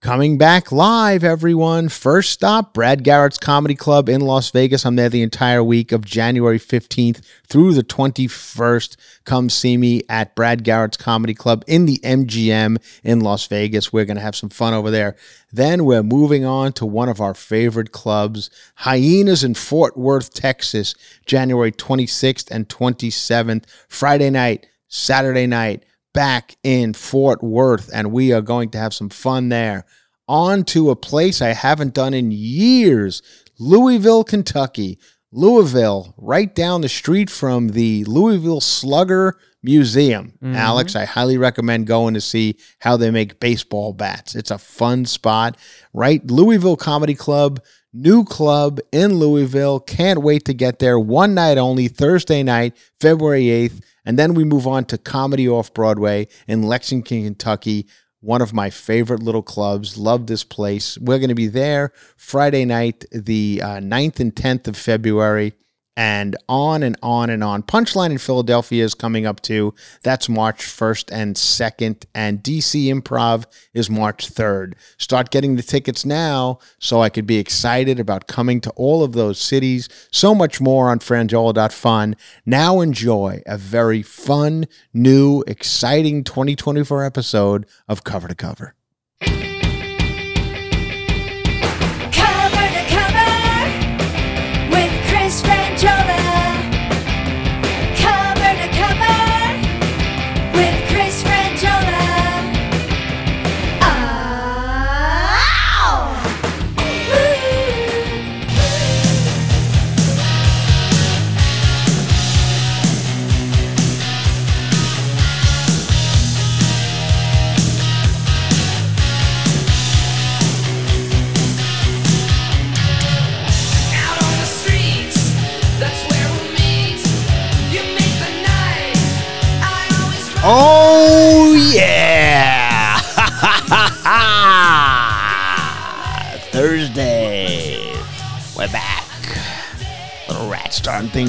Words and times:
Coming 0.00 0.38
back 0.38 0.70
live, 0.70 1.24
everyone. 1.24 1.88
First 1.88 2.30
stop, 2.30 2.72
Brad 2.72 3.02
Garrett's 3.02 3.36
Comedy 3.36 3.74
Club 3.74 4.08
in 4.08 4.20
Las 4.20 4.48
Vegas. 4.52 4.86
I'm 4.86 4.94
there 4.94 5.08
the 5.08 5.24
entire 5.24 5.62
week 5.62 5.90
of 5.90 6.04
January 6.04 6.60
15th 6.60 7.20
through 7.48 7.74
the 7.74 7.82
21st. 7.82 8.96
Come 9.24 9.50
see 9.50 9.76
me 9.76 10.02
at 10.08 10.36
Brad 10.36 10.62
Garrett's 10.62 10.96
Comedy 10.96 11.34
Club 11.34 11.64
in 11.66 11.86
the 11.86 11.98
MGM 12.04 12.76
in 13.02 13.18
Las 13.18 13.48
Vegas. 13.48 13.92
We're 13.92 14.04
going 14.04 14.16
to 14.16 14.22
have 14.22 14.36
some 14.36 14.50
fun 14.50 14.72
over 14.72 14.92
there. 14.92 15.16
Then 15.52 15.84
we're 15.84 16.04
moving 16.04 16.44
on 16.44 16.74
to 16.74 16.86
one 16.86 17.08
of 17.08 17.20
our 17.20 17.34
favorite 17.34 17.90
clubs, 17.90 18.50
Hyenas 18.76 19.42
in 19.42 19.54
Fort 19.54 19.96
Worth, 19.96 20.32
Texas, 20.32 20.94
January 21.26 21.72
26th 21.72 22.48
and 22.52 22.68
27th, 22.68 23.64
Friday 23.88 24.30
night, 24.30 24.68
Saturday 24.86 25.48
night 25.48 25.82
back 26.18 26.56
in 26.64 26.94
Fort 26.94 27.44
Worth, 27.44 27.90
and 27.94 28.10
we 28.10 28.32
are 28.32 28.40
going 28.40 28.70
to 28.70 28.78
have 28.78 28.92
some 28.92 29.08
fun 29.08 29.50
there. 29.50 29.84
On 30.26 30.64
to 30.64 30.90
a 30.90 30.96
place 30.96 31.40
I 31.40 31.50
haven't 31.50 31.94
done 31.94 32.12
in 32.12 32.32
years 32.32 33.22
Louisville, 33.60 34.24
Kentucky. 34.24 34.98
Louisville, 35.30 36.14
right 36.16 36.52
down 36.52 36.80
the 36.80 36.88
street 36.88 37.30
from 37.30 37.68
the 37.68 38.02
Louisville 38.06 38.60
Slugger 38.60 39.38
Museum. 39.62 40.32
Mm-hmm. 40.42 40.56
Alex, 40.56 40.96
I 40.96 41.04
highly 41.04 41.38
recommend 41.38 41.86
going 41.86 42.14
to 42.14 42.20
see 42.20 42.56
how 42.80 42.96
they 42.96 43.12
make 43.12 43.38
baseball 43.38 43.92
bats. 43.92 44.34
It's 44.34 44.50
a 44.50 44.58
fun 44.58 45.04
spot, 45.04 45.56
right? 45.94 46.28
Louisville 46.28 46.76
Comedy 46.76 47.14
Club, 47.14 47.62
new 47.92 48.24
club 48.24 48.80
in 48.90 49.14
Louisville. 49.14 49.78
Can't 49.78 50.22
wait 50.22 50.46
to 50.46 50.52
get 50.52 50.80
there. 50.80 50.98
One 50.98 51.34
night 51.34 51.58
only, 51.58 51.86
Thursday 51.86 52.42
night, 52.42 52.76
February 52.98 53.44
8th. 53.44 53.82
And 54.08 54.18
then 54.18 54.32
we 54.32 54.42
move 54.42 54.66
on 54.66 54.86
to 54.86 54.96
Comedy 54.96 55.46
Off 55.46 55.74
Broadway 55.74 56.28
in 56.46 56.62
Lexington, 56.62 57.24
Kentucky. 57.24 57.86
One 58.20 58.40
of 58.40 58.54
my 58.54 58.70
favorite 58.70 59.22
little 59.22 59.42
clubs. 59.42 59.98
Love 59.98 60.26
this 60.26 60.44
place. 60.44 60.96
We're 60.96 61.18
going 61.18 61.28
to 61.28 61.34
be 61.34 61.46
there 61.46 61.92
Friday 62.16 62.64
night, 62.64 63.04
the 63.12 63.60
uh, 63.62 63.66
9th 63.80 64.18
and 64.18 64.34
10th 64.34 64.66
of 64.66 64.78
February 64.78 65.52
and 65.98 66.36
on 66.48 66.84
and 66.84 66.96
on 67.02 67.28
and 67.28 67.42
on. 67.42 67.60
Punchline 67.64 68.12
in 68.12 68.18
Philadelphia 68.18 68.84
is 68.84 68.94
coming 68.94 69.26
up 69.26 69.40
too. 69.40 69.74
That's 70.04 70.28
March 70.28 70.60
1st 70.60 71.10
and 71.10 71.34
2nd. 71.34 72.04
And 72.14 72.40
DC 72.40 72.84
Improv 72.86 73.46
is 73.74 73.90
March 73.90 74.32
3rd. 74.32 74.74
Start 74.96 75.30
getting 75.32 75.56
the 75.56 75.62
tickets 75.62 76.06
now 76.06 76.60
so 76.78 77.02
I 77.02 77.08
could 77.08 77.26
be 77.26 77.38
excited 77.38 77.98
about 77.98 78.28
coming 78.28 78.60
to 78.60 78.70
all 78.76 79.02
of 79.02 79.12
those 79.12 79.40
cities. 79.40 79.88
So 80.12 80.36
much 80.36 80.60
more 80.60 80.88
on 80.88 81.00
franjola.fun. 81.00 82.14
Now 82.46 82.80
enjoy 82.80 83.42
a 83.44 83.58
very 83.58 84.02
fun, 84.02 84.66
new, 84.94 85.42
exciting 85.48 86.22
2024 86.22 87.04
episode 87.04 87.66
of 87.88 88.04
Cover 88.04 88.28
to. 88.28 88.34
Cover 88.38 88.77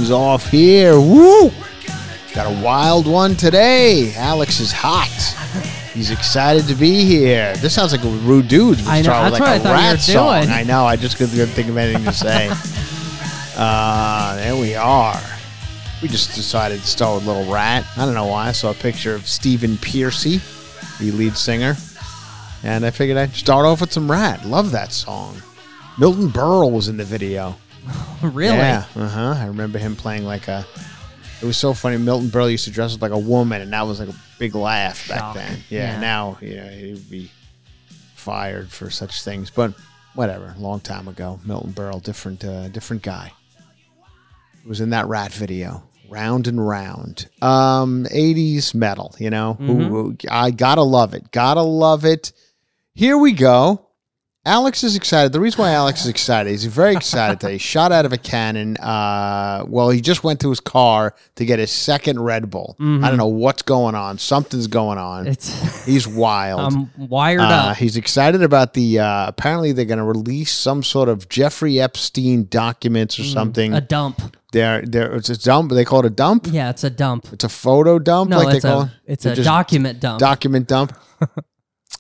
things 0.10 0.12
off 0.12 0.50
here. 0.50 1.00
Woo! 1.00 1.52
Got 2.34 2.48
a 2.52 2.64
wild 2.64 3.06
one 3.06 3.36
today. 3.36 4.14
Alex 4.16 4.60
is 4.60 4.72
hot. 4.72 5.08
He's 5.94 6.12
excited 6.12 6.66
to 6.68 6.76
be 6.76 7.06
here. 7.06 7.56
This 7.58 7.74
sounds 7.76 7.92
like 7.92 8.04
a 8.04 8.10
rude 8.26 8.48
dude. 8.48 8.80
I 8.82 9.02
know, 9.02 9.10
that's 9.12 9.34
like 9.34 9.42
what 9.42 9.50
I 9.50 9.56
a 9.56 9.60
thought 9.60 9.70
you 9.70 9.76
rat 9.76 9.94
were 9.94 9.98
song. 9.98 10.42
doing. 10.42 10.54
I 10.54 10.64
know. 10.64 10.86
I 10.86 10.96
just 10.96 11.18
couldn't 11.18 11.48
think 11.50 11.68
of 11.70 11.78
anything 11.78 12.06
to 12.06 12.14
say. 12.14 12.50
uh, 13.58 14.36
there 14.38 14.56
we 14.56 14.76
are. 14.76 15.20
We 16.02 16.08
just 16.08 16.36
decided 16.36 16.80
to 16.80 16.88
start 16.88 17.16
with 17.16 17.28
Little 17.28 17.52
Ratt. 17.52 17.86
I 17.98 18.06
don't 18.06 18.14
know 18.14 18.28
why. 18.28 18.48
I 18.48 18.52
saw 18.52 18.72
a 18.72 18.76
picture 18.76 19.14
of 19.14 19.28
Stephen 19.28 19.76
Pearcy, 19.78 20.40
the 21.00 21.12
lead 21.12 21.36
singer, 21.36 21.76
and 22.64 22.86
I 22.86 22.92
figured 22.92 23.18
I'd 23.18 23.34
start 23.34 23.66
off 23.66 23.82
with 23.82 23.92
some 23.92 24.10
Ratt. 24.10 24.46
Love 24.46 24.72
that 24.72 24.92
song. 24.94 25.42
Milton 25.98 26.30
Berle 26.30 26.72
was 26.72 26.88
in 26.88 26.96
the 26.98 27.04
video. 27.04 27.56
really? 28.24 28.58
Yeah, 28.58 28.86
uh 28.96 29.08
huh. 29.08 29.36
I 29.38 29.46
remember 29.48 29.80
him 29.80 29.96
playing 29.96 30.26
like 30.26 30.48
a. 30.48 30.66
It 31.42 31.46
was 31.46 31.58
so 31.58 31.74
funny. 31.74 31.98
Milton 31.98 32.30
Berle 32.30 32.52
used 32.52 32.66
to 32.66 32.72
dress 32.72 32.94
up 32.96 33.02
like 33.02 33.12
a 33.12 33.18
woman, 33.18 33.62
and 33.62 33.72
that 33.72 33.84
was 33.88 34.00
like 34.00 34.10
a 34.10 34.16
big 34.38 34.56
laugh 34.56 35.08
back 35.08 35.20
Shock. 35.20 35.36
then. 35.36 35.60
Yeah, 35.70 35.94
Yeah. 35.94 36.00
now 36.00 36.38
you 36.42 36.56
know 36.58 36.68
he'd 36.68 37.10
be 37.10 37.32
fired 38.16 38.70
for 38.72 38.90
such 38.90 39.24
things, 39.24 39.50
but 39.50 39.74
whatever. 40.16 40.54
Long 40.58 40.80
time 40.82 41.08
ago, 41.08 41.40
Milton 41.46 41.72
Berle, 41.74 42.04
different, 42.04 42.44
uh, 42.44 42.68
different 42.70 43.02
guy. 43.04 43.32
Was 44.68 44.82
in 44.82 44.90
that 44.90 45.08
Ratt 45.08 45.32
video, 45.32 45.84
round 46.10 46.46
and 46.48 46.66
round. 46.68 47.28
Um, 47.42 48.06
'80s 48.12 48.74
metal, 48.76 49.16
you 49.18 49.30
know. 49.30 49.54
Who, 49.54 49.76
who- 49.86 50.18
I 50.30 50.52
gotta 50.52 50.84
love 50.84 51.14
it. 51.14 51.32
Gotta 51.32 51.62
love 51.62 52.04
it. 52.06 52.34
Here 52.94 53.18
we 53.18 53.32
go. 53.32 53.86
Alex 54.50 54.84
is 54.84 54.96
excited. 54.96 55.32
The 55.32 55.40
reason 55.40 55.62
why 55.62 55.72
Alex 55.72 56.02
is 56.02 56.08
excited, 56.08 56.52
is 56.52 56.64
he's 56.64 56.74
very 56.74 56.96
excited 56.96 57.40
today. 57.40 57.54
He 57.54 57.58
shot 57.74 57.92
out 57.92 58.06
of 58.06 58.14
a 58.14 58.18
cannon. 58.18 58.78
Uh, 58.78 59.64
well, 59.68 59.90
he 59.92 60.02
just 60.02 60.24
went 60.24 60.40
to 60.42 60.50
his 60.50 60.60
car 60.60 61.14
to 61.36 61.46
get 61.46 61.60
his 61.60 61.72
second 61.72 62.20
Red 62.20 62.50
Bull. 62.50 62.76
I 62.80 62.84
don't 63.10 63.18
know 63.18 63.28
what's 63.28 63.62
going 63.62 63.94
on. 63.96 64.18
Something's 64.18 64.68
going 64.68 64.98
on. 64.98 65.28
It's 65.28 65.86
he's 65.86 66.08
wild. 66.08 66.74
I'm 66.74 67.08
wired 67.10 67.42
Uh, 67.42 67.44
up. 67.72 67.78
he's 67.78 67.96
excited 67.96 68.42
about 68.42 68.74
the. 68.74 69.00
Uh, 69.00 69.28
apparently, 69.28 69.72
they're 69.72 69.86
going 69.86 70.00
to 70.00 70.04
release 70.04 70.52
some 70.52 70.82
sort 70.84 71.10
of 71.10 71.30
Jeffrey 71.30 71.80
Epstein 71.80 72.48
documents 72.50 73.20
or 73.20 73.24
something. 73.24 73.72
Mm, 73.72 73.78
A 73.78 73.82
dump. 73.82 74.36
They're, 74.52 74.82
they're, 74.82 75.14
it's 75.14 75.30
a 75.30 75.38
dump. 75.40 75.72
They 75.72 75.86
call 75.86 76.00
it 76.00 76.06
a 76.08 76.10
dump. 76.10 76.48
Yeah, 76.50 76.72
it's 76.72 76.84
a 76.84 76.90
dump. 76.90 77.28
It's 77.32 77.44
a 77.44 77.50
photo 77.50 78.00
dump, 78.00 78.32
No, 78.32 78.40
like 78.40 78.56
it's 78.56 78.64
they 78.64 78.70
call 78.70 78.82
a 78.82 78.86
it. 78.86 78.92
it's 79.06 79.24
They're 79.24 79.34
a 79.34 79.44
document 79.44 80.00
dump. 80.00 80.20
document 80.20 80.68
dump. 80.68 80.98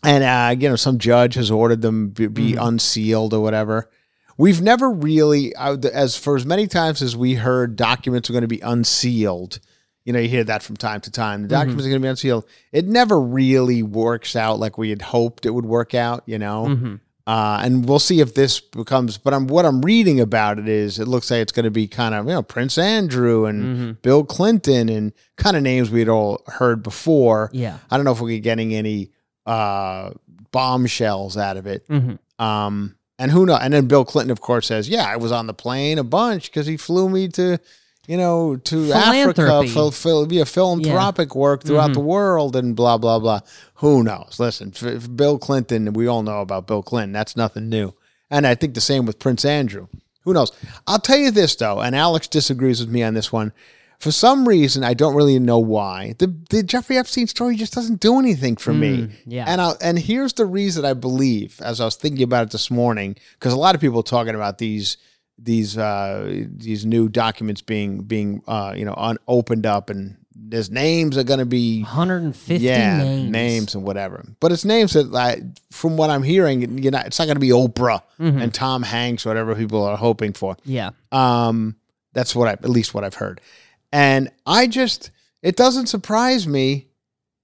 and 0.03 0.23
uh, 0.23 0.55
you 0.61 0.69
know, 0.69 0.75
some 0.75 0.97
judge 0.97 1.35
has 1.35 1.51
ordered 1.51 1.81
them 1.81 2.09
be, 2.09 2.27
be 2.27 2.51
Mm-hmm. 2.53 2.63
unsealed 2.67 3.33
or 3.33 3.41
whatever. 3.41 3.89
We've 4.37 4.61
never 4.61 4.89
really, 4.89 5.53
as 5.55 6.15
for 6.17 6.37
as 6.37 6.45
many 6.45 6.67
times 6.67 7.01
as 7.01 7.17
we 7.17 7.33
heard 7.35 7.75
documents 7.75 8.29
are 8.29 8.33
going 8.33 8.43
to 8.43 8.47
be 8.47 8.61
unsealed. 8.61 9.59
You 10.05 10.13
know, 10.13 10.19
you 10.19 10.29
hear 10.29 10.45
that 10.45 10.63
from 10.63 10.77
time 10.77 11.01
to 11.01 11.11
time. 11.11 11.41
The 11.41 11.47
Mm-hmm. 11.47 11.53
documents 11.61 11.85
are 11.85 11.89
going 11.89 12.01
to 12.01 12.05
be 12.05 12.09
unsealed. 12.09 12.45
It 12.71 12.85
never 12.87 13.19
really 13.19 13.83
works 13.83 14.35
out 14.37 14.57
like 14.57 14.77
we 14.77 14.89
had 14.89 15.01
hoped 15.01 15.45
it 15.45 15.49
would 15.51 15.65
work 15.65 15.93
out. 15.93 16.23
You 16.25 16.39
know, 16.39 16.65
Mm-hmm. 16.69 16.95
uh, 17.27 17.59
and 17.61 17.87
we'll 17.87 17.99
see 17.99 18.21
if 18.21 18.33
this 18.33 18.61
becomes. 18.61 19.17
But 19.17 19.33
I'm 19.33 19.47
what 19.47 19.65
I'm 19.65 19.81
reading 19.81 20.21
about 20.21 20.57
it 20.57 20.69
is 20.69 20.99
it 20.99 21.07
looks 21.09 21.29
like 21.29 21.41
it's 21.41 21.51
going 21.51 21.65
to 21.65 21.69
be 21.71 21.87
kind 21.87 22.15
of 22.15 22.25
you 22.25 22.31
know 22.31 22.41
Prince 22.41 22.77
Andrew 22.77 23.45
and 23.45 23.63
Mm-hmm. 23.63 23.91
Bill 24.01 24.23
Clinton 24.23 24.87
and 24.87 25.11
kind 25.35 25.57
of 25.57 25.63
names 25.63 25.91
we'd 25.91 26.07
all 26.09 26.41
heard 26.47 26.81
before. 26.81 27.49
Yeah. 27.51 27.77
I 27.91 27.97
don't 27.97 28.05
know 28.05 28.13
if 28.13 28.21
we're 28.21 28.39
getting 28.39 28.73
any 28.73 29.11
uh, 29.49 30.11
bombshells 30.51 31.37
out 31.37 31.57
of 31.57 31.65
it. 31.67 31.87
Mhm. 31.87 32.19
Um, 32.39 32.95
and 33.17 33.31
who 33.31 33.45
knows? 33.45 33.59
And 33.61 33.73
then 33.73 33.87
Bill 33.87 34.05
Clinton, 34.05 34.31
of 34.31 34.41
course, 34.41 34.67
says, 34.67 34.87
"Yeah, 34.87 35.05
I 35.05 35.17
was 35.17 35.31
on 35.31 35.47
the 35.47 35.53
plane 35.53 35.97
a 35.99 36.03
bunch 36.03 36.49
because 36.51 36.67
he 36.67 36.77
flew 36.77 37.09
me 37.09 37.27
to, 37.29 37.59
you 38.07 38.17
know, 38.17 38.55
to 38.55 38.91
Africa, 38.93 39.61
phil, 39.73 39.91
phil, 39.91 40.27
yeah, 40.31 40.43
philanthropic 40.45 41.35
work 41.35 41.63
throughout 41.63 41.93
the 41.93 41.99
world, 41.99 42.55
and 42.55 42.75
blah 42.75 42.97
blah 42.97 43.19
blah. 43.19 43.41
Who 43.75 44.03
knows? 44.03 44.35
Listen, 44.39 44.73
f- 44.75 45.07
Bill 45.15 45.37
Clinton. 45.37 45.91
We 45.93 46.07
all 46.07 46.23
know 46.23 46.41
about 46.41 46.67
Bill 46.67 46.81
Clinton. 46.83 47.11
That's 47.11 47.35
nothing 47.35 47.69
new. 47.69 47.93
And 48.31 48.45
I 48.47 48.55
think 48.55 48.73
the 48.75 48.81
same 48.81 49.05
with 49.05 49.19
Prince 49.19 49.43
Andrew. 49.43 49.87
Who 50.23 50.33
knows? 50.33 50.51
I'll 50.87 50.99
tell 50.99 51.17
you 51.17 51.31
this 51.31 51.55
though, 51.55 51.79
and 51.81 51.95
Alex 51.95 52.27
disagrees 52.27 52.79
with 52.79 52.89
me 52.89 53.03
on 53.03 53.13
this 53.15 53.31
one. 53.31 53.51
For 53.99 54.11
some 54.11 54.47
reason, 54.47 54.83
I 54.83 54.93
don't 54.93 55.13
really 55.15 55.39
know 55.39 55.59
why. 55.59 56.15
The 56.19 56.33
the 56.49 56.63
Jeffrey 56.63 56.97
Epstein 56.97 57.27
story 57.27 57.55
just 57.57 57.73
doesn't 57.73 57.99
do 57.99 58.17
anything 58.17 58.55
for 58.55 58.73
me. 58.73 59.09
yeah. 59.25 59.45
And 59.47 59.59
I 59.59 59.73
and 59.81 59.99
here's 59.99 60.33
the 60.33 60.45
reason 60.45 60.85
I 60.85 60.93
believe, 60.93 61.59
as 61.61 61.81
I 61.81 61.85
was 61.85 61.95
thinking 61.97 62.23
about 62.23 62.45
it 62.47 62.51
this 62.51 62.71
morning, 62.71 63.15
because 63.33 63.51
a 63.53 63.57
lot 63.57 63.75
of 63.75 63.81
people 63.81 63.99
are 63.99 64.03
talking 64.03 64.35
about 64.35 64.57
these 64.57 64.95
these 65.37 65.77
uh, 65.77 66.45
these 66.55 66.85
new 66.85 67.09
documents 67.09 67.61
being 67.61 68.01
being 68.03 68.41
uh, 68.47 68.73
you 68.75 68.85
know 68.85 68.93
un- 68.95 69.17
opened 69.27 69.65
up, 69.65 69.89
and 69.89 70.15
there's 70.33 70.71
names 70.71 71.17
are 71.17 71.23
going 71.25 71.39
to 71.39 71.45
be 71.45 71.81
150 71.81 72.63
yeah 72.63 73.03
names. 73.03 73.75
and 73.75 73.83
whatever. 73.83 74.23
But 74.39 74.53
it's 74.53 74.63
names 74.63 74.93
that, 74.93 75.13
I, 75.13 75.41
from 75.71 75.97
what 75.97 76.09
I'm 76.09 76.23
hearing, 76.23 76.77
you 76.81 76.89
know, 76.91 77.01
it's 77.05 77.19
not 77.19 77.25
going 77.25 77.35
to 77.35 77.41
be 77.41 77.49
Oprah 77.49 78.01
Mm-hmm. 78.19 78.41
and 78.41 78.53
Tom 78.53 78.81
Hanks, 78.83 79.25
whatever 79.25 79.55
people 79.55 79.83
are 79.83 79.97
hoping 79.97 80.31
for. 80.33 80.55
Yeah. 80.63 80.91
Um, 81.11 81.75
that's 82.13 82.33
what 82.35 82.47
I 82.47 82.51
at 82.53 82.69
least 82.69 82.93
what 82.93 83.03
I've 83.03 83.13
heard. 83.15 83.41
And 83.91 84.29
I 84.45 84.67
just 84.67 85.11
it 85.41 85.55
doesn't 85.55 85.87
surprise 85.87 86.47
me 86.47 86.87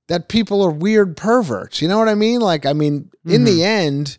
that 0.08 0.28
people 0.30 0.62
are 0.62 0.72
weird 0.72 1.18
perverts. 1.18 1.82
You 1.82 1.88
know 1.88 1.98
what 1.98 2.10
I 2.10 2.16
mean? 2.16 2.40
Like 2.42 2.66
I 2.66 2.74
mean, 2.74 3.10
in 3.26 3.32
Mm-hmm. 3.32 3.46
the 3.46 3.64
end, 3.64 4.18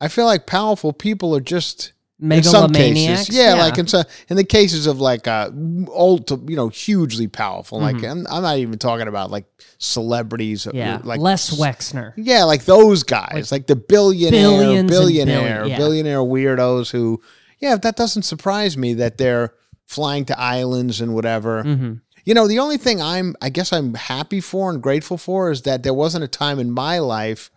I 0.00 0.08
feel 0.08 0.26
like 0.26 0.46
powerful 0.46 0.92
people 0.92 1.34
are 1.34 1.40
just 1.40 1.92
in 2.20 2.42
some 2.44 2.70
Megalomaniacs. 2.70 3.20
cases. 3.26 3.36
Yeah, 3.36 3.54
like 3.54 3.76
in 3.76 3.88
so 3.88 4.02
in 4.28 4.36
the 4.36 4.44
cases 4.44 4.86
of 4.86 5.00
like 5.00 5.26
uh 5.26 5.50
old 5.88 6.30
you 6.48 6.54
know, 6.56 6.68
hugely 6.68 7.26
powerful. 7.26 7.80
Like 7.80 7.96
I'm, 8.04 8.24
I'm 8.30 8.42
not 8.42 8.58
even 8.58 8.78
talking 8.78 9.08
about 9.08 9.30
like 9.32 9.46
celebrities 9.78 10.64
Mm-hmm. 10.66 10.76
yeah. 10.76 11.00
like 11.04 11.20
Les 11.20 11.50
Wexner. 11.58 12.12
yeah, 12.16 12.44
like 12.44 12.64
those 12.64 13.02
guys, 13.02 13.50
like, 13.52 13.66
the 13.66 13.76
billionaire, 13.76 14.42
billionaire, 14.86 14.86
billion- 14.86 15.68
yeah. 15.68 15.76
billionaire 15.76 16.18
weirdos 16.20 16.90
who, 16.92 17.20
yeah, 17.58 17.76
that 17.76 17.96
doesn't 17.96 18.22
surprise 18.22 18.76
me 18.76 18.94
that 18.94 19.18
they're 19.18 19.52
flying 19.86 20.24
to 20.26 20.38
islands 20.38 21.00
and 21.00 21.14
whatever. 21.14 21.62
Mm-hmm. 21.62 21.94
You 22.24 22.34
know, 22.34 22.48
the 22.48 22.58
only 22.58 22.78
thing 22.78 23.02
I'm, 23.02 23.36
I 23.42 23.50
guess 23.50 23.72
I'm 23.72 23.94
happy 23.94 24.40
for 24.40 24.70
and 24.70 24.82
grateful 24.82 25.18
for 25.18 25.50
is 25.50 25.62
that 25.62 25.82
there 25.82 25.94
wasn't 25.94 26.24
a 26.24 26.28
time 26.28 26.58
in 26.58 26.70
my 26.70 26.98
life 26.98 27.50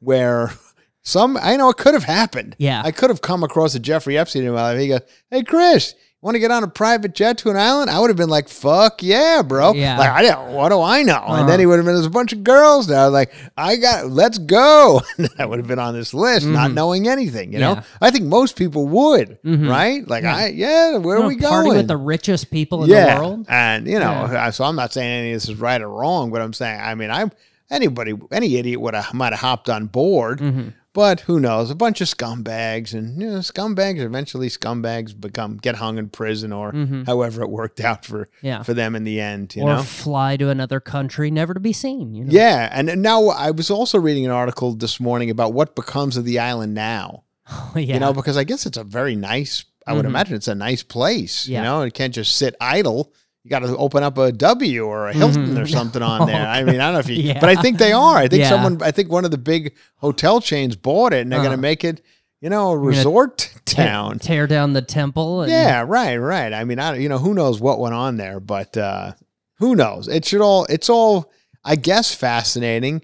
where 0.00 0.52
some, 1.02 1.36
I 1.40 1.56
know 1.56 1.70
it 1.70 1.76
could 1.76 1.94
have 1.94 2.04
happened. 2.04 2.56
Yeah. 2.58 2.82
I 2.84 2.90
could 2.90 3.10
have 3.10 3.22
come 3.22 3.44
across 3.44 3.74
a 3.74 3.78
Jeffrey 3.78 4.18
Epstein 4.18 4.44
in 4.44 4.52
my 4.52 4.72
life. 4.72 4.80
He 4.80 4.88
goes, 4.88 5.00
Hey, 5.30 5.44
Chris, 5.44 5.94
want 6.20 6.34
to 6.34 6.40
get 6.40 6.50
on 6.50 6.64
a 6.64 6.68
private 6.68 7.14
jet 7.14 7.38
to 7.38 7.50
an 7.50 7.56
island? 7.56 7.88
I 7.90 8.00
would 8.00 8.10
have 8.10 8.16
been 8.16 8.28
like, 8.28 8.48
fuck 8.48 9.02
yeah, 9.04 9.40
bro. 9.42 9.72
Yeah. 9.74 9.96
Like, 9.98 10.10
I 10.10 10.22
don't, 10.22 10.52
what 10.52 10.70
do 10.70 10.80
I 10.80 11.02
know? 11.04 11.14
And 11.14 11.24
Uh-huh. 11.32 11.46
then 11.46 11.60
he 11.60 11.66
would 11.66 11.76
have 11.76 11.84
been, 11.84 11.94
there's 11.94 12.06
a 12.06 12.10
bunch 12.10 12.32
of 12.32 12.42
girls 12.42 12.88
there. 12.88 13.08
Like, 13.08 13.32
I 13.56 13.76
got, 13.76 14.08
let's 14.10 14.38
go. 14.38 15.00
And 15.18 15.28
I 15.38 15.46
would 15.46 15.58
have 15.60 15.68
been 15.68 15.78
on 15.78 15.94
this 15.94 16.12
list, 16.14 16.44
not 16.46 16.72
knowing 16.72 17.06
anything, 17.08 17.52
you 17.52 17.60
know? 17.60 17.76
Mm-hmm. 17.76 17.80
Yeah. 18.02 18.08
I 18.08 18.10
think 18.10 18.24
most 18.24 18.56
people 18.56 18.88
would, 18.88 19.38
right? 19.44 20.06
Like, 20.08 20.24
I, 20.24 20.48
yeah, 20.48 20.96
where 20.96 21.18
You 21.18 21.20
are 21.20 21.22
know, 21.22 21.28
we 21.28 21.36
party 21.38 21.66
going? 21.68 21.76
with 21.76 21.88
the 21.88 21.96
richest 21.96 22.50
people 22.50 22.82
in 22.84 22.90
yeah. 22.90 23.14
the 23.14 23.20
world. 23.20 23.46
And, 23.48 23.86
you 23.86 23.98
know, 24.00 24.10
I- 24.10 24.50
so 24.50 24.64
I'm 24.64 24.76
not 24.76 24.92
saying 24.92 25.08
any 25.10 25.32
of 25.32 25.36
this 25.36 25.48
is 25.48 25.54
right 25.56 25.80
or 25.80 25.88
wrong, 25.88 26.30
but 26.32 26.42
I'm 26.42 26.52
saying, 26.52 26.80
I 26.80 26.94
mean, 26.96 27.10
I'm, 27.12 27.30
anybody, 27.70 28.14
any 28.32 28.56
idiot 28.56 28.80
would 28.80 28.94
have, 28.94 29.14
might 29.14 29.32
have 29.32 29.40
hopped 29.40 29.68
on 29.68 29.86
board. 29.86 30.40
Mm-hmm. 30.40 30.68
But 30.98 31.20
who 31.20 31.38
knows? 31.38 31.70
A 31.70 31.76
bunch 31.76 32.00
of 32.00 32.08
scumbags, 32.08 32.92
and 32.92 33.22
you 33.22 33.30
know, 33.30 33.38
scumbags 33.38 34.00
eventually 34.00 34.48
scumbags 34.48 35.18
become 35.18 35.56
get 35.56 35.76
hung 35.76 35.96
in 35.96 36.08
prison, 36.08 36.52
or 36.52 36.72
however 37.06 37.42
it 37.42 37.50
worked 37.50 37.78
out 37.78 38.04
for 38.04 38.24
Mm-hmm. 38.24 38.46
Yeah. 38.46 38.62
for 38.64 38.74
them 38.74 38.96
in 38.96 39.04
the 39.04 39.20
end. 39.20 39.54
You 39.54 39.62
or 39.62 39.76
know, 39.76 39.82
fly 39.84 40.36
to 40.38 40.48
another 40.48 40.80
country 40.80 41.30
never 41.30 41.54
to 41.54 41.60
be 41.60 41.72
seen. 41.72 42.14
You 42.16 42.24
know? 42.24 42.32
yeah. 42.32 42.68
And 42.72 42.90
and 42.90 43.00
now 43.00 43.28
I 43.28 43.52
was 43.52 43.70
also 43.70 43.96
reading 44.00 44.24
an 44.26 44.32
article 44.32 44.74
this 44.74 44.98
morning 44.98 45.30
about 45.30 45.52
what 45.52 45.76
becomes 45.76 46.16
of 46.16 46.24
the 46.24 46.40
island 46.40 46.74
now. 46.74 47.22
yeah. 47.46 47.54
Mm-hmm. 47.54 47.78
You 47.78 48.00
know, 48.00 48.12
because 48.12 48.36
I 48.36 48.42
guess 48.42 48.66
it's 48.66 48.76
a 48.76 48.82
very 48.82 49.14
nice. 49.14 49.64
I 49.86 49.92
would 49.92 50.04
imagine 50.04 50.34
it's 50.34 50.48
a 50.48 50.54
nice 50.56 50.82
place. 50.82 51.46
Yeah. 51.46 51.60
You 51.60 51.64
know, 51.64 51.82
it 51.82 51.94
can't 51.94 52.12
just 52.12 52.36
sit 52.36 52.56
idle. 52.60 53.12
You 53.48 53.50
got 53.50 53.60
to 53.60 53.74
open 53.78 54.02
up 54.02 54.18
a 54.18 54.30
W 54.30 54.84
or 54.84 55.08
a 55.08 55.14
Hilton 55.14 55.56
or 55.56 55.66
something 55.66 56.02
on 56.02 56.26
there. 56.30 56.46
I 56.46 56.62
mean, 56.64 56.80
I 56.80 56.84
don't 56.88 56.92
know 56.92 56.98
if 56.98 57.08
you, 57.08 57.16
Mm-hmm. 57.16 57.26
Yeah. 57.28 57.40
but 57.40 57.48
I 57.48 57.62
think 57.62 57.78
they 57.78 57.92
are. 57.92 58.16
I 58.18 58.28
think 58.28 58.42
Yeah. 58.42 58.50
someone, 58.50 58.82
I 58.82 58.90
think 58.90 59.10
one 59.10 59.24
of 59.24 59.30
the 59.30 59.38
big 59.38 59.74
hotel 59.96 60.42
chains 60.42 60.76
bought 60.76 61.14
it, 61.14 61.22
and 61.22 61.32
they're 61.32 61.38
going 61.40 61.52
Uh. 61.52 61.56
to 61.56 61.62
make 61.62 61.82
it, 61.82 62.02
you 62.42 62.50
know, 62.50 62.72
a 62.72 62.76
resort 62.76 63.50
town. 63.64 64.18
Tear 64.18 64.46
down 64.46 64.74
the 64.74 64.82
temple. 64.82 65.40
And, 65.42 65.50
Yeah, 65.50 65.82
right, 65.88 66.18
right. 66.18 66.52
I 66.52 66.64
mean, 66.64 66.78
I 66.78 66.96
you 66.98 67.08
know 67.08 67.16
who 67.16 67.32
knows 67.32 67.58
what 67.58 67.80
went 67.80 67.94
on 67.94 68.18
there, 68.18 68.38
but 68.38 68.76
uh, 68.76 69.12
who 69.60 69.74
knows? 69.74 70.08
It 70.08 70.26
should 70.26 70.42
all. 70.42 70.66
It's 70.68 70.90
all, 70.90 71.32
I 71.64 71.76
guess, 71.76 72.14
fascinating. 72.14 73.00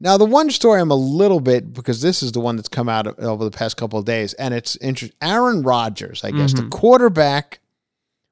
Now, 0.00 0.16
the 0.18 0.24
one 0.26 0.50
story 0.50 0.80
I'm 0.80 0.90
a 0.90 0.96
little 0.96 1.38
bit 1.40 1.72
because 1.72 2.00
this 2.02 2.20
is 2.20 2.32
the 2.32 2.40
one 2.40 2.56
that's 2.56 2.68
come 2.68 2.88
out 2.88 3.16
over 3.20 3.44
the 3.44 3.52
past 3.56 3.76
couple 3.76 3.98
of 4.00 4.04
days, 4.04 4.32
and 4.34 4.52
it's 4.52 4.74
interesting. 4.78 5.16
Aaron 5.22 5.62
Rodgers, 5.62 6.24
I 6.24 6.32
guess, 6.32 6.52
the 6.52 6.64
quarterback. 6.68 7.60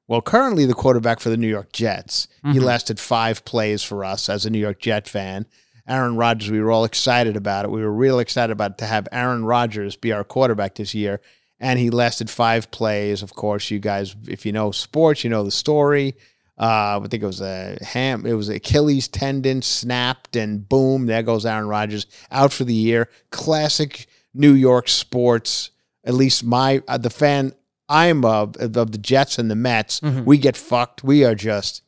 Well, 0.07 0.21
currently 0.21 0.65
the 0.65 0.73
quarterback 0.73 1.19
for 1.19 1.29
the 1.29 1.37
New 1.37 1.47
York 1.47 1.71
Jets. 1.71 2.27
He 2.51 2.59
lasted 2.59 2.99
five 2.99 3.45
plays 3.45 3.83
for 3.83 4.03
us 4.03 4.29
as 4.29 4.45
a 4.45 4.49
New 4.49 4.59
York 4.59 4.79
Jet 4.79 5.07
fan. 5.07 5.45
Aaron 5.87 6.15
Rodgers, 6.17 6.51
we 6.51 6.61
were 6.61 6.71
all 6.71 6.85
excited 6.85 7.35
about 7.35 7.65
it. 7.65 7.71
We 7.71 7.81
were 7.81 7.91
real 7.91 8.19
excited 8.19 8.51
about 8.51 8.71
it, 8.71 8.77
to 8.79 8.85
have 8.85 9.07
Aaron 9.11 9.45
Rodgers 9.45 9.95
be 9.95 10.11
our 10.11 10.23
quarterback 10.23 10.75
this 10.75 10.93
year. 10.93 11.21
And 11.59 11.79
he 11.79 11.89
lasted 11.89 12.29
five 12.29 12.71
plays. 12.71 13.21
Of 13.21 13.35
course, 13.35 13.71
you 13.71 13.79
guys, 13.79 14.15
if 14.27 14.45
you 14.45 14.51
know 14.51 14.71
sports, 14.71 15.23
you 15.23 15.29
know 15.29 15.43
the 15.43 15.51
story. 15.51 16.15
Uh, 16.57 16.99
I 17.03 17.07
think 17.07 17.23
it 17.23 17.25
was 17.25 17.41
a 17.41 17.77
ham. 17.81 18.25
It 18.25 18.33
was 18.33 18.49
Achilles 18.49 19.07
tendon 19.07 19.61
snapped, 19.61 20.35
and 20.35 20.67
boom, 20.67 21.07
there 21.07 21.23
goes 21.23 21.45
Aaron 21.45 21.67
Rodgers 21.67 22.05
out 22.31 22.53
for 22.53 22.63
the 22.63 22.73
year. 22.73 23.09
Classic 23.31 24.05
New 24.33 24.53
York 24.53 24.87
sports. 24.87 25.71
At 26.05 26.13
least 26.13 26.43
my 26.43 26.83
uh, 26.87 26.97
the 26.97 27.09
fan 27.09 27.53
I'm 27.89 28.23
of 28.25 28.55
of 28.57 28.91
the 28.91 28.97
Jets 28.97 29.37
and 29.37 29.49
the 29.51 29.55
Mets. 29.55 30.01
We 30.01 30.37
get 30.37 30.55
fucked. 30.57 31.03
We 31.03 31.23
are 31.25 31.35
just 31.35 31.81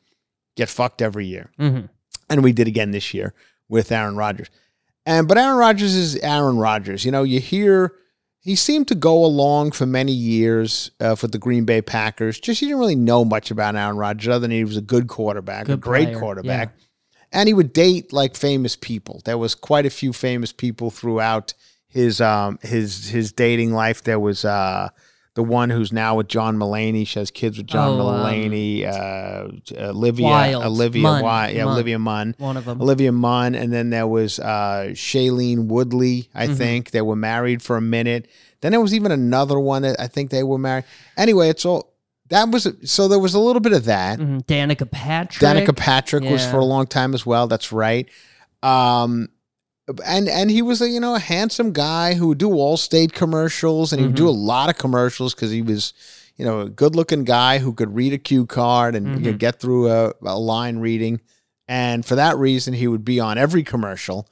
get 0.56 0.68
fucked 0.68 1.02
every 1.02 1.26
year, 1.26 1.50
Mhm. 1.58 1.88
and 2.30 2.42
we 2.42 2.52
did 2.52 2.66
again 2.68 2.90
this 2.90 3.12
year 3.14 3.34
with 3.68 3.90
Aaron 3.92 4.16
Rodgers. 4.16 4.48
And 5.04 5.26
but 5.28 5.38
Aaron 5.38 5.56
Rodgers 5.56 5.94
is 5.94 6.16
Aaron 6.16 6.56
Rodgers. 6.58 7.04
You 7.04 7.12
know, 7.12 7.22
you 7.22 7.40
hear 7.40 7.92
he 8.40 8.54
seemed 8.54 8.86
to 8.88 8.94
go 8.94 9.24
along 9.24 9.72
for 9.72 9.86
many 9.86 10.12
years 10.12 10.90
uh, 11.00 11.14
for 11.16 11.26
the 11.28 11.38
Green 11.38 11.64
Bay 11.64 11.82
Packers. 11.82 12.38
Just 12.38 12.60
you 12.62 12.68
didn't 12.68 12.80
really 12.80 12.94
know 12.96 13.24
much 13.24 13.50
about 13.50 13.74
Aaron 13.76 13.96
Rodgers 13.96 14.28
other 14.28 14.40
than 14.40 14.50
he 14.52 14.64
was 14.64 14.76
a 14.76 14.80
good 14.82 15.08
quarterback, 15.08 15.68
a 15.68 15.76
great 15.76 16.08
player, 16.08 16.18
quarterback. 16.20 16.74
And 17.32 17.48
he 17.48 17.54
would 17.54 17.72
date 17.72 18.12
like 18.12 18.36
famous 18.36 18.76
people. 18.76 19.20
There 19.24 19.36
was 19.38 19.54
quite 19.54 19.84
a 19.86 19.90
few 19.90 20.12
famous 20.12 20.52
people 20.52 20.90
throughout 20.90 21.54
his 21.88 22.20
um 22.20 22.58
his 22.62 23.08
his 23.08 23.32
dating 23.32 23.72
life. 23.72 24.02
There 24.04 24.20
was 24.20 24.44
uh 24.44 24.90
the 25.36 25.42
one 25.44 25.70
who's 25.70 25.92
now 25.92 26.16
with 26.16 26.26
John 26.28 26.56
Mulaney. 26.56 27.06
She 27.06 27.18
has 27.20 27.30
kids 27.30 27.56
with 27.58 27.68
John 27.68 28.00
Oh, 28.00 28.08
um, 28.08 28.24
Mulaney. 28.24 28.84
Uh, 28.84 29.80
Olivia, 29.90 30.26
Wilde. 30.26 30.64
Olivia, 30.64 31.02
Munn. 31.02 31.54
Yeah, 31.54 31.64
Munn. 31.64 31.72
Olivia 31.74 31.98
Munn. 32.00 32.34
One 32.38 32.56
of 32.56 32.64
them. 32.64 32.80
Olivia 32.82 33.12
Munn, 33.12 33.54
and 33.54 33.72
then 33.72 33.90
there 33.90 34.06
was 34.08 34.40
uh, 34.40 34.88
Shailene 34.90 35.66
Woodley. 35.66 36.28
I 36.34 36.46
Mm-hmm. 36.46 36.54
think 36.54 36.90
they 36.90 37.02
were 37.02 37.14
married 37.16 37.62
for 37.62 37.76
a 37.76 37.80
minute. 37.80 38.28
Then 38.62 38.72
there 38.72 38.80
was 38.80 38.94
even 38.94 39.12
another 39.12 39.60
one 39.60 39.82
that 39.82 40.00
I 40.00 40.08
think 40.08 40.30
they 40.30 40.42
were 40.42 40.58
married. 40.58 40.84
Anyway, 41.16 41.50
it's 41.50 41.64
all 41.64 41.92
that 42.30 42.48
was 42.50 42.66
so 42.84 43.06
there 43.06 43.18
was 43.20 43.34
a 43.34 43.38
little 43.38 43.60
bit 43.60 43.72
of 43.74 43.84
that. 43.84 44.18
Mhm. 44.18 44.44
Danica 44.46 44.90
Patrick. 44.90 45.40
Danica 45.48 45.76
Patrick 45.76 46.24
was 46.24 46.44
for 46.46 46.56
a 46.58 46.64
long 46.64 46.86
time 46.86 47.14
as 47.14 47.24
well. 47.24 47.46
That's 47.46 47.70
right. 47.70 48.08
Um, 48.62 49.28
and 50.04 50.28
and 50.28 50.50
he 50.50 50.62
was 50.62 50.80
a 50.80 50.88
you 50.88 51.00
know 51.00 51.14
a 51.14 51.18
handsome 51.20 51.72
guy 51.72 52.14
who 52.14 52.28
would 52.28 52.38
do 52.38 52.52
all 52.52 52.76
state 52.76 53.12
commercials, 53.12 53.92
and 53.92 54.00
he 54.00 54.06
would 54.06 54.16
do 54.16 54.28
a 54.28 54.32
Mm-hmm. 54.32 54.40
lot 54.46 54.68
of 54.70 54.78
commercials 54.78 55.34
because 55.34 55.50
he 55.50 55.62
was 55.62 55.92
you 56.36 56.44
know 56.44 56.60
a 56.62 56.68
good 56.68 56.96
looking 56.96 57.24
guy 57.24 57.58
who 57.58 57.72
could 57.72 57.94
read 57.94 58.12
a 58.12 58.18
cue 58.18 58.46
card 58.46 58.94
and 58.94 59.06
Mm-hmm. 59.06 59.24
you 59.24 59.32
know, 59.32 59.38
get 59.38 59.60
through 59.60 59.90
a, 59.90 60.12
a 60.22 60.38
line 60.38 60.78
reading. 60.78 61.20
And 61.68 62.04
for 62.06 62.14
that 62.14 62.36
reason, 62.36 62.74
he 62.74 62.86
would 62.86 63.04
be 63.04 63.18
on 63.20 63.38
every 63.38 63.64
commercial. 63.64 64.28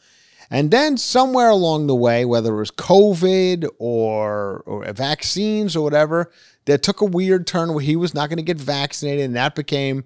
And 0.51 0.71
then 0.71 0.97
somewhere 0.97 1.49
along 1.49 1.87
the 1.89 1.95
way, 1.97 2.25
whether 2.25 2.55
it 2.55 2.59
was 2.59 2.71
COVID 2.71 3.67
or 3.79 4.63
or 4.67 4.93
vaccines 4.93 5.75
or 5.75 5.83
whatever, 5.83 6.31
that 6.67 6.83
took 6.83 7.01
a 7.01 7.05
weird 7.07 7.47
turn 7.47 7.73
where 7.75 7.83
he 7.85 7.97
was 7.97 8.15
not 8.15 8.29
going 8.29 8.37
to 8.37 8.43
get 8.43 8.59
vaccinated, 8.59 9.25
and 9.25 9.37
that 9.37 9.55
became 9.55 10.05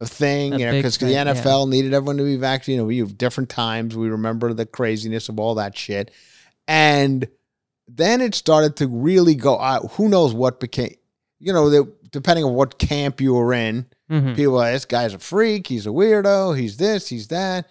a 0.00 0.06
thing, 0.06 0.54
A 0.54 0.58
you 0.58 0.66
know, 0.66 0.72
because 0.72 0.98
the 0.98 1.06
thing, 1.06 1.14
yeah. 1.14 1.24
NFL 1.24 1.68
needed 1.68 1.94
everyone 1.94 2.18
to 2.18 2.24
be 2.24 2.36
vaccinated. 2.36 2.76
You 2.76 2.82
know, 2.82 2.86
we 2.86 2.98
have 2.98 3.16
different 3.16 3.48
times. 3.48 3.96
We 3.96 4.08
remember 4.10 4.52
the 4.52 4.66
craziness 4.66 5.28
of 5.28 5.38
all 5.40 5.54
that 5.56 5.76
shit, 5.76 6.10
and 6.68 7.26
then 7.88 8.20
it 8.20 8.34
started 8.34 8.76
to 8.76 8.88
really 8.88 9.34
go 9.34 9.58
out. 9.60 9.92
Who 9.92 10.08
knows 10.08 10.34
what 10.34 10.60
became? 10.60 10.94
You 11.38 11.52
know, 11.52 11.70
the, 11.70 11.92
depending 12.10 12.44
on 12.44 12.54
what 12.54 12.78
camp 12.78 13.20
you 13.20 13.34
were 13.34 13.52
in, 13.54 13.86
Mhm. 14.10 14.34
people 14.36 14.58
are, 14.60 14.72
this 14.72 14.84
guy's 14.86 15.14
a 15.14 15.18
freak. 15.18 15.66
He's 15.66 15.86
a 15.86 15.90
weirdo. 15.90 16.58
He's 16.58 16.76
this. 16.78 17.08
He's 17.08 17.28
that. 17.28 17.66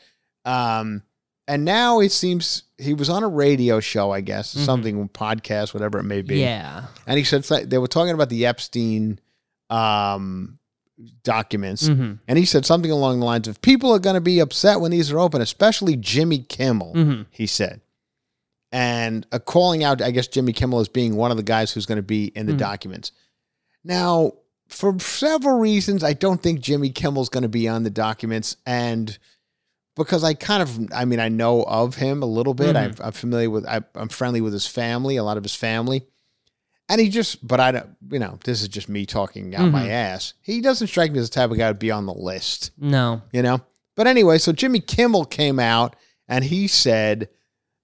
Um, 0.46 1.04
and 1.48 1.64
now 1.66 2.00
it 2.00 2.12
seems 2.12 2.64
he 2.78 2.94
was 2.94 3.10
on 3.10 3.24
a 3.24 3.28
radio 3.28 3.80
show, 3.80 4.12
I 4.12 4.22
guess, 4.22 4.50
something 4.50 5.08
podcast, 5.10 5.74
whatever 5.74 6.00
it 6.00 6.04
may 6.04 6.22
be. 6.22 6.40
Yeah. 6.40 6.86
And 7.08 7.18
he 7.18 7.24
said 7.24 7.44
they 7.70 7.78
were 7.78 7.88
talking 7.88 8.14
about 8.14 8.30
the 8.30 8.46
Epstein 8.46 9.20
um, 9.70 10.60
documents, 11.24 11.90
Mm-hmm. 11.90 12.14
and 12.28 12.38
he 12.40 12.46
said 12.46 12.66
something 12.66 12.92
along 12.92 13.20
the 13.20 13.26
lines 13.26 13.48
of, 13.48 13.62
"People 13.62 13.92
are 13.94 14.00
going 14.00 14.14
to 14.16 14.22
be 14.22 14.40
upset 14.40 14.80
when 14.80 14.92
these 14.92 15.12
are 15.12 15.20
open, 15.20 15.42
especially 15.42 15.96
Jimmy 15.96 16.40
Kimmel." 16.40 16.94
Mm-hmm. 16.96 17.22
He 17.32 17.48
said, 17.48 17.82
and 18.72 19.26
uh, 19.32 19.40
calling 19.40 19.84
out, 19.84 20.02
I 20.02 20.12
guess 20.12 20.28
Jimmy 20.28 20.54
Kimmel 20.54 20.80
as 20.80 20.88
being 20.90 21.16
one 21.16 21.32
of 21.32 21.38
the 21.38 21.44
guys 21.44 21.72
who's 21.72 21.86
going 21.86 21.98
to 21.98 22.02
be 22.04 22.26
in 22.28 22.46
the 22.46 22.54
Mm. 22.54 22.58
documents. 22.60 23.12
Now, 23.84 24.34
for 24.68 24.98
several 25.00 25.60
reasons, 25.60 26.04
I 26.04 26.14
don't 26.14 26.42
think 26.42 26.60
Jimmy 26.60 26.90
Kimmel's 26.90 27.30
going 27.30 27.44
to 27.44 27.50
be 27.50 27.68
on 27.68 27.84
the 27.84 27.90
documents, 27.90 28.58
and 28.66 29.18
because 29.96 30.24
I 30.24 30.34
kind 30.34 30.62
of, 30.62 30.92
I 30.94 31.06
mean, 31.06 31.20
I 31.22 31.30
know 31.30 31.64
of 31.64 31.96
him 31.96 32.22
a 32.22 32.26
little 32.26 32.54
bit. 32.54 32.76
I'm, 32.76 32.96
I'm 33.00 33.12
familiar 33.14 33.50
with, 33.50 33.66
I, 33.66 33.82
I'm 33.96 34.10
friendly 34.10 34.42
with 34.42 34.52
his 34.54 34.68
family, 34.68 35.16
a 35.16 35.24
lot 35.24 35.38
of 35.38 35.44
his 35.44 35.56
family, 35.56 36.06
and 36.90 37.02
he 37.02 37.10
just, 37.10 37.46
but 37.46 37.60
I 37.60 37.72
don't, 37.72 37.90
you 38.12 38.20
know, 38.20 38.38
this 38.44 38.62
is 38.62 38.68
just 38.68 38.90
me 38.90 39.06
talking 39.06 39.56
out 39.56 39.72
my 39.72 39.86
Mhm. 39.86 39.90
ass. 39.90 40.34
He 40.42 40.62
doesn't 40.62 40.88
strike 40.88 41.12
me 41.12 41.20
as 41.20 41.30
the 41.30 41.34
type 41.34 41.52
of 41.52 41.58
guy 41.58 41.68
to 41.70 41.74
be 41.74 41.92
on 41.92 42.06
the 42.06 42.14
list 42.14 42.72
No. 42.78 43.22
you 43.32 43.42
know. 43.42 43.62
But 43.96 44.08
anyway, 44.08 44.38
so 44.38 44.52
Jimmy 44.52 44.80
Kimmel 44.80 45.26
came 45.26 45.60
out 45.60 45.96
and 46.28 46.44
he 46.44 46.68
said, 46.68 47.30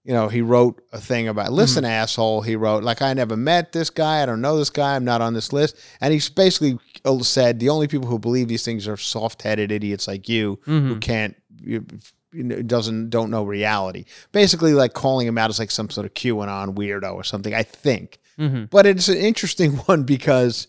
you 0.04 0.14
know, 0.14 0.30
he 0.30 0.42
wrote 0.42 0.82
a 0.92 1.00
thing 1.00 1.28
about, 1.28 1.48
mm-hmm. 1.48 1.56
listen, 1.56 1.86
asshole. 1.86 2.42
He 2.42 2.56
wrote, 2.56 2.84
like, 2.84 3.02
I 3.02 3.14
never 3.14 3.38
met 3.38 3.72
this 3.72 3.90
guy. 3.92 4.24
I 4.24 4.26
don't 4.26 4.42
know 4.42 4.58
this 4.58 4.72
guy. 4.72 4.96
I'm 4.96 5.06
not 5.06 5.22
on 5.22 5.36
this 5.36 5.54
list. 5.54 5.78
And 6.02 6.12
he's 6.12 6.28
basically 6.28 6.80
uh, 7.06 7.20
said 7.20 7.60
the 7.60 7.70
only 7.70 7.88
people 7.88 8.08
who 8.08 8.18
believe 8.18 8.48
these 8.48 8.66
things 8.66 8.88
are 8.88 8.98
soft 8.98 9.44
headed 9.44 9.72
idiots 9.72 10.08
like 10.08 10.28
you 10.28 10.60
who 10.64 10.72
mm-hmm. 10.72 11.00
can't, 11.00 11.36
you, 11.62 11.86
you 12.34 12.44
know, 12.44 12.62
doesn't, 12.64 13.12
don't 13.12 13.30
know 13.30 13.44
reality. 13.44 14.06
Basically, 14.32 14.74
like 14.74 14.94
calling 14.94 15.28
him 15.28 15.38
out 15.38 15.52
as 15.52 15.60
like 15.60 15.70
some 15.70 15.90
sort 15.90 16.06
of 16.06 16.14
QAnon 16.16 16.74
weirdo 16.74 17.14
or 17.14 17.24
something, 17.24 17.54
I 17.54 17.64
think. 17.64 18.18
Mm-hmm. 18.42 18.66
But 18.72 18.86
it's 18.88 19.08
an 19.08 19.18
interesting 19.18 19.74
one 19.88 20.04
because 20.04 20.68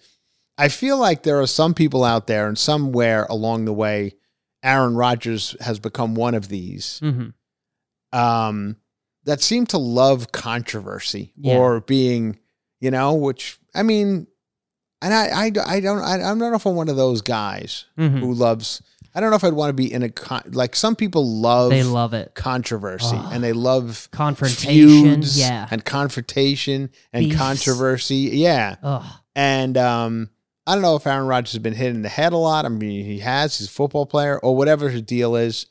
I 0.59 0.69
feel 0.69 0.99
like 0.99 1.23
there 1.23 1.41
are 1.41 1.47
some 1.47 1.73
people 1.75 2.05
out 2.05 2.27
there, 2.27 2.47
and 2.47 2.59
somewhere 2.59 3.27
along 3.31 3.65
the 3.65 3.73
way, 3.73 4.15
Aaron 4.63 4.95
Rodgers 4.95 5.57
has 5.61 5.79
become 5.81 6.15
one 6.15 6.35
of 6.35 6.49
these 6.49 7.01
Mm-hmm. 7.03 8.19
um, 8.19 8.77
that 9.25 9.41
seem 9.41 9.67
to 9.67 9.79
love 9.79 10.33
controversy 10.33 11.33
Yeah. 11.37 11.57
or 11.57 11.81
being, 11.81 12.39
you 12.81 12.91
know, 12.91 13.15
which 13.15 13.59
I 13.75 13.83
mean, 13.83 14.27
and 15.01 15.15
I, 15.15 15.27
I, 15.27 15.45
I 15.67 15.81
don't, 15.81 16.03
I, 16.03 16.35
know 16.35 16.55
if 16.55 16.67
I'm 16.67 16.75
one 16.77 16.89
of 16.89 16.97
those 16.97 17.23
guys 17.23 17.87
Mhm. 17.99 18.21
who 18.21 18.33
loves. 18.35 18.83
I 19.15 19.21
don't 19.21 19.31
know 19.31 19.37
if 19.37 19.45
I'd 19.45 19.53
want 19.53 19.69
to 19.71 19.75
be 19.75 19.93
in 19.93 20.03
a 20.03 20.09
con- 20.09 20.43
like 20.53 20.75
some 20.75 20.97
people 20.97 21.27
love 21.27 21.71
They 21.71 21.83
love 21.83 22.15
it. 22.15 22.35
controversy 22.35 23.17
and 23.17 23.45
they 23.45 23.53
love 23.53 24.09
Confrontation, 24.11 25.23
yeah. 25.35 25.69
and 25.71 25.85
confrontation 25.85 26.91
and 27.13 27.27
Beefs. 27.27 27.37
controversy, 27.37 28.31
yeah. 28.33 28.77
And 29.35 29.77
um, 29.77 30.31
I 30.67 30.75
don't 30.75 30.83
know 30.83 30.97
if 30.97 31.07
Aaron 31.07 31.27
Rodgers 31.27 31.53
has 31.53 31.63
been 31.63 31.75
hit 31.75 31.95
in 31.95 32.03
the 32.03 32.09
head 32.09 32.33
a 32.33 32.37
lot. 32.37 32.65
I 32.65 32.69
mean, 32.69 33.05
he 33.05 33.19
has. 33.21 33.59
He's 33.59 33.67
a 33.69 33.71
football 33.71 34.07
player 34.07 34.39
or 34.39 34.57
whatever 34.57 34.89
his 34.89 35.03
deal 35.03 35.37
is. 35.37 35.67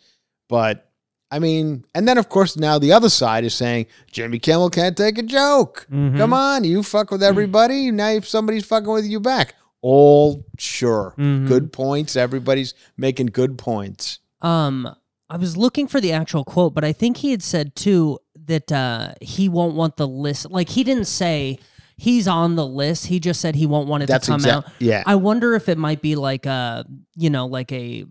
But 0.50 0.88
I 1.32 1.40
mean, 1.40 1.86
and 1.96 2.08
then 2.08 2.18
of 2.18 2.28
course 2.30 2.58
now 2.58 2.78
the 2.78 2.92
other 2.92 3.10
side 3.10 3.44
is 3.46 3.54
saying 3.54 3.86
Jimmy 4.12 4.38
Kimmel 4.38 4.70
can't 4.70 4.98
take 4.98 5.18
a 5.18 5.24
joke. 5.24 5.88
Mhm. 5.92 6.18
Come 6.18 6.34
on, 6.34 6.64
you 6.66 6.84
fuck 6.84 7.10
with 7.10 7.24
everybody. 7.24 7.90
Now 7.90 8.10
if 8.10 8.28
somebody's 8.28 8.66
fucking 8.66 8.92
with 8.92 9.06
you 9.06 9.20
back. 9.20 9.56
All 9.82 10.46
sure. 10.58 11.14
Mhm. 11.18 11.48
Good 11.48 11.74
points. 11.74 12.16
Everybody's 12.16 12.74
making 12.98 13.28
good 13.28 13.58
points. 13.58 14.20
Um, 14.42 14.88
I 15.30 15.38
was 15.38 15.56
looking 15.58 15.88
for 15.88 16.00
the 16.02 16.12
actual 16.12 16.44
quote, 16.44 16.74
but 16.74 16.84
I 16.84 16.92
think 16.94 17.18
he 17.18 17.32
had 17.32 17.42
said 17.42 17.76
too 17.76 18.20
that 18.46 18.72
uh, 18.72 19.14
he 19.22 19.48
won't 19.50 19.76
want 19.76 19.98
the 19.98 20.08
list. 20.08 20.52
Like 20.52 20.70
he 20.70 20.84
didn't 20.84 21.06
say 21.08 21.58
he's 21.98 22.28
on 22.28 22.56
the 22.56 22.66
list. 22.66 23.08
He 23.08 23.20
just 23.20 23.40
said 23.42 23.56
he 23.56 23.66
won't 23.66 23.88
want 23.88 24.04
it 24.04 24.08
That's 24.08 24.26
to 24.26 24.32
come 24.34 24.40
exact- 24.42 24.68
out. 24.68 24.74
yeah. 24.80 25.04
I 25.06 25.16
wonder 25.16 25.56
if 25.56 25.70
it 25.70 25.78
might 25.78 26.02
be 26.02 26.16
like 26.16 26.46
a, 26.46 26.86
you 27.16 27.30
know, 27.30 27.46
like 27.48 27.72
a. 27.72 28.06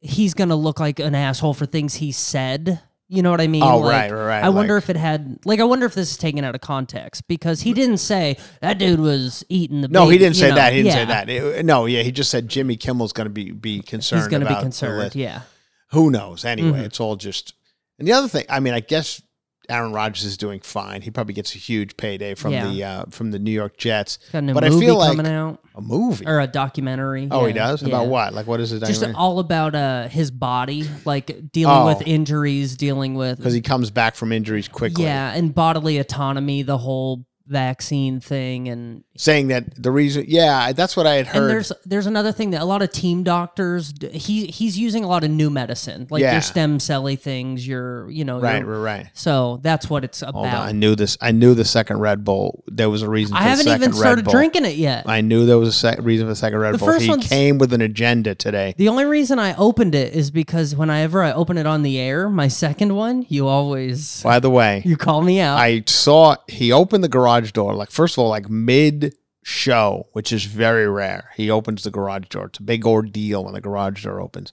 He's 0.00 0.34
gonna 0.34 0.56
look 0.56 0.78
like 0.80 0.98
an 1.00 1.14
asshole 1.14 1.54
for 1.54 1.66
things 1.66 1.94
he 1.96 2.12
said. 2.12 2.80
You 3.08 3.22
know 3.22 3.30
what 3.30 3.40
I 3.40 3.46
mean? 3.46 3.62
Oh, 3.62 3.78
Like, 3.78 4.10
right, 4.10 4.12
right, 4.12 4.26
right, 4.26 4.44
I 4.44 4.48
wonder 4.48 4.74
like- 4.74 4.82
if 4.82 4.90
it 4.90 4.96
had, 4.96 5.38
like, 5.44 5.60
I 5.60 5.64
wonder 5.64 5.86
if 5.86 5.94
this 5.94 6.10
is 6.10 6.16
taken 6.16 6.42
out 6.42 6.56
of 6.56 6.60
context 6.60 7.28
because 7.28 7.60
he 7.60 7.72
didn't 7.72 7.98
say 7.98 8.36
that 8.62 8.78
dude 8.78 8.98
was 8.98 9.44
eating 9.48 9.80
the. 9.82 9.88
No, 9.88 10.08
he 10.08 10.18
didn't 10.18 10.34
say 10.36 10.48
know? 10.48 10.56
that. 10.56 10.72
He 10.72 10.82
didn't 10.82 10.94
say 10.94 11.04
that. 11.04 11.28
It- 11.30 11.64
no, 11.64 11.86
yeah, 11.86 12.02
he 12.02 12.10
just 12.10 12.30
said 12.30 12.48
Jimmy 12.48 12.76
Kimmel's 12.76 13.12
going 13.12 13.26
to 13.26 13.30
be 13.32 13.52
be 13.52 13.80
concerned. 13.80 14.22
He's 14.22 14.28
gonna 14.28 14.48
be 14.48 14.60
concerned. 14.60 15.14
Yeah. 15.14 15.42
Who 15.92 16.10
knows? 16.10 16.44
Anyway, 16.44 16.80
Mhm. 16.80 16.84
it's 16.84 16.98
all 16.98 17.14
just. 17.14 17.54
And 18.00 18.08
the 18.08 18.12
other 18.12 18.26
thing, 18.28 18.44
I 18.48 18.58
mean, 18.58 18.74
I 18.74 18.80
guess 18.80 19.22
Aaron 19.68 19.92
Rodgers 19.92 20.24
is 20.24 20.36
doing 20.36 20.60
fine. 20.60 21.02
He 21.02 21.10
probably 21.10 21.34
gets 21.34 21.54
a 21.54 21.58
huge 21.58 21.96
payday 21.96 22.34
from 22.34 22.52
Yeah. 22.52 22.70
the 22.70 22.84
uh, 22.84 23.04
from 23.10 23.30
the 23.30 23.38
New 23.38 23.50
York 23.50 23.76
Jets. 23.76 24.18
Got 24.32 24.38
a 24.38 24.42
new 24.42 24.54
but 24.54 24.64
I 24.64 24.70
feel 24.70 24.96
like 24.96 25.16
coming 25.16 25.30
out 25.32 25.60
a 25.74 25.80
movie. 25.80 26.26
or 26.26 26.40
a 26.40 26.46
documentary. 26.46 27.28
oh, 27.30 27.46
he 27.46 27.52
does 27.52 27.82
yeah. 27.82 27.88
about 27.88 28.06
what? 28.08 28.32
Like, 28.34 28.46
what 28.46 28.60
is 28.60 28.72
it? 28.72 28.80
Just 28.84 29.02
all 29.14 29.38
about 29.38 29.74
uh 29.74 30.08
his 30.08 30.30
body, 30.30 30.88
like 31.04 31.50
dealing 31.52 31.76
Oh. 31.76 31.86
with 31.86 32.06
injuries, 32.06 32.76
dealing 32.76 33.14
with 33.14 33.38
because 33.38 33.54
he 33.54 33.60
comes 33.60 33.90
back 33.90 34.14
from 34.14 34.32
injuries 34.32 34.68
quickly. 34.68 35.04
yeah, 35.04 35.32
and 35.34 35.54
bodily 35.54 35.98
autonomy, 35.98 36.62
the 36.62 36.78
whole 36.78 37.24
vaccine 37.46 38.20
thing, 38.20 38.68
and 38.68 39.04
saying 39.16 39.48
that 39.48 39.80
the 39.82 39.90
reason. 39.90 40.24
Yeah, 40.28 40.72
that's 40.72 40.96
what 40.96 41.06
I 41.06 41.14
had 41.14 41.26
heard 41.28 41.42
and 41.42 41.50
there's 41.50 41.72
there's 41.84 42.06
another 42.06 42.32
thing 42.32 42.50
that 42.50 42.60
a 42.62 42.64
lot 42.64 42.82
of 42.82 42.90
team 42.92 43.22
doctors 43.22 43.92
he 44.12 44.46
he's 44.46 44.78
using 44.78 45.04
a 45.04 45.06
lot 45.08 45.24
of 45.24 45.30
new 45.30 45.50
medicine, 45.50 46.06
like 46.10 46.20
Yeah. 46.22 46.32
your 46.32 46.40
stem 46.42 46.78
celly 46.78 47.18
things, 47.18 47.66
your 47.66 48.10
you 48.10 48.24
know 48.24 48.40
right, 48.40 48.60
your- 48.62 48.80
right, 48.80 48.98
right. 48.98 49.06
So 49.14 49.60
that's 49.62 49.88
what 49.90 50.04
it's 50.04 50.22
about. 50.22 50.46
I 50.68 50.72
knew 50.72 50.94
this. 50.94 51.16
I 51.20 51.32
knew 51.32 51.54
the 51.54 51.64
second 51.64 51.98
Red 51.98 52.24
Bull. 52.24 52.64
There 52.66 52.90
was 52.90 53.02
a 53.02 53.08
reason. 53.08 53.36
For 53.36 53.42
I 53.42 53.46
haven't 53.46 53.68
even 53.68 53.92
started 53.92 54.26
drinking 54.26 54.64
it 54.64 54.76
yet. 54.76 55.08
I 55.08 55.20
knew 55.20 55.46
there 55.46 55.58
was 55.58 55.68
a 55.68 55.72
sec- 55.72 55.98
reason 56.02 56.26
for 56.26 56.30
the 56.30 56.36
second 56.36 56.58
Red 56.58 56.74
The 56.74 56.78
Bull. 56.78 56.88
first 56.88 57.04
He 57.06 57.16
came 57.18 57.58
with 57.58 57.72
an 57.72 57.80
agenda 57.80 58.34
today. 58.34 58.74
The 58.76 58.88
only 58.88 59.04
reason 59.04 59.38
I 59.38 59.54
opened 59.56 59.94
it 59.94 60.14
is 60.14 60.30
because 60.30 60.74
whenever 60.74 61.22
I 61.22 61.32
open 61.32 61.58
it 61.58 61.66
on 61.66 61.82
the 61.82 61.98
air, 61.98 62.28
my 62.28 62.48
second 62.48 62.94
one, 62.94 63.24
you 63.28 63.46
always 63.46 64.22
By 64.22 64.40
the 64.40 64.50
way, 64.50 64.82
you 64.84 64.96
call 64.96 65.22
me 65.22 65.40
out. 65.40 65.58
I 65.58 65.82
saw 65.86 66.36
he 66.48 66.72
opened 66.72 67.02
the 67.04 67.08
garage 67.08 67.35
door. 67.52 67.74
Like 67.74 67.90
first 67.90 68.14
of 68.14 68.18
all, 68.20 68.30
like 68.30 68.48
mid 68.48 69.14
show, 69.42 70.08
which 70.12 70.32
is 70.32 70.44
very 70.44 70.88
rare. 70.88 71.30
He 71.36 71.50
opens 71.50 71.84
the 71.84 71.90
garage 71.90 72.28
door. 72.28 72.46
It's 72.46 72.58
a 72.58 72.62
big 72.62 72.86
ordeal 72.86 73.44
when 73.44 73.54
the 73.54 73.60
garage 73.60 74.02
door 74.04 74.20
opens, 74.20 74.52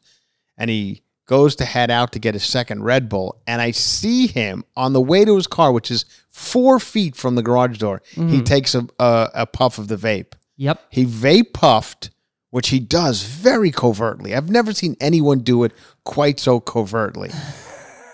and 0.58 0.70
he 0.70 1.02
goes 1.26 1.56
to 1.56 1.66
head 1.66 1.90
out 1.90 2.12
to 2.12 2.20
get 2.20 2.34
his 2.34 2.44
second 2.44 2.84
Red 2.84 3.10
Bull. 3.10 3.42
And 3.48 3.62
I 3.62 3.72
see 3.72 4.28
him 4.28 4.66
on 4.76 4.94
the 4.94 5.02
way 5.02 5.26
to 5.26 5.36
his 5.36 5.48
car, 5.48 5.72
which 5.72 5.90
is 5.90 6.06
four 6.30 6.80
feet 6.80 7.16
from 7.16 7.36
the 7.36 7.44
garage 7.44 7.78
door. 7.78 8.02
He 8.12 8.22
mm-hmm. 8.22 8.44
takes 8.44 8.76
a, 8.76 8.88
a 9.00 9.30
a 9.34 9.46
puff 9.46 9.78
of 9.78 9.88
the 9.88 9.98
vape. 9.98 10.34
yep. 10.58 10.82
He 10.90 11.06
vape 11.06 11.54
puffed, 11.54 12.12
which 12.54 12.70
he 12.70 12.80
does 12.80 13.24
very 13.24 13.72
covertly. 13.72 14.36
I've 14.36 14.52
never 14.52 14.74
seen 14.74 14.96
anyone 15.02 15.40
do 15.40 15.64
it 15.64 15.72
quite 16.04 16.40
so 16.40 16.60
covertly. 16.60 17.32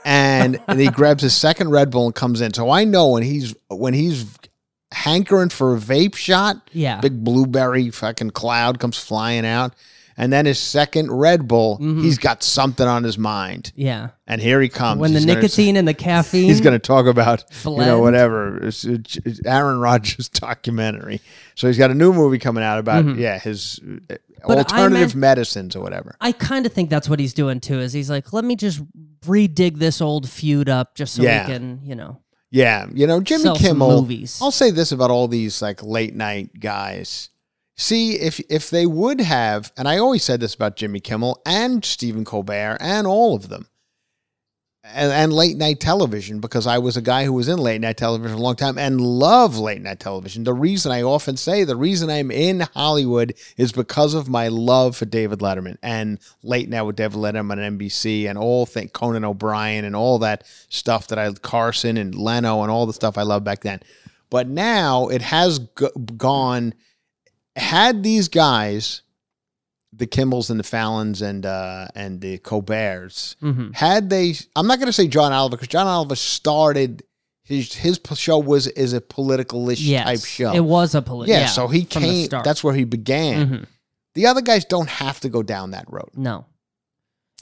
And, 0.06 0.62
and 0.70 0.80
he 0.80 0.88
grabs 0.88 1.24
his 1.24 1.36
second 1.36 1.72
Red 1.72 1.92
Bull 1.92 2.06
and 2.06 2.16
comes 2.16 2.40
in. 2.40 2.54
So 2.54 2.70
I 2.70 2.86
know 2.86 3.10
when 3.10 3.24
he's 3.24 3.54
when 3.68 3.94
he's 3.94 4.24
hankering 4.92 5.50
for 5.50 5.76
a 5.76 5.80
vape 5.80 6.16
shot, 6.16 6.70
Yeah. 6.72 7.00
big 7.00 7.24
blueberry 7.24 7.90
fucking 7.92 8.32
cloud 8.32 8.80
comes 8.80 8.98
flying 8.98 9.46
out. 9.46 9.74
And 10.18 10.34
then 10.34 10.46
his 10.46 10.60
second 10.60 11.12
Red 11.14 11.48
Bull, 11.48 11.78
Mm-hmm. 11.78 12.02
he's 12.04 12.18
got 12.18 12.44
something 12.44 12.86
on 12.86 13.06
his 13.06 13.18
mind. 13.18 13.72
Yeah. 13.74 14.10
And 14.28 14.42
here 14.42 14.60
he 14.60 14.68
comes. 14.68 15.00
When 15.00 15.14
the 15.14 15.20
He's 15.20 15.26
gonna- 15.26 15.42
nicotine 15.42 15.78
and 15.78 15.88
the 15.88 15.94
caffeine 15.94 16.44
He's 16.50 16.60
going 16.60 16.74
to 16.74 16.80
talk 16.80 17.06
about 17.06 17.46
you 17.64 17.78
know 17.78 18.00
whatever 18.00 18.58
it's, 18.66 18.84
it's 18.84 19.18
Aaron 19.46 19.80
Rodgers 19.80 20.28
documentary. 20.34 21.22
So 21.56 21.68
he's 21.68 21.78
got 21.78 21.90
a 21.90 21.96
new 21.96 22.12
movie 22.12 22.38
coming 22.40 22.64
out 22.66 22.80
about 22.80 23.18
yeah 23.18 23.40
his 23.40 23.80
uh, 24.10 24.16
Mm-hmm. 24.42 24.48
But 24.48 24.58
alternative 24.60 25.16
meant- 25.16 25.16
medicines 25.16 25.76
or 25.76 25.82
whatever. 25.84 26.16
I 26.22 26.32
kind 26.32 26.66
of 26.66 26.72
think 26.72 26.90
that's 26.90 27.10
what 27.10 27.20
he's 27.20 27.34
doing 27.34 27.60
too. 27.60 27.80
Is 27.82 27.92
he's 27.92 28.10
like, 28.10 28.32
let 28.32 28.46
me 28.46 28.56
just 28.56 28.82
redig 29.22 29.78
this 29.80 30.00
old 30.02 30.30
feud 30.30 30.70
up 30.70 30.96
just 30.96 31.14
so 31.16 31.24
Yeah. 31.24 31.46
we 31.46 31.54
can, 31.54 31.80
you 31.84 31.94
know, 31.96 32.20
Yeah, 32.52 32.88
you 32.94 33.06
know 33.06 33.22
Jimmy 33.22 33.44
Sell 33.44 33.56
Kimmel. 33.56 34.02
movies. 34.02 34.40
I'll 34.42 34.52
say 34.52 34.72
this 34.72 34.92
about 34.92 35.12
all 35.12 35.28
these 35.28 35.62
like 35.62 35.84
late 35.84 36.16
night 36.16 36.60
guys. 36.60 37.30
See 37.78 38.14
if 38.20 38.40
if 38.50 38.70
they 38.70 38.86
would 38.86 39.22
have, 39.22 39.72
and 39.78 39.88
I 39.88 39.98
always 40.00 40.24
said 40.24 40.40
this 40.40 40.56
about 40.56 40.76
Jimmy 40.76 41.00
Kimmel 41.00 41.42
and 41.46 41.86
Stephen 41.86 42.26
Colbert 42.26 42.78
and 42.82 43.08
all 43.08 43.36
of 43.36 43.50
them, 43.50 43.68
and, 44.94 45.12
and 45.12 45.34
late 45.34 45.58
night 45.58 45.80
television 45.80 46.40
because 46.40 46.68
I 46.68 46.78
was 46.78 46.98
a 46.98 47.02
guy 47.02 47.26
who 47.26 47.34
was 47.34 47.48
in 47.48 47.58
late 47.58 47.82
night 47.82 47.98
television 47.98 48.38
a 48.38 48.42
long 48.42 48.56
time 48.56 48.78
and 48.78 49.00
love 49.00 49.58
late 49.58 49.82
night 49.82 50.00
television. 50.00 50.44
The 50.44 50.54
reason 50.54 50.92
I 50.92 51.02
often 51.02 51.38
say 51.38 51.64
the 51.64 51.76
reason 51.76 52.10
I'm 52.10 52.32
in 52.32 52.62
Hollywood 52.74 53.34
is 53.58 53.72
because 53.72 54.14
of 54.14 54.30
my 54.30 54.48
love 54.48 54.96
for 54.96 55.06
David 55.06 55.40
Letterman 55.40 55.78
and 55.82 56.20
late 56.44 56.70
night 56.70 56.84
with 56.84 56.96
David 56.96 57.18
Letterman 57.18 57.52
on 57.52 57.78
NBC 57.78 58.30
and 58.30 58.38
all 58.38 58.66
thing 58.66 58.90
Conan 58.90 59.26
O'Brien 59.26 59.86
and 59.86 59.96
all 59.96 60.20
that 60.20 60.46
stuff 60.70 61.08
that 61.08 61.20
I 61.20 61.32
Carson 61.34 61.98
and 61.98 62.16
Leno 62.16 62.62
and 62.62 62.72
all 62.72 62.86
the 62.86 62.94
stuff 62.94 63.18
I 63.18 63.24
loved 63.24 63.46
back 63.46 63.62
then. 63.62 63.82
But 64.30 64.48
now 64.48 65.08
it 65.08 65.22
has 65.22 65.60
g- 65.60 65.88
gone. 66.18 66.74
Had 67.56 68.04
these 68.04 68.30
guys, 68.30 69.02
the 70.00 70.08
Kimmels 70.08 70.50
and 70.50 70.60
the 70.60 70.64
Fallons 70.64 71.22
and 71.22 71.46
uh, 71.46 71.88
and 71.96 72.20
the 72.22 72.40
Colberts, 72.40 73.36
Mhm. 73.44 73.76
had 73.76 74.10
they, 74.10 74.34
I'm 74.56 74.66
not 74.66 74.80
going 74.80 74.88
to 74.88 74.94
say 74.94 75.08
John 75.08 75.32
Oliver 75.32 75.56
because 75.58 75.68
John 75.68 75.86
Oliver 75.88 76.16
started 76.16 77.04
his 77.44 77.74
his 77.74 78.00
show 78.16 78.38
was 78.40 78.68
is 78.68 78.94
a 78.94 79.02
political-ish 79.02 79.82
yes, 79.82 80.06
type 80.06 80.26
show. 80.26 80.54
it 80.54 80.60
was 80.64 80.96
a 80.96 81.02
political. 81.02 81.40
yeah, 81.40 81.48
so 81.48 81.68
he 81.68 81.84
came. 81.86 82.28
That's 82.30 82.64
where 82.64 82.74
he 82.74 82.84
began. 82.86 83.48
Mhm. 83.50 83.66
The 84.16 84.26
other 84.26 84.42
guys 84.42 84.66
don't 84.66 84.90
have 84.90 85.20
to 85.22 85.30
go 85.30 85.44
down 85.44 85.72
that 85.72 85.86
road. 85.88 86.10
No. 86.16 86.46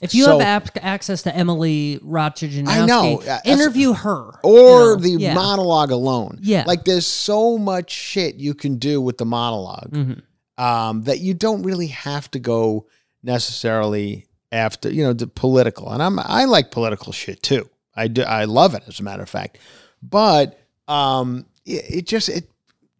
If 0.00 0.14
you 0.14 0.24
So- 0.24 0.38
have 0.38 0.62
ap- 0.68 0.78
access 0.84 1.22
to 1.22 1.34
Emily 1.34 1.98
Ratajkowski, 2.04 2.68
I 2.68 2.86
know, 2.86 3.20
uh, 3.28 3.38
interview 3.44 3.94
her. 3.94 4.30
Or 4.44 4.80
you 4.80 4.86
know? 4.90 4.96
the 4.96 5.10
Yeah. 5.10 5.34
monologue 5.34 5.90
alone. 5.90 6.38
Yeah. 6.40 6.62
Like 6.66 6.84
there's 6.84 7.06
so 7.06 7.58
much 7.58 7.90
shit 7.90 8.36
you 8.36 8.54
can 8.54 8.76
do 8.76 9.00
with 9.00 9.18
the 9.18 9.24
monologue 9.24 9.90
Mhm. 9.90 10.22
Um, 10.58 11.02
that 11.04 11.20
you 11.20 11.32
don't 11.34 11.62
really 11.62 11.86
have 11.88 12.30
to 12.32 12.38
go 12.38 12.86
necessarily 13.22 14.26
after, 14.50 14.90
you 14.90 15.04
know, 15.04 15.12
the 15.12 15.26
political. 15.26 15.90
And 15.92 16.02
I'm 16.02 16.18
I 16.18 16.44
like 16.44 16.70
political 16.70 17.12
shit 17.12 17.42
too. 17.42 17.68
I 17.94 18.08
do 18.08 18.22
I 18.22 18.44
love 18.44 18.74
it 18.74 18.82
as 18.88 18.98
a 19.00 19.02
matter 19.02 19.22
of 19.22 19.28
fact. 19.30 19.58
But 20.02 20.58
um 20.88 21.46
it, 21.64 21.84
it 21.98 22.06
just 22.06 22.28
it 22.28 22.50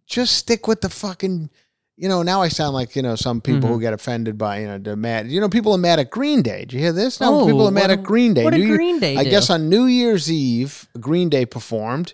just 0.06 0.36
stick 0.36 0.68
with 0.68 0.80
the 0.82 0.88
fucking 0.88 1.50
you 1.96 2.08
know, 2.08 2.22
now 2.22 2.42
I 2.42 2.46
sound 2.48 2.74
like, 2.74 2.94
you 2.94 3.02
know, 3.02 3.16
some 3.16 3.40
people 3.40 3.62
Mm-hmm. 3.62 3.72
who 3.72 3.80
get 3.80 3.92
offended 3.92 4.38
by, 4.38 4.60
you 4.60 4.66
know, 4.68 4.78
the 4.78 4.94
mad 4.94 5.28
you 5.30 5.40
know, 5.40 5.48
people 5.48 5.72
are 5.72 5.78
mad 5.78 5.98
at 5.98 6.10
Green 6.10 6.42
Day. 6.42 6.60
Did 6.60 6.74
you 6.74 6.78
hear 6.80 6.92
this? 6.92 7.20
No, 7.20 7.40
Oh, 7.40 7.46
people 7.46 7.66
are 7.66 7.70
mad 7.72 7.90
what- 7.90 7.98
at 7.98 8.02
Green 8.04 8.34
Day. 8.34 8.44
what 8.44 8.50
did 8.52 8.60
New 8.60 8.66
Year- 8.66 8.76
Green 8.76 9.00
Day 9.00 9.16
I 9.16 9.24
do? 9.24 9.30
guess 9.30 9.50
on 9.50 9.68
New 9.68 9.86
Year's 9.86 10.30
Eve, 10.30 10.88
Green 11.00 11.28
Day 11.28 11.44
performed. 11.46 12.12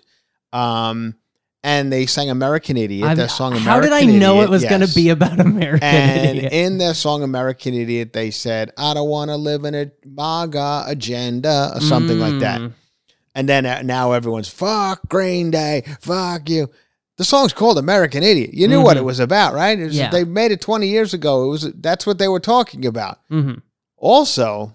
Um 0.53 1.15
and 1.65 1.91
they 1.91 2.05
sang 2.05 2.29
American 2.29 2.77
Idiot, 2.77 3.07
I've- 3.09 3.17
their 3.17 3.27
song 3.27 3.53
American 3.53 3.71
how 3.71 3.79
did 3.81 3.91
I 3.91 4.05
know 4.05 4.41
it 4.43 4.49
was 4.49 4.63
going 4.63 4.85
to 4.87 4.93
be 4.93 5.09
about 5.09 5.39
American 5.39 5.83
And 5.87 6.37
Idiot? 6.37 6.53
in 6.53 6.77
their 6.77 6.93
song 6.93 7.23
American 7.23 7.73
Idiot, 7.73 8.13
they 8.13 8.29
said, 8.31 8.71
I 8.77 8.93
don't 8.93 9.09
want 9.09 9.29
to 9.31 9.35
live 9.35 9.65
in 9.65 9.73
a 9.73 9.91
MAGA 10.05 10.83
agenda 10.87 11.71
or 11.75 11.81
something 11.81 12.19
like 12.19 12.39
that. 12.39 12.61
Mm. 12.61 12.73
And 13.33 13.49
then 13.49 13.65
uh, 13.65 13.81
now 13.81 14.11
everyone's, 14.13 14.47
fuck 14.47 15.01
Green 15.09 15.49
Day, 15.51 15.83
fuck 15.99 16.47
you. 16.49 16.69
The 17.17 17.23
song's 17.23 17.53
called 17.53 17.77
American 17.79 18.23
Idiot. 18.23 18.53
You 18.53 18.67
knew 18.67 18.81
what 18.81 18.97
it 18.97 19.03
was 19.03 19.19
about, 19.19 19.53
right? 19.53 19.79
It 19.79 19.85
was- 19.85 19.93
Mm-hmm. 19.93 19.99
Yeah. 20.01 20.11
They 20.11 20.23
made 20.23 20.51
it 20.51 20.61
20 20.61 20.87
years 20.87 21.13
ago. 21.13 21.45
It 21.45 21.47
was 21.47 21.71
That's 21.73 22.05
what 22.05 22.17
they 22.19 22.27
were 22.27 22.39
talking 22.41 22.85
about. 22.85 23.19
Mhm. 23.31 23.61
Also, 23.97 24.73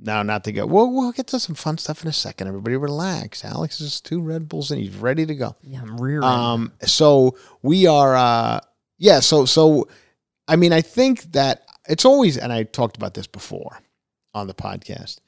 now 0.00 0.22
not 0.22 0.44
to 0.44 0.52
go, 0.52 0.66
we'll, 0.66 0.92
we'll 0.92 1.12
get 1.12 1.26
to 1.28 1.40
some 1.40 1.54
fun 1.54 1.78
stuff 1.78 2.02
in 2.02 2.08
a 2.08 2.12
second. 2.12 2.48
Everybody 2.48 2.76
relax. 2.76 3.44
Alex 3.44 3.80
is 3.80 4.00
two 4.00 4.20
Red 4.20 4.48
Bulls 4.48 4.70
and 4.70 4.80
he's 4.80 4.94
ready 4.96 5.24
to 5.26 5.34
go. 5.34 5.56
Yeah, 5.62 5.80
I'm 5.82 5.96
rear. 6.00 6.22
Um, 6.22 6.72
so 6.82 7.36
we 7.62 7.86
are, 7.86 8.16
uh, 8.16 8.60
yeah. 8.98 9.20
So, 9.20 9.44
so, 9.44 9.88
I 10.46 10.56
mean, 10.56 10.72
I 10.72 10.80
think 10.80 11.32
that 11.32 11.62
it's 11.88 12.04
always, 12.04 12.36
and 12.38 12.52
I 12.52 12.62
talked 12.64 12.96
about 12.96 13.14
this 13.14 13.26
before 13.26 13.78
on 14.34 14.46
the 14.46 14.54
podcast. 14.54 15.18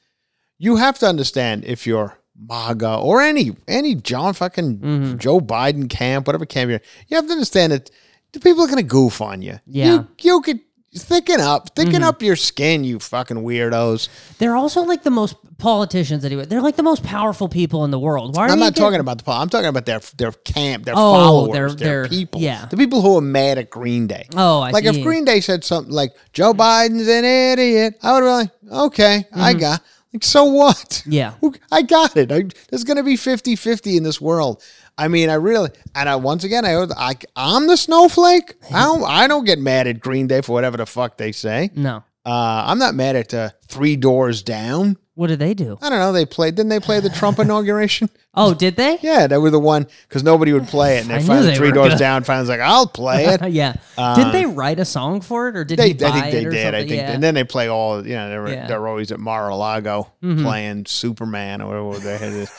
You 0.57 0.75
have 0.77 0.99
to 0.99 1.07
understand 1.07 1.65
if 1.65 1.87
you're 1.87 2.17
MAGA 2.39 2.95
or 2.97 3.21
any 3.21 3.55
any 3.67 3.93
John 3.95 4.33
fucking 4.33 4.77
Mhm. 4.79 5.17
Joe 5.17 5.39
Biden 5.39 5.89
camp, 5.89 6.27
whatever 6.27 6.45
camp 6.45 6.69
you're, 6.69 6.81
you 7.07 7.15
have 7.17 7.25
to 7.27 7.33
understand 7.33 7.71
that 7.73 7.91
the 8.31 8.39
people 8.39 8.63
are 8.63 8.67
gonna 8.67 8.83
goof 8.83 9.21
on 9.21 9.41
you. 9.41 9.59
Yeah. 9.67 9.87
Mm-hmm. 9.97 10.11
you, 10.21 10.33
you 10.35 10.41
could 10.41 10.59
thicken 10.95 11.39
up, 11.39 11.75
thicken 11.75 12.03
up 12.03 12.21
your 12.21 12.35
skin, 12.35 12.83
you 12.83 12.99
fucking 12.99 13.37
weirdos. 13.37 14.09
They're 14.37 14.55
also 14.55 14.81
like 14.81 15.03
the 15.03 15.09
most 15.11 15.35
politicians 15.57 16.25
anyway. 16.25 16.45
They're 16.45 16.61
like 16.61 16.75
the 16.75 16.83
most 16.83 17.03
powerful 17.03 17.47
people 17.47 17.85
in 17.85 17.91
the 17.91 17.99
world. 17.99 18.35
Why 18.35 18.43
are 18.43 18.49
I'm 18.49 18.57
you 18.57 18.63
not 18.65 18.75
talking 18.75 18.99
about 18.99 19.23
the. 19.23 19.31
I'm 19.31 19.49
talking 19.49 19.67
about 19.69 19.85
their 19.85 19.99
their 20.17 20.31
camp, 20.31 20.85
their 20.85 20.95
Oh, 20.97 21.13
followers, 21.13 21.53
their- 21.53 21.69
their, 21.69 22.01
their- 22.03 22.09
people, 22.09 22.41
yeah. 22.41 22.65
the 22.65 22.77
people 22.77 23.01
who 23.01 23.17
are 23.17 23.21
mad 23.21 23.57
at 23.57 23.69
Green 23.69 24.07
Day. 24.07 24.27
Oh, 24.35 24.59
I 24.61 24.71
like 24.71 24.83
see. 24.83 24.89
if 24.99 25.03
Green 25.03 25.23
Day 25.25 25.39
said 25.39 25.63
something 25.63 25.93
like 25.93 26.11
Joe 26.33 26.53
Biden's 26.53 27.07
an 27.07 27.23
idiot, 27.25 27.97
I 28.03 28.13
would 28.13 28.21
be 28.21 28.25
like, 28.27 28.49
okay, 28.85 29.25
I 29.33 29.53
got. 29.53 29.81
Like, 30.13 30.25
so 30.25 30.43
what? 30.43 30.75
Mm-hmm. 30.75 31.11
Yeah. 31.13 31.33
I 31.71 31.83
got 31.83 32.17
it. 32.17 32.33
I, 32.33 32.43
there's 32.69 32.83
going 32.83 32.97
to 32.97 33.03
be 33.03 33.15
50-50 33.15 33.95
in 33.95 34.03
this 34.03 34.19
world. 34.19 34.61
I 34.97 35.07
mean, 35.07 35.29
I 35.29 35.35
really, 35.35 35.69
and 35.95 36.07
I 36.07 36.15
once 36.17 36.43
again, 36.43 36.65
I, 36.65 36.75
I 36.97 37.13
I'm 37.35 37.67
the 37.67 37.77
snowflake. 37.77 38.55
I 38.73 38.83
don't, 38.83 39.03
I 39.03 39.27
don't 39.27 39.45
get 39.45 39.57
mad 39.59 39.87
at 39.87 39.99
Green 39.99 40.27
Day 40.27 40.41
for 40.41 40.51
whatever 40.53 40.77
the 40.77 40.85
fuck 40.85 41.17
they 41.17 41.31
say. 41.31 41.69
No. 41.75 42.03
Uh, 42.23 42.63
I'm 42.67 42.77
not 42.77 42.93
mad 42.93 43.15
at 43.15 43.33
uh, 43.33 43.49
Three 43.67 43.95
Doors 43.95 44.43
Down. 44.43 44.97
What 45.15 45.27
did 45.27 45.39
they 45.39 45.53
do? 45.53 45.77
I 45.81 45.89
don't 45.89 45.99
know. 45.99 46.13
They 46.13 46.25
played. 46.25 46.55
Didn't 46.55 46.69
they 46.69 46.79
play 46.79 46.99
the 46.99 47.09
Trump 47.09 47.37
inauguration? 47.45 48.09
Oh, 48.33 48.53
did 48.53 48.75
they? 48.75 48.97
Yeah, 49.01 49.27
they 49.27 49.37
were 49.37 49.49
the 49.49 49.59
one 49.59 49.85
because 50.07 50.23
nobody 50.23 50.53
would 50.53 50.67
play 50.67 50.97
it, 50.97 51.01
and 51.01 51.09
they 51.09 51.21
finally 51.21 51.47
they 51.47 51.55
three 51.55 51.71
doors 51.71 51.89
gonna- 51.89 51.99
down. 51.99 52.23
Finally, 52.23 52.43
was 52.43 52.49
like, 52.49 52.59
I'll 52.61 52.87
play 52.87 53.25
it. 53.25 53.41
yeah. 53.51 53.73
did 54.15 54.31
they 54.31 54.45
write 54.45 54.79
a 54.79 54.85
song 54.85 55.19
for 55.21 55.49
it, 55.49 55.55
or 55.57 55.63
did 55.65 55.79
Uh, 55.79 55.83
They, 55.83 55.89
I 55.89 55.93
think 56.21 56.25
they 56.31 56.43
did. 56.45 56.53
something? 56.53 56.75
I 56.75 56.79
think, 56.79 56.91
yeah. 56.91 57.11
and 57.11 57.21
then 57.21 57.33
they 57.33 57.43
play 57.43 57.67
all. 57.67 58.05
You 58.05 58.13
know, 58.15 58.29
they're, 58.29 58.47
Yeah. 58.47 58.55
Mm-hmm. 58.59 58.67
they're 58.69 58.87
always 58.87 59.11
at 59.11 59.19
Mar-a-Lago 59.19 60.11
playing 60.21 60.85
Superman 60.85 61.61
or 61.61 61.83
whatever 61.83 61.99
they 62.05 62.17
had. 62.17 62.33
This. 62.33 62.51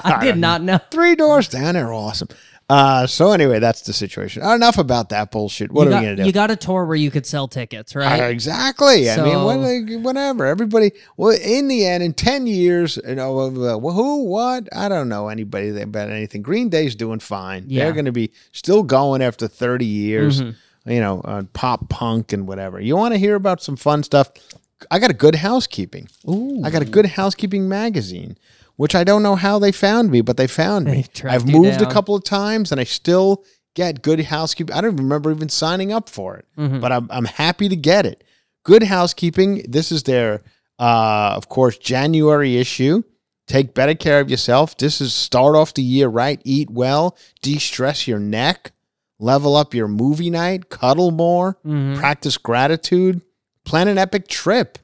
I 0.04 0.24
did 0.24 0.36
not 0.38 0.62
know. 0.62 0.78
Three 0.90 1.14
doors 1.14 1.48
down. 1.48 1.74
They're 1.74 1.92
awesome. 1.92 2.28
Uh, 2.70 3.06
so 3.06 3.32
anyway, 3.32 3.58
that's 3.58 3.82
the 3.82 3.92
situation. 3.92 4.42
Enough 4.42 4.78
about 4.78 5.10
that 5.10 5.30
bullshit. 5.30 5.70
What 5.70 5.82
you 5.82 5.88
are 5.88 5.90
got, 5.90 6.00
we 6.00 6.04
gonna 6.06 6.16
do? 6.16 6.24
You 6.24 6.32
got 6.32 6.50
a 6.50 6.56
tour 6.56 6.86
where 6.86 6.96
you 6.96 7.10
could 7.10 7.26
sell 7.26 7.46
tickets, 7.46 7.94
Uh, 7.94 7.98
right? 7.98 8.20
exactly. 8.30 9.10
I 9.10 9.16
mean, 9.22 9.34
So- 9.34 9.44
what, 9.44 9.58
like, 9.58 10.00
whatever. 10.02 10.46
Everybody. 10.46 10.92
Well, 11.18 11.36
in 11.44 11.68
the 11.68 11.84
end, 11.86 12.02
in 12.02 12.14
ten 12.14 12.46
years, 12.46 12.98
you 13.06 13.16
know, 13.16 13.38
uh, 13.38 13.78
who, 13.78 14.24
what? 14.24 14.66
I 14.74 14.88
don't 14.88 15.10
know 15.10 15.28
anybody 15.28 15.78
about 15.78 16.08
anything. 16.08 16.40
Green 16.40 16.70
Day's 16.70 16.94
doing 16.94 17.18
fine. 17.18 17.66
Yeah. 17.68 17.84
They're 17.84 17.92
going 17.92 18.06
to 18.06 18.12
be 18.12 18.32
still 18.52 18.82
going 18.82 19.20
after 19.20 19.46
thirty 19.46 19.84
years. 19.86 20.40
Mm-hmm. 20.40 20.90
You 20.90 21.00
know, 21.00 21.20
uh, 21.22 21.42
pop 21.52 21.88
punk 21.90 22.32
and 22.32 22.46
whatever. 22.48 22.80
You 22.80 22.96
want 22.96 23.12
to 23.14 23.18
hear 23.18 23.34
about 23.36 23.62
some 23.62 23.76
fun 23.76 24.02
stuff? 24.02 24.30
I 24.90 24.98
got 24.98 25.10
a 25.10 25.14
good 25.14 25.34
housekeeping. 25.34 26.08
Ooh. 26.28 26.62
I 26.64 26.70
got 26.70 26.82
a 26.82 26.86
good 26.86 27.06
housekeeping 27.06 27.68
magazine, 27.68 28.36
which 28.76 28.94
I 28.94 29.04
don't 29.04 29.22
know 29.22 29.36
how 29.36 29.58
they 29.58 29.72
found 29.72 30.10
me, 30.10 30.20
but 30.20 30.36
they 30.36 30.46
found 30.46 30.86
me. 30.90 31.04
They 31.14 31.28
I've 31.28 31.46
moved 31.48 31.80
a 31.82 31.90
couple 31.90 32.14
of 32.14 32.24
times, 32.24 32.72
and 32.72 32.80
I 32.80 32.84
still 32.84 33.44
get 33.74 34.02
good 34.02 34.20
housekeeping. 34.20 34.74
I 34.74 34.80
don't 34.80 34.96
remember 34.96 35.30
even 35.32 35.48
signing 35.48 35.92
up 35.92 36.08
for 36.08 36.36
it, 36.36 36.46
Mm-hmm. 36.58 36.80
but 36.80 36.92
I'm 36.92 37.08
I'm 37.10 37.24
happy 37.24 37.68
to 37.68 37.76
get 37.76 38.06
it. 38.06 38.24
Good 38.64 38.84
housekeeping. 38.84 39.64
This 39.68 39.92
is 39.92 40.04
their, 40.04 40.42
uh, 40.78 41.34
of 41.36 41.48
course, 41.48 41.76
January 41.78 42.56
issue. 42.56 43.02
Take 43.46 43.74
better 43.74 43.94
care 43.94 44.20
of 44.20 44.30
yourself. 44.30 44.76
This 44.78 45.02
is 45.02 45.12
start 45.12 45.54
off 45.54 45.74
the 45.74 45.82
year 45.82 46.08
right. 46.08 46.40
Eat 46.44 46.70
well. 46.70 47.14
De-stress 47.42 48.08
your 48.08 48.18
neck. 48.18 48.72
Level 49.18 49.54
up 49.54 49.74
your 49.74 49.86
movie 49.86 50.30
night. 50.30 50.70
Cuddle 50.70 51.10
more. 51.10 51.58
Mm-hmm. 51.66 51.98
Practice 52.00 52.38
gratitude. 52.38 53.20
Plan 53.64 53.86
an 53.88 53.98
epic 53.98 54.28
trip. 54.28 54.78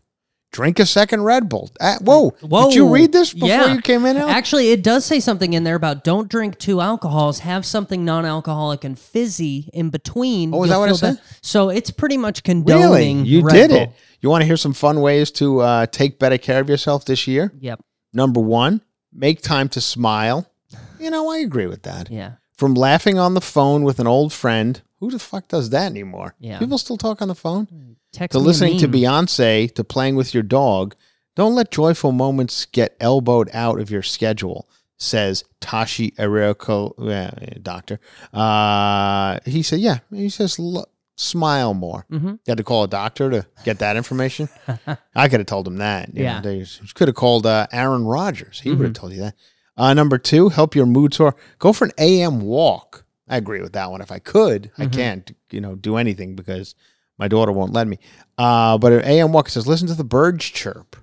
Drink 0.53 0.81
a 0.81 0.87
second 0.87 1.23
Red 1.23 1.49
Bull. 1.49 1.71
Uh, 1.81 1.97
whoa. 2.01 2.31
Whoa. 2.41 2.67
Did 2.69 2.75
you 2.75 2.93
read 2.93 3.13
this 3.13 3.33
before 3.33 3.49
Yeah. 3.49 3.73
you 3.73 3.81
came 3.81 4.05
in? 4.05 4.17
Al? 4.17 4.29
Actually, 4.29 4.71
it 4.71 4.83
does 4.83 5.05
say 5.05 5.21
something 5.21 5.53
in 5.53 5.63
there 5.63 5.77
about 5.77 6.03
don't 6.03 6.29
drink 6.29 6.59
two 6.59 6.81
alcohols. 6.81 7.41
Have 7.41 7.65
something 7.65 8.05
non-alcoholic 8.05 8.83
and 8.83 8.99
fizzy 8.99 9.71
in 9.73 9.91
between. 9.91 10.53
Oh, 10.53 10.65
is 10.65 10.71
You'll 10.71 10.81
that 10.81 10.87
what 10.87 10.91
it 10.91 10.97
said? 10.97 11.21
So 11.41 11.69
it's 11.69 11.91
pretty 11.93 12.17
much 12.17 12.43
condoning. 12.43 13.19
Really? 13.19 13.29
You 13.29 13.43
Red 13.43 13.53
did 13.53 13.69
Bull. 13.71 13.79
it. 13.79 13.91
You 14.21 14.29
want 14.29 14.43
to 14.43 14.47
hear 14.47 14.57
some 14.57 14.73
fun 14.73 15.01
ways 15.01 15.31
to 15.33 15.61
uh, 15.61 15.87
take 15.87 16.19
better 16.19 16.37
care 16.39 16.61
of 16.61 16.69
yourself 16.69 17.05
this 17.05 17.29
year? 17.29 17.53
Yep. 17.61 17.81
Number 18.13 18.41
one, 18.41 18.81
make 19.13 19.43
time 19.43 19.69
to 19.71 19.81
smile. 19.81 20.51
You 20.99 21.11
know, 21.11 21.31
I 21.31 21.39
agree 21.39 21.67
with 21.69 21.85
that. 21.85 22.11
Yeah. 22.11 22.33
From 22.57 22.75
laughing 22.75 23.19
on 23.19 23.35
the 23.35 23.41
phone 23.41 23.85
with 23.85 24.01
an 24.01 24.07
old 24.09 24.33
friend. 24.33 24.83
Who 25.01 25.11
the 25.11 25.19
fuck 25.19 25.49
does 25.49 25.71
that 25.71 25.87
anymore? 25.87 26.35
Yeah. 26.39 26.59
People 26.59 26.79
still 26.79 26.97
talk 26.99 27.21
on 27.23 27.29
the 27.29 27.35
phone? 27.35 27.97
Text 28.13 28.33
To 28.33 28.39
listening 28.39 28.79
to. 28.79 28.89
Beyonce, 28.89 29.75
to 29.75 29.83
playing 29.85 30.17
with 30.17 30.35
your 30.35 30.43
dog. 30.43 30.95
Don't 31.37 31.55
let 31.55 31.71
joyful 31.71 32.13
moments 32.13 32.67
get 32.67 32.97
elbowed 33.01 33.49
out 33.55 33.81
of 33.81 33.91
your 33.91 34.03
schedule, 34.03 34.69
says 34.99 35.45
Tashi 35.61 36.11
Eriko, 36.13 36.93
uh, 36.99 37.59
doctor. 37.63 37.99
Uh, 38.33 39.39
he 39.47 39.63
said, 39.63 39.81
yeah, 39.81 39.99
he 40.13 40.29
says, 40.29 40.59
"Lo- 40.59 40.85
smile 41.17 41.73
more. 41.75 42.05
Mhm. 42.11 42.33
You 42.33 42.39
had 42.49 42.59
to 42.59 42.65
call 42.65 42.85
a 42.85 42.89
doctor 42.89 43.31
to 43.31 43.47
get 43.65 43.79
that 43.79 43.97
information. 43.97 44.49
I 45.15 45.29
could 45.29 45.41
have 45.41 45.47
told 45.47 45.67
him 45.69 45.77
that. 45.77 46.09
you 46.15 46.25
know, 46.25 46.31
Yeah. 46.31 46.41
they 46.41 46.67
could 46.95 47.09
have 47.09 47.15
called 47.15 47.47
uh, 47.47 47.67
Aaron 47.73 48.05
Rodgers. 48.05 48.61
He 48.61 48.71
would 48.71 48.77
Mm-hmm. 48.77 48.85
have 48.87 48.93
told 48.95 49.13
you 49.13 49.21
that. 49.21 49.35
Uh, 49.77 49.95
number 49.95 50.19
two, 50.19 50.49
help 50.51 50.75
your 50.75 50.87
mood 50.87 51.15
soar. 51.15 51.37
Go 51.59 51.73
for 51.73 51.85
an 51.87 51.93
AM 51.99 52.41
walk. 52.41 53.05
I 53.31 53.37
agree 53.39 53.63
with 53.63 53.73
that 53.73 53.91
one. 53.91 54.01
If 54.03 54.13
I 54.13 54.19
could, 54.19 54.71
I 54.77 54.83
Mm-hmm. 54.83 54.91
can't, 54.93 55.37
you 55.51 55.61
know, 55.63 55.75
do 55.77 55.97
anything 55.97 56.35
because 56.37 56.75
my 57.19 57.29
daughter 57.29 57.53
won't 57.53 57.73
let 57.73 57.87
me. 57.87 57.99
Uh, 58.37 58.77
but 58.77 58.93
AM 59.05 59.33
walk 59.33 59.49
says, 59.49 59.67
listen 59.67 59.87
to 59.89 59.95
the 59.95 60.05
birds 60.05 60.45
chirp. 60.45 60.97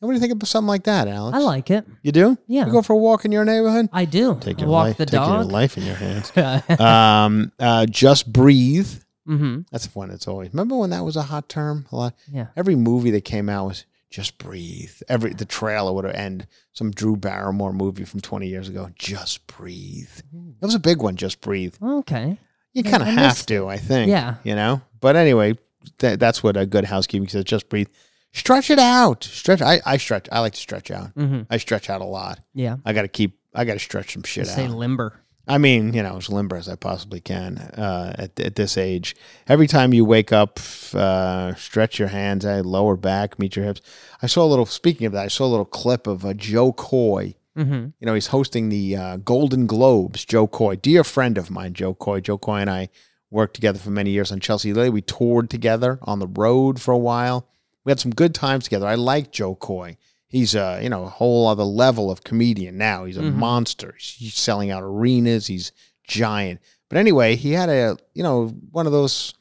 What 0.00 0.08
do 0.10 0.14
you 0.14 0.20
think 0.20 0.40
of 0.42 0.48
something 0.48 0.68
like 0.68 0.84
that, 0.84 1.08
Alex? 1.08 1.36
I 1.36 1.40
like 1.40 1.70
it. 1.70 1.84
You 2.02 2.12
do? 2.12 2.38
Yeah. 2.46 2.66
You 2.66 2.72
go 2.72 2.82
for 2.82 2.92
a 2.92 2.96
walk 2.98 3.24
in 3.24 3.32
your 3.32 3.44
neighborhood? 3.44 3.88
I 3.92 4.04
do. 4.04 4.38
Take 4.40 4.60
your 4.60 4.68
walk 4.68 4.84
life, 4.84 4.96
the 4.98 5.06
take 5.06 5.20
your 5.20 5.42
life 5.44 5.76
in 5.78 5.84
your 5.84 5.96
hands. 5.96 6.32
um, 6.80 7.50
uh, 7.58 7.86
just 7.86 8.30
breathe. 8.32 8.88
mm-hmm. 9.26 9.62
That's 9.72 9.92
one 9.94 10.10
that's 10.10 10.28
always. 10.28 10.50
Remember 10.50 10.76
when 10.76 10.90
that 10.90 11.00
was 11.04 11.16
a 11.16 11.22
hot 11.22 11.48
term? 11.48 11.86
A 11.92 11.96
lot. 11.96 12.14
Yeah. 12.30 12.46
Every 12.56 12.76
movie 12.76 13.10
that 13.12 13.24
came 13.24 13.48
out 13.48 13.66
was 13.68 13.84
just 14.10 14.38
breathe. 14.38 14.92
Every 15.08 15.32
the 15.34 15.44
trailer 15.44 15.92
would 15.92 16.06
end 16.06 16.46
some 16.72 16.90
Drew 16.90 17.16
Barrymore 17.16 17.72
movie 17.72 18.04
from 18.04 18.20
20 18.20 18.46
years 18.46 18.68
ago. 18.68 18.90
Just 18.96 19.46
breathe. 19.46 20.10
That 20.32 20.66
was 20.66 20.74
a 20.74 20.78
big 20.80 21.02
one. 21.02 21.16
Just 21.16 21.40
breathe. 21.40 21.74
Okay. 21.82 22.38
You 22.72 22.82
Yeah, 22.84 22.90
kind 22.90 23.02
of 23.02 23.08
have 23.08 23.16
missed 23.16 23.48
to, 23.48 23.66
I 23.68 23.78
think. 23.78 24.08
Yeah. 24.10 24.36
You 24.44 24.54
know. 24.54 24.80
But 25.00 25.16
anyway, 25.16 25.58
that, 25.98 26.20
that's 26.20 26.42
what 26.42 26.56
a 26.56 26.66
good 26.66 26.84
housekeeping 26.84 27.28
says. 27.28 27.44
Just 27.44 27.68
breathe. 27.68 27.88
Stretch 28.32 28.70
it 28.70 28.78
out. 28.78 29.24
Stretch. 29.24 29.62
I, 29.62 29.80
I 29.86 29.96
stretch. 29.96 30.28
I 30.30 30.40
like 30.40 30.52
to 30.52 30.60
stretch 30.60 30.90
out. 30.90 31.14
Mm-hmm. 31.14 31.42
I 31.48 31.56
stretch 31.56 31.88
out 31.88 32.00
a 32.02 32.04
lot. 32.04 32.40
Yeah. 32.54 32.76
I 32.84 32.92
got 32.92 33.02
to 33.02 33.08
keep. 33.08 33.38
I 33.54 33.64
got 33.64 33.72
to 33.74 33.78
stretch 33.78 34.12
some 34.12 34.22
shit 34.22 34.46
Say 34.46 34.66
out. 34.66 34.72
limber. 34.72 35.18
I 35.48 35.58
mean, 35.58 35.92
you 35.94 36.02
know, 36.02 36.16
as 36.16 36.28
limber 36.28 36.56
as 36.56 36.68
I 36.68 36.74
possibly 36.74 37.20
can 37.20 37.58
uh, 37.58 38.14
at, 38.18 38.38
at 38.40 38.56
this 38.56 38.76
age. 38.76 39.14
Every 39.46 39.68
time 39.68 39.94
you 39.94 40.04
wake 40.04 40.32
up, 40.32 40.58
uh, 40.92 41.54
stretch 41.54 41.98
your 41.98 42.08
hands, 42.08 42.44
uh, 42.44 42.62
lower 42.64 42.96
back, 42.96 43.38
meet 43.38 43.54
your 43.54 43.64
hips. 43.64 43.80
I 44.20 44.26
saw 44.26 44.44
a 44.44 44.48
little, 44.48 44.66
speaking 44.66 45.06
of 45.06 45.12
that, 45.12 45.24
I 45.24 45.28
saw 45.28 45.46
a 45.46 45.48
little 45.48 45.64
clip 45.64 46.08
of 46.08 46.24
uh, 46.24 46.34
Jo 46.34 46.72
Koy. 46.72 47.34
Mm-hmm. 47.56 47.86
You 48.00 48.06
know, 48.06 48.14
he's 48.14 48.26
hosting 48.28 48.68
the 48.68 48.96
uh, 48.96 49.16
Golden 49.18 49.66
Globes, 49.66 50.24
Jo 50.24 50.46
Koy, 50.46 50.76
dear 50.76 51.04
friend 51.04 51.38
of 51.38 51.50
mine, 51.50 51.74
Jo 51.74 51.94
Koy. 51.94 52.20
Jo 52.20 52.38
Koy 52.38 52.56
and 52.58 52.70
I 52.70 52.88
worked 53.30 53.54
together 53.54 53.78
for 53.78 53.90
many 53.90 54.10
years 54.10 54.32
on 54.32 54.40
Chelsea 54.40 54.72
Lately. 54.72 54.90
We 54.90 55.02
toured 55.02 55.48
together 55.48 55.98
on 56.02 56.18
the 56.18 56.26
road 56.26 56.80
for 56.80 56.92
a 56.92 56.98
while. 56.98 57.46
We 57.84 57.90
had 57.90 58.00
some 58.00 58.12
good 58.12 58.34
times 58.34 58.64
together. 58.64 58.86
I 58.86 58.96
like 58.96 59.30
Jo 59.30 59.54
Koy. 59.54 59.96
He's 60.28 60.54
a 60.54 60.80
you 60.82 60.88
know 60.88 61.04
a 61.04 61.08
whole 61.08 61.46
other 61.46 61.62
level 61.64 62.10
of 62.10 62.24
comedian 62.24 62.76
now. 62.78 63.04
He's 63.04 63.16
a 63.16 63.22
monster. 63.22 63.94
He's, 63.98 64.34
selling 64.34 64.70
out 64.70 64.82
arenas. 64.82 65.46
He's 65.46 65.72
giant. 66.06 66.60
But 66.88 66.98
anyway, 66.98 67.36
he 67.36 67.52
had 67.52 67.68
a 67.68 67.96
you 68.14 68.22
know 68.22 68.48
one 68.72 68.86
of 68.86 68.92
those 68.92 69.34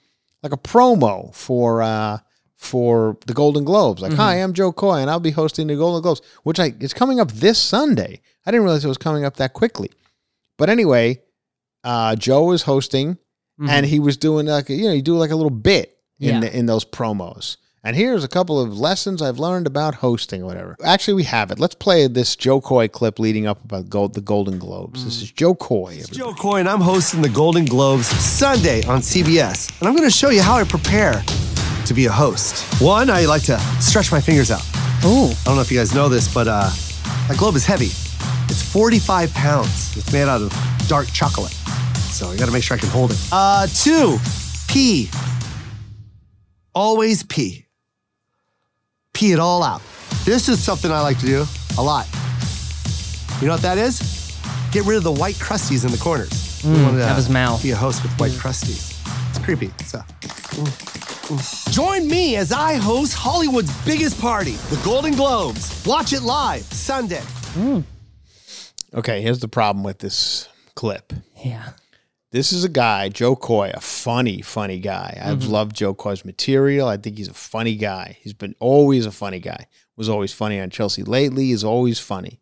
like 0.44 0.54
a 0.54 0.58
promo 0.58 1.34
for 1.34 1.82
uh 1.82 2.20
for 2.56 3.18
the 3.28 3.34
Golden 3.34 3.64
Globes. 3.64 4.02
Like, 4.02 4.14
hi, 4.14 4.36
I'm 4.36 4.54
Jo 4.54 4.72
Koy, 4.72 4.98
and 5.00 5.10
I'll 5.10 5.20
be 5.20 5.32
hosting 5.32 5.68
the 5.68 5.76
Golden 5.76 6.02
Globes, 6.02 6.22
which 6.44 6.60
I 6.60 6.74
it's 6.80 6.94
coming 6.94 7.20
up 7.20 7.32
this 7.32 7.60
Sunday. 7.62 8.22
I 8.46 8.52
didn't 8.52 8.64
realize 8.64 8.86
it 8.86 8.88
was 8.88 8.98
coming 8.98 9.26
up 9.26 9.38
that 9.38 9.54
quickly. 9.54 9.92
But 10.58 10.70
anyway, 10.70 11.22
uh, 11.84 12.16
Jo 12.16 12.44
was 12.46 12.62
hosting, 12.64 13.18
and 13.68 13.86
he 13.86 14.00
was 14.00 14.18
doing 14.18 14.46
like 14.46 14.70
a, 14.70 14.74
you 14.74 14.86
know 14.88 14.94
you 14.94 15.02
do 15.02 15.18
like 15.18 15.32
a 15.32 15.36
little 15.36 15.50
bit 15.50 15.98
in 16.20 16.36
Yeah. 16.36 16.40
the, 16.42 16.58
in 16.58 16.66
those 16.68 16.86
promos. 16.86 17.58
And 17.86 17.96
here's 17.96 18.24
a 18.24 18.28
couple 18.28 18.60
of 18.60 18.80
lessons 18.80 19.22
I've 19.22 19.38
learned 19.38 19.68
about 19.68 19.94
hosting 19.94 20.42
or 20.42 20.48
whatever. 20.48 20.76
Actually, 20.84 21.14
we 21.14 21.24
have 21.26 21.52
it. 21.52 21.60
Let's 21.60 21.76
play 21.76 22.08
this 22.08 22.36
Jo 22.36 22.60
Koy 22.60 22.88
clip 22.88 23.20
leading 23.20 23.46
up 23.46 23.64
about 23.64 23.92
gold, 23.92 24.16
the 24.16 24.22
Golden 24.22 24.58
Globes. 24.58 25.06
This 25.06 25.22
is 25.22 25.32
Jo 25.32 25.54
Koy. 25.54 25.90
everybody. 25.90 26.18
Jo 26.18 26.34
Koy, 26.34 26.56
and 26.62 26.68
I'm 26.68 26.82
hosting 26.82 27.22
the 27.22 27.30
Golden 27.30 27.64
Globes 27.64 28.08
Sunday 28.08 28.84
on 28.86 29.02
CBS. 29.02 29.80
And 29.80 29.88
I'm 29.88 29.96
going 29.96 30.10
to 30.10 30.16
show 30.16 30.30
you 30.30 30.42
how 30.42 30.56
I 30.56 30.64
prepare 30.64 31.22
to 31.86 31.94
be 31.94 32.08
a 32.08 32.12
host. 32.12 32.64
One, 32.82 33.12
I 33.12 33.26
like 33.26 33.44
to 33.44 33.60
stretch 33.80 34.12
my 34.12 34.20
fingers 34.20 34.50
out. 34.50 34.64
Oh, 35.04 35.38
I 35.42 35.46
don't 35.46 35.56
know 35.56 35.62
if 35.62 35.70
you 35.72 35.78
guys 35.78 35.94
know 35.94 36.10
this, 36.10 36.34
but 36.34 36.48
uh, 36.48 36.72
my 37.30 37.36
globe 37.36 37.54
is 37.54 37.68
heavy. 37.68 37.92
It's 38.50 38.64
45 38.64 39.32
pounds. 39.36 39.96
It's 39.96 40.12
made 40.12 40.24
out 40.28 40.42
of 40.42 40.52
dark 40.88 41.06
chocolate. 41.14 41.52
So 42.10 42.30
I 42.30 42.36
got 42.36 42.48
to 42.48 42.52
make 42.52 42.64
sure 42.64 42.78
I 42.78 42.80
can 42.80 42.90
hold 42.90 43.12
it. 43.12 43.20
Uh, 43.32 43.68
two, 43.68 44.18
pee. 44.68 45.12
Always 46.74 47.22
pee. 47.22 47.65
Pee 49.16 49.32
it 49.32 49.40
all 49.40 49.64
out. 49.64 49.82
This 50.26 50.50
is 50.50 50.62
something 50.62 50.92
I 50.92 51.00
like 51.00 51.18
to 51.20 51.26
do 51.26 51.46
a 51.78 51.82
lot. 51.82 52.06
You 53.40 53.48
know 53.48 53.54
what 53.54 53.62
that 53.62 53.78
is? 53.78 54.38
Get 54.72 54.86
rid 54.86 54.98
of 54.98 55.04
the 55.04 55.12
white 55.12 55.36
crusties 55.36 55.86
in 55.86 55.92
the 55.92 55.98
corners. 55.98 56.62
We 56.66 56.72
mm, 56.72 56.84
wanna, 56.84 57.00
uh, 57.00 57.08
have 57.08 57.16
his 57.16 57.30
mouth. 57.30 57.64
Be 57.64 57.72
a 57.72 57.76
host 57.78 58.04
with 58.04 58.12
white 58.20 58.34
mm. 58.34 58.42
crusties. 58.42 58.92
It's 59.30 59.40
creepy. 59.40 59.72
So. 59.86 60.04
Join 61.72 62.10
me 62.10 62.36
as 62.36 62.52
I 62.52 62.76
host 62.76 63.14
Hollywood's 63.14 63.72
biggest 63.86 64.20
party, 64.20 64.52
the 64.70 64.82
Golden 64.84 65.16
Globes. 65.16 65.86
Watch 65.86 66.12
it 66.12 66.22
live 66.22 66.64
Sunday. 66.64 67.22
Mm. 67.54 67.84
Okay, 68.94 69.22
here's 69.22 69.40
the 69.40 69.48
problem 69.48 69.84
with 69.86 70.00
this 70.00 70.50
clip. 70.76 71.14
yeah. 71.44 71.70
This 72.32 72.52
is 72.52 72.64
a 72.66 72.70
guy, 72.70 73.10
Jo 73.10 73.36
Koy, 73.36 73.72
a 73.74 73.80
funny, 73.80 74.42
funny 74.42 74.80
guy. 74.80 75.18
I've 75.24 75.46
loved 75.46 75.76
Jo 75.76 75.94
Koy's 75.94 76.26
material. 76.26 76.88
I 76.88 76.98
think 76.98 77.18
he's 77.18 77.30
a 77.30 77.34
funny 77.34 77.76
guy. 77.76 78.18
He's 78.22 78.34
been 78.34 78.56
always 78.60 79.06
a 79.06 79.12
funny 79.12 79.40
guy. 79.40 79.68
Was 79.96 80.10
always 80.10 80.34
funny 80.34 80.60
on 80.60 80.70
Chelsea 80.70 81.04
lately. 81.04 81.52
Is 81.52 81.64
always 81.64 82.00
funny. 82.00 82.42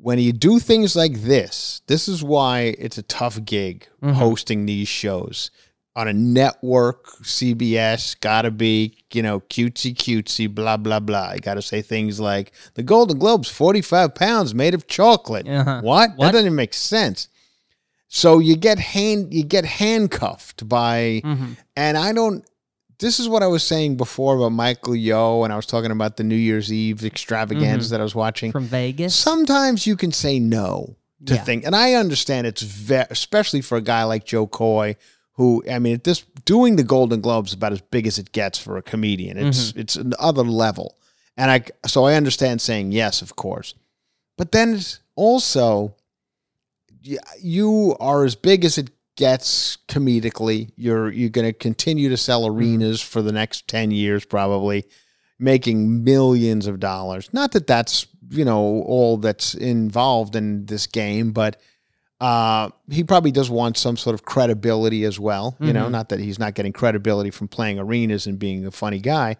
When 0.00 0.18
you 0.18 0.32
do 0.32 0.58
things 0.58 0.96
like 0.96 1.20
this, 1.22 1.82
this 1.86 2.08
is 2.08 2.24
why 2.24 2.74
it's 2.78 2.98
a 2.98 3.02
tough 3.02 3.44
gig 3.44 3.86
hosting 4.02 4.66
these 4.66 4.88
shows 4.88 5.50
on 5.94 6.08
a 6.08 6.12
network. 6.12 7.06
CBS 7.22 8.18
gotta 8.20 8.50
be, 8.50 8.96
you 9.12 9.22
know, 9.22 9.38
cutesy 9.40 9.94
cutesy, 9.94 10.52
blah 10.52 10.78
blah 10.78 10.98
blah. 11.00 11.34
You 11.34 11.40
gotta 11.40 11.62
say 11.62 11.82
things 11.82 12.18
like 12.18 12.50
the 12.74 12.82
Golden 12.82 13.18
Globes, 13.18 13.48
forty 13.50 13.82
five 13.82 14.14
pounds, 14.16 14.52
made 14.54 14.74
of 14.74 14.88
chocolate. 14.88 15.46
Uh-huh. 15.46 15.82
What? 15.82 16.08
That 16.12 16.18
What? 16.18 16.32
doesn't 16.32 16.46
even 16.46 16.56
make 16.56 16.74
sense. 16.74 17.28
So 18.12 18.40
you 18.40 18.56
get 18.56 18.78
hand 18.80 19.32
you 19.32 19.44
get 19.44 19.64
handcuffed 19.64 20.68
by 20.68 21.22
Mm-hmm. 21.24 21.52
and 21.76 21.96
I 21.96 22.12
don't 22.12 22.44
this 22.98 23.18
is 23.20 23.28
what 23.28 23.42
I 23.42 23.46
was 23.46 23.62
saying 23.62 23.96
before 23.96 24.36
about 24.36 24.50
Michael 24.52 24.94
Yo 24.96 25.42
and 25.44 25.52
I 25.52 25.56
was 25.56 25.64
talking 25.64 25.90
about 25.90 26.16
the 26.18 26.24
New 26.24 26.34
Year's 26.36 26.70
Eve 26.72 27.02
extravaganza 27.04 27.88
that 27.90 28.00
I 28.00 28.02
was 28.02 28.14
watching. 28.14 28.50
Mm-hmm. 28.50 28.58
From 28.58 28.64
Vegas. 28.66 29.14
Sometimes 29.14 29.86
you 29.86 29.96
can 29.96 30.12
say 30.12 30.38
no 30.38 30.96
to 31.24 31.34
Yeah. 31.34 31.44
things. 31.44 31.64
And 31.64 31.74
I 31.76 31.94
understand 31.94 32.46
it's 32.46 32.62
ve- 32.62 33.06
especially 33.10 33.62
for 33.62 33.78
a 33.78 33.80
guy 33.80 34.02
like 34.04 34.24
Jo 34.26 34.46
Koy 34.46 34.96
who 35.34 35.62
I 35.70 35.78
mean 35.78 36.00
this 36.04 36.24
doing 36.44 36.76
the 36.76 36.82
Golden 36.82 37.20
Globes 37.22 37.50
is 37.50 37.54
about 37.54 37.72
as 37.72 37.80
big 37.80 38.06
as 38.06 38.18
it 38.18 38.32
gets 38.32 38.58
for 38.58 38.76
a 38.76 38.82
comedian. 38.82 39.38
It's 39.38 39.72
it's 39.76 39.96
another 39.96 40.42
level. 40.42 40.98
And 41.36 41.50
I 41.50 41.58
so 41.86 42.04
I 42.04 42.14
understand 42.14 42.60
saying 42.60 42.90
yes, 42.92 43.22
of 43.22 43.36
course. 43.36 43.74
But 44.36 44.50
then 44.52 44.74
it's 44.74 44.98
also 45.14 45.94
you 47.40 47.96
are 48.00 48.24
as 48.24 48.34
big 48.34 48.64
as 48.64 48.78
it 48.78 48.90
gets 49.16 49.78
comedically. 49.88 50.72
You're 50.76 51.10
you're 51.10 51.30
going 51.30 51.46
to 51.46 51.52
continue 51.52 52.08
to 52.08 52.16
sell 52.16 52.46
arenas 52.46 53.00
for 53.00 53.22
the 53.22 53.32
next 53.32 53.68
10 53.68 53.90
years 53.90 54.24
probably 54.24 54.86
making 55.38 56.04
millions 56.04 56.66
of 56.66 56.80
dollars. 56.80 57.32
Not 57.32 57.52
that 57.52 57.66
that's, 57.66 58.06
you 58.28 58.44
know, 58.44 58.82
all 58.82 59.16
that's 59.16 59.54
involved 59.54 60.36
in 60.36 60.66
this 60.66 60.86
game, 60.86 61.32
but 61.32 61.60
uh, 62.20 62.68
he 62.90 63.02
probably 63.02 63.30
does 63.30 63.48
want 63.48 63.78
some 63.78 63.96
sort 63.96 64.12
of 64.12 64.24
credibility 64.24 65.04
as 65.04 65.18
well. 65.18 65.56
You 65.60 65.72
know, 65.72 65.88
not 65.88 66.10
that 66.10 66.20
he's 66.20 66.38
not 66.38 66.54
getting 66.54 66.72
credibility 66.72 67.30
from 67.30 67.48
playing 67.48 67.78
arenas 67.78 68.26
and 68.26 68.38
being 68.38 68.66
a 68.66 68.70
funny 68.70 69.00
guy, 69.00 69.36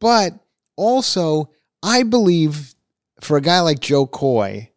but 0.00 0.32
also 0.76 1.50
I 1.82 2.02
believe 2.04 2.74
for 3.20 3.36
a 3.36 3.42
guy 3.42 3.60
like 3.60 3.80
Jo 3.80 4.06
Koy, 4.06 4.70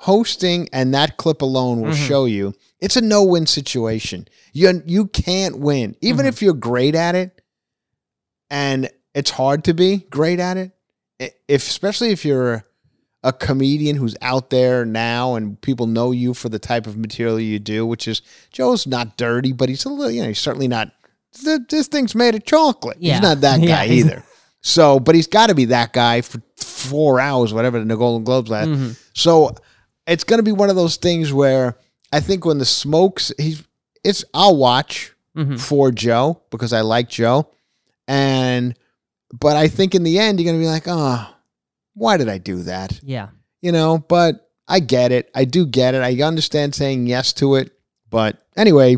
hosting 0.00 0.66
and 0.72 0.94
that 0.94 1.18
clip 1.18 1.42
alone 1.42 1.82
will 1.82 1.92
show 1.92 2.24
you 2.24 2.54
it's 2.80 2.96
a 2.96 3.02
no-win 3.02 3.46
situation. 3.46 4.26
You 4.54 4.82
you 4.86 5.06
can't 5.06 5.58
win, 5.58 5.94
even 6.00 6.24
if 6.24 6.40
you're 6.40 6.54
great 6.54 6.94
at 6.94 7.14
it, 7.14 7.42
and 8.48 8.88
it's 9.14 9.30
hard 9.30 9.64
to 9.64 9.74
be 9.74 9.98
great 10.10 10.40
at 10.40 10.56
it. 10.56 10.72
If 11.18 11.68
especially 11.68 12.10
if 12.10 12.24
you're 12.24 12.64
a 13.22 13.32
comedian 13.34 13.96
who's 13.96 14.16
out 14.22 14.48
there 14.48 14.86
now 14.86 15.34
and 15.34 15.60
people 15.60 15.86
know 15.86 16.10
you 16.10 16.32
for 16.32 16.48
the 16.48 16.58
type 16.58 16.86
of 16.86 16.96
material 16.96 17.38
you 17.38 17.58
do, 17.58 17.84
which 17.86 18.08
is 18.08 18.22
Jo's 18.50 18.86
not 18.86 19.18
dirty, 19.18 19.52
but 19.52 19.68
he's 19.68 19.84
a 19.84 19.90
little, 19.90 20.10
you 20.10 20.22
know, 20.22 20.28
he's 20.28 20.38
certainly 20.38 20.68
not. 20.68 20.92
This 21.68 21.88
thing's 21.88 22.14
made 22.14 22.34
of 22.34 22.44
chocolate. 22.44 22.96
Yeah. 22.98 23.14
He's 23.14 23.22
not 23.22 23.42
that 23.42 23.58
guy 23.66 23.86
he's- 23.86 24.06
either. 24.06 24.24
So, 24.62 25.00
but 25.00 25.14
he's 25.14 25.26
got 25.26 25.46
to 25.46 25.54
be 25.54 25.66
that 25.66 25.92
guy 25.94 26.20
for 26.20 26.42
four 26.56 27.18
hours, 27.18 27.54
whatever 27.54 27.82
the 27.82 27.96
Golden 27.96 28.24
Globes 28.24 28.50
last. 28.50 28.68
Mm-hmm. 28.68 28.90
So, 29.14 29.54
it's 30.10 30.24
going 30.24 30.38
to 30.38 30.42
be 30.42 30.52
one 30.52 30.68
of 30.70 30.76
those 30.76 30.96
things 30.96 31.32
where 31.32 31.76
I 32.12 32.20
think 32.20 32.44
when 32.44 32.58
the 32.58 32.64
smokes, 32.64 33.32
he's 33.38 33.62
it's 34.04 34.24
I'll 34.34 34.56
watch 34.56 35.14
Mm-hmm. 35.36 35.56
for 35.56 35.92
Jo 35.92 36.42
because 36.50 36.72
I 36.72 36.80
like 36.80 37.08
Jo, 37.08 37.48
and 38.08 38.74
but 39.32 39.56
I 39.56 39.68
think 39.68 39.94
in 39.94 40.02
the 40.02 40.18
end 40.18 40.40
you're 40.40 40.44
going 40.44 40.58
to 40.60 40.62
be 40.64 40.68
like, 40.68 40.84
oh, 40.88 41.32
why 41.94 42.16
did 42.16 42.28
I 42.28 42.38
do 42.38 42.64
that? 42.64 42.98
Yeah. 43.02 43.28
You 43.62 43.70
know, 43.70 43.98
but 43.98 44.50
I 44.66 44.80
get 44.80 45.12
it. 45.12 45.30
I 45.34 45.44
do 45.44 45.66
get 45.66 45.94
it. 45.94 46.02
I 46.02 46.20
understand 46.22 46.74
saying 46.74 47.06
yes 47.06 47.32
to 47.34 47.54
it. 47.54 47.70
But 48.10 48.44
anyway, 48.56 48.96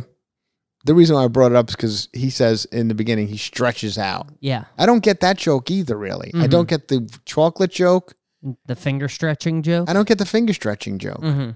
the 0.86 0.94
reason 0.94 1.16
why 1.16 1.24
I 1.24 1.28
brought 1.28 1.52
it 1.52 1.56
up 1.56 1.68
is 1.68 1.76
because 1.76 2.08
he 2.14 2.30
says 2.30 2.64
in 2.66 2.88
the 2.88 2.94
beginning 2.94 3.28
he 3.28 3.36
stretches 3.36 3.98
out. 3.98 4.28
Yeah. 4.40 4.64
I 4.78 4.86
don't 4.86 5.02
get 5.02 5.20
that 5.20 5.36
joke 5.36 5.70
either, 5.70 5.98
really. 5.98 6.30
I 6.34 6.38
Mm-hmm. 6.38 6.46
don't 6.50 6.68
get 6.68 6.88
the 6.88 7.08
chocolate 7.26 7.70
joke. 7.72 8.14
The 8.66 8.74
finger 8.76 9.08
stretching 9.08 9.62
joke. 9.62 9.88
I 9.88 9.92
don't 9.92 10.08
get 10.08 10.18
the 10.18 10.26
finger 10.26 10.52
stretching 10.52 10.98
joke. 10.98 11.20
Mm-hmm. 11.22 11.50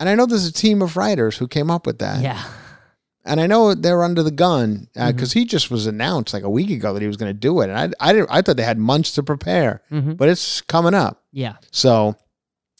And 0.00 0.08
I 0.08 0.14
know 0.14 0.26
there's 0.26 0.46
a 0.46 0.52
team 0.52 0.80
of 0.82 0.96
writers 0.96 1.36
who 1.36 1.46
came 1.46 1.70
up 1.70 1.86
with 1.86 1.98
that. 1.98 2.22
Yeah. 2.22 2.42
And 3.26 3.38
I 3.38 3.46
know 3.46 3.74
they're 3.74 4.02
under 4.02 4.22
the 4.22 4.30
gun 4.30 4.88
Mm-hmm. 4.96 5.14
because 5.14 5.32
he 5.34 5.44
just 5.44 5.70
was 5.70 5.86
announced 5.86 6.32
like 6.32 6.42
a 6.42 6.48
week 6.50 6.70
ago 6.70 6.94
that 6.94 7.02
he 7.02 7.06
was 7.06 7.18
going 7.18 7.28
to 7.30 7.38
do 7.38 7.60
it. 7.60 7.68
And 7.68 7.78
I, 7.78 8.08
I, 8.08 8.12
didn't, 8.14 8.28
I 8.30 8.40
thought 8.40 8.56
they 8.56 8.62
had 8.62 8.78
months 8.78 9.12
to 9.12 9.22
prepare, 9.22 9.82
Mhm. 9.92 10.16
but 10.16 10.28
it's 10.30 10.62
coming 10.62 10.94
up. 10.94 11.22
Yeah. 11.32 11.56
So, 11.70 12.16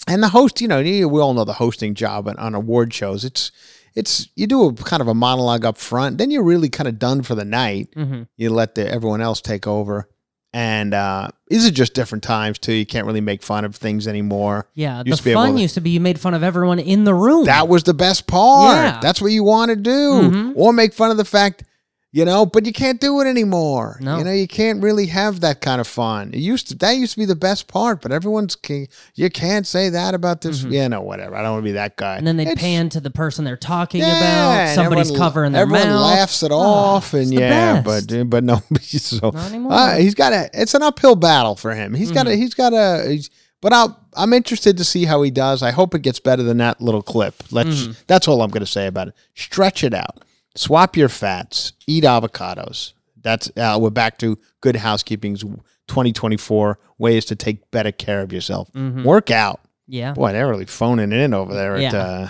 and 0.09 0.23
the 0.23 0.29
host, 0.31 0.63
you 0.63 0.69
know, 0.69 0.81
we 0.81 1.05
all 1.21 1.35
know 1.35 1.45
the 1.45 1.53
hosting 1.53 1.95
job 1.95 2.27
on, 2.27 2.37
on 2.39 2.55
award 2.55 2.95
shows. 2.95 3.23
It's, 3.23 3.53
it's 3.95 4.29
you 4.35 4.47
do 4.47 4.65
a 4.69 4.73
kind 4.75 5.03
of 5.03 5.09
a 5.09 5.15
monologue 5.15 5.67
up 5.67 5.77
front, 5.77 6.17
then 6.17 6.31
you're 6.31 6.43
really 6.43 6.71
kind 6.71 6.89
of 6.89 6.99
done 6.99 7.21
for 7.23 7.35
the 7.35 7.45
night. 7.45 7.89
Mhm. 7.95 8.29
You 8.39 8.49
let 8.49 8.77
the 8.77 8.91
everyone 8.91 9.21
else 9.21 9.43
take 9.43 9.67
over, 9.67 10.09
and 10.53 10.93
uh, 10.95 11.29
these 11.49 11.67
are 11.67 11.71
just 11.71 11.95
different 11.95 12.25
times 12.25 12.59
too. 12.59 12.73
You 12.73 12.87
can't 12.87 13.07
really 13.07 13.21
make 13.21 13.43
fun 13.43 13.65
of 13.65 13.77
things 13.77 14.09
anymore. 14.09 14.67
Yeah. 14.75 15.03
Used 15.07 15.23
the 15.25 15.35
fun 15.35 15.55
to- 15.55 15.61
used 15.61 15.75
to 15.75 15.81
be 15.81 15.91
you 15.91 16.01
made 16.01 16.19
fun 16.19 16.35
of 16.35 16.43
everyone 16.43 16.79
in 16.81 17.05
the 17.05 17.15
room. 17.15 17.45
That 17.45 17.69
was 17.69 17.85
the 17.85 17.95
best 17.95 18.27
part. 18.27 18.75
Yeah. 18.77 18.99
That's 19.01 19.21
what 19.23 19.33
you 19.33 19.45
want 19.45 19.71
to 19.71 19.77
do, 19.77 19.91
Mhm. 20.23 20.53
or 20.57 20.73
make 20.73 20.93
fun 20.93 21.11
of 21.11 21.17
the 21.17 21.25
fact 21.25 21.63
You 22.13 22.25
know, 22.25 22.45
but 22.45 22.67
you 22.67 22.73
can't 22.73 23.01
do 23.01 23.21
it 23.21 23.29
anymore. 23.29 23.97
No. 24.01 24.19
You 24.19 24.25
know, 24.25 24.33
you 24.33 24.49
can't 24.49 24.83
really 24.83 25.07
have 25.07 25.43
that 25.43 25.61
kind 25.61 25.81
of 25.81 25.87
fun. 25.87 26.33
It 26.35 26.41
used 26.41 26.67
to 26.71 26.75
that 26.79 26.97
used 26.97 27.13
to 27.13 27.19
be 27.21 27.25
the 27.25 27.37
best 27.37 27.69
part, 27.69 28.03
but 28.03 28.11
everyone's 28.11 28.57
ca- 28.57 28.89
you 29.15 29.31
can't 29.31 29.65
say 29.65 29.91
that 29.91 30.13
about 30.15 30.41
this. 30.41 30.65
Yeah, 30.65 30.89
no, 30.89 31.03
whatever. 31.03 31.37
I 31.37 31.43
don't 31.43 31.53
want 31.53 31.63
to 31.63 31.69
be 31.69 31.73
that 31.75 31.97
guy. 31.97 32.15
Mm-hmm. 32.15 32.19
And 32.19 32.27
then 32.27 32.37
they 32.39 32.43
It's- 32.51 32.59
pan 32.61 32.89
to 32.89 33.01
the 33.01 33.13
person 33.13 33.45
they're 33.45 33.57
talking 33.57 34.01
Yeah, 34.01 34.65
about. 34.65 34.75
Somebody's 34.75 35.11
everyone- 35.13 35.19
covering 35.21 35.53
their 35.53 35.63
everyone 35.63 35.87
mouth. 35.89 36.01
laughs 36.03 36.43
it 36.43 36.51
Oh, 36.51 36.59
off, 36.59 37.15
and 37.15 37.33
yeah, 37.33 37.81
best. 37.81 38.09
but 38.09 38.29
but 38.29 38.43
no, 38.43 38.61
so 38.81 39.31
Not 39.31 39.49
anymore. 39.49 39.73
uh, 39.73 39.97
he's 39.99 40.17
got 40.17 40.33
a. 40.33 40.51
It's 40.53 40.75
an 40.75 40.83
uphill 40.83 41.15
battle 41.15 41.55
for 41.55 41.73
him. 41.77 41.95
He's 41.95 42.11
got 42.11 42.27
a. 42.27 42.31
Mm-hmm. 42.31 42.41
He's 42.41 42.55
got 42.55 42.73
a. 42.73 43.09
He's, 43.09 43.31
but 43.61 43.73
I'll, 43.73 43.97
I'm 44.15 44.33
interested 44.33 44.77
to 44.79 44.85
see 44.85 45.05
how 45.05 45.23
he 45.23 45.31
does. 45.31 45.63
I 45.63 45.71
hope 45.71 45.95
it 45.95 46.01
gets 46.03 46.19
better 46.19 46.43
than 46.43 46.57
that 46.57 46.81
little 46.81 47.03
clip. 47.03 47.35
Let's. 47.53 47.69
Mm-hmm. 47.83 47.93
That's 48.09 48.27
all 48.27 48.43
I'm 48.43 48.51
going 48.51 48.65
to 48.65 48.71
say 48.73 48.89
about 48.89 49.07
it. 49.09 49.15
Stretch 49.37 49.85
it 49.85 49.95
out. 49.95 50.25
Swap 50.57 50.97
your 50.97 51.09
fats. 51.09 51.73
Eat 51.87 52.05
avocados. 52.05 52.93
That's. 53.23 53.51
Uh, 53.57 53.79
we're 53.81 53.91
back 53.91 54.19
to 54.19 54.39
good 54.61 54.77
housekeeping's 54.77 55.43
2024 55.43 56.79
ways 56.99 57.25
to 57.27 57.37
take 57.37 57.71
better 57.71 57.93
care 57.93 58.21
of 58.23 58.33
yourself. 58.33 58.69
Work 58.75 59.31
out. 59.31 59.61
yeah. 59.87 60.13
Boy, 60.13 60.33
they're 60.33 60.49
really 60.49 60.67
phoning 60.67 61.13
it 61.13 61.19
in 61.21 61.35
over 61.35 61.53
there. 61.55 61.77
At, 61.77 61.81
Yeah. 61.83 61.97
uh, 61.99 62.29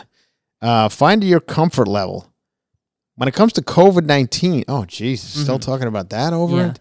uh, 0.63 0.89
find 0.89 1.23
your 1.25 1.41
comfort 1.41 1.89
level. 1.89 2.27
When 3.17 3.29
it 3.29 3.35
comes 3.35 3.53
to 3.55 3.63
COVID 3.63 4.05
19, 4.07 4.65
oh, 4.69 4.85
geez, 4.87 5.23
still 5.23 5.59
talking 5.59 5.87
about 5.89 6.11
that 6.11 6.33
over 6.33 6.55
Mm-hmm. 6.55 6.65
Yeah. 6.65 6.71
it? 6.71 6.81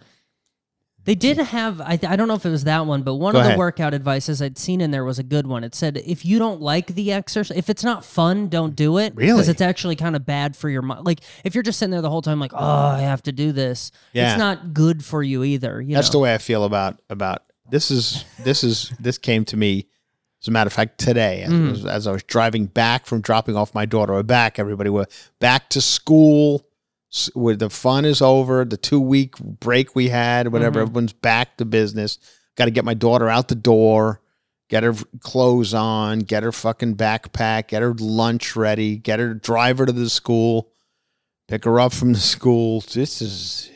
They 1.10 1.16
did 1.16 1.38
have, 1.40 1.82
I, 1.82 1.98
I 2.08 2.16
don't 2.16 2.28
know 2.28 2.36
if 2.36 2.46
it 2.46 2.52
was 2.52 2.66
that 2.66 2.86
one, 2.86 3.02
but 3.02 3.16
one 3.16 3.34
Go 3.34 3.40
of 3.40 3.46
ahead. 3.46 3.56
the 3.56 3.58
workout 3.58 3.96
advices 3.96 4.44
I'd 4.44 4.60
seen 4.60 4.80
in 4.80 4.92
there 4.92 5.04
was 5.04 5.18
a 5.18 5.24
good 5.24 5.48
one. 5.48 5.64
It 5.64 5.74
said, 5.74 5.98
if 6.06 6.24
you 6.24 6.38
don't 6.38 6.62
like 6.62 6.86
the 6.94 7.12
exercise, 7.12 7.58
if 7.58 7.68
it's 7.68 7.84
not 7.84 8.06
fun, 8.06 8.48
don't 8.48 8.76
do 8.76 9.00
it. 9.00 9.16
Really? 9.16 9.32
Because 9.32 9.50
it's 9.50 9.60
actually 9.60 9.96
kind 9.96 10.16
of 10.16 10.24
bad 10.24 10.56
for 10.56 10.70
your 10.70 10.84
mind. 10.84 11.08
Like, 11.08 11.22
if 11.44 11.56
you're 11.56 11.64
just 11.64 11.80
sitting 11.80 11.90
there 11.90 12.04
the 12.04 12.12
whole 12.12 12.22
time, 12.22 12.40
like, 12.40 12.54
oh, 12.54 12.60
I 12.60 13.00
have 13.00 13.24
to 13.24 13.32
do 13.32 13.52
this, 13.52 13.92
Yeah. 14.14 14.30
it's 14.34 14.38
not 14.38 14.72
good 14.76 15.04
for 15.04 15.24
you 15.24 15.44
either. 15.44 15.82
You 15.82 15.96
That's 15.96 16.12
the 16.12 16.20
way 16.20 16.32
I 16.32 16.38
feel 16.38 16.64
about 16.64 17.02
about 17.10 17.42
this 17.72 17.90
is 17.90 18.24
this 18.44 18.64
is 18.64 18.94
this 19.00 19.18
came 19.18 19.46
to 19.46 19.58
me 19.58 19.88
as 20.44 20.48
a 20.48 20.52
matter 20.52 20.68
of 20.68 20.74
fact 20.74 21.00
today 21.00 21.42
as, 21.42 21.52
Mm. 21.52 21.88
as, 21.90 22.06
I 22.06 22.12
was 22.12 22.22
driving 22.22 22.68
back 22.68 23.08
from 23.08 23.22
dropping 23.22 23.56
off 23.56 23.74
my 23.74 23.86
daughter 23.88 24.14
we're 24.14 24.22
back 24.24 24.60
everybody 24.60 24.92
we're 24.92 25.06
back 25.40 25.70
to 25.70 25.82
school 25.82 26.66
where 27.34 27.56
the 27.56 27.70
fun 27.70 28.06
is 28.06 28.22
over 28.22 28.64
the 28.66 28.78
two 28.78 29.00
week 29.00 29.38
break 29.40 29.96
we 29.96 30.10
had 30.10 30.52
whatever 30.52 30.80
Mhm. 30.80 30.84
everyone's 30.84 31.14
back 31.14 31.58
to 31.58 31.66
business 31.66 32.20
got 32.56 32.66
to 32.66 32.72
get 32.72 32.86
my 32.86 32.94
daughter 32.94 33.28
out 33.30 33.48
the 33.48 33.56
door 33.56 34.22
get 34.70 34.84
her 34.84 34.94
clothes 35.22 35.74
on 35.74 36.20
get 36.20 36.44
her 36.44 36.52
fucking 36.52 36.96
backpack 36.96 37.70
get 37.70 37.82
her 37.82 37.94
lunch 37.96 38.56
ready 38.56 38.98
get 38.98 39.20
her 39.20 39.34
drive 39.34 39.80
her 39.80 39.86
to 39.88 39.92
the 39.92 40.10
school 40.10 40.70
pick 41.48 41.66
her 41.66 41.80
up 41.80 41.94
from 41.94 42.14
the 42.14 42.20
school 42.20 42.82
this 42.94 43.22
is 43.22 43.72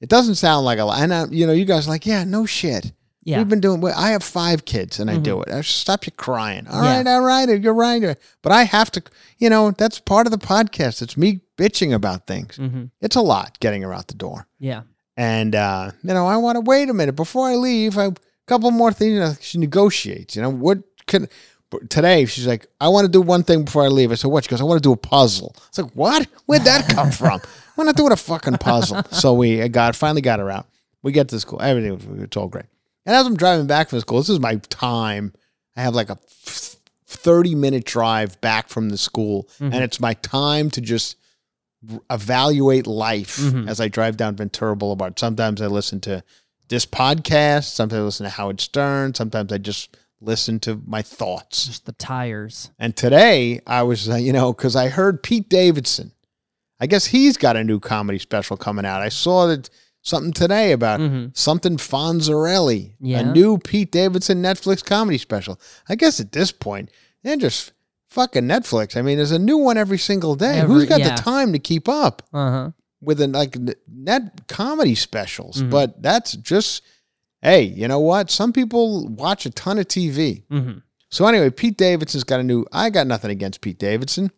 it 0.00 0.08
doesn't 0.08 0.36
sound 0.36 0.64
like 0.64 0.78
a 0.78 0.84
lot. 0.84 1.00
And, 1.00 1.12
uh, 1.12 1.26
you 1.28 1.44
know, 1.44 1.52
you 1.52 1.64
guys 1.64 1.88
are 1.88 1.90
like, 1.90 2.06
yeah, 2.06 2.22
no 2.22 2.46
shit. 2.46 2.92
Yeah. 3.28 3.38
We've 3.38 3.48
been 3.48 3.60
doing, 3.60 3.84
I 3.94 4.10
have 4.10 4.22
five 4.22 4.64
kids 4.64 4.98
and 5.00 5.10
I 5.10 5.14
Mm-hmm. 5.14 5.22
do 5.22 5.42
it. 5.42 5.48
I 5.50 5.60
stop 5.60 6.06
you 6.06 6.12
crying. 6.12 6.66
All 6.66 6.82
Yeah. 6.82 6.96
right, 6.96 7.06
all 7.06 7.20
right, 7.20 7.60
you're 7.60 7.74
right. 7.74 8.16
But 8.42 8.52
I 8.52 8.62
have 8.64 8.90
to, 8.92 9.02
you 9.38 9.50
know, 9.50 9.70
that's 9.72 9.98
part 10.00 10.26
of 10.26 10.30
the 10.30 10.38
podcast. 10.38 11.02
It's 11.02 11.16
me 11.16 11.42
bitching 11.58 11.92
about 11.92 12.26
things. 12.26 12.56
hmm 12.56 12.84
It's 13.02 13.16
a 13.16 13.20
lot 13.20 13.58
getting 13.60 13.82
her 13.82 13.92
out 13.92 14.08
the 14.08 14.14
door. 14.14 14.46
Yeah. 14.58 14.82
And, 15.16 15.54
uh, 15.54 15.90
you 16.02 16.14
know, 16.14 16.26
I 16.26 16.36
want 16.38 16.56
to 16.56 16.60
wait 16.60 16.88
a 16.88 16.94
minute 16.94 17.16
before 17.16 17.48
I 17.48 17.56
leave. 17.56 17.98
I, 17.98 18.06
a 18.06 18.12
couple 18.46 18.70
more 18.70 18.92
things. 18.92 19.12
You 19.12 19.20
know, 19.20 19.34
she 19.40 19.58
negotiates. 19.58 20.34
You 20.36 20.42
know, 20.42 20.50
what 20.50 20.78
can, 21.06 21.28
but 21.70 21.90
today 21.90 22.24
she's 22.24 22.46
like, 22.46 22.66
I 22.80 22.88
want 22.88 23.04
to 23.04 23.12
do 23.12 23.20
one 23.20 23.42
thing 23.42 23.64
before 23.64 23.84
I 23.84 23.88
leave. 23.88 24.10
I 24.10 24.14
said, 24.14 24.30
what? 24.30 24.44
She 24.44 24.48
goes, 24.50 24.60
I 24.62 24.64
want 24.64 24.82
to 24.82 24.88
do 24.88 24.92
a 24.92 24.96
puzzle. 24.96 25.54
It's 25.68 25.76
like, 25.78 25.92
what? 25.92 26.26
Where'd 26.46 26.62
that 26.64 26.88
come 26.88 27.10
from? 27.10 27.40
We're 27.76 27.84
not 27.84 27.96
doing 27.96 28.12
a 28.12 28.16
fucking 28.16 28.56
puzzle. 28.58 29.02
So 29.10 29.34
we 29.34 29.68
got 29.68 29.94
finally 29.96 30.22
got 30.22 30.38
her 30.38 30.50
out. 30.50 30.66
We 31.02 31.12
get 31.12 31.28
to 31.28 31.38
school. 31.40 31.60
Everything 31.60 31.92
was 31.94 32.22
it's 32.22 32.36
all 32.36 32.48
great. 32.48 32.64
And 33.06 33.14
as 33.14 33.26
I'm 33.26 33.36
driving 33.36 33.66
back 33.66 33.88
from 33.88 34.00
school, 34.00 34.18
this 34.18 34.28
is 34.28 34.40
my 34.40 34.56
time. 34.68 35.32
I 35.76 35.82
have 35.82 35.94
like 35.94 36.10
a 36.10 36.16
30 36.16 37.54
minute 37.54 37.84
drive 37.84 38.40
back 38.40 38.68
from 38.68 38.90
the 38.90 38.98
school, 38.98 39.48
and 39.60 39.74
it's 39.76 40.00
my 40.00 40.14
time 40.14 40.70
to 40.72 40.80
just 40.80 41.16
evaluate 42.10 42.86
life 42.86 43.38
as 43.68 43.80
I 43.80 43.88
drive 43.88 44.16
down 44.16 44.36
Ventura 44.36 44.76
Boulevard. 44.76 45.18
Sometimes 45.18 45.62
I 45.62 45.66
listen 45.66 46.00
to 46.00 46.22
this 46.68 46.84
podcast, 46.84 47.64
sometimes 47.74 48.00
I 48.00 48.02
listen 48.02 48.24
to 48.24 48.30
Howard 48.30 48.60
Stern, 48.60 49.14
sometimes 49.14 49.52
I 49.52 49.58
just 49.58 49.96
listen 50.20 50.58
to 50.60 50.82
my 50.86 51.00
thoughts. 51.00 51.66
Just 51.66 51.86
the 51.86 51.92
tires. 51.92 52.70
And 52.78 52.96
today 52.96 53.60
I 53.66 53.84
was, 53.84 54.08
uh, 54.10 54.16
you 54.16 54.32
know, 54.32 54.52
because 54.52 54.74
I 54.76 54.88
heard 54.88 55.22
Pete 55.22 55.48
Davidson. 55.48 56.12
I 56.80 56.86
guess 56.86 57.06
he's 57.06 57.36
got 57.36 57.56
a 57.56 57.64
new 57.64 57.80
comedy 57.80 58.18
special 58.18 58.56
coming 58.56 58.84
out. 58.84 59.00
I 59.00 59.08
saw 59.08 59.46
that 59.46 59.70
something 60.08 60.32
today 60.32 60.72
about 60.72 61.00
something 61.34 61.76
Fonzarelli, 61.76 62.94
Yeah. 63.00 63.20
a 63.20 63.32
new 63.32 63.58
Pete 63.58 63.92
Davidson 63.92 64.42
Netflix 64.42 64.84
comedy 64.84 65.18
special. 65.18 65.60
I 65.88 65.94
guess 65.94 66.18
at 66.20 66.32
this 66.32 66.50
point, 66.52 66.90
they're 67.22 67.36
just 67.36 67.72
fucking 68.10 68.44
Netflix. 68.44 68.96
I 68.96 69.02
mean, 69.02 69.16
there's 69.18 69.32
a 69.32 69.38
new 69.38 69.58
one 69.58 69.76
every 69.76 69.98
single 69.98 70.34
day. 70.34 70.58
Every- 70.60 70.74
Who's 70.74 70.84
got 70.88 71.00
yeah. 71.00 71.14
the 71.14 71.22
time 71.22 71.52
to 71.52 71.58
keep 71.58 71.88
up 71.88 72.22
Uh 72.32 72.50
huh. 72.50 72.70
with 73.00 73.20
an, 73.20 73.32
like 73.32 73.56
net 73.86 74.46
comedy 74.48 74.94
specials? 74.94 75.58
Mm-hmm. 75.58 75.70
But 75.70 76.02
that's 76.02 76.32
just, 76.32 76.82
hey, 77.42 77.62
you 77.62 77.86
know 77.86 78.00
what? 78.00 78.30
Some 78.30 78.52
people 78.52 79.08
watch 79.08 79.44
a 79.46 79.50
ton 79.50 79.78
of 79.78 79.86
TV. 79.88 80.44
hmm 80.50 80.78
So 81.10 81.26
anyway, 81.26 81.50
Pete 81.50 81.76
Davidson's 81.76 82.24
got 82.24 82.40
a 82.40 82.42
new. 82.44 82.64
I 82.72 82.90
got 82.90 83.06
nothing 83.06 83.30
against 83.30 83.60
Pete 83.60 83.78
Davidson. 83.78 84.30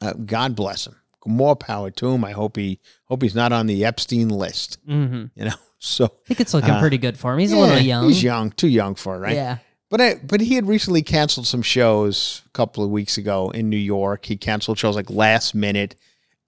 Uh, 0.00 0.12
God 0.14 0.56
bless 0.56 0.86
him. 0.86 0.96
More 1.26 1.54
power 1.56 1.90
to 1.90 2.10
him. 2.10 2.24
I 2.24 2.32
hope 2.32 2.56
he 2.56 2.80
hope 3.06 3.22
he's 3.22 3.34
not 3.34 3.52
on 3.52 3.66
the 3.66 3.84
Epstein 3.84 4.28
list. 4.28 4.78
hmm 4.86 5.24
You 5.34 5.46
know. 5.46 5.54
So 5.84 6.04
I 6.04 6.08
think 6.28 6.38
it's 6.40 6.54
looking 6.54 6.70
Uh, 6.70 6.78
pretty 6.78 6.96
good 6.96 7.18
for 7.18 7.32
him. 7.32 7.40
He's 7.40 7.50
a 7.50 7.56
little 7.58 7.76
young. 7.76 8.06
He's 8.06 8.22
young, 8.22 8.52
too 8.52 8.68
young 8.68 8.94
for 8.94 9.16
it, 9.16 9.18
right? 9.18 9.34
Yeah. 9.34 9.58
But 9.90 10.00
I, 10.00 10.14
but 10.14 10.40
he 10.40 10.54
had 10.54 10.68
recently 10.68 11.02
canceled 11.02 11.48
some 11.48 11.60
shows 11.60 12.42
a 12.46 12.50
couple 12.50 12.84
of 12.84 12.90
weeks 12.90 13.18
ago 13.18 13.50
in 13.50 13.68
New 13.68 13.76
York. 13.76 14.24
He 14.24 14.36
canceled 14.36 14.78
shows 14.78 14.94
like 14.94 15.10
last 15.10 15.56
minute, 15.56 15.96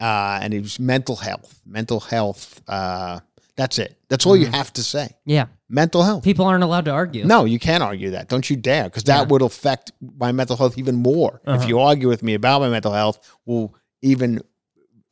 uh, 0.00 0.38
and 0.40 0.54
it 0.54 0.60
was 0.60 0.78
mental 0.78 1.16
health. 1.16 1.60
Mental 1.66 1.98
health. 1.98 2.62
Uh, 2.68 3.18
that's 3.56 3.80
it. 3.80 3.98
That's 4.08 4.24
all 4.24 4.36
you 4.36 4.46
have 4.46 4.72
to 4.74 4.84
say. 4.84 5.08
Yeah. 5.24 5.46
Mental 5.68 6.04
health. 6.04 6.22
People 6.22 6.44
aren't 6.46 6.62
allowed 6.62 6.84
to 6.84 6.92
argue. 6.92 7.24
No, 7.24 7.44
you 7.44 7.58
can't 7.58 7.82
argue 7.82 8.10
that. 8.12 8.28
Don't 8.28 8.48
you 8.48 8.54
dare, 8.54 8.84
because 8.84 9.02
that 9.04 9.22
Yeah. 9.22 9.26
would 9.30 9.42
affect 9.42 9.90
my 10.16 10.30
mental 10.30 10.56
health 10.56 10.78
even 10.78 10.94
more. 10.94 11.40
If 11.44 11.66
you 11.68 11.80
argue 11.80 12.06
with 12.06 12.22
me 12.22 12.34
about 12.34 12.60
my 12.60 12.68
mental 12.68 12.92
health, 12.92 13.18
will 13.46 13.74
even 14.00 14.42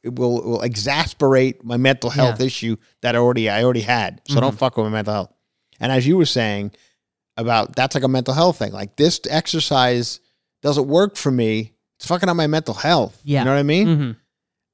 will 0.05 0.43
will 0.43 0.63
exasperate 0.63 1.65
my 1.65 1.77
mental 1.77 2.11
health 2.11 2.41
Yeah. 2.41 2.47
issue 2.47 2.77
that 3.03 3.15
I 3.15 3.19
already 3.19 3.49
I 3.49 3.63
already 3.65 3.81
had. 3.83 4.21
So 4.29 4.41
don't 4.41 4.57
fuck 4.59 4.77
with 4.77 4.87
my 4.87 4.91
mental 4.93 5.15
health. 5.15 5.33
And 5.81 5.91
as 5.93 6.07
you 6.07 6.17
were 6.17 6.27
saying 6.27 6.73
about 7.37 7.75
that's 7.77 7.95
like 7.95 8.05
a 8.05 8.09
mental 8.09 8.35
health 8.35 8.59
thing. 8.59 8.73
Like 8.73 8.97
this 8.97 9.21
exercise 9.31 10.21
doesn't 10.63 10.87
work 10.89 11.17
for 11.17 11.31
me. 11.31 11.73
It's 11.99 12.07
fucking 12.07 12.29
up 12.29 12.37
my 12.37 12.47
mental 12.47 12.75
health. 12.75 13.21
Yeah. 13.25 13.41
You 13.41 13.45
know 13.47 13.53
what 13.53 13.59
I 13.61 13.63
mean? 13.63 13.87
Mhm. 13.87 14.17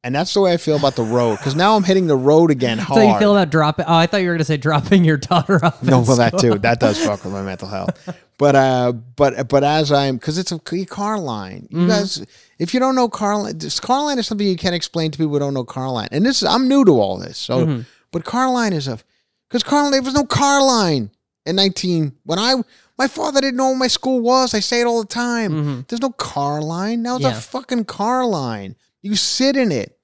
And 0.04 0.14
that's 0.14 0.32
the 0.32 0.40
way 0.40 0.52
I 0.52 0.56
feel 0.58 0.76
about 0.76 0.94
the 0.96 1.02
road. 1.02 1.36
Because 1.38 1.56
now 1.56 1.74
I'm 1.76 1.82
hitting 1.82 2.06
the 2.06 2.16
road 2.16 2.50
again 2.50 2.78
hard. 2.78 2.98
So 3.02 3.12
you 3.12 3.18
feel 3.18 3.36
about 3.36 3.50
dropping? 3.50 3.84
Oh, 3.86 3.94
I 3.94 4.06
thought 4.06 4.18
you 4.18 4.28
were 4.28 4.34
going 4.34 4.38
to 4.38 4.44
say 4.44 4.56
dropping 4.56 5.04
your 5.04 5.16
daughter 5.16 5.62
off. 5.64 5.82
No, 5.82 6.00
well, 6.00 6.16
that 6.16 6.38
too. 6.38 6.56
That 6.58 6.78
does 6.80 7.04
fuck 7.04 7.24
with 7.24 7.32
my 7.32 7.42
mental 7.42 7.68
health. 7.68 8.08
But 8.38 8.54
uh, 8.54 8.92
but 8.92 9.48
but 9.48 9.64
as 9.64 9.90
I'm, 9.90 10.14
because 10.16 10.38
it's 10.38 10.52
a 10.52 10.60
car 10.86 11.18
line. 11.18 11.66
You 11.70 11.78
Mm-hmm. 11.78 11.88
guys, 11.88 12.24
if 12.58 12.74
you 12.74 12.80
don't 12.80 12.94
know 12.94 13.08
Carline, 13.08 13.58
this 13.58 13.80
Carline 13.80 14.18
is 14.18 14.26
something 14.26 14.46
you 14.46 14.56
can't 14.56 14.74
explain 14.74 15.10
to 15.10 15.18
people 15.18 15.32
who 15.34 15.38
don't 15.38 15.54
know 15.54 15.64
Carline. 15.64 16.08
And 16.12 16.24
this 16.26 16.42
is 16.42 16.48
I'm 16.48 16.68
new 16.68 16.84
to 16.84 16.92
all 17.00 17.18
this. 17.18 17.38
So, 17.38 17.64
Mm-hmm. 17.66 17.82
but 18.12 18.24
Carline 18.24 18.72
is 18.72 18.88
a 18.88 18.98
because 19.48 19.62
Carline 19.62 19.92
there 19.92 20.02
was 20.02 20.14
no 20.14 20.24
car 20.24 20.60
line 20.64 21.10
in 21.46 21.56
19 21.56 22.12
when 22.24 22.38
I. 22.38 22.54
My 23.00 23.06
father 23.06 23.40
didn't 23.40 23.56
know 23.56 23.68
where 23.68 23.76
my 23.78 23.86
school 23.86 24.18
was. 24.18 24.54
I 24.54 24.58
say 24.60 24.80
it 24.80 24.84
all 24.88 24.98
the 25.00 25.06
time. 25.06 25.84
There's 25.86 26.02
no 26.02 26.10
car 26.10 26.60
line. 26.60 27.02
Now 27.02 27.14
it's 27.14 27.24
Mm-hmm. 27.24 27.32
Yeah. 27.32 27.38
a 27.38 27.40
fucking 27.40 27.84
car 27.84 28.26
line. 28.26 28.74
You 29.02 29.14
sit 29.14 29.56
in 29.56 29.70
it 29.70 29.96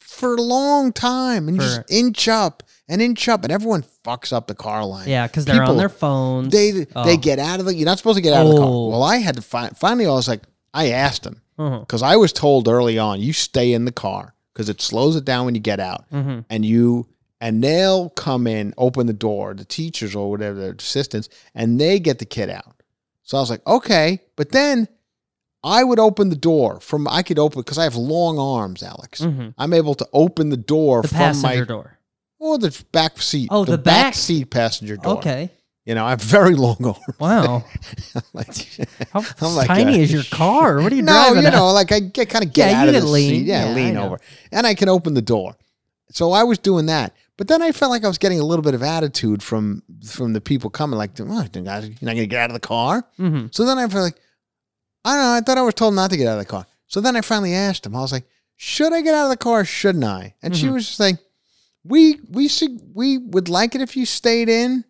for 0.00 0.34
a 0.34 0.40
long 0.42 0.92
time 0.92 1.48
and 1.48 1.56
you 1.56 1.62
just 1.62 1.90
inch 1.90 2.28
up 2.28 2.62
and 2.88 3.00
inch 3.00 3.26
up, 3.28 3.42
and 3.42 3.50
everyone 3.52 3.84
fucks 4.04 4.34
up 4.34 4.46
the 4.48 4.54
car 4.54 4.84
line. 4.84 5.08
Yeah, 5.08 5.26
because 5.26 5.46
they're 5.46 5.62
on 5.64 5.78
their 5.78 5.88
phones. 5.88 6.52
They 6.52 6.86
Oh. 6.94 7.04
they 7.04 7.16
get 7.16 7.38
out 7.38 7.58
of 7.58 7.64
the. 7.66 7.74
You're 7.74 7.86
not 7.86 7.96
supposed 7.96 8.16
to 8.16 8.22
get 8.22 8.34
out 8.34 8.44
of 8.44 8.52
the 8.52 8.58
car. 8.58 8.68
Oh. 8.68 8.88
Well, 8.90 9.02
I 9.02 9.16
had 9.16 9.36
to 9.36 9.42
find. 9.42 9.74
Finally, 9.76 10.04
I 10.06 10.10
was 10.10 10.28
like, 10.28 10.42
I 10.74 10.90
asked 10.90 11.24
him 11.26 11.40
Uh-huh. 11.58 11.80
because 11.80 12.02
I 12.02 12.16
was 12.16 12.32
told 12.32 12.68
early 12.68 12.98
on, 12.98 13.20
you 13.20 13.32
stay 13.32 13.72
in 13.72 13.84
the 13.84 13.92
car 13.92 14.34
because 14.52 14.68
it 14.68 14.80
slows 14.82 15.16
it 15.16 15.24
down 15.24 15.44
when 15.46 15.54
you 15.54 15.60
get 15.60 15.80
out, 15.80 16.04
Mhm. 16.12 16.44
and 16.50 16.64
you 16.64 17.06
and 17.40 17.62
they'll 17.62 18.08
come 18.10 18.46
in, 18.46 18.72
open 18.78 19.06
the 19.06 19.12
door, 19.12 19.52
the 19.54 19.64
teachers 19.66 20.14
or 20.14 20.30
whatever, 20.30 20.58
the 20.58 20.74
assistants, 20.78 21.28
and 21.54 21.78
they 21.78 21.98
get 22.00 22.18
the 22.18 22.24
kid 22.24 22.48
out. 22.48 22.82
So 23.22 23.36
I 23.36 23.40
was 23.40 23.50
like, 23.50 23.66
okay, 23.66 24.20
but 24.36 24.52
then. 24.52 24.88
I 25.64 25.82
would 25.82 25.98
open 25.98 26.28
the 26.28 26.36
door 26.36 26.78
from 26.78 27.08
I 27.08 27.22
could 27.24 27.40
open 27.40 27.60
because 27.60 27.76
I 27.78 27.82
have 27.84 27.96
long 27.96 28.38
arms, 28.38 28.84
Alex. 28.84 29.20
Mhm. 29.20 29.52
I'm 29.58 29.72
able 29.72 29.96
to 29.96 30.06
open 30.12 30.50
the 30.50 30.56
door 30.56 31.02
the 31.02 31.08
from 31.08 31.40
my 31.42 31.64
door. 31.64 31.98
or 32.38 32.56
the 32.56 32.70
back 32.92 33.20
seat. 33.20 33.48
Oh, 33.50 33.64
the 33.64 33.76
back 33.76 33.84
back- 34.04 34.14
seat 34.14 34.44
passenger 34.50 34.96
door. 34.96 35.16
Okay. 35.18 35.50
You 35.86 35.94
know, 35.94 36.04
I 36.04 36.10
have 36.10 36.20
very 36.20 36.54
long 36.56 36.76
arms. 36.84 36.98
Wow. 37.20 37.64
like, 38.34 38.48
How 39.12 39.22
I'm 39.40 39.54
like 39.54 39.68
tiny 39.68 40.00
a- 40.00 40.02
is 40.02 40.12
your 40.12 40.24
car? 40.24 40.82
What 40.82 40.92
are 40.92 40.96
you 40.96 41.02
no, 41.10 41.12
driving? 41.12 41.34
No, 41.36 41.40
you 41.42 41.46
at? 41.46 41.52
know, 41.54 41.70
like 41.72 41.92
I 41.92 42.00
get 42.00 42.28
kind 42.28 42.44
of 42.44 42.52
get 42.52 42.70
Yeah, 42.72 42.82
out 42.82 42.88
of 42.88 42.94
the 42.94 43.06
lean. 43.06 43.30
seat. 43.30 43.46
Yeah, 43.46 43.68
Yeah, 43.68 43.74
lean 43.74 43.96
over, 43.96 44.18
and 44.52 44.66
I 44.66 44.74
can 44.74 44.88
open 44.88 45.14
the 45.14 45.22
door. 45.22 45.56
so 46.10 46.32
I 46.32 46.42
was 46.42 46.58
doing 46.58 46.86
that. 46.86 47.14
But 47.38 47.48
then 47.48 47.60
I 47.62 47.70
felt 47.70 47.90
like 47.90 48.02
I 48.04 48.08
was 48.08 48.18
getting 48.18 48.40
a 48.40 48.44
little 48.44 48.62
bit 48.62 48.74
of 48.74 48.82
attitude 48.82 49.42
from 49.42 49.82
from 50.10 50.32
the 50.32 50.40
people 50.40 50.70
coming, 50.70 50.98
like, 50.98 51.10
oh, 51.20 51.24
you're 51.24 51.62
not 51.62 51.92
gonna 52.00 52.26
get 52.26 52.40
out 52.40 52.50
of 52.50 52.54
the 52.54 52.60
car. 52.60 53.04
Mhm. 53.18 53.54
So 53.54 53.64
then 53.64 53.78
I 53.78 53.86
felt 53.88 54.02
like, 54.04 54.16
I 55.04 55.14
don't 55.14 55.22
know. 55.22 55.32
I 55.34 55.40
thought 55.42 55.58
I 55.58 55.62
was 55.62 55.74
told 55.74 55.94
not 55.94 56.10
to 56.10 56.16
get 56.16 56.26
out 56.26 56.38
of 56.38 56.44
the 56.44 56.50
car. 56.50 56.66
So 56.88 57.00
then 57.00 57.14
I 57.14 57.20
finally 57.20 57.54
asked 57.54 57.86
him. 57.86 57.94
I 57.94 58.00
was 58.00 58.10
like, 58.10 58.24
should 58.56 58.92
I 58.92 59.02
get 59.02 59.14
out 59.14 59.24
of 59.26 59.30
the 59.30 59.36
car? 59.36 59.64
Shouldn't 59.64 60.02
I? 60.04 60.34
And 60.42 60.56
she 60.56 60.66
Mhm. 60.66 60.72
was 60.72 60.86
just 60.86 60.98
like, 60.98 61.18
we 61.84 62.18
we 62.30 62.50
we 62.94 63.18
would 63.18 63.48
like 63.48 63.74
it 63.76 63.82
if 63.82 63.96
you 63.96 64.06
stayed 64.06 64.48
in, 64.48 64.84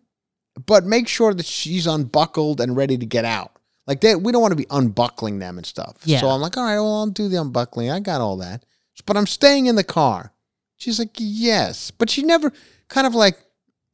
but 0.65 0.85
make 0.85 1.07
sure 1.07 1.33
that 1.33 1.45
she's 1.45 1.87
unbuckled 1.87 2.61
and 2.61 2.75
ready 2.75 2.97
to 2.97 3.05
get 3.05 3.25
out. 3.25 3.51
Like 3.85 4.01
they, 4.01 4.15
we 4.15 4.31
don't 4.31 4.41
want 4.41 4.51
to 4.51 4.57
be 4.57 4.67
unbuckling 4.69 5.39
them 5.39 5.57
and 5.57 5.65
stuff. 5.65 5.97
Yeah. 6.03 6.19
So 6.19 6.27
I'm 6.27 6.41
like, 6.41 6.57
all 6.57 6.63
right, 6.63 6.75
well, 6.75 6.95
I'll 6.99 7.07
do 7.07 7.29
the 7.29 7.39
unbuckling. 7.39 7.89
I 7.89 7.99
got 7.99 8.21
all 8.21 8.37
that, 8.37 8.65
but 9.05 9.15
I'm 9.15 9.27
staying 9.27 9.67
in 9.67 9.75
the 9.75 9.83
car. 9.83 10.33
She's 10.75 10.99
like, 10.99 11.11
yes, 11.17 11.91
but 11.91 12.09
she 12.09 12.21
never 12.23 12.51
kind 12.89 13.07
of 13.07 13.15
like, 13.15 13.37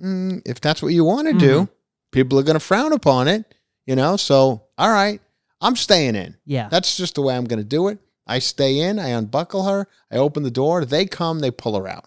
mm, 0.01 0.41
if 0.45 0.59
that's 0.59 0.81
what 0.81 0.93
you 0.93 1.03
want 1.05 1.27
to 1.27 1.33
do, 1.37 1.69
people 2.11 2.39
are 2.39 2.43
going 2.43 2.55
to 2.55 2.59
frown 2.59 2.91
upon 2.91 3.27
it, 3.27 3.53
you 3.85 3.95
know. 3.95 4.17
So 4.17 4.63
all 4.77 4.89
right, 4.91 5.21
I'm 5.61 5.75
staying 5.75 6.15
in. 6.15 6.35
Yeah. 6.45 6.69
That's 6.69 6.97
just 6.97 7.15
the 7.15 7.21
way 7.21 7.35
I'm 7.37 7.45
going 7.45 7.59
to 7.61 7.65
do 7.65 7.87
it. 7.89 7.99
I 8.25 8.39
stay 8.39 8.79
in, 8.79 8.99
I 8.99 9.09
unbuckle 9.09 9.63
her, 9.65 9.87
I 10.11 10.15
open 10.17 10.43
the 10.43 10.51
door, 10.51 10.85
they 10.85 11.05
come, 11.05 11.39
they 11.39 11.51
pull 11.51 11.77
her 11.77 11.87
out. 11.87 12.05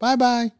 Bye 0.00 0.16
bye. 0.16 0.50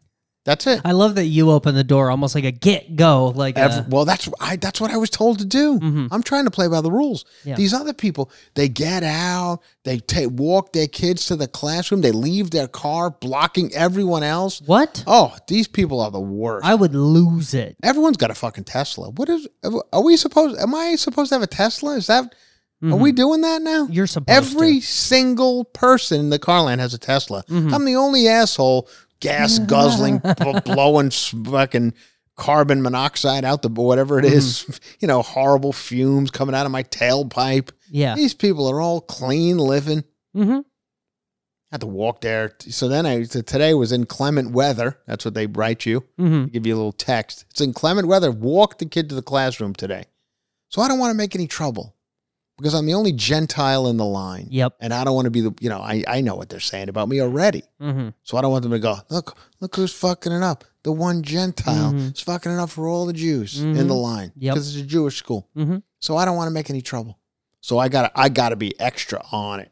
That's 0.44 0.66
it. 0.66 0.82
I 0.84 0.92
love 0.92 1.14
that 1.14 1.24
you 1.24 1.50
open 1.50 1.74
the 1.74 1.82
door 1.84 2.10
almost 2.10 2.34
like 2.34 2.44
a 2.44 2.50
get 2.52 2.96
go, 2.96 3.28
like 3.28 3.56
Every- 3.56 3.78
a, 3.78 3.86
well, 3.88 4.04
that's 4.04 4.28
I. 4.40 4.56
That's 4.56 4.78
what 4.78 4.90
I 4.90 4.98
was 4.98 5.08
told 5.08 5.38
to 5.38 5.46
do. 5.46 5.78
Mhm. 5.80 6.08
I'm 6.10 6.22
trying 6.22 6.44
to 6.44 6.50
play 6.50 6.68
by 6.68 6.82
the 6.82 6.90
rules. 6.90 7.24
Yeah. 7.44 7.54
These 7.54 7.72
other 7.72 7.94
people, 7.94 8.30
they 8.54 8.68
get 8.68 9.02
out, 9.02 9.60
they 9.84 9.98
take 10.00 10.28
walk 10.32 10.74
their 10.74 10.86
kids 10.86 11.24
to 11.26 11.36
the 11.36 11.48
classroom, 11.48 12.02
they 12.02 12.12
leave 12.12 12.50
their 12.50 12.68
car, 12.68 13.08
blocking 13.10 13.72
everyone 13.74 14.22
else. 14.22 14.60
what? 14.66 15.02
Oh, 15.06 15.34
these 15.48 15.66
people 15.66 16.00
are 16.00 16.10
the 16.10 16.20
worst. 16.20 16.66
I 16.66 16.74
would 16.74 16.94
lose 16.94 17.54
it. 17.54 17.76
Everyone's 17.82 18.18
got 18.18 18.30
a 18.30 18.34
fucking 18.34 18.64
Tesla. 18.64 19.10
What 19.10 19.30
is? 19.30 19.48
Are 19.94 20.02
we 20.02 20.16
supposed? 20.18 20.58
Am 20.60 20.74
I 20.74 20.96
supposed 20.96 21.30
to 21.30 21.36
have 21.36 21.42
a 21.42 21.46
Tesla? 21.46 21.96
Is 21.96 22.06
that? 22.08 22.34
Are 22.82 22.96
we 22.96 23.12
doing 23.12 23.40
that 23.40 23.62
now? 23.62 23.84
Mm-hmm. 23.84 23.94
You're 23.94 24.06
supposed 24.06 24.28
Every 24.36 24.80
to. 24.80 24.86
single 24.86 25.64
person 25.64 26.20
in 26.20 26.28
the 26.28 26.38
car 26.38 26.60
land 26.60 26.82
has 26.82 26.92
a 26.92 26.98
Tesla. 26.98 27.42
Mm-hmm. 27.44 27.72
I'm 27.72 27.86
the 27.86 27.96
only 27.96 28.28
asshole 28.28 28.90
gas 29.24 29.58
guzzling, 29.66 30.18
b- 30.18 30.60
blowing 30.64 31.10
fucking 31.10 31.94
carbon 32.36 32.82
monoxide 32.82 33.44
out 33.44 33.62
the 33.62 33.68
whatever 33.68 34.18
it 34.18 34.24
is. 34.24 34.64
Mm-hmm. 34.64 34.72
You 35.00 35.08
know, 35.08 35.22
horrible 35.22 35.72
fumes 35.72 36.30
coming 36.30 36.54
out 36.54 36.64
of 36.66 36.72
my 36.72 36.82
tailpipe. 36.84 37.70
Yeah. 37.90 38.14
These 38.14 38.32
people 38.34 38.68
are 38.70 38.80
all 38.80 39.00
clean 39.02 39.58
living. 39.58 40.04
Mm-hmm. 40.34 40.60
had 41.70 41.80
to 41.82 41.86
walk 41.86 42.22
there. 42.22 42.54
So 42.60 42.88
then 42.88 43.04
I 43.04 43.24
so 43.24 43.42
today 43.42 43.74
was 43.74 43.92
inclement 43.92 44.52
weather. 44.52 44.98
That's 45.06 45.24
what 45.24 45.34
they 45.34 45.46
write 45.46 45.84
you. 45.84 46.00
Mm-hmm. 46.18 46.46
Give 46.46 46.66
you 46.66 46.74
a 46.74 46.76
little 46.76 46.92
text. 46.92 47.44
It's 47.50 47.60
inclement 47.60 48.08
weather. 48.08 48.30
Walk 48.30 48.78
the 48.78 48.86
kid 48.86 49.08
to 49.10 49.14
the 49.14 49.22
classroom 49.22 49.74
today. 49.74 50.04
So 50.70 50.80
I 50.80 50.88
don't 50.88 50.98
want 50.98 51.10
to 51.10 51.16
make 51.18 51.34
any 51.34 51.46
trouble 51.46 51.93
because 52.56 52.74
I'm 52.74 52.86
the 52.86 52.94
only 52.94 53.12
Gentile 53.12 53.88
in 53.88 53.96
the 53.96 54.04
line. 54.04 54.48
Yep. 54.50 54.74
And 54.80 54.92
I 54.94 55.04
don't 55.04 55.14
want 55.14 55.26
to 55.26 55.30
be 55.30 55.40
the, 55.40 55.54
you 55.60 55.68
know, 55.68 55.80
I, 55.80 56.04
I 56.06 56.20
know 56.20 56.34
what 56.36 56.48
they're 56.48 56.60
saying 56.60 56.88
about 56.88 57.08
me 57.08 57.20
already. 57.20 57.62
Mm-hmm. 57.80 58.10
So 58.22 58.36
I 58.36 58.42
don't 58.42 58.52
want 58.52 58.62
them 58.62 58.72
to 58.72 58.78
go, 58.78 58.96
look, 59.10 59.36
look 59.60 59.74
who's 59.76 59.92
fucking 59.92 60.32
it 60.32 60.42
up. 60.42 60.64
The 60.84 60.92
one 60.92 61.22
Gentile 61.22 61.92
Mhm. 61.92 62.12
is 62.14 62.20
fucking 62.20 62.52
it 62.52 62.58
up 62.58 62.70
for 62.70 62.86
all 62.86 63.06
the 63.06 63.12
Jews 63.12 63.60
in 63.60 63.72
the 63.74 63.82
Mhm. 63.94 64.02
line 64.02 64.32
Yep. 64.36 64.54
because 64.54 64.74
it's 64.76 64.84
a 64.84 64.86
Jewish 64.86 65.16
school. 65.16 65.48
Mm-hmm. 65.56 65.78
So 66.00 66.16
I 66.16 66.24
don't 66.24 66.36
want 66.36 66.48
to 66.48 66.52
make 66.52 66.68
any 66.70 66.82
trouble. 66.82 67.18
So 67.60 67.78
I 67.78 67.88
got 67.88 68.12
I 68.14 68.28
got 68.28 68.50
to 68.50 68.56
be 68.56 68.78
extra 68.78 69.24
on 69.32 69.60
it. 69.60 69.70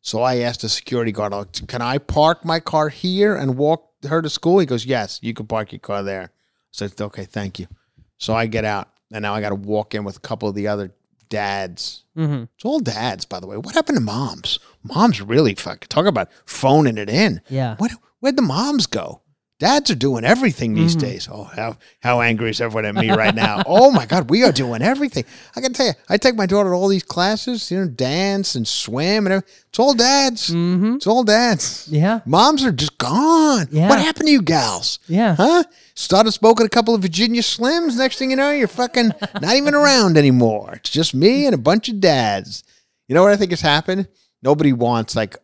So 0.00 0.22
I 0.22 0.36
asked 0.38 0.62
the 0.62 0.68
security 0.70 1.12
guard, 1.12 1.32
like, 1.32 1.66
"Can 1.68 1.82
I 1.82 1.98
park 1.98 2.44
my 2.46 2.60
car 2.60 2.88
here 2.88 3.36
and 3.36 3.58
walk 3.58 3.90
her 4.08 4.22
to 4.22 4.30
school?" 4.30 4.58
He 4.60 4.64
goes, 4.66 4.86
"Yes, 4.86 5.18
you 5.22 5.34
can 5.34 5.46
park 5.46 5.70
your 5.72 5.80
car 5.80 6.02
there." 6.02 6.22
I 6.22 6.28
said, 6.72 6.98
"Okay, 6.98 7.26
thank 7.26 7.58
you." 7.58 7.66
So 8.16 8.32
I 8.34 8.46
get 8.46 8.64
out, 8.64 8.88
and 9.12 9.20
now 9.22 9.34
I 9.34 9.42
got 9.42 9.50
to 9.50 9.54
walk 9.54 9.94
in 9.94 10.04
with 10.04 10.16
a 10.16 10.20
couple 10.20 10.48
of 10.48 10.54
the 10.54 10.68
other 10.68 10.94
dads. 11.28 12.04
Mm-hmm. 12.16 12.44
It's 12.54 12.64
all 12.64 12.80
dads, 12.80 13.24
by 13.24 13.40
the 13.40 13.46
way. 13.46 13.56
What 13.56 13.74
happened 13.74 13.96
to 13.96 14.02
moms? 14.02 14.58
Moms 14.82 15.20
really 15.20 15.54
fuck. 15.54 15.86
Talk 15.88 16.06
about 16.06 16.28
phoning 16.44 16.98
it 16.98 17.10
in. 17.10 17.40
Yeah. 17.48 17.76
What? 17.76 17.92
Where'd 18.20 18.36
the 18.36 18.42
moms 18.42 18.86
go? 18.86 19.22
Dads 19.60 19.90
are 19.90 19.96
doing 19.96 20.24
everything 20.24 20.74
these 20.74 20.94
Mhm. 20.94 21.00
days. 21.00 21.28
Oh, 21.32 21.42
how 21.42 21.78
how 22.00 22.20
angry 22.20 22.50
is 22.50 22.60
everyone 22.60 22.84
at 22.84 22.94
me 22.94 23.10
right 23.10 23.34
now? 23.34 23.62
oh 23.66 23.90
my 23.90 24.06
God, 24.06 24.30
we 24.30 24.44
are 24.44 24.52
doing 24.52 24.82
everything. 24.82 25.24
I 25.56 25.60
can 25.60 25.72
tell 25.72 25.86
you, 25.86 25.94
I 26.08 26.16
take 26.16 26.36
my 26.36 26.46
daughter 26.46 26.70
to 26.70 26.76
all 26.76 26.86
these 26.86 27.02
classes, 27.02 27.68
you 27.68 27.78
know, 27.80 27.88
dance 27.88 28.54
and 28.54 28.68
swim 28.68 29.26
and 29.26 29.32
everything. 29.32 29.54
It's 29.68 29.78
all 29.80 29.94
dads. 29.94 30.50
Mm-hmm. 30.50 30.94
It's 30.94 31.08
all 31.08 31.24
dads. 31.24 31.88
Yeah. 31.90 32.20
Moms 32.24 32.64
are 32.64 32.70
just 32.70 32.98
gone. 32.98 33.66
Yeah. 33.72 33.88
What 33.88 33.98
happened 33.98 34.26
to 34.26 34.32
you 34.32 34.42
gals? 34.42 35.00
Yeah. 35.08 35.34
Huh? 35.34 35.64
Started 35.96 36.30
smoking 36.30 36.64
a 36.64 36.68
couple 36.68 36.94
of 36.94 37.02
Virginia 37.02 37.42
Slims. 37.42 37.96
Next 37.96 38.16
thing 38.18 38.30
you 38.30 38.36
know, 38.36 38.52
you're 38.52 38.68
fucking 38.68 39.10
not 39.42 39.56
even 39.56 39.74
around 39.74 40.16
anymore. 40.16 40.74
It's 40.76 40.90
just 40.90 41.14
me 41.14 41.46
and 41.46 41.54
a 41.54 41.58
bunch 41.58 41.88
of 41.88 41.98
dads. 41.98 42.62
You 43.08 43.16
know 43.16 43.24
what 43.24 43.32
I 43.32 43.36
think 43.36 43.50
has 43.50 43.60
happened? 43.62 44.06
Nobody 44.40 44.72
wants 44.72 45.16
like 45.16 45.36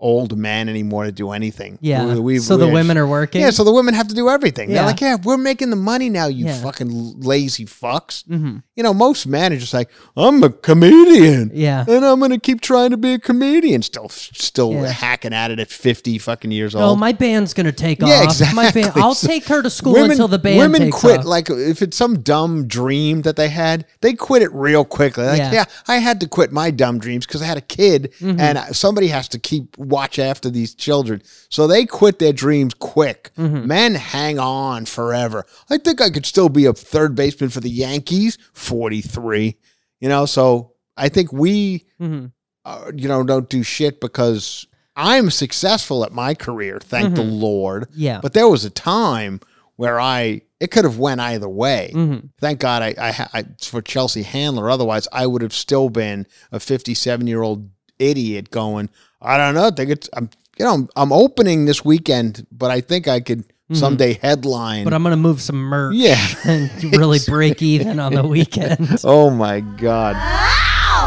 old 0.00 0.36
men 0.36 0.68
anymore 0.68 1.04
to 1.04 1.12
do 1.12 1.30
anything. 1.32 1.78
Yeah. 1.80 2.14
We- 2.14 2.20
we- 2.20 2.38
so 2.38 2.56
the 2.56 2.68
women 2.68 2.96
are 2.96 3.06
working. 3.06 3.40
Yeah, 3.40 3.50
so 3.50 3.64
the 3.64 3.72
women 3.72 3.94
have 3.94 4.08
to 4.08 4.14
do 4.14 4.28
everything. 4.28 4.70
Yeah. 4.70 4.76
They're 4.76 4.86
like, 4.86 5.00
yeah, 5.00 5.16
we're 5.24 5.36
making 5.36 5.70
the 5.70 5.76
money 5.76 6.08
now, 6.08 6.26
you 6.26 6.46
Yeah. 6.46 6.60
fucking 6.62 7.20
lazy 7.20 7.64
fucks. 7.66 8.24
Mm-hmm. 8.28 8.58
You 8.76 8.82
know, 8.82 8.94
most 8.94 9.26
men 9.26 9.52
are 9.52 9.56
just 9.56 9.74
like, 9.74 9.90
I'm 10.16 10.42
a 10.42 10.50
comedian. 10.50 11.50
Yeah. 11.54 11.84
And 11.88 12.04
I'm 12.04 12.20
gonna 12.20 12.38
keep 12.38 12.60
trying 12.60 12.90
to 12.90 12.96
be 12.96 13.14
a 13.14 13.18
comedian. 13.18 13.82
Still 13.82 14.08
still 14.08 14.72
Yeah. 14.72 14.88
hacking 14.90 15.32
at 15.32 15.50
it 15.50 15.58
at 15.60 15.70
fifty 15.70 16.18
fucking 16.18 16.50
years 16.50 16.74
old. 16.74 16.84
Oh, 16.84 16.88
old. 16.90 16.98
my 17.00 17.12
band's 17.12 17.54
gonna 17.54 17.72
take 17.72 18.00
Yeah, 18.00 18.24
off. 18.26 18.40
My 18.54 18.70
band. 18.70 18.76
exactly. 18.86 19.02
I'll 19.02 19.14
So 19.14 19.26
take 19.26 19.46
her 19.46 19.62
to 19.62 19.70
school 19.70 19.96
until 19.96 20.28
the 20.28 20.38
band 20.38 20.58
women 20.58 20.82
takes 20.82 20.96
quit 21.00 21.18
off. 21.20 21.24
like 21.24 21.50
if 21.50 21.82
it's 21.82 21.96
some 21.96 22.20
dumb 22.20 22.66
dream 22.66 23.22
that 23.22 23.36
they 23.36 23.48
had 23.48 23.84
they 24.00 24.12
quit 24.14 24.42
it 24.42 24.52
real 24.52 24.84
quickly 24.84 25.24
like 25.24 25.38
Yeah. 25.38 25.52
yeah, 25.52 25.64
i 25.86 25.96
had 25.98 26.20
to 26.20 26.28
quit 26.28 26.52
my 26.52 26.70
dumb 26.70 26.98
dreams 26.98 27.26
because 27.26 27.42
i 27.42 27.46
had 27.46 27.56
a 27.58 27.62
kid 27.62 28.12
Mm-hmm. 28.20 28.40
and 28.40 28.76
somebody 28.76 29.08
has 29.08 29.28
to 29.28 29.38
keep 29.38 29.76
watch 29.88 30.18
after 30.18 30.50
these 30.50 30.74
children 30.74 31.22
so 31.48 31.66
they 31.66 31.84
quit 31.86 32.18
their 32.18 32.32
dreams 32.32 32.74
quick 32.74 33.30
Mm-hmm. 33.38 33.66
men 33.66 33.94
hang 33.94 34.38
on 34.38 34.84
forever 34.84 35.44
i 35.70 35.78
think 35.78 36.00
i 36.00 36.10
could 36.10 36.26
still 36.26 36.48
be 36.48 36.66
a 36.66 36.72
third 36.72 37.14
baseman 37.14 37.50
for 37.50 37.60
the 37.60 37.70
yankees 37.70 38.36
43 38.52 39.56
you 40.00 40.08
know 40.08 40.26
so 40.26 40.72
i 40.96 41.08
think 41.08 41.32
we 41.32 41.84
Mhm. 42.00 42.32
uh, 42.64 42.90
you 42.94 43.08
know 43.08 43.22
don't 43.24 43.48
do 43.48 43.62
shit 43.62 44.00
because 44.00 44.66
i'm 44.96 45.30
successful 45.30 46.04
at 46.04 46.12
my 46.12 46.34
career 46.34 46.78
thank 46.80 47.14
the 47.14 47.22
lord 47.22 47.82
Mm-hmm. 47.90 48.00
Yeah. 48.02 48.20
but 48.22 48.32
there 48.34 48.48
was 48.48 48.64
a 48.64 48.70
time 48.70 49.40
where 49.76 50.00
I 50.00 50.42
it 50.58 50.72
could 50.72 50.82
have 50.84 50.98
went 50.98 51.20
either 51.20 51.48
way. 51.48 51.92
Mhm. 51.94 52.30
Thank 52.40 52.58
God 52.58 52.82
I, 52.82 52.88
I, 52.98 53.28
I 53.32 53.44
for 53.62 53.80
Chelsea 53.80 54.22
Handler. 54.24 54.68
Otherwise, 54.68 55.06
I 55.12 55.24
would 55.24 55.40
have 55.40 55.52
still 55.54 55.88
been 55.88 56.26
a 56.50 56.58
57 56.58 57.28
year 57.28 57.42
old 57.42 57.70
idiot 57.98 58.50
going. 58.50 58.88
I 59.20 59.36
don't 59.36 59.54
know. 59.54 59.66
I 59.66 59.70
think 59.70 59.90
it's 59.90 60.08
I'm 60.12 60.30
you 60.58 60.64
know 60.64 60.74
I'm, 60.74 60.88
I'm 60.96 61.12
opening 61.12 61.66
this 61.66 61.84
weekend, 61.84 62.46
but 62.52 62.70
I 62.70 62.80
think 62.80 63.08
I 63.08 63.20
could 63.20 63.44
someday 63.72 64.14
headline. 64.14 64.78
Mm-hmm. 64.78 64.84
But 64.84 64.94
I'm 64.94 65.02
gonna 65.02 65.16
move 65.16 65.40
some 65.40 65.56
merch. 65.56 65.94
Yeah. 65.94 66.24
and 66.44 66.96
really 66.96 67.18
break 67.26 67.62
even 67.62 67.98
on 68.00 68.14
the 68.14 68.22
weekend. 68.26 69.00
Oh 69.04 69.30
my 69.30 69.60
God. 69.60 70.16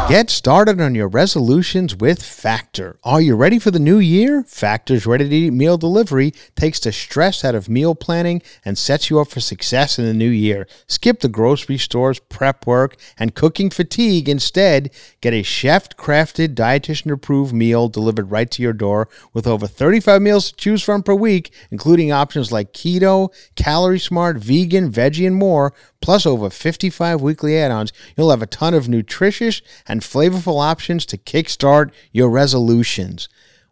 Get 0.08 0.30
started 0.30 0.80
on 0.80 0.94
your 0.94 1.08
resolutions 1.08 1.96
with 1.96 2.22
Factor. 2.22 2.98
Are 3.02 3.20
you 3.20 3.34
ready 3.34 3.58
for 3.58 3.70
the 3.70 3.78
new 3.78 3.98
year? 3.98 4.42
Factor's 4.46 5.06
ready 5.06 5.28
to 5.28 5.34
eat 5.34 5.52
meal 5.52 5.78
delivery 5.78 6.34
takes 6.54 6.80
the 6.80 6.92
stress 6.92 7.44
out 7.44 7.54
of 7.54 7.68
meal 7.68 7.94
planning 7.94 8.42
and 8.64 8.76
sets 8.76 9.08
you 9.08 9.20
up 9.20 9.28
for 9.28 9.40
success 9.40 9.98
in 9.98 10.04
the 10.04 10.12
new 10.12 10.28
year. 10.28 10.66
Skip 10.86 11.20
the 11.20 11.28
grocery 11.28 11.78
stores, 11.78 12.18
prep 12.18 12.66
work, 12.66 12.96
and 13.16 13.34
cooking 13.34 13.70
fatigue. 13.70 14.28
Instead, 14.28 14.90
get 15.20 15.32
a 15.32 15.42
chef 15.42 15.88
crafted, 15.90 16.54
dietitian 16.56 17.12
approved 17.12 17.54
meal 17.54 17.88
delivered 17.88 18.30
right 18.30 18.50
to 18.50 18.62
your 18.62 18.74
door 18.74 19.08
with 19.32 19.46
over 19.46 19.66
35 19.66 20.20
meals 20.20 20.50
to 20.50 20.56
choose 20.56 20.82
from 20.82 21.02
per 21.02 21.14
week, 21.14 21.54
including 21.70 22.12
options 22.12 22.52
like 22.52 22.74
keto, 22.74 23.32
calorie 23.54 24.00
smart, 24.00 24.36
vegan, 24.36 24.90
veggie, 24.92 25.26
and 25.26 25.36
more 25.36 25.72
plus 26.02 26.26
over 26.26 26.50
55 26.50 27.22
weekly 27.22 27.56
add-ons, 27.56 27.92
you'll 28.16 28.30
have 28.30 28.42
a 28.42 28.46
ton 28.46 28.74
of 28.74 28.88
nutritious 28.88 29.62
and 29.86 30.02
flavorful 30.02 30.62
options 30.62 31.06
to 31.06 31.16
kickstart 31.16 31.92
your 32.12 32.28
resolutions. 32.28 33.28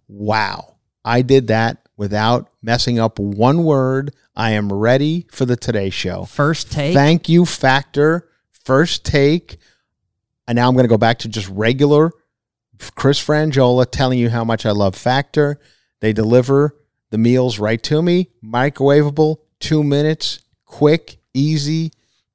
Wow. 0.09 0.77
I 1.05 1.23
did 1.23 1.49
that 1.49 1.89
without 1.97 2.51
messing 2.63 2.99
up 2.99 3.19
one 3.19 3.65
word. 3.65 4.15
I 4.35 4.53
am 4.53 4.73
ready 4.73 5.27
for 5.31 5.45
the 5.45 5.57
Today 5.57 5.91
Show. 5.91 6.25
First 6.25 6.73
take. 6.73 6.95
Thank 6.95 7.29
you, 7.29 7.45
Factor. 7.45 8.29
First 8.65 9.05
take. 9.05 9.59
And 10.49 10.57
now 10.57 10.69
I'm 10.69 10.75
going 10.75 10.85
to 10.85 10.89
go 10.89 10.99
back 10.99 11.19
to 11.21 11.29
just 11.29 11.49
regular 11.49 12.13
Chris 12.95 13.23
Franjola 13.23 13.91
telling 13.91 14.19
you 14.19 14.31
how 14.31 14.45
much 14.45 14.65
I 14.65 14.71
love 14.71 14.95
Factor. 14.95 15.61
They 16.01 16.13
deliver 16.13 16.77
the 17.11 17.19
meals 17.19 17.59
right 17.59 17.83
to 17.85 18.01
me, 18.03 18.31
microwavable, 18.43 19.39
two 19.59 19.85
minutes, 19.85 20.41
quick, 20.65 21.19
easy, 21.35 21.93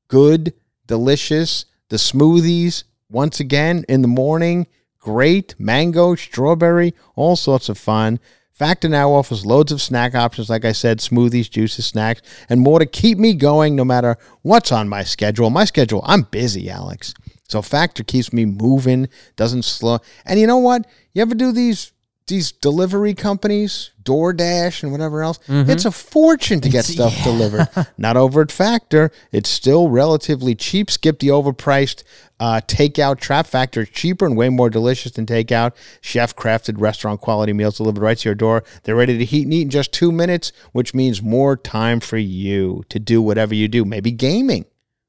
good, 0.07 0.53
delicious. 0.87 1.65
The 1.89 1.97
smoothies, 1.97 2.83
once 3.09 3.39
again, 3.39 3.85
in 3.87 4.01
the 4.01 4.07
morning, 4.07 4.67
great. 4.99 5.55
Mango, 5.59 6.15
strawberry, 6.15 6.93
all 7.15 7.35
sorts 7.35 7.69
of 7.69 7.77
fun. 7.77 8.19
Factor 8.51 8.87
now 8.87 9.11
offers 9.11 9.45
loads 9.45 9.73
of 9.73 9.81
snack 9.81 10.15
options, 10.15 10.49
like 10.49 10.63
I 10.63 10.71
said, 10.71 10.99
smoothies, 10.99 11.49
juices, 11.49 11.87
snacks, 11.87 12.21
and 12.47 12.61
more 12.61 12.79
to 12.79 12.85
keep 12.85 13.17
me 13.17 13.33
going 13.33 13.75
no 13.75 13.83
matter 13.83 14.17
what's 14.43 14.71
on 14.71 14.87
my 14.87 15.03
schedule. 15.03 15.49
My 15.49 15.65
schedule, 15.65 16.01
I'm 16.05 16.21
busy, 16.21 16.69
Alex. 16.69 17.13
So 17.49 17.61
Factor 17.61 18.03
keeps 18.03 18.31
me 18.31 18.45
moving, 18.45 19.09
doesn't 19.35 19.65
slow. 19.65 19.99
And 20.25 20.39
you 20.39 20.47
know 20.47 20.57
what? 20.57 20.87
You 21.13 21.21
ever 21.21 21.35
do 21.35 21.51
these 21.51 21.91
these 22.27 22.51
delivery 22.51 23.13
companies, 23.13 23.91
DoorDash 24.03 24.83
and 24.83 24.91
whatever 24.91 25.21
else? 25.21 25.39
It's 25.47 25.85
a 25.85 25.91
fortune 25.91 26.61
to 26.61 26.69
get 26.69 26.85
stuff 26.85 27.13
delivered. 27.23 27.67
Not 27.97 28.17
over 28.17 28.41
at 28.41 28.51
Factor. 28.51 29.11
It's 29.31 29.49
still 29.49 29.89
relatively 29.89 30.55
cheap. 30.55 30.89
Skip 30.89 31.19
the 31.19 31.27
overpriced 31.27 32.03
uh, 32.39 32.61
takeout 32.67 33.19
trap. 33.19 33.47
Factor 33.47 33.81
is 33.81 33.89
cheaper 33.89 34.25
and 34.25 34.35
way 34.35 34.49
more 34.49 34.69
delicious 34.69 35.11
than 35.13 35.25
takeout. 35.25 35.73
Chef 36.01 36.35
crafted 36.35 36.79
restaurant 36.79 37.21
quality 37.21 37.53
meals 37.53 37.77
delivered 37.77 38.01
right 38.01 38.17
to 38.17 38.29
your 38.29 38.35
door. 38.35 38.63
They're 38.83 38.95
ready 38.95 39.17
to 39.17 39.25
heat 39.25 39.43
and 39.43 39.53
eat 39.53 39.63
in 39.63 39.69
just 39.69 39.93
two 39.93 40.11
minutes, 40.11 40.51
which 40.71 40.93
means 40.93 41.21
more 41.21 41.55
time 41.55 41.99
for 41.99 42.17
you 42.17 42.83
to 42.89 42.99
do 42.99 43.21
whatever 43.21 43.53
you 43.53 43.67
do. 43.67 43.85
Maybe 43.85 44.11
gaming 44.11 44.65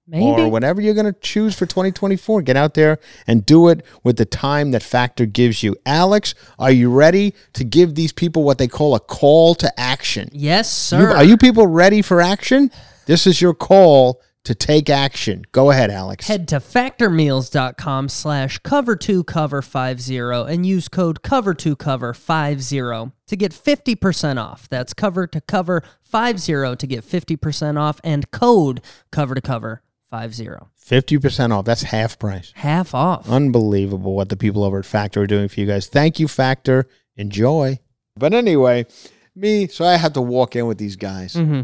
Maybe. 0.08 0.24
or 0.42 0.48
whatever 0.48 0.80
you're 0.80 0.94
going 0.94 1.12
to 1.12 1.20
choose 1.20 1.54
for 1.54 1.66
2024. 1.66 2.42
Get 2.42 2.56
out 2.56 2.74
there 2.74 2.98
and 3.26 3.44
do 3.44 3.68
it 3.68 3.84
with 4.04 4.16
the 4.18 4.24
time 4.24 4.70
that 4.70 4.82
Factor 4.82 5.26
gives 5.26 5.62
you. 5.62 5.74
Alex, 5.84 6.34
are 6.58 6.70
you 6.70 6.90
ready 6.90 7.34
to 7.54 7.64
give 7.64 7.94
these 7.96 8.12
people 8.12 8.44
what 8.44 8.58
they 8.58 8.68
call 8.68 8.94
a 8.94 9.00
call 9.00 9.54
to 9.56 9.80
action? 9.80 10.28
yes, 10.32 10.92
You- 10.92 10.98
sir. 11.00 11.10
are 11.16 11.24
you 11.24 11.36
people 11.36 11.66
ready 11.66 12.02
for 12.02 12.20
action? 12.20 12.70
This 13.06 13.26
is 13.26 13.40
your 13.40 13.54
call 13.54 14.20
to 14.44 14.54
take 14.54 14.88
action. 14.88 15.42
Go 15.50 15.72
ahead, 15.72 15.90
Alex. 15.90 16.28
Head 16.28 16.46
to 16.48 16.60
factormeals.com 16.60 18.08
slash 18.08 18.58
cover 18.58 18.94
two 18.96 19.24
cover 19.24 19.60
five 19.62 20.00
zero 20.00 20.44
and 20.44 20.64
use 20.64 20.88
code 20.88 21.22
cover 21.22 21.52
two 21.54 21.74
cover 21.76 22.14
five 22.14 22.62
zero 22.62 23.12
to 23.26 23.36
get 23.36 23.52
50% 23.52 24.40
off. 24.40 24.68
That's 24.68 24.94
cover 24.94 25.26
to 25.26 25.40
cover 25.40 25.82
five 26.02 26.38
zero 26.38 26.74
to 26.76 26.86
get 26.86 27.04
50% 27.04 27.76
off 27.78 28.00
and 28.04 28.30
code 28.30 28.80
cover 29.10 29.34
to 29.34 29.40
cover 29.40 29.82
five 30.10 30.34
zero. 30.34 30.68
50% 30.88 31.50
off. 31.52 31.64
That's 31.64 31.82
half 31.82 32.18
price. 32.18 32.52
Half 32.54 32.94
off. 32.94 33.28
Unbelievable 33.28 34.14
what 34.14 34.28
the 34.28 34.36
people 34.36 34.62
over 34.62 34.78
at 34.78 34.84
Factor 34.84 35.22
are 35.22 35.26
doing 35.26 35.48
for 35.48 35.58
you 35.60 35.66
guys. 35.66 35.86
Thank 35.88 36.20
you, 36.20 36.28
Factor. 36.28 36.86
Enjoy. 37.16 37.80
But 38.16 38.32
anyway, 38.32 38.86
me, 39.34 39.66
so 39.66 39.84
I 39.84 39.96
had 39.96 40.14
to 40.14 40.22
walk 40.22 40.54
in 40.56 40.66
with 40.66 40.78
these 40.78 40.96
guys. 40.96 41.34
hmm 41.34 41.62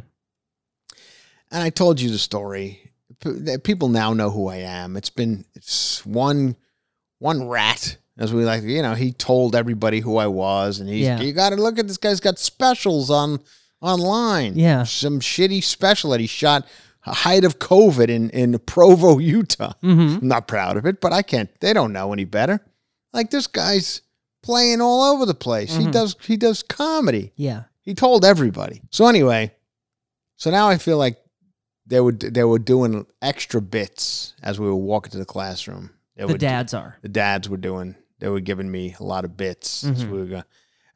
and 1.50 1.62
I 1.62 1.70
told 1.70 2.00
you 2.00 2.10
the 2.10 2.18
story. 2.18 2.90
P- 3.20 3.58
People 3.62 3.88
now 3.88 4.14
know 4.14 4.30
who 4.30 4.48
I 4.48 4.56
am. 4.56 4.96
It's 4.96 5.10
been 5.10 5.44
it's 5.54 6.04
one 6.06 6.56
one 7.18 7.46
rat, 7.46 7.96
as 8.18 8.32
we 8.32 8.44
like. 8.44 8.62
You 8.62 8.82
know, 8.82 8.94
he 8.94 9.12
told 9.12 9.54
everybody 9.54 10.00
who 10.00 10.16
I 10.16 10.26
was, 10.28 10.80
and 10.80 10.88
he's 10.88 11.04
Yeah. 11.04 11.20
you 11.20 11.32
got 11.32 11.50
to 11.50 11.56
look 11.56 11.78
at 11.78 11.86
this 11.86 11.98
guy's 11.98 12.20
got 12.20 12.38
specials 12.38 13.10
on 13.10 13.40
online. 13.82 14.56
Yeah. 14.56 14.84
some 14.84 15.20
shitty 15.20 15.62
special 15.62 16.10
that 16.10 16.20
he 16.20 16.26
shot. 16.26 16.66
A 17.04 17.12
Height 17.14 17.44
of 17.44 17.58
COVID 17.58 18.08
in 18.08 18.30
in 18.30 18.58
Provo, 18.60 19.18
Utah. 19.38 19.72
hmm 19.80 20.18
I'm 20.20 20.28
not 20.28 20.46
proud 20.48 20.76
of 20.76 20.86
it, 20.86 21.00
but 21.00 21.12
I 21.12 21.22
can't. 21.22 21.48
They 21.60 21.72
don't 21.72 21.92
know 21.92 22.12
any 22.12 22.24
better. 22.24 22.60
Like 23.12 23.30
this 23.30 23.46
guy's 23.46 24.02
playing 24.42 24.80
all 24.80 25.02
over 25.14 25.26
the 25.26 25.34
place. 25.34 25.74
He 25.76 25.84
Mhm. 25.86 25.92
does 25.92 26.16
he 26.22 26.36
does 26.36 26.62
comedy. 26.62 27.32
Yeah. 27.36 27.64
He 27.82 27.94
told 27.94 28.24
everybody. 28.24 28.82
So 28.90 29.06
anyway, 29.08 29.52
so 30.36 30.50
now 30.50 30.68
I 30.68 30.78
feel 30.78 30.98
like 30.98 31.18
they 31.86 32.00
were 32.00 32.12
they 32.12 32.44
were 32.44 32.58
doing 32.58 33.06
extra 33.20 33.60
bits 33.60 34.34
as 34.42 34.58
we 34.60 34.66
were 34.66 34.74
walking 34.76 35.10
to 35.12 35.18
the 35.18 35.24
classroom. 35.24 35.90
They 36.16 36.24
The 36.26 36.38
dads 36.38 36.74
are. 36.74 36.96
the 37.02 37.08
dads 37.08 37.48
were 37.48 37.56
doing. 37.56 37.96
They 38.20 38.28
were 38.28 38.40
giving 38.40 38.70
me 38.70 38.94
a 39.00 39.02
lot 39.02 39.24
of 39.24 39.36
bits 39.36 39.82
as 39.84 40.04
Mhm. 40.04 40.10
we 40.10 40.18
were 40.18 40.26
going. 40.26 40.44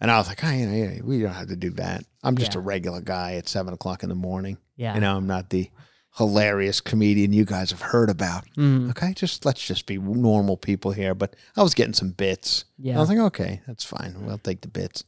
And 0.00 0.10
I 0.10 0.18
was 0.18 0.28
like, 0.28 0.44
oh, 0.44 0.50
you 0.50 0.66
know, 0.66 0.74
yeah, 0.76 1.00
we 1.02 1.20
don't 1.20 1.32
have 1.32 1.48
to 1.48 1.56
do 1.56 1.70
that. 1.70 2.04
I'm 2.22 2.36
just 2.36 2.52
Yeah. 2.54 2.58
a 2.60 2.62
regular 2.62 3.00
guy 3.00 3.34
at 3.34 3.48
seven 3.48 3.72
o'clock 3.74 4.02
in 4.02 4.08
the 4.10 4.14
morning. 4.14 4.58
Yeah. 4.76 4.94
You 4.94 5.00
know, 5.00 5.16
I'm 5.16 5.26
not 5.26 5.48
the 5.50 5.70
hilarious 6.16 6.80
comedian 6.80 7.32
you 7.32 7.44
guys 7.44 7.70
have 7.70 7.80
heard 7.82 8.08
about. 8.08 8.44
Mhm. 8.56 8.90
Okay, 8.90 9.12
just 9.14 9.44
let's 9.44 9.64
just 9.64 9.86
be 9.86 9.98
normal 9.98 10.56
people 10.56 10.92
here. 10.92 11.14
But 11.14 11.36
I 11.56 11.62
was 11.62 11.74
getting 11.74 11.92
some 11.94 12.10
bits. 12.10 12.64
Yeah. 12.78 12.96
I 12.96 13.00
was 13.00 13.08
like, 13.08 13.18
okay, 13.18 13.60
that's 13.66 13.84
fine. 13.84 14.14
We'll 14.24 14.38
take 14.38 14.62
the 14.62 14.68
bits. 14.68 15.04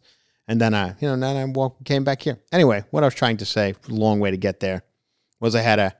And 0.47 0.61
then 0.61 0.75
I, 0.75 0.89
you 1.01 1.09
know, 1.09 1.17
then 1.17 1.37
I 1.37 1.45
walk, 1.47 1.83
came 1.85 2.05
back 2.05 2.23
here. 2.23 2.39
Anyway, 2.53 2.85
what 2.91 3.03
I 3.03 3.07
was 3.07 3.15
trying 3.15 3.37
to 3.39 3.45
say, 3.47 3.75
long 3.89 4.21
way 4.21 4.31
to 4.31 4.37
get 4.37 4.61
there, 4.61 4.83
was 5.41 5.55
I 5.55 5.61
had 5.61 5.79
a, 5.79 5.95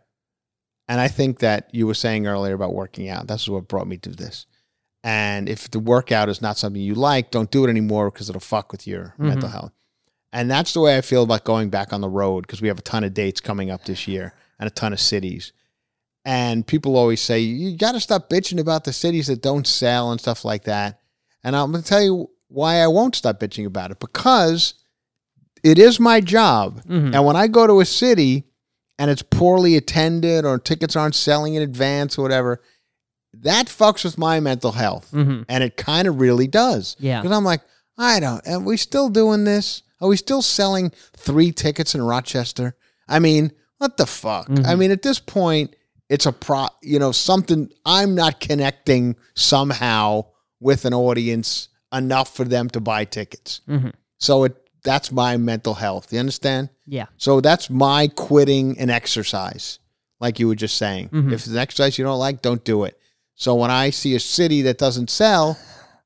and 0.89 1.01
I 1.01 1.09
think 1.09 1.39
that 1.41 1.69
you 1.73 1.87
were 1.87 1.95
saying 1.95 2.27
earlier 2.27 2.55
about 2.55 2.75
working 2.75 3.09
out. 3.09 3.27
That's 3.27 3.49
what 3.49 3.69
brought 3.69 3.87
me 3.87 3.99
to 3.99 4.11
this. 4.11 4.47
And 5.05 5.49
if 5.49 5.71
the 5.71 5.79
workout 5.79 6.29
is 6.29 6.43
not 6.43 6.59
something 6.59 6.81
you 6.83 6.95
like, 6.95 7.31
don't 7.31 7.51
do 7.51 7.65
it 7.65 7.71
anymore 7.71 8.11
because 8.11 8.29
it'll 8.29 8.41
fuck 8.41 8.73
with 8.73 8.87
your 8.87 9.15
mental 9.19 9.49
health. 9.49 9.73
And 10.33 10.51
that's 10.51 10.73
the 10.75 10.81
way 10.81 10.97
I 10.99 11.01
feel 11.03 11.23
about 11.23 11.45
going 11.45 11.71
back 11.71 11.93
on 11.93 12.01
the 12.01 12.09
road 12.09 12.43
because 12.43 12.61
we 12.61 12.69
have 12.69 12.79
a 12.79 12.83
ton 12.83 13.05
of 13.05 13.15
dates 13.15 13.41
coming 13.41 13.71
up 13.71 13.85
this 13.85 14.07
year 14.09 14.35
and 14.59 14.67
a 14.67 14.71
ton 14.71 14.93
of 14.93 15.01
cities. 15.01 15.53
And 16.25 16.67
people 16.67 16.97
always 16.97 17.21
say, 17.21 17.41
you 17.41 17.77
got 17.77 17.93
to 17.93 18.01
stop 18.01 18.29
bitching 18.29 18.59
about 18.61 18.85
the 18.85 18.93
cities 18.93 19.29
that 19.29 19.41
don't 19.43 19.67
sell 19.67 20.11
and 20.11 20.21
stuff 20.21 20.45
like 20.45 20.65
that. 20.65 21.01
And 21.43 21.57
I'm 21.57 21.71
going 21.71 21.83
to 21.83 21.89
tell 21.89 22.03
you 22.03 22.31
why 22.49 22.77
I 22.83 22.87
won't 22.89 23.15
stop 23.17 23.41
bitching 23.41 23.67
about 23.67 23.91
it 23.91 24.01
because 24.01 24.75
it 25.63 25.79
is 25.79 25.99
my 26.01 26.21
job. 26.21 26.83
Mhm. 26.85 27.15
And 27.15 27.25
when 27.25 27.37
I 27.37 27.47
go 27.47 27.67
to 27.67 27.81
a 27.81 27.85
city 27.87 28.45
and 28.99 29.11
it's 29.11 29.23
poorly 29.23 29.77
attended 29.77 30.45
or 30.45 30.59
tickets 30.59 30.97
aren't 30.97 31.15
selling 31.15 31.55
in 31.55 31.63
advance 31.63 32.19
or 32.19 32.23
whatever, 32.23 32.61
that 33.33 33.67
fucks 33.67 34.05
with 34.05 34.19
my 34.19 34.41
mental 34.41 34.73
health. 34.73 35.09
Mhm. 35.13 35.45
And 35.49 35.63
it 35.65 35.77
kind 35.77 36.09
of 36.09 36.21
really 36.21 36.47
does. 36.47 36.97
Yeah. 36.99 37.21
Because 37.23 37.37
I'm 37.37 37.45
like, 37.45 37.63
I 37.97 38.21
don't, 38.21 38.47
are 38.47 38.59
we 38.61 38.77
still 38.77 39.09
doing 39.09 39.45
this? 39.45 39.83
Are 40.01 40.09
we 40.09 40.17
still 40.17 40.43
selling 40.43 40.93
three 41.17 41.53
tickets 41.53 41.95
in 41.95 42.03
Rochester? 42.03 42.77
I 43.09 43.19
mean, 43.19 43.53
what 43.79 43.97
the 43.97 44.07
fuck? 44.07 44.49
I 44.65 44.75
mean, 44.75 44.91
at 44.91 45.03
this 45.03 45.19
point, 45.19 45.75
it's 46.09 46.27
a 46.27 46.33
pro, 46.33 46.67
you 46.83 46.99
know, 46.99 47.13
something 47.13 47.71
I'm 47.85 48.15
not 48.15 48.41
connecting 48.41 49.17
somehow 49.35 50.27
with 50.61 50.85
an 50.85 50.95
audience 50.95 51.69
enough 51.93 52.35
for 52.35 52.45
them 52.45 52.69
to 52.71 52.81
buy 52.81 53.05
tickets. 53.05 53.61
Mhm. 53.69 53.93
So 54.19 54.45
it 54.45 54.57
that's 54.85 55.11
my 55.11 55.37
mental 55.37 55.75
health. 55.75 56.13
You 56.13 56.21
understand? 56.21 56.71
Yeah. 56.87 57.07
So 57.17 57.41
that's 57.41 57.69
my 57.69 58.09
quitting 58.09 58.79
an 58.79 58.91
exercise, 58.91 59.81
like 60.21 60.39
you 60.39 60.47
were 60.49 60.55
just 60.55 60.77
saying. 60.77 61.09
Mhm. 61.11 61.29
If 61.33 61.41
it's 61.41 61.49
an 61.49 61.57
exercise 61.59 61.99
you 61.99 62.05
don't 62.05 62.19
like, 62.19 62.43
don't 62.43 62.65
do 62.65 62.85
it. 62.85 62.99
So 63.35 63.55
when 63.55 63.71
I 63.71 63.91
see 63.91 64.15
a 64.15 64.21
city 64.21 64.63
that 64.63 64.79
doesn't 64.79 65.11
sell, 65.11 65.59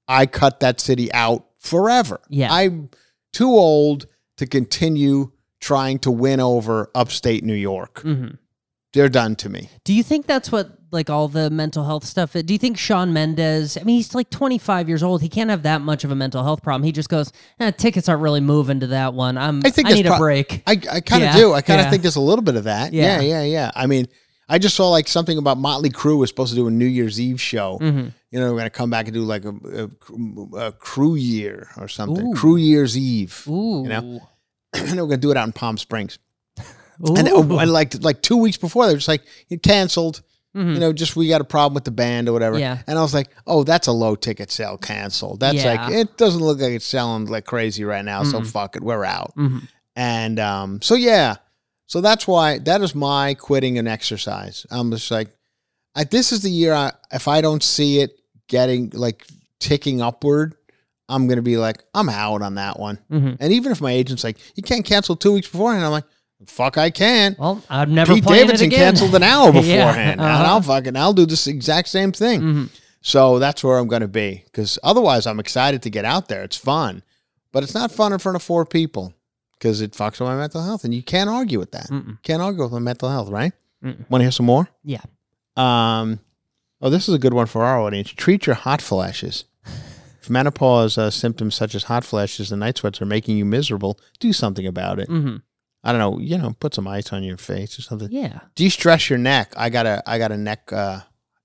I 0.08 0.26
cut 0.26 0.60
that 0.60 0.80
city 0.80 1.12
out 1.12 1.46
forever. 1.58 2.20
Yeah. 2.28 2.52
I'm 2.52 2.90
too 3.32 3.50
old 3.50 4.06
to 4.38 4.46
continue 4.46 5.30
trying 5.62 5.98
to 6.00 6.10
win 6.10 6.40
over 6.40 6.90
upstate 6.94 7.42
New 7.44 7.54
York. 7.54 8.00
hmm 8.02 8.28
They're 8.92 9.08
done 9.08 9.36
to 9.36 9.48
me. 9.48 9.70
Do 9.84 9.94
you 9.94 10.02
think 10.02 10.26
that's 10.26 10.52
what 10.52 10.78
like 10.90 11.08
all 11.08 11.26
the 11.28 11.48
mental 11.48 11.84
health 11.84 12.04
stuff? 12.04 12.32
Do 12.34 12.52
you 12.52 12.58
think 12.58 12.76
Shawn 12.76 13.14
Mendes? 13.14 13.78
I 13.78 13.82
mean, 13.84 13.96
he's 13.96 14.14
like 14.14 14.28
25 14.28 14.88
years 14.88 15.02
old. 15.02 15.22
He 15.22 15.30
can't 15.30 15.48
have 15.48 15.62
that 15.62 15.80
much 15.80 16.04
of 16.04 16.10
a 16.10 16.14
mental 16.14 16.44
health 16.44 16.62
problem. 16.62 16.82
He 16.82 16.92
just 16.92 17.08
goes, 17.08 17.32
eh, 17.60 17.70
tickets 17.70 18.10
aren't 18.10 18.20
really 18.20 18.42
moving 18.42 18.80
to 18.80 18.88
that 18.88 19.14
one. 19.14 19.38
I'm. 19.38 19.62
I 19.64 19.70
think 19.70 19.88
I 19.88 19.92
need 19.94 20.06
a 20.06 20.18
break. 20.18 20.62
I, 20.66 20.72
I 20.72 21.00
kind 21.00 21.22
of 21.24 21.30
Yeah, 21.30 21.36
do. 21.36 21.52
I 21.54 21.62
kind 21.62 21.80
of 21.80 21.86
yeah. 21.86 21.90
think 21.90 22.02
there's 22.02 22.16
a 22.16 22.20
little 22.20 22.42
bit 22.44 22.56
of 22.56 22.64
that. 22.64 22.92
Yeah. 22.92 23.20
Yeah. 23.20 23.40
yeah, 23.40 23.42
yeah, 23.44 23.70
I 23.74 23.86
mean, 23.86 24.06
I 24.48 24.58
just 24.58 24.74
saw 24.76 24.90
like 24.90 25.08
something 25.08 25.38
about 25.38 25.56
Motley 25.56 25.88
Crue 25.88 26.18
was 26.18 26.28
supposed 26.28 26.50
to 26.50 26.56
do 26.56 26.66
a 26.66 26.70
New 26.70 26.84
Year's 26.84 27.18
Eve 27.18 27.40
show. 27.40 27.78
Mm-hmm. 27.80 28.08
You 28.30 28.40
know, 28.40 28.52
we're 28.52 28.58
gonna 28.58 28.68
come 28.70 28.90
back 28.90 29.06
and 29.06 29.14
do 29.14 29.22
like 29.22 29.46
a, 29.46 29.88
a, 30.52 30.66
a 30.66 30.72
crew 30.72 31.14
year 31.14 31.68
or 31.78 31.88
something. 31.88 32.26
Ooh. 32.28 32.34
Crew 32.34 32.56
Year's 32.56 32.98
Eve. 32.98 33.44
Ooh. 33.48 33.84
You 33.84 33.88
know, 33.88 34.28
and 34.88 34.90
we're 34.96 35.06
gonna 35.06 35.16
do 35.18 35.30
it 35.30 35.36
out 35.36 35.46
in 35.46 35.52
Palm 35.52 35.76
Springs. 35.78 36.18
Ooh. 37.08 37.14
And, 37.16 37.28
oh, 37.28 37.58
and 37.58 37.72
like 37.72 38.00
like 38.02 38.22
two 38.22 38.36
weeks 38.36 38.56
before, 38.56 38.86
they 38.86 38.92
were 38.92 38.98
just 38.98 39.08
like 39.08 39.22
it 39.48 39.62
canceled. 39.62 40.22
Mhm. 40.54 40.74
You 40.74 40.80
know, 40.80 40.92
just 40.92 41.16
we 41.16 41.28
got 41.28 41.40
a 41.40 41.44
problem 41.44 41.72
with 41.74 41.84
the 41.84 41.90
band 41.90 42.28
or 42.28 42.32
whatever. 42.32 42.58
Yeah. 42.58 42.82
And 42.86 42.98
I 42.98 43.02
was 43.02 43.14
like, 43.14 43.28
oh, 43.46 43.64
that's 43.64 43.86
a 43.86 43.92
low 43.92 44.14
ticket 44.14 44.50
sale 44.50 44.76
canceled. 44.76 45.40
That's 45.40 45.56
Yeah. 45.64 45.74
like 45.86 45.92
it 45.94 46.18
doesn't 46.18 46.42
look 46.42 46.60
like 46.60 46.72
it's 46.72 46.84
selling 46.84 47.24
like 47.26 47.46
crazy 47.46 47.84
right 47.84 48.04
now. 48.04 48.22
So 48.22 48.40
Mhm. 48.40 48.46
fuck 48.46 48.76
it, 48.76 48.82
we're 48.82 49.04
out. 49.04 49.32
Mhm. 49.36 49.66
And 49.96 50.38
um, 50.38 50.82
so 50.82 50.94
yeah, 50.94 51.36
so 51.86 52.00
that's 52.02 52.26
why 52.28 52.58
that 52.58 52.82
is 52.82 52.94
my 52.94 53.32
quitting 53.34 53.78
an 53.78 53.88
exercise. 53.88 54.66
I'm 54.70 54.90
just 54.90 55.10
like, 55.10 55.28
I, 55.94 56.04
this 56.04 56.32
is 56.32 56.42
the 56.42 56.50
year. 56.50 56.74
I, 56.74 56.92
if 57.12 57.28
I 57.28 57.40
don't 57.40 57.62
see 57.62 58.00
it 58.00 58.18
getting 58.48 58.90
like 58.94 59.26
ticking 59.58 60.02
upward, 60.02 60.54
I'm 61.08 61.26
gonna 61.28 61.42
be 61.42 61.56
like, 61.56 61.82
I'm 61.94 62.08
out 62.08 62.42
on 62.42 62.54
that 62.56 62.78
one. 62.78 62.98
Mhm. 63.10 63.36
And 63.40 63.52
even 63.52 63.72
if 63.72 63.80
my 63.80 63.90
agent's 63.92 64.24
like, 64.24 64.38
you 64.56 64.62
can't 64.62 64.84
cancel 64.84 65.16
two 65.16 65.32
weeks 65.32 65.48
beforehand, 65.48 65.84
I'm 65.84 65.90
like, 65.92 66.04
fuck, 66.46 66.78
I 66.78 66.90
can. 66.90 67.36
Well, 67.38 67.62
I'm 67.68 67.94
never 67.94 68.14
Pete 68.14 68.24
Davidson 68.24 68.70
canceled 68.70 69.14
an 69.14 69.22
hour 69.22 69.52
beforehand. 69.52 70.20
And 70.20 70.22
uh-huh. 70.22 70.44
I'll 70.44 70.62
fucking 70.62 70.96
I'll 70.96 71.12
do 71.12 71.26
this 71.26 71.46
exact 71.46 71.88
same 71.88 72.12
thing. 72.12 72.40
Mhm. 72.40 72.68
So 73.02 73.38
that's 73.40 73.64
where 73.64 73.78
I'm 73.78 73.88
going 73.88 74.02
to 74.02 74.08
be 74.08 74.42
because 74.44 74.78
otherwise 74.84 75.26
I'm 75.26 75.40
excited 75.40 75.82
to 75.82 75.90
get 75.90 76.04
out 76.04 76.28
there. 76.28 76.44
It's 76.44 76.56
fun, 76.56 77.02
but 77.50 77.64
it's 77.64 77.74
not 77.74 77.90
fun 77.90 78.12
in 78.12 78.20
front 78.20 78.36
of 78.36 78.42
four 78.42 78.64
people 78.64 79.12
because 79.58 79.80
it 79.80 79.92
fucks 79.92 80.20
with 80.20 80.28
my 80.28 80.36
mental 80.36 80.62
health, 80.62 80.84
and 80.84 80.94
you 80.94 81.02
can't 81.02 81.28
argue 81.28 81.58
with 81.58 81.72
that. 81.72 81.88
Mm-mm. 81.88 82.22
Can't 82.22 82.40
argue 82.40 82.62
with 82.62 82.72
my 82.72 82.78
mental 82.78 83.08
health, 83.08 83.28
right? 83.28 83.52
Want 83.82 84.06
to 84.10 84.18
hear 84.20 84.30
some 84.30 84.46
more? 84.46 84.68
Yeah. 84.84 85.00
Um. 85.56 86.20
Oh, 86.80 86.90
this 86.90 87.08
is 87.08 87.14
a 87.14 87.18
good 87.18 87.34
one 87.34 87.46
for 87.46 87.64
our 87.64 87.80
audience. 87.80 88.10
Treat 88.10 88.46
your 88.46 88.54
hot 88.54 88.80
flashes. 88.80 89.44
If 90.22 90.30
menopause 90.30 90.96
uh, 90.98 91.10
symptoms 91.10 91.54
such 91.56 91.74
as 91.74 91.84
hot 91.84 92.04
flashes 92.04 92.52
and 92.52 92.60
night 92.60 92.78
sweats 92.78 93.02
are 93.02 93.06
making 93.06 93.36
you 93.36 93.44
miserable, 93.44 93.98
do 94.20 94.32
something 94.32 94.66
about 94.66 94.98
it. 95.00 95.08
hmm 95.08 95.36
I 95.84 95.90
don't 95.90 95.98
know, 95.98 96.20
you 96.20 96.38
know, 96.38 96.54
put 96.60 96.74
some 96.74 96.86
ice 96.86 97.12
on 97.12 97.24
your 97.24 97.36
face 97.36 97.76
or 97.76 97.82
something. 97.82 98.08
Yeah. 98.12 98.38
De-stress 98.54 99.10
your 99.10 99.18
neck. 99.18 99.52
I 99.56 99.68
got 99.68 99.84
a 99.84 100.00
I 100.06 100.18
got 100.18 100.30
a 100.30 100.36
neck 100.36 100.72
uh, 100.72 101.00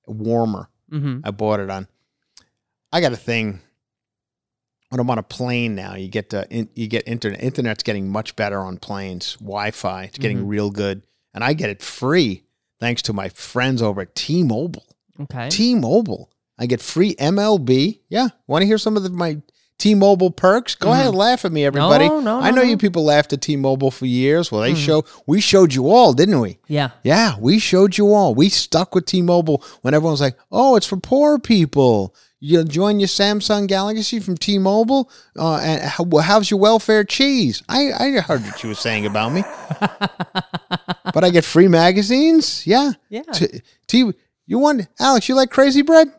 warmer. 0.05 0.69
hmm 0.91 1.21
I 1.23 1.31
bought 1.31 1.59
it 1.59 1.71
on. 1.71 1.87
I 2.93 3.01
got 3.01 3.13
a 3.13 3.17
thing. 3.17 3.61
When 4.89 4.99
I'm 5.01 5.09
on 5.09 5.17
a 5.17 5.23
plane 5.23 5.75
now, 5.75 5.95
you 5.95 6.07
get 6.07 6.29
to 6.29 6.47
in, 6.49 6.69
you 6.75 6.87
get 6.87 7.07
internet. 7.07 7.41
Internet's 7.43 7.81
getting 7.83 8.09
much 8.09 8.35
better 8.35 8.59
on 8.59 8.77
planes. 8.77 9.33
Wi-Fi, 9.41 10.03
it's 10.03 10.17
getting 10.19 10.43
Mhm. 10.45 10.49
real 10.49 10.69
good, 10.69 11.01
and 11.33 11.43
I 11.43 11.53
get 11.53 11.69
it 11.71 11.81
free 11.81 12.43
thanks 12.79 13.01
to 13.03 13.13
my 13.13 13.27
friends 13.29 13.81
over 13.81 14.01
at 14.01 14.13
T-Mobile. 14.15 14.85
Okay. 15.19 15.49
T-Mobile, 15.49 16.29
I 16.59 16.65
get 16.65 16.81
free 16.81 17.15
MLB. 17.15 17.99
Yeah, 18.09 18.29
want 18.47 18.61
to 18.63 18.65
hear 18.65 18.77
some 18.77 18.97
of 18.97 19.03
the, 19.03 19.09
my 19.09 19.37
T-Mobile 19.77 20.31
perks? 20.31 20.73
Go 20.73 20.91
ahead, 20.91 21.13
laugh 21.13 21.45
at 21.45 21.51
me, 21.51 21.63
everybody. 21.63 22.05
Mm-hmm. 22.09 22.25
No, 22.25 22.39
no, 22.39 22.45
I 22.45 22.49
know 22.49 22.63
no. 22.63 22.69
you 22.69 22.77
people 22.77 23.03
laughed 23.05 23.31
at 23.33 23.41
T-Mobile 23.43 23.91
for 23.91 24.07
years. 24.07 24.51
Well, 24.51 24.61
they 24.61 24.73
Mhm. 24.73 24.77
show 24.85 25.05
we 25.27 25.39
showed 25.39 25.73
you 25.73 25.89
all, 25.89 26.13
didn't 26.13 26.39
we? 26.39 26.57
yeah. 26.67 26.89
Yeah, 27.03 27.35
we 27.39 27.59
showed 27.59 27.97
you 27.97 28.11
all. 28.13 28.33
We 28.33 28.49
stuck 28.49 28.95
with 28.95 29.05
T-Mobile 29.05 29.63
when 29.83 29.93
everyone's 29.93 30.21
like, 30.21 30.35
"Oh, 30.51 30.75
it's 30.75 30.87
for 30.87 30.97
poor 30.97 31.37
people." 31.39 32.15
You 32.39 32.63
join 32.63 32.99
your 32.99 33.07
Samsung 33.07 33.65
Galaxy 33.67 34.19
from 34.19 34.37
T-Mobile, 34.37 35.09
uh, 35.39 35.55
and 35.57 35.81
how, 35.81 36.05
how's 36.21 36.51
your 36.51 36.59
welfare 36.59 37.03
cheese? 37.03 37.63
I, 37.67 37.91
I 37.91 38.11
heard 38.19 38.43
what 38.43 38.61
you 38.61 38.69
were 38.69 38.75
saying 38.75 39.07
about 39.07 39.31
me, 39.33 39.43
but 41.13 41.23
I 41.23 41.29
get 41.31 41.43
free 41.45 41.67
magazines. 41.67 42.65
Yeah, 42.67 42.91
Yeah. 43.09 43.23
T, 43.33 43.47
T 43.87 44.11
you 44.45 44.59
want 44.59 44.87
Alex? 44.99 45.27
You 45.29 45.35
like 45.35 45.49
Crazy 45.49 45.81
Bread? 45.81 46.09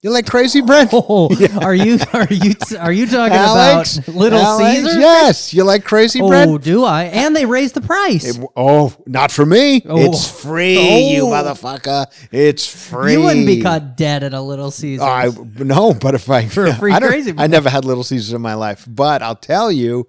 You 0.00 0.10
like 0.12 0.26
Crazy 0.26 0.60
Bread? 0.60 0.88
Oh, 1.10 1.28
are 1.60 1.74
you 1.74 1.98
are 2.12 2.26
you 2.30 2.54
are 2.78 2.92
you 2.92 3.06
talking 3.06 3.36
Alex, 3.36 3.98
about 3.98 4.14
Little 4.16 4.38
Alex, 4.38 4.76
Caesar? 4.76 5.00
Yes, 5.00 5.54
you 5.54 5.64
like 5.64 5.84
Crazy 5.84 6.20
Bread? 6.20 6.48
Oh, 6.48 6.56
do 6.58 6.84
I? 6.84 7.04
And 7.04 7.34
they 7.34 7.46
raised 7.46 7.74
the 7.74 7.80
price. 7.80 8.36
It- 8.36 8.44
oh, 8.56 8.94
not 9.06 9.32
for 9.32 9.44
me. 9.44 9.82
Oh. 9.88 9.98
It's 9.98 10.30
free, 10.30 11.08
you 11.08 11.22
Oh. 11.26 11.30
motherfucker. 11.30 12.06
It's 12.30 12.66
free. 12.66 13.12
You 13.14 13.22
wouldn't 13.22 13.46
be 13.46 13.60
caught 13.60 13.96
dead 13.96 14.22
at 14.22 14.34
a 14.34 14.40
Little 14.40 14.70
Caesar. 14.70 15.02
I 15.02 15.30
no, 15.56 15.94
but 15.94 16.14
if 16.14 16.30
I 16.30 16.46
For 16.46 16.72
free 16.74 16.92
I 16.92 17.00
Crazy 17.00 17.34
I 17.36 17.48
never 17.48 17.68
had 17.68 17.84
Little 17.84 18.04
Caesars 18.04 18.32
in 18.32 18.40
my 18.40 18.54
life, 18.54 18.84
but 18.88 19.20
I'll 19.22 19.34
tell 19.36 19.72
you, 19.72 20.06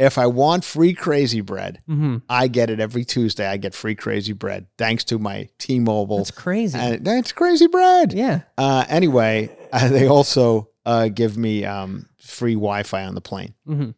if 0.00 0.18
I 0.18 0.26
want 0.26 0.64
free 0.64 0.94
crazy 0.94 1.40
bread, 1.42 1.78
hmm 1.86 2.16
I 2.28 2.48
get 2.48 2.70
it 2.70 2.80
every 2.80 3.04
Tuesday. 3.04 3.46
I 3.46 3.56
get 3.58 3.74
free 3.74 3.94
crazy 3.94 4.32
bread 4.32 4.66
thanks 4.78 5.04
to 5.04 5.18
my 5.18 5.48
T-Mobile. 5.58 6.16
That's 6.18 6.30
crazy. 6.32 6.76
And 6.78 7.04
that's 7.04 7.30
crazy 7.32 7.66
bread. 7.68 8.12
yeah. 8.12 8.40
Uh, 8.58 8.84
anyway, 8.88 9.50
uh, 9.72 9.88
they 9.88 10.08
also 10.08 10.68
uh, 10.86 11.08
give 11.08 11.36
me 11.36 11.64
um, 11.64 12.06
free 12.18 12.54
Wi-Fi 12.54 13.04
on 13.04 13.14
the 13.14 13.20
plane, 13.20 13.54
hmm 13.66 13.90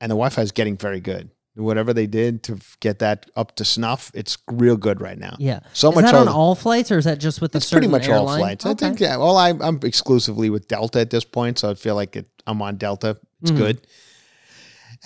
and 0.00 0.10
the 0.10 0.14
Wi-Fi 0.16 0.42
is 0.42 0.52
getting 0.52 0.76
very 0.76 1.00
good. 1.00 1.30
Whatever 1.54 1.94
they 1.94 2.06
did 2.06 2.42
to 2.42 2.58
get 2.80 2.98
that 2.98 3.30
up 3.34 3.56
to 3.56 3.64
snuff, 3.64 4.10
it's 4.12 4.36
real 4.46 4.76
good 4.76 5.00
right 5.00 5.16
now. 5.18 5.36
Yeah. 5.38 5.60
So 5.72 5.88
is 5.88 5.94
much 5.94 6.04
that 6.04 6.14
on 6.14 6.28
all 6.28 6.54
flights, 6.54 6.90
or 6.92 6.98
is 6.98 7.06
that 7.06 7.18
just 7.18 7.40
with 7.40 7.52
the 7.52 7.56
It's 7.58 7.70
pretty 7.72 7.86
much 7.86 8.06
all 8.10 8.28
airline? 8.28 8.40
flights. 8.40 8.66
I 8.66 8.74
think. 8.74 9.00
Yeah. 9.00 9.16
Well, 9.16 9.38
I, 9.38 9.54
I'm 9.62 9.80
exclusively 9.82 10.50
with 10.50 10.68
Delta 10.68 11.00
at 11.00 11.08
this 11.08 11.24
point, 11.24 11.58
so 11.60 11.70
I 11.70 11.74
feel 11.74 11.94
like 11.94 12.14
it, 12.14 12.28
I'm 12.46 12.60
on 12.60 12.76
Delta. 12.76 13.16
It's 13.40 13.52
Mhm. 13.52 13.56
good. 13.56 13.86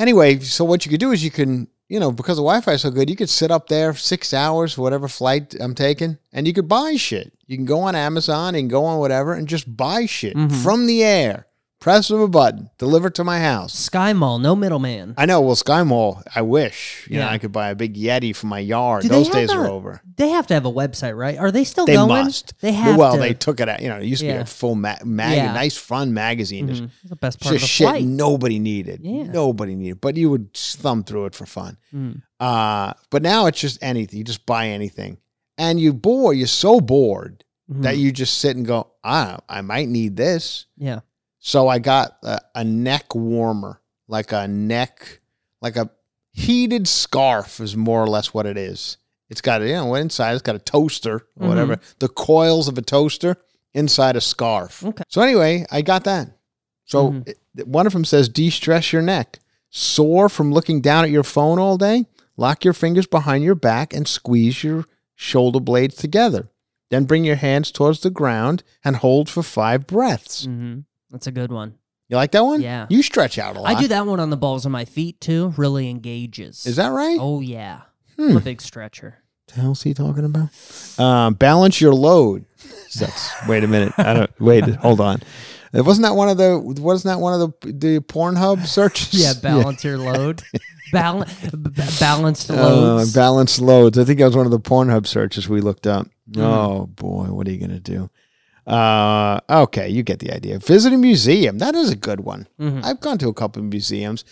Anyway, 0.00 0.38
so 0.40 0.64
what 0.64 0.84
you 0.84 0.90
could 0.90 0.98
do 0.98 1.12
is 1.12 1.22
you 1.22 1.30
can, 1.30 1.68
you 1.88 2.00
know, 2.00 2.10
because 2.10 2.36
the 2.38 2.42
Wi-Fi 2.42 2.72
is 2.72 2.80
so 2.82 2.90
good, 2.90 3.10
you 3.10 3.16
could 3.16 3.28
sit 3.28 3.50
up 3.50 3.68
there 3.68 3.92
six 3.94 4.32
hours, 4.32 4.72
for 4.74 4.80
whatever 4.82 5.06
flight 5.08 5.54
I'm 5.60 5.74
taking, 5.74 6.16
and 6.32 6.46
you 6.46 6.54
could 6.54 6.66
buy 6.68 6.96
shit. 6.96 7.32
You 7.46 7.56
can 7.58 7.66
go 7.66 7.80
on 7.80 7.94
Amazon 7.94 8.54
and 8.54 8.70
go 8.70 8.84
on 8.86 8.98
whatever 8.98 9.34
and 9.34 9.46
just 9.46 9.76
buy 9.76 10.06
shit 10.06 10.34
Mhm. 10.36 10.62
from 10.62 10.86
the 10.86 11.04
air. 11.04 11.46
Press 11.80 12.10
of 12.10 12.20
a 12.20 12.28
button, 12.28 12.68
delivered 12.76 13.14
to 13.14 13.24
my 13.24 13.40
house. 13.40 13.72
Sky 13.72 14.12
Mall, 14.12 14.38
no 14.38 14.54
middleman. 14.54 15.14
I 15.16 15.24
know. 15.24 15.40
Well, 15.40 15.56
Sky 15.56 15.82
Mall. 15.82 16.22
I 16.34 16.42
wish 16.42 17.06
you 17.08 17.16
know 17.16 17.24
Yeah. 17.24 17.30
I 17.30 17.38
could 17.38 17.52
buy 17.52 17.70
a 17.70 17.74
big 17.74 17.94
Yeti 17.96 18.36
for 18.36 18.48
my 18.48 18.58
yard. 18.58 19.00
Do 19.02 19.08
they 19.08 19.14
Those 19.14 19.28
have 19.28 19.34
days 19.34 19.50
are 19.50 19.64
a- 19.64 19.72
over. 19.72 20.02
They 20.16 20.28
have 20.28 20.46
to 20.48 20.54
have 20.54 20.66
a 20.66 20.70
website, 20.72 21.16
right? 21.16 21.38
Are 21.38 21.50
they 21.50 21.64
still 21.64 21.86
They 21.86 21.94
going? 21.94 22.08
must. 22.08 22.52
They 22.60 22.72
have 22.72 22.98
well, 22.98 23.14
to. 23.14 23.18
they 23.18 23.32
took 23.32 23.60
it 23.60 23.68
out. 23.70 23.80
You 23.80 23.88
know, 23.88 23.96
it 23.96 24.04
used 24.04 24.20
to 24.20 24.26
be 24.26 24.32
Yeah. 24.34 24.40
a 24.42 24.44
full 24.44 24.74
ma- 24.74 24.96
mag, 25.04 25.36
Yeah. 25.38 25.52
nice 25.54 25.78
fun 25.78 26.12
magazine. 26.12 26.68
Just, 26.68 26.82
Mhm. 26.82 26.90
the 27.08 27.16
best 27.16 27.40
part 27.40 27.54
of 27.54 27.60
just 27.62 27.70
the 27.72 27.74
shit 27.74 27.88
flight. 27.88 28.04
nobody 28.04 28.58
needed. 28.58 29.00
Yeah. 29.02 29.22
Nobody 29.24 29.74
needed. 29.74 30.02
But 30.02 30.18
you 30.18 30.28
would 30.28 30.52
thumb 30.52 31.02
through 31.02 31.24
it 31.26 31.34
for 31.34 31.46
fun. 31.46 31.78
Mm. 31.94 32.20
Uh, 32.38 32.92
but 33.08 33.22
now 33.22 33.46
it's 33.46 33.58
just 33.58 33.78
anything. 33.80 34.18
You 34.18 34.24
just 34.24 34.44
buy 34.44 34.68
anything, 34.68 35.16
and 35.56 35.80
you 35.80 35.94
bore. 35.94 36.34
You're 36.34 36.46
so 36.46 36.78
bored 36.82 37.42
Mhm. 37.72 37.84
that 37.84 37.96
you 37.96 38.12
just 38.12 38.36
sit 38.36 38.54
and 38.54 38.66
go, 38.66 38.88
ah, 39.02 39.38
I 39.48 39.62
might 39.62 39.88
need 39.88 40.16
this. 40.18 40.66
yeah. 40.76 41.00
So 41.40 41.68
I 41.68 41.78
got 41.78 42.16
a, 42.22 42.38
a 42.54 42.64
neck 42.64 43.14
warmer, 43.14 43.80
like 44.08 44.30
a 44.32 44.46
neck, 44.46 45.20
like 45.60 45.76
a 45.76 45.90
heated 46.32 46.86
scarf 46.86 47.60
is 47.60 47.76
more 47.76 48.02
or 48.02 48.06
less 48.06 48.32
what 48.32 48.46
it 48.46 48.56
is. 48.56 48.98
It's 49.28 49.40
got, 49.40 49.62
you 49.62 49.72
know, 49.74 49.94
inside 49.94 50.32
it's 50.34 50.42
got 50.42 50.54
a 50.56 50.60
toaster 50.60 51.26
or 51.38 51.48
whatever. 51.48 51.78
The 51.98 52.08
coils 52.08 52.68
of 52.68 52.76
a 52.78 52.82
toaster 52.82 53.36
inside 53.74 54.16
a 54.16 54.20
scarf. 54.20 54.84
Okay. 54.84 55.04
So 55.08 55.22
anyway, 55.22 55.64
I 55.70 55.82
got 55.82 56.04
that. 56.04 56.28
So 56.84 57.10
Mhm. 57.12 57.28
it- 57.28 57.38
one 57.66 57.86
of 57.86 57.92
them 57.92 58.04
says 58.04 58.28
de-stress 58.28 58.92
your 58.92 59.02
neck. 59.02 59.38
Sore 59.70 60.28
from 60.28 60.52
looking 60.52 60.80
down 60.80 61.04
at 61.04 61.10
your 61.10 61.22
phone 61.24 61.58
all 61.58 61.76
day? 61.78 62.06
Lock 62.36 62.64
your 62.64 62.74
fingers 62.74 63.06
behind 63.06 63.44
your 63.44 63.54
back 63.54 63.92
and 63.94 64.06
squeeze 64.08 64.62
your 64.64 64.84
shoulder 65.14 65.60
blades 65.60 65.96
together. 65.96 66.48
Then 66.90 67.04
bring 67.04 67.24
your 67.24 67.36
hands 67.36 67.70
towards 67.70 68.00
the 68.00 68.10
ground 68.10 68.62
and 68.84 68.96
hold 68.96 69.28
for 69.28 69.42
five 69.42 69.86
breaths. 69.86 70.44
hmm 70.44 70.80
That's 71.10 71.26
a 71.26 71.32
good 71.32 71.50
one. 71.52 71.74
You 72.08 72.16
like 72.16 72.32
that 72.32 72.44
one? 72.44 72.60
Yeah. 72.60 72.86
You 72.90 73.02
stretch 73.02 73.38
out 73.38 73.56
a 73.56 73.60
lot. 73.60 73.74
I 73.76 73.80
do 73.80 73.86
that 73.88 74.04
one 74.06 74.18
on 74.20 74.30
the 74.30 74.36
balls 74.36 74.66
of 74.66 74.72
my 74.72 74.84
feet 74.84 75.20
too. 75.20 75.54
Really 75.56 75.88
engages. 75.88 76.66
Is 76.66 76.76
that 76.76 76.88
right? 76.88 77.18
Oh 77.20 77.40
yeah. 77.40 77.82
Hmm. 78.16 78.30
I'm 78.30 78.36
a 78.36 78.40
big 78.40 78.60
stretcher. 78.60 79.18
What 79.46 79.54
the 79.54 79.60
hell's 79.62 79.82
he 79.82 79.94
talking 79.94 80.24
about? 80.24 80.48
Um, 80.98 81.34
balance 81.34 81.80
your 81.80 81.94
load. 81.94 82.44
That's 82.98 83.30
wait 83.48 83.62
a 83.64 83.68
minute. 83.68 83.92
I 83.96 84.14
don't 84.14 84.40
wait. 84.40 84.64
Hold 84.76 85.00
on. 85.00 85.22
Uh, 85.72 85.84
Wasn't 85.84 86.04
that 86.04 86.14
one 86.16 86.28
of 86.28 86.36
the? 86.36 86.58
Wasn't 86.58 87.12
that 87.12 87.20
one 87.20 87.40
of 87.40 87.54
the 87.60 87.72
the 87.72 88.00
Pornhub 88.00 88.66
searches? 88.66 89.14
Yeah, 89.14 89.32
balance 89.42 89.84
your 89.84 89.98
load. 89.98 90.42
Balance 90.92 91.32
balanced 92.00 92.50
Uh, 92.50 92.54
loads. 92.54 93.12
balanced 93.14 93.60
loads. 93.60 93.96
I 93.98 94.04
think 94.04 94.18
that 94.18 94.26
was 94.26 94.36
one 94.36 94.46
of 94.46 94.52
the 94.52 94.58
Pornhub 94.58 95.06
searches 95.06 95.48
we 95.48 95.60
looked 95.60 95.86
up. 95.86 96.08
Mm-hmm. 96.28 96.40
Oh 96.42 96.86
boy, 96.86 97.26
what 97.26 97.46
are 97.46 97.52
you 97.52 97.60
gonna 97.60 97.78
do? 97.78 98.10
Uh, 98.70 99.40
okay, 99.50 99.88
you 99.88 100.02
get 100.02 100.20
the 100.20 100.32
idea. 100.32 100.58
Visit 100.58 100.92
a 100.92 100.96
museum. 100.96 101.58
That 101.58 101.74
is 101.74 101.90
a 101.90 101.96
good 101.96 102.20
one. 102.20 102.46
Mhm. 102.60 102.84
I've 102.84 103.00
gone 103.00 103.18
to 103.18 103.28
a 103.28 103.34
couple 103.34 103.60
of 103.62 103.68
museums, 103.68 104.24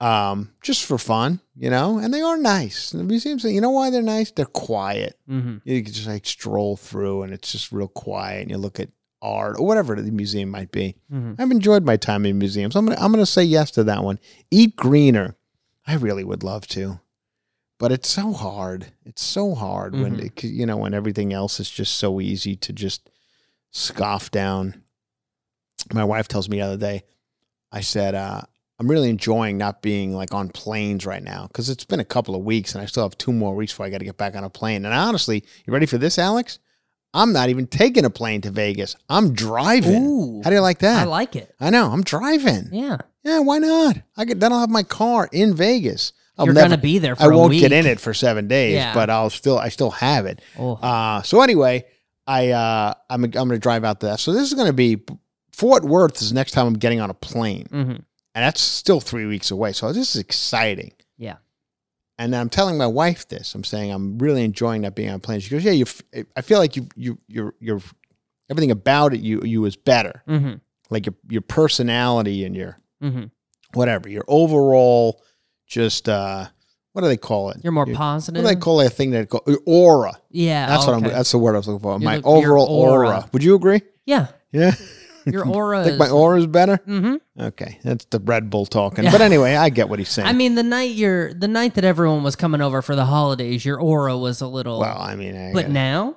um, 0.00 0.50
just 0.62 0.82
for 0.84 0.96
fun, 0.98 1.40
you 1.54 1.68
know, 1.68 1.98
and 1.98 2.12
they 2.12 2.22
are 2.22 2.38
nice. 2.38 2.90
The 2.90 3.04
museums, 3.04 3.44
you 3.44 3.60
know 3.60 3.70
why 3.70 3.90
they're 3.90 4.02
nice? 4.02 4.30
They're 4.30 4.46
quiet. 4.46 5.18
Mhm. 5.28 5.60
You 5.64 5.82
can 5.82 5.92
just 5.92 6.06
like 6.06 6.26
stroll 6.26 6.76
through, 6.76 7.22
and 7.22 7.32
it's 7.34 7.52
just 7.52 7.70
real 7.70 7.88
quiet, 7.88 8.42
and 8.42 8.50
you 8.50 8.56
look 8.56 8.80
at 8.80 8.88
art 9.20 9.56
or 9.58 9.66
whatever 9.66 10.00
the 10.00 10.10
museum 10.10 10.48
might 10.50 10.70
be. 10.72 10.94
Mhm. 11.12 11.36
I've 11.38 11.50
enjoyed 11.50 11.84
my 11.84 11.96
time 11.96 12.24
in 12.26 12.38
museums. 12.38 12.76
I'm 12.76 12.86
gonna 12.86 13.00
I'm 13.00 13.12
gonna 13.12 13.26
say 13.26 13.44
yes 13.44 13.70
to 13.72 13.84
that 13.84 14.02
one. 14.04 14.18
Eat 14.50 14.76
greener. 14.76 15.36
I 15.86 15.94
really 15.96 16.24
would 16.24 16.42
love 16.42 16.66
to, 16.68 17.00
but 17.78 17.92
it's 17.92 18.08
so 18.08 18.32
hard. 18.32 18.86
It's 19.04 19.22
so 19.22 19.54
hard 19.54 19.94
when 19.94 20.16
Mhm. 20.16 20.24
it, 20.26 20.44
you 20.44 20.64
know 20.66 20.76
when 20.78 20.94
everything 20.94 21.32
else 21.32 21.60
is 21.60 21.70
just 21.70 21.94
so 21.96 22.20
easy 22.20 22.56
to 22.56 22.72
just 22.72 23.08
scoff 23.76 24.30
down. 24.30 24.82
My 25.92 26.04
wife 26.04 26.28
tells 26.28 26.48
me 26.48 26.58
the 26.58 26.64
other 26.64 26.76
day. 26.76 27.04
I 27.70 27.80
said, 27.82 28.14
uh, 28.14 28.42
I'm 28.78 28.88
really 28.90 29.10
enjoying 29.10 29.58
not 29.58 29.82
being 29.82 30.14
like 30.14 30.32
on 30.32 30.48
planes 30.48 31.06
right 31.06 31.22
now 31.22 31.46
because 31.46 31.68
it's 31.70 31.84
been 31.84 32.00
a 32.00 32.04
couple 32.04 32.34
of 32.34 32.42
weeks 32.42 32.74
and 32.74 32.82
I 32.82 32.86
still 32.86 33.02
have 33.02 33.16
two 33.18 33.32
more 33.32 33.54
weeks 33.54 33.72
before 33.72 33.86
I 33.86 33.90
got 33.90 33.98
to 33.98 34.04
get 34.04 34.16
back 34.16 34.34
on 34.34 34.44
a 34.44 34.50
plane. 34.50 34.84
And 34.84 34.94
honestly, 34.94 35.44
you 35.66 35.72
ready 35.72 35.86
for 35.86 35.98
this, 35.98 36.18
Alex? 36.18 36.58
I'm 37.14 37.32
not 37.32 37.48
even 37.48 37.66
taking 37.66 38.04
a 38.04 38.10
plane 38.10 38.42
to 38.42 38.50
Vegas. 38.50 38.96
I'm 39.08 39.32
driving. 39.32 40.04
Ooh. 40.06 40.40
How 40.44 40.50
do 40.50 40.56
you 40.56 40.62
like 40.62 40.80
that? 40.80 41.02
I 41.02 41.04
like 41.04 41.34
it. 41.36 41.54
I 41.60 41.70
know. 41.70 41.90
I'm 41.90 42.02
driving. 42.02 42.68
Yeah. 42.72 42.98
Yeah, 43.22 43.40
why 43.40 43.58
not? 43.58 43.96
I 44.16 44.24
could 44.24 44.40
then 44.40 44.52
I'll 44.52 44.60
have 44.60 44.70
my 44.70 44.82
car 44.82 45.28
in 45.32 45.54
Vegas. 45.54 46.12
I'll 46.38 46.44
You're 46.44 46.54
never- 46.54 46.68
gonna 46.68 46.82
be 46.82 46.98
there 46.98 47.16
for 47.16 47.22
I 47.22 47.26
a 47.26 47.36
won't 47.36 47.52
get 47.54 47.72
in 47.72 47.86
it 47.86 47.98
for 47.98 48.12
seven 48.12 48.46
days, 48.48 48.74
Yeah. 48.74 48.92
but 48.92 49.08
I'll 49.08 49.30
still 49.30 49.58
I 49.58 49.70
still 49.70 49.90
have 49.92 50.26
it. 50.26 50.42
Oh. 50.58 50.74
Uh 50.74 51.22
so 51.22 51.40
anyway, 51.40 51.86
I 52.26 52.50
uh 52.50 52.94
I'm 53.10 53.24
I'm 53.24 53.30
gonna 53.30 53.58
drive 53.58 53.84
out 53.84 54.00
there. 54.00 54.16
So 54.18 54.32
this 54.32 54.42
is 54.48 54.54
gonna 54.54 54.72
be 54.72 55.02
Fort 55.52 55.84
Worth 55.84 56.20
is 56.20 56.30
the 56.30 56.34
next 56.34 56.52
time 56.52 56.66
I'm 56.66 56.74
getting 56.78 57.00
on 57.00 57.10
a 57.10 57.14
plane. 57.14 57.66
hmm 57.70 57.90
And 57.90 58.04
that's 58.34 58.60
still 58.60 59.00
three 59.00 59.26
weeks 59.26 59.50
away. 59.50 59.72
So 59.72 59.92
this 59.92 60.14
is 60.14 60.20
exciting. 60.20 60.92
Yeah. 61.16 61.36
And 62.18 62.34
I'm 62.34 62.48
telling 62.48 62.78
my 62.78 62.86
wife 62.86 63.28
this. 63.28 63.54
I'm 63.54 63.64
saying 63.64 63.92
I'm 63.92 64.18
really 64.18 64.42
enjoying 64.42 64.82
not 64.82 64.94
being 64.94 65.10
on 65.10 65.16
a 65.16 65.18
plane. 65.18 65.40
She 65.40 65.50
goes, 65.50 65.64
"Yeah, 65.64 65.72
you. 65.72 65.84
I 66.34 66.40
feel 66.40 66.58
like 66.58 66.74
you, 66.76 66.88
you, 66.96 67.18
you're, 67.28 67.54
you're, 67.60 67.80
everything 68.48 68.70
about 68.70 69.12
it, 69.12 69.20
you, 69.20 69.42
you 69.42 69.64
is 69.66 69.76
better. 69.76 70.22
hmm 70.26 70.54
Like 70.88 71.06
your, 71.06 71.14
your 71.28 71.42
personality 71.42 72.44
and 72.44 72.56
your, 72.56 72.78
hmm 73.00 73.24
whatever, 73.74 74.08
your 74.08 74.24
overall, 74.28 75.22
just, 75.66 76.08
uh, 76.08 76.46
what 76.96 77.02
do 77.02 77.08
they 77.08 77.18
call 77.18 77.50
it? 77.50 77.58
You're 77.62 77.72
more 77.72 77.84
positive. 77.84 78.42
What 78.42 78.48
do 78.48 78.54
they 78.54 78.58
call 78.58 78.78
that 78.78 78.90
thing 78.90 79.10
that 79.10 79.28
call 79.28 79.44
aura? 79.66 80.14
yeah. 80.30 80.66
That's 80.66 80.86
what 80.86 80.94
I'm. 80.96 81.02
That's 81.02 81.30
the 81.30 81.36
word 81.38 81.54
I 81.54 81.58
was 81.58 81.68
looking 81.68 81.82
for. 81.82 81.98
You 81.98 82.04
My 82.06 82.16
look- 82.16 82.26
overall 82.26 82.66
aura. 82.66 83.06
aura. 83.08 83.28
Would 83.34 83.44
you 83.44 83.54
agree? 83.54 83.82
Yeah. 84.06 84.28
Yeah. 84.50 84.74
Your 85.26 85.46
aura 85.46 85.82
Think 85.84 86.00
is. 86.00 86.10
my 86.10 86.36
is 86.36 86.46
better? 86.46 86.78
Mhm. 86.88 87.20
Okay, 87.38 87.80
that's 87.82 88.04
the 88.06 88.20
Red 88.20 88.48
Bull 88.48 88.64
talking. 88.64 89.04
But 89.04 89.20
anyway, 89.20 89.56
I 89.56 89.68
get 89.70 89.88
what 89.88 89.98
he's 89.98 90.08
saying. 90.08 90.26
I 90.28 90.32
mean, 90.32 90.54
the 90.54 90.62
night 90.62 90.94
you're 90.94 91.34
the 91.34 91.48
night 91.48 91.74
that 91.74 91.84
everyone 91.84 92.22
was 92.22 92.36
coming 92.36 92.60
over 92.62 92.80
for 92.80 92.94
the 92.96 93.04
holidays, 93.04 93.64
your 93.64 93.78
aura 93.78 94.16
was 94.16 94.40
a 94.40 94.46
little. 94.46 94.78
well, 94.80 94.96
I 94.98 95.16
mean, 95.16 95.36
I 95.36 95.52
but 95.52 95.62
gotta- 95.62 95.72
now 95.74 96.16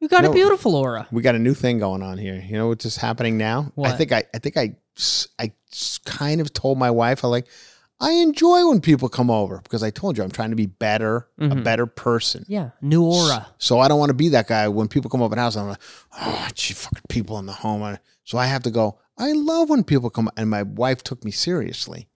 you 0.00 0.08
got 0.08 0.24
a 0.24 0.30
beautiful 0.32 0.76
aura. 0.76 1.08
we 1.10 1.22
got 1.22 1.34
a 1.34 1.38
new 1.38 1.54
thing 1.54 1.78
going 1.78 2.02
on 2.02 2.16
here. 2.18 2.34
You 2.46 2.58
know 2.58 2.68
what's 2.68 2.84
just 2.84 2.98
happening 2.98 3.38
now? 3.38 3.72
I 3.82 3.92
think 3.92 4.12
I, 4.12 4.24
I 4.34 4.38
think 4.38 4.56
I 4.58 4.76
I 5.38 5.52
kind 6.04 6.42
of 6.42 6.52
told 6.52 6.76
my 6.78 6.90
wife, 6.90 7.24
I 7.24 7.28
like, 7.28 7.46
I 8.00 8.12
enjoy 8.12 8.66
when 8.66 8.80
people 8.80 9.08
come 9.10 9.30
over 9.30 9.60
because 9.62 9.82
I 9.82 9.90
told 9.90 10.16
you 10.16 10.24
I'm 10.24 10.30
trying 10.30 10.50
to 10.50 10.56
be 10.56 10.66
better, 10.66 11.28
a 11.38 11.42
Mhm. 11.48 11.64
better 11.64 11.84
person. 11.86 12.44
Yeah, 12.48 12.70
new 12.80 13.04
aura. 13.04 13.46
So 13.58 13.78
I 13.80 13.88
don't 13.88 13.98
want 13.98 14.08
to 14.10 14.14
be 14.14 14.30
that 14.30 14.48
guy 14.48 14.68
when 14.68 14.88
people 14.88 15.10
come 15.10 15.20
over 15.22 15.34
the 15.34 15.40
house. 15.40 15.54
I'm 15.56 15.68
like, 15.68 15.80
oh, 16.18 16.48
gee, 16.54 16.72
fucking 16.74 17.02
people 17.10 17.38
in 17.38 17.46
the 17.46 17.52
home. 17.52 17.98
So 18.24 18.38
I 18.38 18.46
have 18.46 18.62
to 18.62 18.70
go. 18.70 18.98
I 19.18 19.32
love 19.32 19.68
when 19.68 19.84
people 19.84 20.08
come, 20.08 20.30
and 20.36 20.48
my 20.48 20.62
wife 20.62 21.02
took 21.02 21.24
me 21.24 21.30
seriously. 21.30 22.08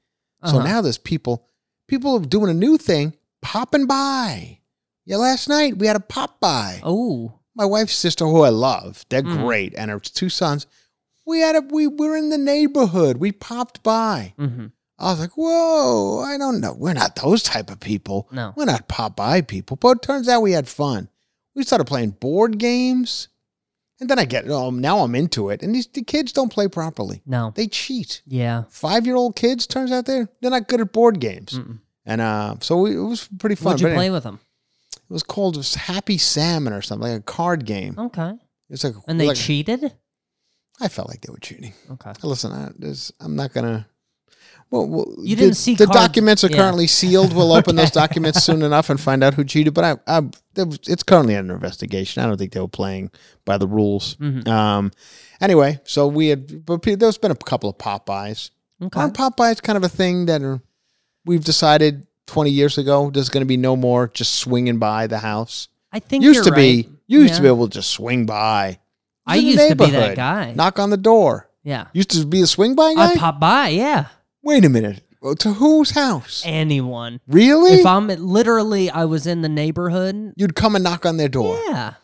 So 0.47 0.57
Uh-huh. 0.59 0.67
now 0.67 0.81
there's 0.81 0.97
people, 0.99 1.47
people 1.87 2.17
are 2.17 2.21
doing 2.21 2.51
a 2.51 2.55
new 2.55 2.79
thing, 2.79 3.15
popping 3.43 3.87
by. 3.87 4.61
Yeah, 5.05 5.19
last 5.19 5.49
night 5.51 5.77
we 5.77 5.87
had 5.87 5.97
a 5.97 6.01
pop 6.01 6.41
by. 6.41 6.81
Oh, 6.83 7.41
My 7.57 7.65
wife's 7.67 7.95
sister, 7.95 8.25
who 8.27 8.41
I 8.41 8.49
love, 8.49 9.05
they're 9.11 9.23
Mhm. 9.23 9.45
great, 9.45 9.75
and 9.77 9.89
her 9.91 10.01
two 10.01 10.29
sons. 10.29 10.67
We 11.27 11.39
had 11.41 11.55
a 11.57 11.61
we 11.61 11.87
were 11.87 12.17
in 12.17 12.31
the 12.31 12.37
neighborhood. 12.39 13.19
We 13.19 13.31
popped 13.33 13.83
by. 13.85 14.35
hmm 14.37 14.67
I 14.99 15.11
was 15.11 15.19
like, 15.21 15.37
whoa, 15.37 16.21
I 16.21 16.39
don't 16.39 16.61
know. 16.61 16.73
We're 16.73 16.93
not 16.93 17.17
those 17.17 17.43
type 17.43 17.71
of 17.71 17.81
people. 17.81 18.29
No. 18.31 18.53
We're 18.57 18.65
not 18.65 18.87
pop 18.89 19.17
by 19.17 19.41
people. 19.41 19.77
But 19.77 19.97
it 19.99 20.03
turns 20.03 20.29
out 20.29 20.43
we 20.43 20.53
had 20.53 20.69
fun. 20.69 21.09
We 21.55 21.63
started 21.65 21.87
playing 21.87 22.11
board 22.13 22.59
games. 22.59 23.29
And 24.01 24.09
then 24.11 24.19
I 24.19 24.25
get, 24.25 24.49
oh, 24.49 24.71
now 24.71 24.99
I'm 25.01 25.15
into 25.15 25.51
it. 25.51 25.63
And 25.63 25.75
these 25.75 25.87
the 25.87 26.03
kids 26.03 26.33
don't 26.33 26.53
play 26.53 26.69
properly. 26.69 27.23
no. 27.27 27.53
They 27.55 27.67
cheat. 27.69 28.23
Yeah. 28.27 28.65
Five 28.69 29.07
year 29.07 29.15
old 29.17 29.37
kids, 29.37 29.67
turns 29.67 29.93
out 29.93 30.07
they're, 30.07 30.29
they're 30.41 30.51
not 30.51 30.69
good 30.69 30.81
at 30.81 30.93
board 30.93 31.21
games. 31.21 31.53
Mm-mm. 31.55 31.79
And 32.07 32.21
uh, 32.21 32.57
so 32.61 32.79
we, 32.83 32.97
it 32.97 33.01
was 33.01 33.29
pretty 33.39 33.55
fun. 33.57 33.73
What'd 33.73 33.81
you 33.81 33.87
But 33.89 33.95
play 33.95 34.05
anyway, 34.07 34.15
with 34.15 34.25
them? 34.25 34.41
It 34.97 35.13
was 35.13 35.23
called 35.23 35.65
Happy 35.75 36.19
Salmon 36.19 36.73
or 36.73 36.83
something, 36.83 37.09
like 37.09 37.21
a 37.21 37.23
card 37.23 37.65
game. 37.67 37.95
Okay. 37.99 38.33
It's 38.69 38.83
like, 38.85 38.95
And 39.09 39.21
they 39.21 39.29
like- 39.29 39.37
cheated. 39.37 39.93
I 40.81 40.89
felt 40.89 41.09
like 41.09 41.21
they 41.21 41.31
were 41.31 41.39
cheating. 41.39 41.73
Okay. 41.93 42.13
Listen, 42.25 42.51
I, 42.53 43.25
I'm 43.25 43.37
not 43.37 43.53
gonna. 43.55 43.87
Well, 44.75 44.87
well 44.89 45.15
You 45.23 45.37
the- 45.37 45.43
didn't 45.43 45.57
see 45.57 45.75
the 45.75 45.87
cards- 45.87 46.01
documents 46.01 46.43
are 46.45 46.49
yeah. 46.49 46.57
currently 46.57 46.87
sealed. 46.89 47.33
We'll 47.35 47.53
open 47.61 47.77
those 47.77 47.91
documents 47.93 48.43
soon 48.43 48.63
enough 48.63 48.91
and 48.91 49.01
find 49.01 49.23
out 49.23 49.35
who 49.35 49.45
cheated. 49.45 49.73
But 49.75 49.85
I, 50.09 50.19
I 50.19 50.23
it's 50.57 51.03
currently 51.03 51.37
under 51.37 51.55
investigation. 51.55 52.23
I 52.23 52.27
don't 52.27 52.37
think 52.37 52.53
they 52.53 52.61
were 52.61 52.69
playing 52.69 53.11
by 53.45 53.57
the 53.59 53.69
rules. 53.69 54.17
Mhm. 54.17 54.47
Um, 54.49 54.91
anyway, 55.41 55.81
so 55.85 56.09
we 56.09 56.29
had, 56.29 56.67
but 56.67 56.83
there's 56.83 57.19
been 57.19 57.31
a 57.31 57.37
couple 57.37 57.71
of 57.71 57.79
pop 57.79 58.05
bys. 58.07 58.51
Okay. 58.83 58.99
Aren't 59.01 59.15
pop 59.15 59.37
bys 59.37 59.61
kind 59.63 59.77
of 59.77 59.85
a 59.85 59.89
thing 59.89 60.27
that 60.27 60.43
are, 60.43 60.61
we've 61.25 61.45
decided 61.45 62.07
20 62.27 62.51
years 62.51 62.77
ago 62.79 63.11
there's 63.11 63.29
going 63.29 63.43
to 63.43 63.47
be 63.47 63.57
no 63.57 63.77
more 63.77 64.09
just 64.09 64.35
swinging 64.37 64.79
by 64.79 65.07
the 65.07 65.19
house. 65.19 65.69
I 65.93 66.01
think 66.01 66.25
used 66.25 66.45
to 66.45 66.53
be, 66.53 66.77
right. 66.77 66.89
you 67.07 67.21
used 67.21 67.37
to 67.37 67.43
be 67.43 67.47
able 67.49 67.69
to 67.69 67.75
just 67.75 67.91
swing 67.91 68.27
by. 68.27 68.81
I 69.27 69.39
the 69.39 69.45
used 69.45 69.69
to 69.69 69.77
be 69.77 69.91
that 69.91 70.17
guy. 70.17 70.53
Knock 70.53 70.79
on 70.81 70.91
the 70.91 70.97
door. 70.97 71.49
Yeah. 71.63 71.87
Used 71.93 72.11
to 72.11 72.27
be 72.27 72.43
a 72.43 72.47
swing 72.47 72.75
by 72.75 72.93
guy. 72.95 73.13
I 73.13 73.17
pop 73.17 73.39
by. 73.41 73.69
Yeah. 73.69 74.07
Wait 74.45 74.65
a 74.65 74.69
minute. 74.69 75.03
Well, 75.21 75.35
To 75.37 75.55
whose 75.55 75.93
house? 75.93 76.43
Anyone. 76.45 77.19
Really? 77.27 77.81
If 77.81 77.87
I'm 77.87 78.09
literally, 78.09 78.91
I 78.91 79.07
was 79.07 79.27
in 79.27 79.41
the 79.41 79.49
neighborhood. 79.49 80.35
You'd 80.37 80.55
come 80.55 80.75
and 80.75 80.85
knock 80.85 81.07
on 81.07 81.17
their 81.17 81.31
door. 81.31 81.59
Yeah. 81.67 81.95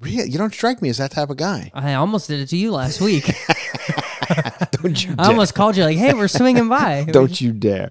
Really? 0.00 0.28
You 0.28 0.38
don't 0.38 0.52
strike 0.52 0.82
me 0.82 0.88
as 0.88 0.98
that 0.98 1.12
type 1.12 1.30
of 1.30 1.36
guy. 1.36 1.70
I 1.72 1.94
almost 1.94 2.26
did 2.26 2.40
it 2.40 2.48
to 2.48 2.56
you 2.56 2.72
last 2.72 3.00
week. 3.00 3.26
Don't 4.72 5.04
you 5.04 5.14
I 5.18 5.28
almost 5.28 5.54
called 5.54 5.76
you 5.76 5.84
like, 5.84 5.96
"Hey, 5.96 6.14
we're 6.14 6.28
swinging 6.28 6.68
by." 6.68 7.04
Don't 7.10 7.40
you 7.40 7.52
dare. 7.52 7.90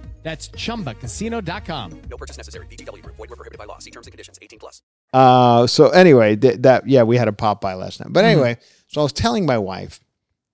That's 0.23 0.49
chumbacasino.com. 0.49 2.01
No 2.09 2.17
purchase 2.17 2.37
necessary. 2.37 2.65
VGW 2.67 3.01
Group. 3.01 3.17
Void 3.17 3.29
were 3.31 3.35
prohibited 3.35 3.57
by 3.57 3.65
law. 3.65 3.79
See 3.79 3.91
terms 3.91 4.05
and 4.07 4.11
conditions. 4.11 4.37
18 4.41 4.59
plus. 4.59 4.81
Uh, 5.13 5.65
so 5.67 5.89
anyway, 5.89 6.35
th- 6.35 6.59
that 6.59 6.87
yeah, 6.87 7.03
we 7.03 7.17
had 7.17 7.27
a 7.27 7.33
pop 7.33 7.59
by 7.61 7.73
last 7.73 7.99
night. 7.99 8.13
But 8.13 8.21
Mm-hmm. 8.23 8.29
anyway, 8.39 8.57
so 8.87 9.01
I 9.01 9.03
was 9.03 9.13
telling 9.13 9.45
my 9.45 9.57
wife 9.57 9.99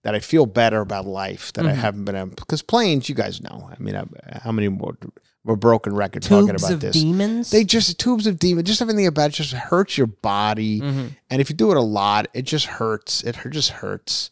that 0.04 0.16
I 0.16 0.20
feel 0.20 0.46
better 0.46 0.80
about 0.80 1.06
life 1.06 1.52
that 1.54 1.66
I 1.66 1.72
Mm-hmm. 1.72 1.80
haven't 1.82 2.06
been 2.06 2.16
able 2.16 2.30
because 2.30 2.62
planes, 2.62 3.10
you 3.10 3.16
guys 3.16 3.42
know. 3.42 3.70
I 3.70 3.76
mean, 3.82 3.96
I, 3.96 4.06
how 4.42 4.52
many 4.54 4.70
more 4.70 4.98
we're 5.44 5.56
broken 5.56 5.96
record 5.96 6.24
talking 6.24 6.48
Tubes 6.50 6.64
about 6.64 6.74
of 6.74 6.80
this. 6.82 6.94
demons. 6.94 7.52
They 7.52 7.64
just 7.64 7.98
tubes 8.00 8.28
of 8.28 8.38
demon, 8.38 8.66
just 8.66 8.82
everything 8.82 9.08
about 9.08 9.30
it 9.30 9.34
just 9.34 9.54
hurts 9.54 9.98
your 9.98 10.08
body, 10.08 10.82
Mhm. 10.82 11.16
and 11.30 11.42
if 11.42 11.50
you 11.50 11.56
do 11.56 11.72
it 11.72 11.78
a 11.78 11.82
lot, 11.82 12.28
it 12.34 12.42
just 12.44 12.66
hurts. 12.66 13.24
It 13.24 13.38
just 13.52 13.70
hurts. 13.72 14.30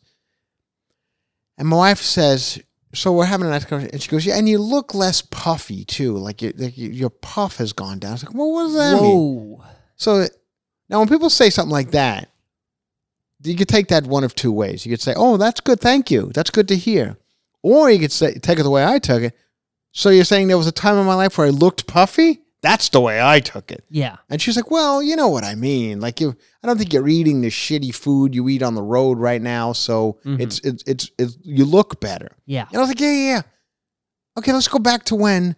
And 1.58 1.68
my 1.70 1.78
wife 1.78 2.00
says, 2.02 2.60
"So 2.96 3.12
we're 3.12 3.26
having 3.26 3.48
a 3.48 3.50
nice 3.52 3.66
conversation," 3.66 3.93
and 3.93 4.02
she 4.02 4.10
goes, 4.10 4.26
"Yeah, 4.26 4.38
and 4.38 4.48
you 4.50 4.58
look 4.58 4.93
less 4.93 5.22
puffy 5.22 5.86
too. 5.86 6.18
Like, 6.18 6.41
you, 6.41 6.54
like 6.58 6.78
you- 6.78 6.89
your 6.89 7.10
puff 7.10 7.58
has 7.58 7.74
gone 7.74 8.00
down." 8.00 8.12
I 8.12 8.14
was 8.14 8.24
like, 8.24 8.34
"Well, 8.34 8.52
what 8.52 8.64
does 8.64 8.74
that 8.76 9.02
mean?" 9.02 9.58
So 9.98 10.28
now, 10.89 11.00
when 11.00 11.08
people 11.10 11.30
say 11.30 11.50
something 11.50 11.72
like 11.72 11.91
that, 11.91 12.30
you 13.43 13.56
could 13.56 13.68
take 13.70 13.89
that 13.89 14.06
one 14.08 14.24
of 14.24 14.34
two 14.34 14.52
ways. 14.52 14.86
You 14.86 14.91
could 14.91 15.02
say, 15.02 15.14
"Oh, 15.16 15.38
that's 15.38 15.60
good, 15.62 15.80
thank 15.80 16.10
you. 16.10 16.32
That's 16.34 16.50
good 16.50 16.68
to 16.70 16.76
hear," 16.76 17.18
or 17.62 17.89
you 17.91 18.00
could 18.00 18.12
say, 18.12 18.34
take 18.36 18.60
it 18.60 18.64
the 18.64 18.70
way 18.70 18.86
I 18.86 19.00
took 19.00 19.22
it. 19.24 19.34
So 19.91 20.10
you're 20.10 20.26
saying 20.26 20.48
there 20.48 20.58
was 20.58 20.68
a 20.68 20.72
time 20.72 20.98
in 20.98 21.06
my 21.06 21.16
life 21.16 21.38
where 21.38 21.48
I 21.48 21.52
looked 21.52 21.88
puffy? 21.88 22.41
That's 22.66 22.89
the 22.89 22.99
way 22.99 23.22
I 23.22 23.39
took 23.41 23.72
it. 23.72 23.84
Yeah. 23.89 24.16
And 24.30 24.41
she's 24.41 24.55
like, 24.55 24.72
"Well, 24.72 25.03
you 25.03 25.16
know 25.16 25.30
what 25.30 25.43
I 25.43 25.53
mean. 25.55 25.99
Like 26.01 26.20
you, 26.22 26.36
I 26.61 26.68
don't 26.68 26.78
think 26.80 26.93
you're 26.93 27.07
eating 27.07 27.41
the 27.41 27.49
shitty 27.49 27.93
food 27.93 28.34
you 28.34 28.49
eat 28.49 28.63
on 28.63 28.74
the 28.74 28.82
road 28.95 29.20
right 29.20 29.41
now. 29.41 29.74
So 29.74 30.18
Mhm. 30.26 30.39
it's, 30.43 30.57
it's 30.70 30.84
it's 30.88 31.11
it's 31.20 31.38
you 31.43 31.63
look 31.66 31.99
better." 31.99 32.32
Yeah. 32.47 32.66
And 32.70 32.78
I 32.78 32.80
was 32.80 32.89
like, 32.89 32.99
"Yeah, 32.99 33.11
yeah, 33.11 33.28
yeah. 33.36 33.41
Okay, 34.38 34.51
let's 34.51 34.68
go 34.68 34.80
back 34.80 35.05
to 35.05 35.16
when, 35.16 35.55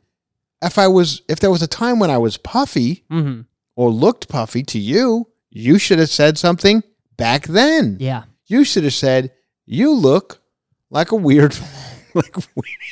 if 0.62 0.78
I 0.78 0.88
was, 0.88 1.22
if 1.30 1.39
there 1.39 1.49
was 1.51 1.62
a 1.64 1.68
time 1.68 1.97
when 1.99 2.12
I 2.12 2.18
was 2.18 2.38
puffy 2.38 3.05
Mm-hmm. 3.10 3.41
or 3.76 3.89
looked 3.89 4.28
puffy 4.28 4.64
to 4.64 4.80
you, 4.80 5.28
you 5.49 5.80
should 5.80 5.99
have 5.99 6.10
said 6.10 6.38
something 6.38 6.84
back 7.16 7.47
then. 7.47 7.97
Yeah. 7.99 8.24
You 8.47 8.64
should 8.66 8.84
have 8.84 8.93
said, 8.93 9.32
"You 9.66 9.93
look 9.93 10.41
like 10.89 11.12
a 11.12 11.16
weird." 11.16 11.55
like. 12.36 12.36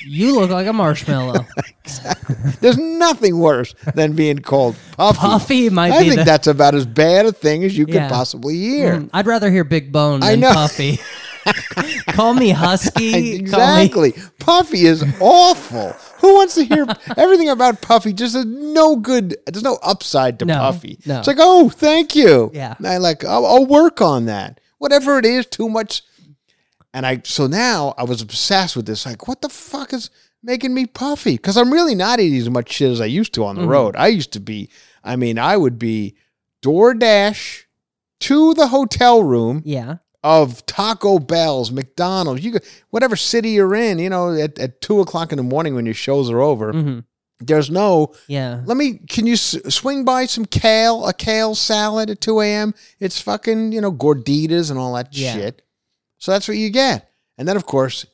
You 0.06 0.36
look 0.36 0.50
like 0.50 0.68
a 0.68 0.74
marshmallow. 0.74 1.46
exactly. 1.84 2.36
There's 2.62 2.78
nothing 2.78 3.38
worse 3.40 3.74
than 3.94 4.14
being 4.14 4.40
called 4.40 4.76
puffy. 4.98 5.18
Puffy 5.20 5.70
might 5.70 5.92
I 5.92 6.00
think 6.00 6.16
the- 6.16 6.24
that's 6.24 6.48
about 6.48 6.76
as 6.76 6.86
bad 6.86 7.26
a 7.26 7.32
thing 7.32 7.64
as 7.64 7.78
you 7.78 7.86
could 7.86 8.10
possibly 8.10 8.56
hear. 8.58 8.98
Mm, 8.98 9.10
I'd 9.14 9.28
rather 9.28 9.50
hear 9.52 9.64
Big 9.64 9.92
Bone 9.92 10.24
I 10.24 10.32
than 10.32 10.40
know. 10.42 10.54
Puffy. 10.54 11.00
Call 12.12 12.34
me 12.34 12.50
Husky. 12.50 13.12
Call 13.12 13.22
me- 13.22 13.36
exactly. 13.36 14.14
Puffy 14.40 14.86
is 14.86 15.04
awful. 15.20 15.90
Who 16.20 16.34
wants 16.34 16.56
to 16.56 16.64
hear 16.64 16.88
everything 17.18 17.50
about 17.50 17.82
Puffy? 17.82 18.14
Just 18.14 18.36
a 18.36 18.44
no 18.46 18.96
good. 18.96 19.38
There's 19.46 19.64
no 19.64 19.78
upside 19.84 20.40
to 20.40 20.46
No, 20.46 20.56
Puffy. 20.58 20.98
no. 21.06 21.20
It's 21.20 21.28
like, 21.28 21.38
oh, 21.40 21.70
thank 21.70 22.16
you. 22.16 22.50
Yeah. 22.54 22.74
And 22.80 22.88
I 22.88 22.98
like, 22.98 23.24
I'll, 23.24 23.46
I'll 23.46 23.66
work 23.66 24.02
on 24.02 24.26
that. 24.26 24.60
Whatever 24.80 25.20
it 25.20 25.26
is, 25.26 25.46
too 25.46 25.70
much. 25.70 26.02
And 26.96 27.06
I, 27.06 27.22
so 27.26 27.46
now 27.46 27.94
I 27.98 28.04
was 28.04 28.22
obsessed 28.22 28.76
with 28.78 28.86
this. 28.86 29.06
Like, 29.06 29.28
what 29.28 29.42
the 29.42 29.50
fuck 29.50 29.92
is 29.92 30.10
making 30.42 30.74
me 30.74 30.86
puffy? 30.86 31.34
Because 31.34 31.58
I'm 31.58 31.72
really 31.74 31.94
not 31.94 32.22
eating 32.22 32.40
as 32.40 32.50
much 32.50 32.72
shit 32.72 32.90
as 32.90 33.02
I 33.02 33.06
used 33.06 33.34
to 33.34 33.44
on 33.44 33.56
the 33.58 33.64
Mhm. 33.64 33.68
road. 33.68 33.96
I 33.98 34.08
used 34.08 34.32
to 34.32 34.40
be. 34.40 34.70
I 35.04 35.18
mean, 35.18 35.38
I 35.38 35.58
would 35.58 35.78
be 35.78 36.16
DoorDash 36.64 37.64
to 38.22 38.54
the 38.54 38.68
hotel 38.68 39.24
room 39.24 39.62
Yeah. 39.66 39.98
of 40.24 40.66
Taco 40.66 41.20
Bell's, 41.20 41.70
McDonald's, 41.72 42.44
you 42.44 42.52
go, 42.52 42.60
whatever 42.90 43.16
city 43.16 43.50
you're 43.52 43.76
in, 43.76 44.00
you 44.00 44.10
know, 44.10 44.34
at, 44.34 44.58
at 44.58 44.82
two 44.82 45.00
o'clock 45.02 45.32
in 45.32 45.38
the 45.38 45.44
morning 45.44 45.76
when 45.76 45.86
your 45.86 45.94
shows 45.94 46.30
are 46.30 46.42
over, 46.42 46.72
hmm 46.72 47.00
there's 47.42 47.70
no, 47.70 48.14
Yeah. 48.30 48.62
let 48.66 48.78
me, 48.78 48.94
can 49.10 49.28
you 49.28 49.34
s- 49.34 49.58
swing 49.68 50.06
by 50.06 50.26
some 50.26 50.46
kale, 50.46 51.06
a 51.06 51.12
kale 51.12 51.54
salad 51.54 52.10
at 52.10 52.22
2 52.22 52.40
a.m.? 52.40 52.74
It's 53.02 53.20
fucking, 53.20 53.74
you 53.74 53.82
know, 53.82 53.92
gorditas 53.92 54.70
and 54.72 54.80
all 54.80 54.94
that 54.94 55.10
Yeah. 55.12 55.34
shit. 55.34 55.62
So 56.18 56.32
that's 56.32 56.48
what 56.48 56.58
you 56.58 56.70
get. 56.70 57.10
And 57.38 57.48
then, 57.48 57.56
of 57.58 57.66
course, 57.66 58.06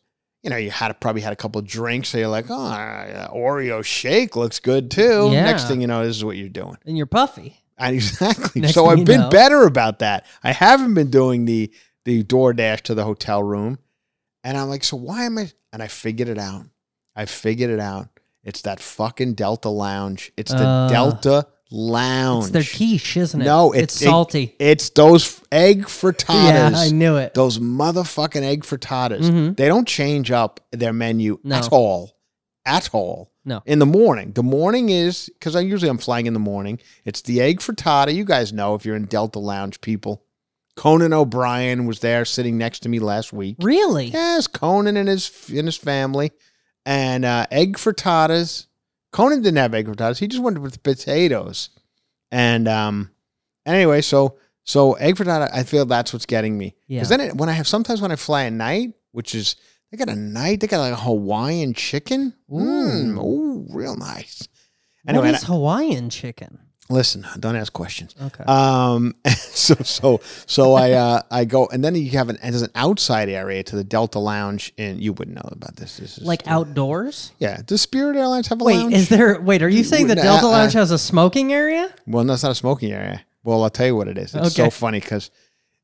you 0.43 0.49
know, 0.49 0.57
you 0.57 0.71
had 0.71 0.91
probably 0.99 1.21
had 1.21 1.33
a 1.33 1.35
couple 1.35 1.59
of 1.59 1.67
drinks, 1.67 2.09
so 2.09 2.17
you're 2.17 2.27
like, 2.27 2.45
oh, 2.49 3.29
Oreo 3.33 3.83
shake 3.83 4.35
looks 4.35 4.59
good 4.59 4.89
too. 4.89 5.29
Yeah. 5.31 5.43
Next 5.45 5.67
thing 5.67 5.81
you 5.81 5.87
know, 5.87 6.05
this 6.05 6.15
is 6.17 6.25
what 6.25 6.37
you're 6.37 6.49
doing. 6.49 6.77
And 6.85 6.97
you're 6.97 7.05
Puffy. 7.05 7.57
And 7.77 7.95
exactly. 7.95 8.61
Next 8.61 8.73
so 8.73 8.87
I've 8.87 9.05
been 9.05 9.21
know. 9.21 9.29
better 9.29 9.65
about 9.65 9.99
that. 9.99 10.25
I 10.43 10.51
haven't 10.51 10.93
been 10.95 11.09
doing 11.11 11.45
the 11.45 11.71
the 12.05 12.23
DoorDash 12.23 12.81
to 12.81 12.95
the 12.95 13.03
hotel 13.03 13.43
room. 13.43 13.77
And 14.43 14.57
I'm 14.57 14.69
like, 14.69 14.83
so 14.83 14.97
why 14.97 15.25
am 15.25 15.37
I? 15.37 15.51
And 15.71 15.83
I 15.83 15.87
figured 15.87 16.27
it 16.27 16.39
out. 16.39 16.65
I 17.15 17.25
figured 17.25 17.69
it 17.69 17.79
out. 17.79 18.07
It's 18.43 18.63
that 18.63 18.79
fucking 18.79 19.35
Delta 19.35 19.69
Lounge. 19.69 20.31
It's 20.35 20.51
the 20.51 20.65
Uh, 20.65 20.89
Delta 20.89 21.47
Lounge. 21.71 22.43
It's 22.45 22.51
their 22.51 22.63
quiche, 22.63 23.17
isn't 23.17 23.41
it? 23.41 23.45
No, 23.45 23.71
it's, 23.71 23.95
it's, 23.95 24.01
it- 24.01 24.05
salty. 24.05 24.55
it's 24.59 24.89
those 24.89 25.41
egg 25.51 25.83
frittatas. 25.85 26.71
Yeah, 26.71 26.71
I 26.75 26.89
knew 26.91 27.15
it. 27.17 27.33
Those 27.33 27.59
motherfucking 27.59 28.43
egg 28.43 28.63
frittatas. 28.63 29.21
Mhm. 29.21 29.55
They 29.57 29.67
don't 29.67 29.87
change 29.87 30.31
up 30.31 30.59
their 30.71 30.93
menu 30.93 31.39
No. 31.43 31.55
at 31.55 31.69
all. 31.71 32.11
At 32.65 32.89
all. 32.93 33.31
No. 33.45 33.63
In 33.65 33.79
the 33.79 33.85
morning. 33.85 34.33
The 34.33 34.43
morning 34.43 34.89
is 34.89 35.29
because 35.33 35.55
I 35.55 35.61
usually 35.61 35.89
I'm 35.89 35.97
flying 35.97 36.25
in 36.27 36.33
the 36.33 36.39
morning. 36.39 36.79
It's 37.05 37.21
the 37.21 37.41
egg 37.41 37.59
frittata. 37.59 38.13
You 38.13 38.25
guys 38.25 38.51
know 38.53 38.75
if 38.75 38.85
you're 38.85 38.95
in 38.95 39.05
Delta 39.05 39.39
Lounge, 39.39 39.81
people. 39.81 40.23
Conan 40.75 41.11
O'Brien 41.13 41.85
was 41.85 41.99
there 42.01 42.23
sitting 42.25 42.57
next 42.57 42.79
to 42.81 42.89
me 42.89 42.99
last 42.99 43.33
week. 43.33 43.55
Really? 43.61 44.05
Yes, 44.07 44.47
Conan 44.47 44.95
and 44.95 45.09
his 45.09 45.31
and 45.49 45.67
his 45.67 45.75
family, 45.75 46.31
and 46.85 47.25
uh, 47.25 47.45
egg 47.51 47.77
frittatas. 47.77 48.67
Conan 49.11 49.41
didn't 49.41 49.57
have 49.57 49.73
egg 49.73 49.87
frittatas. 49.87 50.19
He 50.19 50.27
just 50.27 50.41
went 50.41 50.59
with 50.59 50.83
potatoes, 50.83 51.69
and 52.31 52.67
um, 52.67 53.11
anyway, 53.65 54.01
so 54.01 54.37
so 54.63 54.93
egg 54.93 55.15
frittata. 55.15 55.49
I 55.53 55.63
feel 55.63 55.85
that's 55.85 56.13
what's 56.13 56.25
getting 56.25 56.57
me. 56.57 56.75
Yeah. 56.87 56.99
Because 56.99 57.09
then 57.09 57.21
it, 57.21 57.35
when 57.35 57.49
I 57.49 57.53
have 57.53 57.67
sometimes 57.67 58.01
when 58.01 58.11
I 58.11 58.15
fly 58.15 58.45
at 58.45 58.53
night, 58.53 58.93
which 59.11 59.35
is 59.35 59.55
they 59.91 59.97
got 59.97 60.09
a 60.09 60.15
night, 60.15 60.61
they 60.61 60.67
got 60.67 60.79
like 60.79 60.93
a 60.93 60.97
Hawaiian 60.97 61.73
chicken. 61.73 62.33
Ooh, 62.51 63.19
ooh 63.19 63.67
real 63.69 63.95
nice. 63.95 64.47
Anyway, 65.07 65.23
what 65.23 65.27
and 65.27 65.37
is 65.37 65.43
Hawaiian 65.43 66.09
chicken? 66.09 66.59
Listen, 66.89 67.25
don't 67.39 67.55
ask 67.55 67.71
questions. 67.71 68.15
Okay. 68.21 68.43
Um. 68.45 69.15
So 69.61 69.75
so 69.83 70.21
so 70.47 70.73
I 70.73 70.91
uh 70.93 71.21
I 71.31 71.45
go 71.45 71.67
and 71.67 71.83
then 71.83 71.93
you 71.93 72.09
have 72.11 72.29
an 72.29 72.37
there's 72.41 72.63
an 72.63 72.71
outside 72.73 73.29
area 73.29 73.61
to 73.63 73.75
the 73.75 73.83
Delta 73.83 74.17
Lounge 74.17 74.73
and 74.77 74.99
you 74.99 75.13
wouldn't 75.13 75.35
know 75.35 75.47
about 75.51 75.75
this. 75.75 75.97
This 75.97 76.17
is 76.17 76.25
like 76.25 76.47
outdoors? 76.47 77.31
yeah. 77.37 77.61
Does 77.63 77.81
Spirit 77.81 78.15
Airlines 78.15 78.47
have 78.47 78.59
a 78.59 78.63
Wait, 78.63 78.77
lounge? 78.77 78.93
is 78.93 79.09
there? 79.09 79.39
Wait, 79.39 79.61
are 79.61 79.69
you 79.69 79.83
saying 79.83 80.07
the 80.07 80.15
Delta 80.15 80.47
uh, 80.47 80.49
Lounge 80.49 80.73
has 80.73 80.89
a 80.89 80.97
smoking 80.97 81.53
area? 81.53 81.93
Well, 82.07 82.23
no, 82.23 82.33
not 82.33 82.43
a 82.43 82.55
smoking 82.55 82.91
area. 82.91 83.23
Well, 83.43 83.61
I'll 83.63 83.69
tell 83.69 83.85
you 83.85 83.95
what 83.95 84.07
it 84.07 84.17
is. 84.17 84.33
It's 84.33 84.55
so 84.55 84.69
funny 84.71 84.99
because 84.99 85.29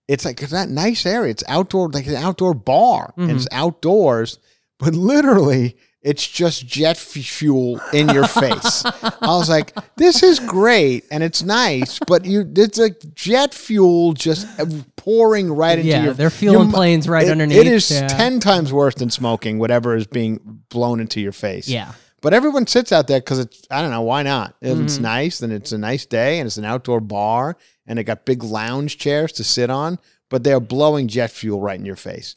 it's 0.08 0.26
like 0.26 0.42
it's 0.42 0.52
that 0.54 0.70
nice 0.70 1.06
area. 1.06 1.30
It's 1.32 1.44
outdoor, 1.48 1.90
like 1.90 2.08
an 2.08 2.16
outdoor 2.16 2.54
bar, 2.56 3.14
and 3.18 3.28
Mm-hmm. 3.28 3.38
it's 3.38 3.48
outdoors, 3.52 4.40
but 4.80 4.96
literally 4.96 5.78
it's 6.08 6.26
just 6.26 6.66
jet 6.66 6.98
fuel 6.98 7.80
in 7.94 8.10
your 8.10 8.28
face. 8.28 8.84
I 8.86 9.18
was 9.38 9.50
like, 9.50 9.76
this 9.98 10.24
is 10.24 10.40
great 10.40 11.06
and 11.12 11.22
it's 11.24 11.44
nice, 11.44 12.00
but 12.08 12.26
you 12.26 12.50
it's 12.56 12.78
like 12.78 13.02
jet 13.14 13.54
fuel 13.54 14.14
just 14.14 14.48
pouring 14.96 15.52
right 15.52 15.78
into 15.80 15.90
your." 15.90 15.98
Yeah, 15.98 16.04
your. 16.06 16.14
they're 16.14 16.30
fueling 16.30 16.68
your- 16.70 16.74
planes 16.74 17.08
right 17.10 17.28
it- 17.28 17.32
underneath, 17.32 17.58
It 17.58 17.68
is 17.68 17.92
yeah. 17.92 18.08
ten 18.08 18.40
times 18.40 18.72
worse 18.72 18.96
than 18.96 19.10
smoking. 19.10 19.60
Whatever 19.60 19.96
is 19.96 20.08
being 20.08 20.40
blown 20.70 21.00
into 21.00 21.20
your 21.22 21.32
face. 21.34 21.68
Yeah. 21.68 21.92
But 22.22 22.34
everyone 22.34 22.66
sits 22.66 22.92
out 22.92 23.08
there 23.08 23.20
because 23.20 23.40
it's 23.40 23.68
I 23.70 23.82
don't 23.82 23.92
know 23.92 24.02
why 24.02 24.24
not. 24.24 24.56
If 24.62 24.74
Mm-hmm. 24.76 24.86
It's 24.86 25.00
nice 25.00 25.42
and 25.42 25.54
it's 25.54 25.72
a 25.72 25.78
nice 25.78 26.06
day 26.06 26.40
and 26.40 26.48
it's 26.48 26.58
an 26.58 26.66
outdoor 26.66 27.00
bar 27.00 27.58
and 27.86 27.98
they 28.00 28.04
got 28.04 28.26
big 28.26 28.44
lounge 28.44 28.98
chairs 28.98 29.32
to 29.34 29.44
sit 29.44 29.70
on, 29.70 30.00
but 30.30 30.44
they're 30.44 30.60
blowing 30.60 31.08
jet 31.08 31.32
fuel 31.32 31.62
right 31.62 31.80
in 31.80 31.86
your 31.86 31.96
face. 31.96 32.36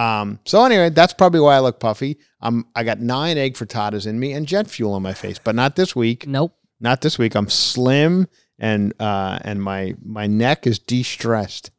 Um, 0.00 0.38
so 0.44 0.64
anyway, 0.64 0.90
that's 0.90 1.12
probably 1.12 1.40
why 1.40 1.56
I 1.56 1.60
look 1.60 1.78
puffy. 1.80 2.18
I'm 2.40 2.64
I 2.74 2.84
got 2.84 3.00
nine 3.00 3.36
egg 3.38 3.54
frittatas 3.54 4.06
in 4.06 4.18
me 4.18 4.32
and 4.32 4.46
jet 4.46 4.68
fuel 4.68 4.94
on 4.94 5.02
my 5.02 5.14
face, 5.14 5.38
but 5.38 5.54
not 5.54 5.76
this 5.76 5.94
week. 5.94 6.26
Nope. 6.26 6.52
Not 6.80 7.00
this 7.02 7.18
week. 7.18 7.34
I'm 7.34 7.48
slim 7.48 8.26
and 8.58 8.94
uh 9.00 9.38
and 9.42 9.62
my 9.62 9.94
my 10.02 10.26
neck 10.26 10.66
is 10.66 10.78
de-stressed. 10.78 11.70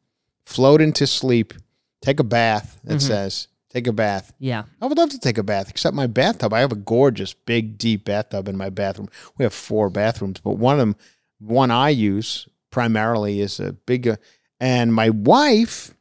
Float 0.46 0.80
into 0.80 1.06
sleep. 1.06 1.54
Take 2.00 2.20
a 2.20 2.24
bath. 2.24 2.78
It 2.84 2.94
Mhm. 2.96 3.00
says. 3.02 3.48
Take 3.70 3.86
a 3.86 3.92
bath. 3.92 4.32
Yeah. 4.38 4.64
I 4.82 4.86
would 4.86 4.98
love 4.98 5.10
to 5.10 5.18
take 5.18 5.38
a 5.38 5.42
bath, 5.42 5.70
except 5.70 5.96
my 5.96 6.06
bathtub. 6.06 6.52
I 6.52 6.60
have 6.60 6.72
a 6.72 6.76
gorgeous, 6.76 7.32
big, 7.32 7.78
deep 7.78 8.04
bathtub 8.04 8.46
in 8.48 8.56
my 8.56 8.68
bathroom. 8.68 9.08
We 9.38 9.44
have 9.44 9.54
four 9.54 9.88
bathrooms, 9.88 10.40
but 10.44 10.58
one 10.58 10.74
of 10.74 10.78
them, 10.80 10.94
one 11.40 11.70
I 11.70 11.88
use 11.88 12.46
primarily 12.70 13.40
is 13.40 13.58
a 13.60 13.72
big. 13.72 14.06
uh, 14.08 14.16
And 14.60 14.92
my 14.94 15.08
wife 15.10 15.94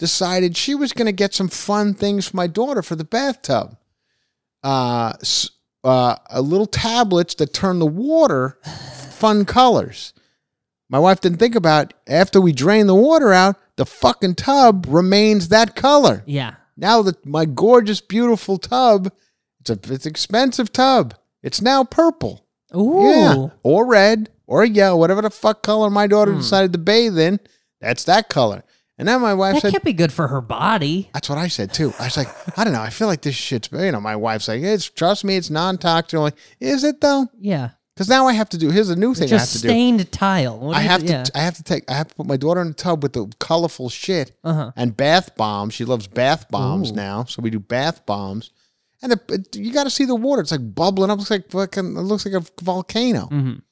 decided 0.00 0.56
she 0.56 0.74
was 0.74 0.92
going 0.92 1.06
to 1.06 1.12
get 1.12 1.32
some 1.34 1.48
fun 1.48 1.94
things 1.94 2.26
for 2.28 2.36
my 2.36 2.48
daughter 2.48 2.82
for 2.82 2.96
the 2.96 3.04
bathtub. 3.04 3.76
Uh, 4.64 5.12
uh, 5.84 6.16
a 6.28 6.42
little 6.42 6.66
tablets 6.66 7.34
that 7.36 7.54
turn 7.54 7.78
the 7.78 7.86
water 7.86 8.58
fun 9.12 9.44
colors. 9.44 10.12
My 10.88 10.98
wife 10.98 11.20
didn't 11.20 11.38
think 11.38 11.54
about 11.54 11.94
after 12.08 12.40
we 12.40 12.52
drain 12.52 12.86
the 12.88 12.94
water 12.94 13.32
out, 13.32 13.56
the 13.76 13.86
fucking 13.86 14.34
tub 14.34 14.86
remains 14.88 15.48
that 15.48 15.76
color. 15.76 16.22
Yeah. 16.26 16.54
Now 16.76 17.02
that 17.02 17.24
my 17.24 17.44
gorgeous, 17.44 18.00
beautiful 18.00 18.58
tub, 18.58 19.12
it's 19.60 19.70
a 19.70 19.78
it's 19.94 20.06
expensive 20.06 20.72
tub. 20.72 21.14
It's 21.42 21.60
now 21.62 21.84
purple. 21.84 22.46
Ooh. 22.74 23.02
Yeah. 23.08 23.46
Or 23.62 23.86
red 23.86 24.30
or 24.46 24.64
yellow, 24.64 24.96
whatever 24.96 25.22
the 25.22 25.30
fuck 25.30 25.62
color 25.62 25.90
my 25.90 26.06
daughter 26.06 26.32
Hmm. 26.32 26.38
decided 26.38 26.72
to 26.72 26.78
bathe 26.78 27.18
in. 27.18 27.38
That's 27.80 28.04
that 28.04 28.28
color. 28.28 28.64
And 29.00 29.08
then 29.08 29.20
my 29.20 29.34
wife 29.34 29.54
That 29.54 29.62
said, 29.62 29.72
can't 29.72 29.84
be 29.84 29.92
good 29.94 30.12
for 30.12 30.28
her 30.28 30.40
body. 30.40 31.08
that's 31.12 31.28
what 31.28 31.38
I 31.38 31.48
said 31.48 31.72
too. 31.74 31.92
I 31.98 32.04
was 32.04 32.16
like, 32.16 32.28
I 32.58 32.62
don't 32.64 32.72
know. 32.72 32.82
I 32.82 32.90
feel 32.90 33.08
like 33.08 33.22
this 33.22 33.34
shit's, 33.34 33.68
you 33.72 33.90
know, 33.90 34.00
my 34.00 34.14
wife's 34.14 34.46
like, 34.46 34.62
it's, 34.62 34.84
trust 34.88 35.24
me, 35.24 35.36
it's 35.36 35.50
non 35.50 35.78
toxic. 35.78 36.16
I'm 36.16 36.22
like, 36.22 36.36
is 36.60 36.84
it 36.84 37.00
though? 37.00 37.26
Yeah. 37.40 37.70
Because 37.94 38.08
now 38.08 38.26
I 38.28 38.32
have 38.34 38.48
to 38.50 38.58
do, 38.58 38.70
here's 38.70 38.88
a 38.88 38.96
new 38.96 39.14
thing 39.14 39.28
I 39.28 39.30
have 39.32 39.40
Just 39.40 39.56
to 39.56 39.62
do. 39.62 39.68
stained 39.68 40.12
tile. 40.12 40.58
What 40.58 40.76
I 40.76 40.80
do 40.80 40.84
you 40.84 40.88
have 40.90 41.00
to. 41.02 41.06
yeah. 41.12 41.24
I 41.34 41.40
have 41.40 41.54
to 41.56 41.62
take. 41.62 41.90
I 41.90 41.94
have 41.94 42.08
to 42.08 42.14
put 42.14 42.26
my 42.26 42.36
daughter 42.38 42.60
in 42.62 42.68
the 42.68 42.74
tub 42.74 43.02
with 43.02 43.12
the 43.14 43.30
colorful 43.40 43.88
shit 43.90 44.32
Uh-huh. 44.44 44.70
and 44.76 44.96
bath 44.96 45.34
bombs. 45.36 45.74
She 45.74 45.84
loves 45.84 46.06
bath 46.06 46.48
bombs 46.50 46.92
now, 46.92 47.24
so 47.24 47.42
we 47.42 47.50
do 47.50 47.58
bath 47.58 48.06
bombs. 48.06 48.52
And 49.02 49.12
it, 49.12 49.20
it- 49.30 49.56
you 49.56 49.72
got 49.72 49.84
to 49.84 49.90
see 49.90 50.04
the 50.06 50.14
water. 50.14 50.40
It's 50.42 50.50
like 50.50 50.74
bubbling 50.74 51.10
up. 51.10 51.16
It 51.16 51.20
looks 51.20 51.30
like 51.30 51.50
fucking. 51.50 51.96
It 51.96 52.00
looks 52.00 52.24
like 52.26 52.34
a 52.34 52.46
volcano. 52.62 53.28
Mhm. 53.30 53.62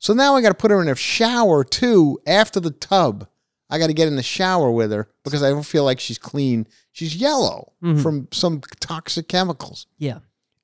So 0.00 0.12
now 0.14 0.34
I 0.36 0.42
got 0.42 0.48
to 0.50 0.54
put 0.54 0.70
her 0.70 0.80
in 0.82 0.88
a 0.88 0.94
shower 0.94 1.62
too 1.64 2.18
after 2.26 2.60
the 2.60 2.70
tub. 2.70 3.26
I 3.70 3.78
got 3.78 3.88
to 3.88 3.92
get 3.94 4.08
in 4.08 4.16
the 4.16 4.22
shower 4.22 4.70
with 4.70 4.90
her 4.92 5.08
because 5.24 5.42
I 5.42 5.50
don't 5.50 5.62
feel 5.66 5.84
like 5.84 6.00
she's 6.00 6.18
clean. 6.18 6.66
She's 6.92 7.14
yellow 7.16 7.72
Mhm. 7.82 8.02
from 8.02 8.28
some 8.32 8.60
toxic 8.80 9.28
chemicals. 9.28 9.86
Yeah. 9.98 10.18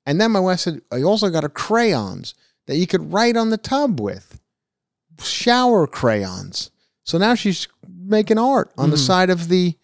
And 0.07 0.21
then 0.21 0.31
my 0.33 0.41
wife 0.41 0.61
said, 0.61 0.81
I 0.93 1.03
also 1.03 1.29
got 1.31 1.43
her 1.43 1.49
crayons 1.49 2.35
that 2.67 2.77
you 2.77 2.87
could 2.87 3.13
write 3.13 3.37
on 3.37 3.51
the 3.51 3.57
tub 3.59 4.01
with. 4.01 4.39
Shower 5.23 5.87
crayons. 5.87 6.71
So 7.05 7.19
now 7.19 7.35
she's 7.35 7.69
making 7.87 8.39
art 8.39 8.73
on 8.79 8.91
the 8.91 8.97
Mhm. 8.97 9.07
side 9.07 9.31
of 9.31 9.49
the 9.49 9.77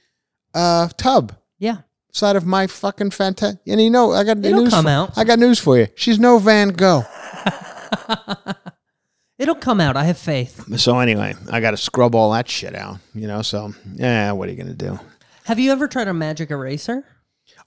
uh, 0.54 0.88
tub. 0.96 1.32
Yeah. 1.58 1.78
Side 2.12 2.34
of 2.36 2.44
my 2.44 2.66
fucking 2.66 3.10
fantastic. 3.12 3.60
And 3.68 3.80
you 3.80 3.88
know, 3.90 4.12
I 4.12 4.24
got 4.24 4.38
It'll 4.44 4.62
news 4.62 4.70
come 4.72 4.84
for, 4.86 4.90
out. 4.90 5.16
I 5.16 5.22
got 5.24 5.38
news 5.38 5.58
for 5.60 5.78
you. 5.78 5.86
She's 5.94 6.18
no 6.18 6.38
Van 6.38 6.70
Gogh. 6.70 7.04
It'll 9.40 9.54
come 9.54 9.80
out. 9.80 9.96
I 9.96 10.04
have 10.04 10.18
faith. 10.18 10.78
So 10.78 10.98
anyway, 10.98 11.34
I 11.50 11.60
got 11.60 11.70
to 11.72 11.76
scrub 11.76 12.14
all 12.14 12.30
that 12.32 12.48
shit 12.48 12.74
out. 12.74 12.98
You 13.14 13.26
know, 13.26 13.42
so 13.42 13.72
yeah, 13.94 14.32
what 14.32 14.48
are 14.48 14.52
you 14.52 14.58
gonna 14.58 14.74
do? 14.74 15.00
Have 15.44 15.58
you 15.58 15.72
ever 15.72 15.88
tried 15.88 16.08
a 16.08 16.14
magic 16.14 16.50
eraser? 16.50 17.04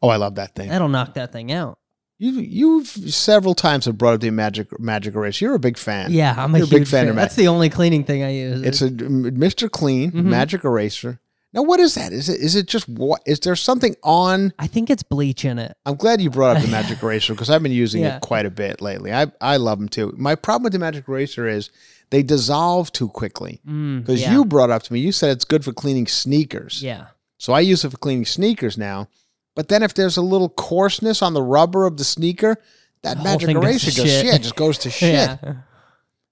Oh, 0.01 0.09
I 0.09 0.17
love 0.17 0.35
that 0.35 0.53
thing. 0.55 0.69
That'll 0.69 0.87
knock 0.87 1.15
that 1.15 1.31
thing 1.33 1.51
out. 1.51 1.77
You 2.19 2.31
you've 2.33 2.87
several 2.87 3.55
times 3.55 3.85
have 3.85 3.97
brought 3.97 4.13
up 4.13 4.21
the 4.21 4.29
magic 4.29 4.79
magic 4.79 5.15
eraser. 5.15 5.45
You're 5.45 5.55
a 5.55 5.59
big 5.59 5.77
fan. 5.77 6.11
Yeah, 6.11 6.35
I'm 6.37 6.53
a 6.53 6.59
You're 6.59 6.67
huge 6.67 6.79
big 6.81 6.87
fan, 6.87 7.01
fan. 7.05 7.09
of 7.09 7.15
magic. 7.15 7.29
That's 7.29 7.35
the 7.35 7.47
only 7.47 7.69
cleaning 7.69 8.03
thing 8.03 8.23
I 8.23 8.31
use. 8.33 8.61
It's 8.61 8.81
a 8.81 8.89
Mr. 8.89 9.69
Clean 9.69 10.11
Mhm. 10.11 10.25
magic 10.25 10.63
eraser. 10.63 11.19
Now, 11.53 11.61
what 11.61 11.79
is 11.79 11.93
that? 11.95 12.11
Is 12.13 12.29
it 12.29 12.39
is 12.41 12.55
it 12.55 12.67
just 12.67 12.89
what? 12.89 13.21
Is 13.25 13.39
there 13.41 13.55
something 13.55 13.95
on? 14.03 14.53
I 14.57 14.65
think 14.67 14.89
it's 14.89 15.03
bleach 15.03 15.45
in 15.45 15.59
it. 15.59 15.77
I'm 15.85 15.95
glad 15.95 16.19
you 16.19 16.29
brought 16.31 16.57
up 16.57 16.63
the 16.63 16.69
magic 16.69 17.01
eraser 17.03 17.33
because 17.33 17.49
I've 17.49 17.61
been 17.61 17.71
using 17.71 18.01
Yeah. 18.01 18.15
it 18.17 18.21
quite 18.21 18.45
a 18.47 18.49
bit 18.49 18.81
lately. 18.81 19.13
I 19.13 19.27
I 19.39 19.57
love 19.57 19.77
them 19.79 19.87
too. 19.89 20.13
My 20.17 20.33
problem 20.35 20.63
with 20.63 20.73
the 20.73 20.79
magic 20.79 21.07
eraser 21.07 21.47
is 21.47 21.69
they 22.09 22.23
dissolve 22.23 22.91
too 22.91 23.07
quickly. 23.09 23.61
Mm, 23.67 24.01
Because 24.01 24.21
yeah. 24.21 24.33
you 24.33 24.45
brought 24.45 24.69
up 24.71 24.83
to 24.83 24.93
me, 24.93 24.99
you 24.99 25.11
said 25.11 25.29
it's 25.31 25.45
good 25.45 25.63
for 25.63 25.73
cleaning 25.73 26.07
sneakers. 26.07 26.81
Yeah. 26.81 27.07
So 27.37 27.53
I 27.53 27.59
use 27.59 27.83
it 27.85 27.91
for 27.91 27.97
cleaning 27.97 28.25
sneakers 28.25 28.77
now. 28.77 29.07
But 29.55 29.67
then 29.67 29.83
if 29.83 29.93
there's 29.93 30.17
a 30.17 30.21
little 30.23 30.49
coarseness 30.49 31.21
on 31.21 31.33
the 31.35 31.43
rubber 31.43 31.85
of 31.85 31.97
the 31.97 32.03
sneaker, 32.03 32.55
that 33.03 33.17
The 33.17 33.23
magic 33.23 33.49
eraser 33.51 33.91
goes 33.91 34.09
shit. 34.09 34.25
shit. 34.25 34.41
just 34.41 34.55
goes 34.55 34.77
to 34.79 34.89
shit. 34.99 35.13
Yeah. 35.13 35.37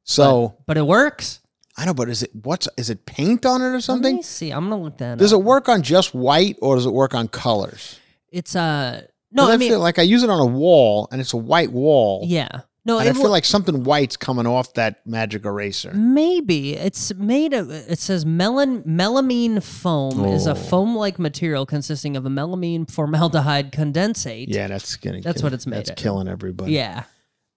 So 0.03 0.55
But 0.65 0.77
it 0.77 0.87
works. 0.87 1.40
I 1.81 1.85
know, 1.85 1.95
but 1.95 2.09
is 2.09 2.21
it 2.21 2.29
what's 2.43 2.67
is 2.77 2.91
it 2.91 3.07
paint 3.07 3.43
on 3.45 3.61
it 3.61 3.73
or 3.75 3.81
something? 3.81 4.13
Let 4.13 4.17
me 4.19 4.23
see. 4.23 4.51
I'm 4.51 4.69
gonna 4.69 4.81
look 4.83 4.97
that 4.99 5.17
Does 5.17 5.33
up. 5.33 5.39
it 5.39 5.43
work 5.43 5.67
on 5.67 5.81
just 5.81 6.13
white 6.13 6.57
or 6.61 6.75
does 6.75 6.85
it 6.85 6.91
work 6.93 7.15
on 7.15 7.27
colors? 7.27 7.99
It's 8.31 8.55
uh 8.55 9.01
no. 9.31 9.49
I 9.49 9.53
I, 9.53 9.57
mean, 9.57 9.69
feel 9.71 9.79
like 9.79 9.97
I 9.97 10.03
use 10.03 10.21
it 10.21 10.29
on 10.29 10.39
a 10.39 10.45
wall 10.45 11.07
and 11.11 11.19
it's 11.19 11.33
a 11.33 11.37
white 11.37 11.71
wall. 11.71 12.23
yeah. 12.27 12.61
No, 12.83 12.97
I 12.97 13.13
feel 13.13 13.29
like 13.29 13.45
something 13.45 13.83
white's 13.83 14.17
coming 14.17 14.47
off 14.47 14.73
that 14.73 15.05
magic 15.05 15.45
eraser. 15.45 15.91
Maybe 15.93 16.73
it's 16.73 17.13
made 17.13 17.53
of. 17.53 17.69
It 17.69 17.99
says 17.99 18.25
melan 18.25 18.83
melamine 18.87 19.61
foam 19.61 20.25
is 20.25 20.47
Oh. 20.47 20.51
a 20.53 20.55
foam-like 20.55 21.19
material 21.19 21.67
consisting 21.67 22.17
of 22.17 22.25
a 22.25 22.29
melamine 22.29 22.89
formaldehyde 22.89 23.71
condensate. 23.71 24.45
Yeah, 24.49 24.67
that's 24.67 24.95
getting. 24.95 25.21
That's 25.21 25.43
what 25.43 25.53
it's 25.53 25.67
made 25.67 25.77
That's 25.77 25.89
of. 25.91 25.95
killing 25.97 26.27
everybody. 26.27 26.73
Yeah. 26.73 27.03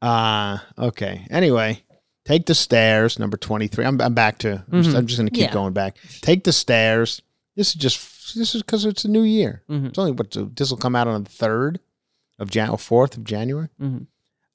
Uh 0.03 0.59
okay. 0.79 1.27
Anyway, 1.31 1.83
take 2.25 2.47
the 2.47 2.55
stairs. 2.55 3.19
Number 3.19 3.37
twenty 3.37 3.67
three. 3.69 3.85
I'm, 3.85 4.01
I'm 4.01 4.15
back 4.15 4.39
to. 4.39 4.65
I'm 4.73 4.83
just, 4.83 4.95
Mhm. 4.95 4.99
I'm 4.99 5.07
just 5.07 5.19
gonna 5.19 5.31
keep 5.31 5.49
Yeah. 5.49 5.53
going 5.53 5.73
back. 5.73 5.97
Take 6.23 6.45
the 6.45 6.53
stairs. 6.53 7.23
This 7.57 7.69
is 7.69 7.75
just. 7.75 8.35
This 8.37 8.55
is 8.55 8.63
because 8.63 8.85
it's 8.85 9.05
a 9.05 9.09
new 9.09 9.23
year. 9.23 9.63
Mhm. 9.71 9.89
It's 9.89 9.99
only 9.99 10.13
what 10.13 10.35
this 10.57 10.71
will 10.71 10.79
come 10.79 10.97
out 10.97 11.07
on 11.09 11.25
the 11.25 11.31
third. 11.31 11.81
of 12.41 12.51
Jan 12.51 12.69
or 12.69 12.77
fourth 12.79 13.17
of 13.17 13.23
January. 13.23 13.69
Mhm. 13.81 14.09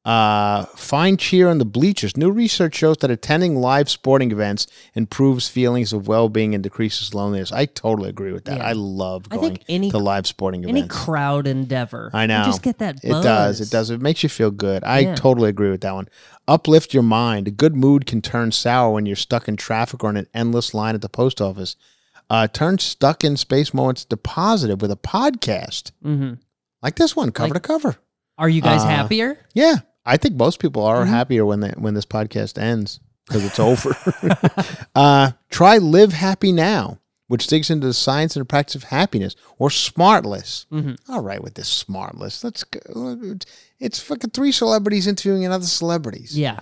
Uh, 0.10 0.66
find 0.76 1.20
cheer 1.20 1.48
on 1.50 1.60
the 1.60 1.66
bleachers. 1.66 2.18
New 2.18 2.32
research 2.32 2.74
shows 2.74 2.98
that 2.98 3.12
attending 3.12 3.56
live 3.56 3.88
sporting 3.90 4.32
events 4.32 4.66
improves 4.96 5.48
feelings 5.48 5.94
of 5.94 6.08
well-being 6.08 6.56
and 6.56 6.64
decreases 6.64 7.14
loneliness. 7.14 7.52
I 7.52 7.66
totally 7.68 8.10
agree 8.10 8.32
with 8.32 8.46
that. 8.46 8.58
Yeah. 8.58 8.66
I 8.68 8.72
love 8.72 9.28
I 9.30 9.36
going 9.36 9.50
think 9.58 9.66
any- 9.70 9.92
to 9.92 10.00
live 10.00 10.26
sporting 10.26 10.64
events. 10.64 10.80
Any 10.80 10.88
crowd 10.88 11.46
endeavor. 11.46 12.10
I 12.12 12.26
know. 12.26 12.40
You 12.40 12.46
just 12.46 12.64
get 12.64 12.80
that 12.80 12.96
It 13.04 13.10
does. 13.10 13.62
It 13.62 13.70
does. 13.70 13.92
It 13.92 14.02
makes 14.02 14.24
you 14.24 14.30
feel 14.30 14.50
good. 14.50 14.84
I 14.84 15.00
Yeah. 15.00 15.16
totally 15.16 15.50
agree 15.50 15.70
with 15.70 15.82
that 15.82 15.94
one. 15.94 16.10
Uplift 16.48 16.92
your 16.92 17.04
mind. 17.04 17.48
A 17.48 17.52
good 17.52 17.76
mood 17.76 18.08
can 18.08 18.22
turn 18.24 18.52
sour 18.52 18.92
when 18.94 19.06
you're 19.06 19.16
stuck 19.16 19.48
in 19.48 19.58
traffic 19.58 20.04
or 20.04 20.10
in 20.10 20.18
an 20.18 20.28
endless 20.34 20.74
line 20.74 20.96
at 20.96 21.02
the 21.02 21.10
post 21.10 21.40
office. 21.40 21.76
Uh, 22.32 22.48
turn 22.48 22.80
stuck 22.80 23.24
in 23.24 23.38
space 23.38 23.76
moments 23.76 24.06
to 24.06 24.18
positive 24.18 24.82
with 24.82 24.90
a 24.92 24.96
podcast 24.96 25.92
hmm 26.02 26.34
like 26.82 26.96
this 26.96 27.16
one, 27.16 27.32
cover 27.32 27.54
Like- 27.54 27.62
to 27.62 27.68
cover. 27.68 27.96
Are 28.40 28.48
you 28.50 28.62
guys 28.62 28.82
Uh, 28.84 28.88
happier? 28.88 29.38
Yeah, 29.54 29.76
I 30.10 30.18
think 30.18 30.36
most 30.36 30.60
people 30.60 30.84
are 30.84 31.06
Mhm. 31.06 31.10
happier 31.10 31.46
when 31.46 31.60
they, 31.60 31.72
when 31.78 31.94
this 31.94 32.06
podcast 32.06 32.58
ends 32.58 33.00
because 33.28 33.46
it's 33.46 33.60
over. 33.72 33.96
uh, 34.96 35.32
try 35.50 35.78
Live 35.78 36.14
Happy 36.14 36.52
Now, 36.52 36.98
which 37.28 37.48
digs 37.48 37.70
into 37.70 37.88
the 37.88 37.94
science 37.94 38.36
and 38.36 38.48
practice 38.50 38.76
of 38.76 38.84
happiness, 38.86 39.36
or 39.58 39.70
Smartless. 39.70 40.66
Mhm. 40.72 40.98
All 41.08 41.22
right, 41.22 41.44
with 41.44 41.54
this 41.54 41.84
Smartless, 41.84 42.44
let's 42.44 42.64
go. 42.64 43.38
It's 43.80 44.00
fucking 44.00 44.32
three 44.32 44.52
celebrities 44.52 45.06
interviewing 45.08 45.46
another 45.46 45.66
celebrities. 45.68 46.38
Yeah. 46.38 46.60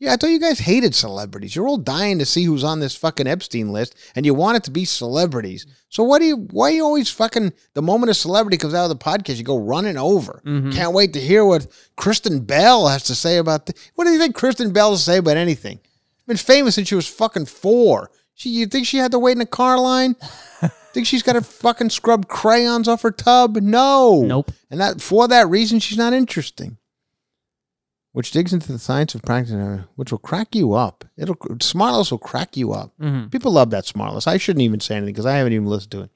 Yeah, 0.00 0.12
I 0.12 0.16
thought 0.16 0.30
you 0.30 0.38
guys 0.38 0.60
hated 0.60 0.94
celebrities. 0.94 1.56
You're 1.56 1.66
all 1.66 1.76
dying 1.76 2.20
to 2.20 2.24
see 2.24 2.44
who's 2.44 2.62
on 2.62 2.78
this 2.78 2.94
fucking 2.94 3.26
Epstein 3.26 3.72
list, 3.72 3.96
and 4.14 4.24
you 4.24 4.32
want 4.32 4.56
it 4.56 4.62
to 4.64 4.70
be 4.70 4.84
celebrities. 4.84 5.66
So 5.88 6.04
what 6.04 6.20
do 6.20 6.26
you? 6.26 6.36
Why 6.52 6.68
you 6.70 6.84
always 6.84 7.10
fucking? 7.10 7.52
The 7.74 7.82
moment 7.82 8.10
a 8.10 8.14
celebrity 8.14 8.58
comes 8.58 8.74
out 8.74 8.88
of 8.88 8.96
the 8.96 9.04
podcast, 9.04 9.38
you 9.38 9.42
go 9.44 9.58
running 9.58 9.96
over. 9.96 10.40
Mhm. 10.46 10.72
Can't 10.72 10.92
wait 10.94 11.14
to 11.14 11.20
hear 11.20 11.44
what 11.44 11.66
Kristen 11.96 12.40
Bell 12.40 12.86
has 12.86 13.02
to 13.04 13.14
say 13.16 13.38
about. 13.38 13.66
The, 13.66 13.74
what 13.96 14.04
do 14.04 14.10
you 14.12 14.18
think 14.18 14.36
Kristen 14.36 14.72
Bell 14.72 14.92
to 14.92 14.98
say 14.98 15.16
about 15.18 15.36
anything? 15.36 15.80
Been 16.28 16.36
famous 16.36 16.76
since 16.76 16.86
she 16.88 16.94
was 16.94 17.08
fucking 17.08 17.46
four. 17.46 18.10
She, 18.34 18.50
you 18.50 18.66
think 18.66 18.86
she 18.86 18.98
had 18.98 19.10
to 19.10 19.18
wait 19.18 19.32
in 19.36 19.40
a 19.40 19.46
car 19.46 19.78
line? 19.80 20.14
think 20.92 21.06
she's 21.06 21.22
got 21.22 21.32
to 21.32 21.42
fucking 21.42 21.90
scrub 21.90 22.28
crayons 22.28 22.86
off 22.86 23.02
her 23.02 23.10
tub? 23.10 23.56
No. 23.56 24.22
Nope. 24.22 24.52
And 24.70 24.80
that 24.80 25.00
for 25.00 25.26
that 25.26 25.48
reason, 25.48 25.80
she's 25.80 25.98
not 25.98 26.12
interesting. 26.12 26.76
Which 28.12 28.30
digs 28.32 28.52
into 28.52 28.72
the 28.72 28.78
science 28.78 29.14
of 29.14 29.22
practice, 29.22 29.80
which 29.94 30.10
will 30.10 30.18
crack 30.18 30.54
you 30.54 30.72
up. 30.72 31.04
It'll 31.16 31.34
Smartless 31.36 32.10
will 32.10 32.18
crack 32.18 32.56
you 32.56 32.72
up. 32.72 32.92
Mhm. 33.00 33.30
People 33.30 33.52
love 33.52 33.70
that 33.70 33.84
Smartless. 33.84 34.26
I 34.26 34.38
shouldn't 34.38 34.62
even 34.62 34.80
say 34.80 34.96
anything 34.96 35.12
because 35.14 35.26
I 35.26 35.36
haven't 35.36 35.52
even 35.52 35.66
listened 35.66 35.92
to 35.92 36.00
it. 36.02 36.10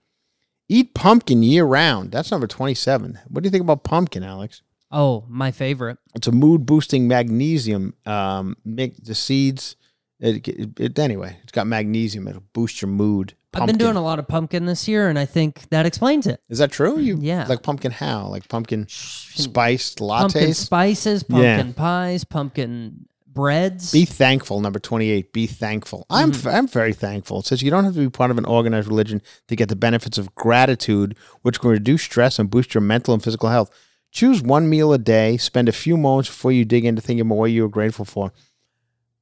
Eat 0.68 0.94
pumpkin 0.94 1.42
year 1.42 1.64
round. 1.64 2.10
That's 2.12 2.30
number 2.30 2.46
twenty-seven. 2.46 3.18
What 3.28 3.42
do 3.42 3.46
you 3.46 3.50
think 3.50 3.62
about 3.62 3.84
pumpkin, 3.84 4.22
Alex? 4.24 4.62
Oh, 4.90 5.24
my 5.28 5.50
favorite. 5.50 5.98
It's 6.14 6.26
a 6.26 6.32
mood 6.32 6.66
boosting 6.66 7.06
magnesium. 7.08 7.94
Um, 8.06 8.56
make 8.64 8.96
the 9.04 9.14
seeds. 9.14 9.76
It, 10.18 10.46
it, 10.48 10.80
it- 10.80 10.98
anyway, 10.98 11.36
it's 11.42 11.52
got 11.52 11.66
magnesium. 11.66 12.26
It'll 12.28 12.44
boost 12.52 12.80
your 12.82 12.90
mood. 12.90 13.34
I've 13.54 13.66
been 13.66 13.76
doing 13.78 13.96
a 13.96 14.02
lot 14.02 14.18
of 14.18 14.26
pumpkin 14.28 14.66
this 14.66 14.88
year, 14.88 15.08
and 15.08 15.18
I 15.18 15.24
think 15.26 15.68
that 15.70 15.84
explains 15.86 16.26
it. 16.26 16.40
Is 16.48 16.58
that 16.58 16.70
true? 16.72 16.98
You 16.98 17.18
Yeah. 17.20 17.46
like 17.48 17.62
pumpkin 17.62 17.92
how? 17.92 18.28
Like 18.28 18.48
pumpkin 18.48 18.86
spiced 18.88 19.98
lattes? 19.98 20.20
Pumpkin 20.20 20.54
spices, 20.54 21.24
Yeah. 21.28 21.56
pumpkin 21.56 21.74
pies, 21.74 22.24
pumpkin 22.24 23.06
breads. 23.26 23.92
Be 23.92 24.04
thankful. 24.04 24.60
Number 24.60 24.78
twenty-eight. 24.78 25.32
Be 25.32 25.46
thankful. 25.46 26.06
I'm 26.10 26.32
Mm-hmm. 26.32 26.48
I'm 26.48 26.68
very 26.68 26.92
thankful. 26.92 27.40
It 27.40 27.46
says 27.46 27.62
you 27.62 27.70
don't 27.70 27.84
have 27.84 27.94
to 27.94 28.00
be 28.00 28.10
part 28.10 28.30
of 28.30 28.38
an 28.38 28.44
organized 28.44 28.88
religion 28.88 29.22
to 29.48 29.56
get 29.56 29.68
the 29.68 29.76
benefits 29.76 30.18
of 30.18 30.34
gratitude, 30.34 31.16
which 31.42 31.60
can 31.60 31.70
reduce 31.70 32.02
stress 32.02 32.38
and 32.38 32.50
boost 32.50 32.74
your 32.74 32.82
mental 32.82 33.14
and 33.14 33.22
physical 33.22 33.48
health. 33.48 33.70
Choose 34.10 34.42
one 34.42 34.68
meal 34.68 34.92
a 34.92 34.98
day. 34.98 35.38
Spend 35.38 35.68
a 35.68 35.72
few 35.72 35.96
moments 35.96 36.28
before 36.28 36.52
you 36.52 36.66
dig 36.66 36.84
into 36.84 37.00
thinking 37.00 37.22
about 37.22 37.36
what 37.38 37.50
you 37.50 37.64
are 37.64 37.68
grateful 37.68 38.04
for. 38.04 38.32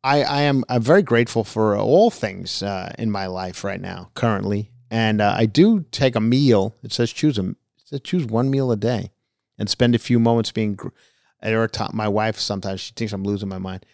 I, 0.02 0.22
I 0.22 0.40
am 0.42 0.64
I'm 0.68 0.82
very 0.82 1.02
grateful 1.02 1.44
for 1.44 1.76
all 1.76 2.10
things 2.10 2.62
uh, 2.62 2.92
in 2.98 3.10
my 3.10 3.26
life 3.26 3.64
right 3.64 3.80
now, 3.80 4.10
currently, 4.14 4.70
and 4.90 5.20
uh, 5.20 5.34
I 5.36 5.46
do 5.46 5.84
take 5.90 6.16
a 6.16 6.20
meal. 6.20 6.74
It 6.82 6.92
says 6.92 7.12
choose 7.12 7.38
a 7.38 7.50
it 7.50 7.56
says 7.84 8.00
choose 8.02 8.24
one 8.24 8.50
meal 8.50 8.70
a 8.72 8.76
day, 8.76 9.10
and 9.58 9.68
spend 9.68 9.94
a 9.94 9.98
few 9.98 10.18
moments 10.18 10.52
being. 10.52 10.74
gr- 10.74 10.88
At 11.42 11.54
our 11.54 11.68
top, 11.68 11.92
my 11.94 12.08
wife 12.08 12.38
sometimes 12.38 12.80
she 12.80 12.92
thinks 12.94 13.12
I'm 13.12 13.24
losing 13.24 13.48
my 13.48 13.58
mind. 13.58 13.84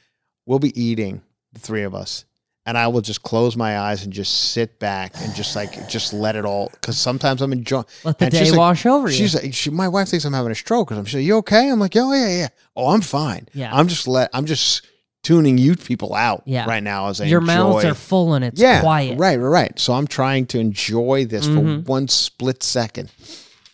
We'll 0.46 0.58
be 0.60 0.80
eating 0.80 1.22
the 1.52 1.58
three 1.60 1.82
of 1.82 1.92
us, 1.94 2.24
and 2.66 2.78
I 2.78 2.86
will 2.86 3.00
just 3.00 3.22
close 3.24 3.56
my 3.56 3.78
eyes 3.80 4.04
and 4.04 4.12
just 4.12 4.52
sit 4.52 4.78
back 4.78 5.12
and 5.20 5.34
just 5.34 5.56
like 5.56 5.88
just 5.88 6.12
let 6.12 6.36
it 6.36 6.44
all. 6.44 6.68
Because 6.70 6.98
sometimes 6.98 7.42
I'm 7.42 7.52
enjoying. 7.52 7.84
Let 8.04 8.18
the 8.20 8.26
and 8.26 8.34
she's 8.34 8.44
day 8.44 8.50
like- 8.52 8.58
wash 8.58 8.86
over 8.86 9.08
you. 9.08 9.14
She's 9.16 9.34
like, 9.34 9.52
she, 9.54 9.70
my 9.70 9.88
wife 9.88 10.08
thinks 10.08 10.24
I'm 10.24 10.32
having 10.34 10.52
a 10.52 10.54
stroke 10.54 10.86
because 10.86 10.98
I'm 10.98 11.06
saying, 11.08 11.26
"You 11.26 11.38
okay?" 11.38 11.68
I'm 11.68 11.80
like, 11.80 11.96
"Oh 11.96 12.12
yeah, 12.12 12.28
yeah." 12.28 12.48
Oh, 12.76 12.88
I'm 12.90 13.00
fine. 13.00 13.48
Yeah. 13.54 13.74
I'm 13.74 13.88
just 13.88 14.06
let. 14.06 14.30
I'm 14.32 14.46
just 14.46 14.86
tuning 15.26 15.58
you 15.58 15.74
people 15.74 16.14
out 16.14 16.42
Yeah. 16.46 16.66
right 16.66 16.82
now 16.82 17.08
as 17.08 17.20
I 17.20 17.24
Your 17.24 17.40
mouths 17.40 17.84
are 17.84 17.94
full 17.94 18.34
and 18.34 18.44
it's 18.44 18.60
yeah, 18.60 18.80
quiet. 18.80 19.18
Right, 19.18 19.38
right, 19.40 19.48
right. 19.48 19.78
So 19.78 19.92
I'm 19.92 20.06
trying 20.06 20.46
to 20.46 20.60
enjoy 20.60 21.24
this 21.26 21.46
Mhm. 21.48 21.84
for 21.84 21.90
one 21.90 22.06
split 22.08 22.62
second. 22.62 23.10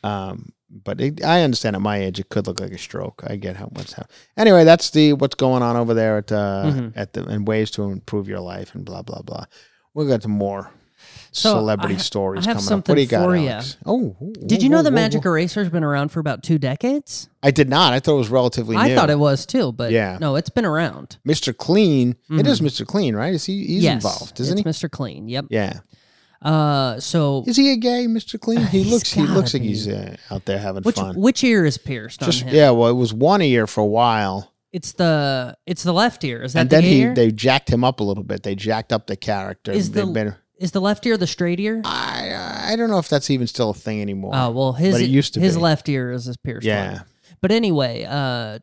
Um, 0.03 0.53
but 0.84 0.98
it, 1.00 1.22
I 1.22 1.42
understand 1.42 1.76
at 1.76 1.82
my 1.82 1.98
age 1.98 2.18
it 2.18 2.30
could 2.30 2.46
look 2.46 2.59
like 2.61 2.72
a 2.72 2.78
stroke. 2.78 3.22
I 3.26 3.36
get 3.36 3.57
how 3.57 3.66
what's 3.66 3.92
happening. 3.92 4.16
Anyway, 4.38 4.64
that's 4.64 4.88
the 4.90 5.12
what's 5.12 5.34
going 5.34 5.62
on 5.62 5.76
over 5.76 5.92
there 5.92 6.16
at 6.18 6.32
uh, 6.32 6.64
Mhm. 6.72 6.92
at 6.96 7.12
the 7.12 7.24
and 7.26 7.46
ways 7.46 7.70
to 7.72 7.82
improve 7.84 8.26
your 8.28 8.40
life 8.40 8.74
and 8.74 8.82
blah 8.84 9.03
blah 9.03 9.20
blah. 9.20 9.44
We'll 9.92 10.09
get 10.09 10.22
to 10.22 10.28
more 10.28 10.70
So, 11.35 11.55
celebrity 11.55 11.95
I 11.95 11.99
stories 11.99 12.47
I 12.47 12.51
have 12.51 12.57
coming 12.59 12.64
up. 12.66 12.68
something 12.68 12.93
What 12.93 12.97
do 12.97 13.01
you 13.03 13.09
got, 13.09 13.24
for. 13.24 13.35
Alex? 13.37 13.76
Oh, 13.87 14.16
ooh, 14.22 14.33
Did 14.47 14.62
you 14.62 14.68
know 14.68 14.80
ooh, 14.80 14.83
the 14.83 14.91
ooh, 14.91 14.95
Magic. 14.95 15.24
Eraser's 15.24 15.70
been 15.70 15.83
around 15.85 16.11
for 16.11 16.20
about 16.20 16.43
two 16.43 16.59
decades? 16.59 17.28
I 17.43 17.51
did 17.51 17.68
not. 17.70 17.93
I 17.95 18.01
thought 18.01 18.14
it 18.14 18.18
was 18.18 18.28
relatively 18.28 18.76
new. 18.76 18.83
I 18.83 18.95
thought 18.95 19.09
it 19.11 19.18
was 19.18 19.47
too, 19.47 19.72
but 19.72 19.93
Yeah. 19.93 20.18
no, 20.20 20.37
it's 20.37 20.51
been 20.51 20.66
around. 20.66 21.16
Mr. 21.26 21.57
Clean. 21.57 22.11
It 22.30 22.33
Mhm. 22.35 22.47
is 22.47 22.61
Mr. 22.61 22.87
Clean, 22.87 23.16
right? 23.16 23.35
Is 23.35 23.47
he? 23.47 23.66
He's 23.66 23.83
yes, 23.83 23.95
involved, 23.95 24.39
isn't 24.41 24.59
it's 24.59 24.80
he? 24.80 24.87
Mr. 24.87 24.91
Clean. 24.91 25.26
Yep. 25.26 25.47
Yeah. 25.51 25.80
Uh, 26.43 26.99
so 26.99 27.45
Is 27.47 27.57
he 27.57 27.72
a 27.72 27.76
gay 27.76 28.07
Mr. 28.07 28.39
Clean? 28.39 28.66
He 28.66 28.85
looks. 28.85 29.12
He 29.12 29.22
looks 29.22 29.53
gotta 29.53 29.57
like 29.59 29.62
he's 29.62 29.87
uh, 29.89 30.16
out 30.30 30.45
there 30.45 30.59
having 30.59 30.83
which 30.83 30.97
fun. 30.97 31.14
which 31.14 31.45
ear 31.45 31.64
is 31.64 31.78
pierced 31.78 32.20
Just 32.20 32.45
yeah. 32.47 32.70
Well, 32.70 32.91
it 32.91 32.95
was 32.95 33.14
one 33.14 33.41
ear 33.43 33.66
for 33.68 33.80
a 33.83 33.87
while, 33.87 34.53
It's 34.72 34.93
the 34.93 35.57
it's 35.66 35.85
the 35.85 35.93
left 35.93 36.24
ear. 36.24 36.43
Is 36.43 36.55
that 36.55 36.61
and 36.62 36.70
the 36.70 36.76
then 36.76 36.83
he 36.85 37.01
ear? 37.03 37.14
they 37.14 37.30
jacked 37.30 37.70
him 37.70 37.85
up 37.85 38.01
a 38.01 38.03
little 38.05 38.24
bit. 38.24 38.43
They 38.43 38.57
jacked 38.57 38.93
up 38.93 39.07
the 39.07 39.16
character. 39.16 39.70
is 39.70 39.93
the 39.93 40.05
been- 40.05 40.35
is 40.63 40.71
the 40.73 40.81
left 40.81 41.05
ear 41.07 41.17
the 41.17 41.27
straight 41.27 41.61
ear? 41.61 41.83
I 41.85 42.71
I 42.73 42.77
don't 42.77 42.89
know 42.89 42.99
if 42.99 43.09
that's 43.09 43.31
even 43.31 43.47
still 43.47 43.71
a 43.71 43.75
thing 43.75 44.01
anymore. 44.01 44.33
Oh 44.35 44.51
well, 44.51 44.73
his 44.73 44.95
but 44.95 45.03
it 45.03 45.07
used 45.11 45.35
to 45.35 45.41
his 45.41 45.57
be. 45.57 45.63
left 45.63 45.89
ear 45.89 46.13
is 46.13 46.25
his 46.27 46.37
pierced. 46.37 46.67
one. 46.67 46.75
Yeah. 46.77 47.01
But 47.41 47.51
anyway, 47.53 48.07
uh, 48.09 48.61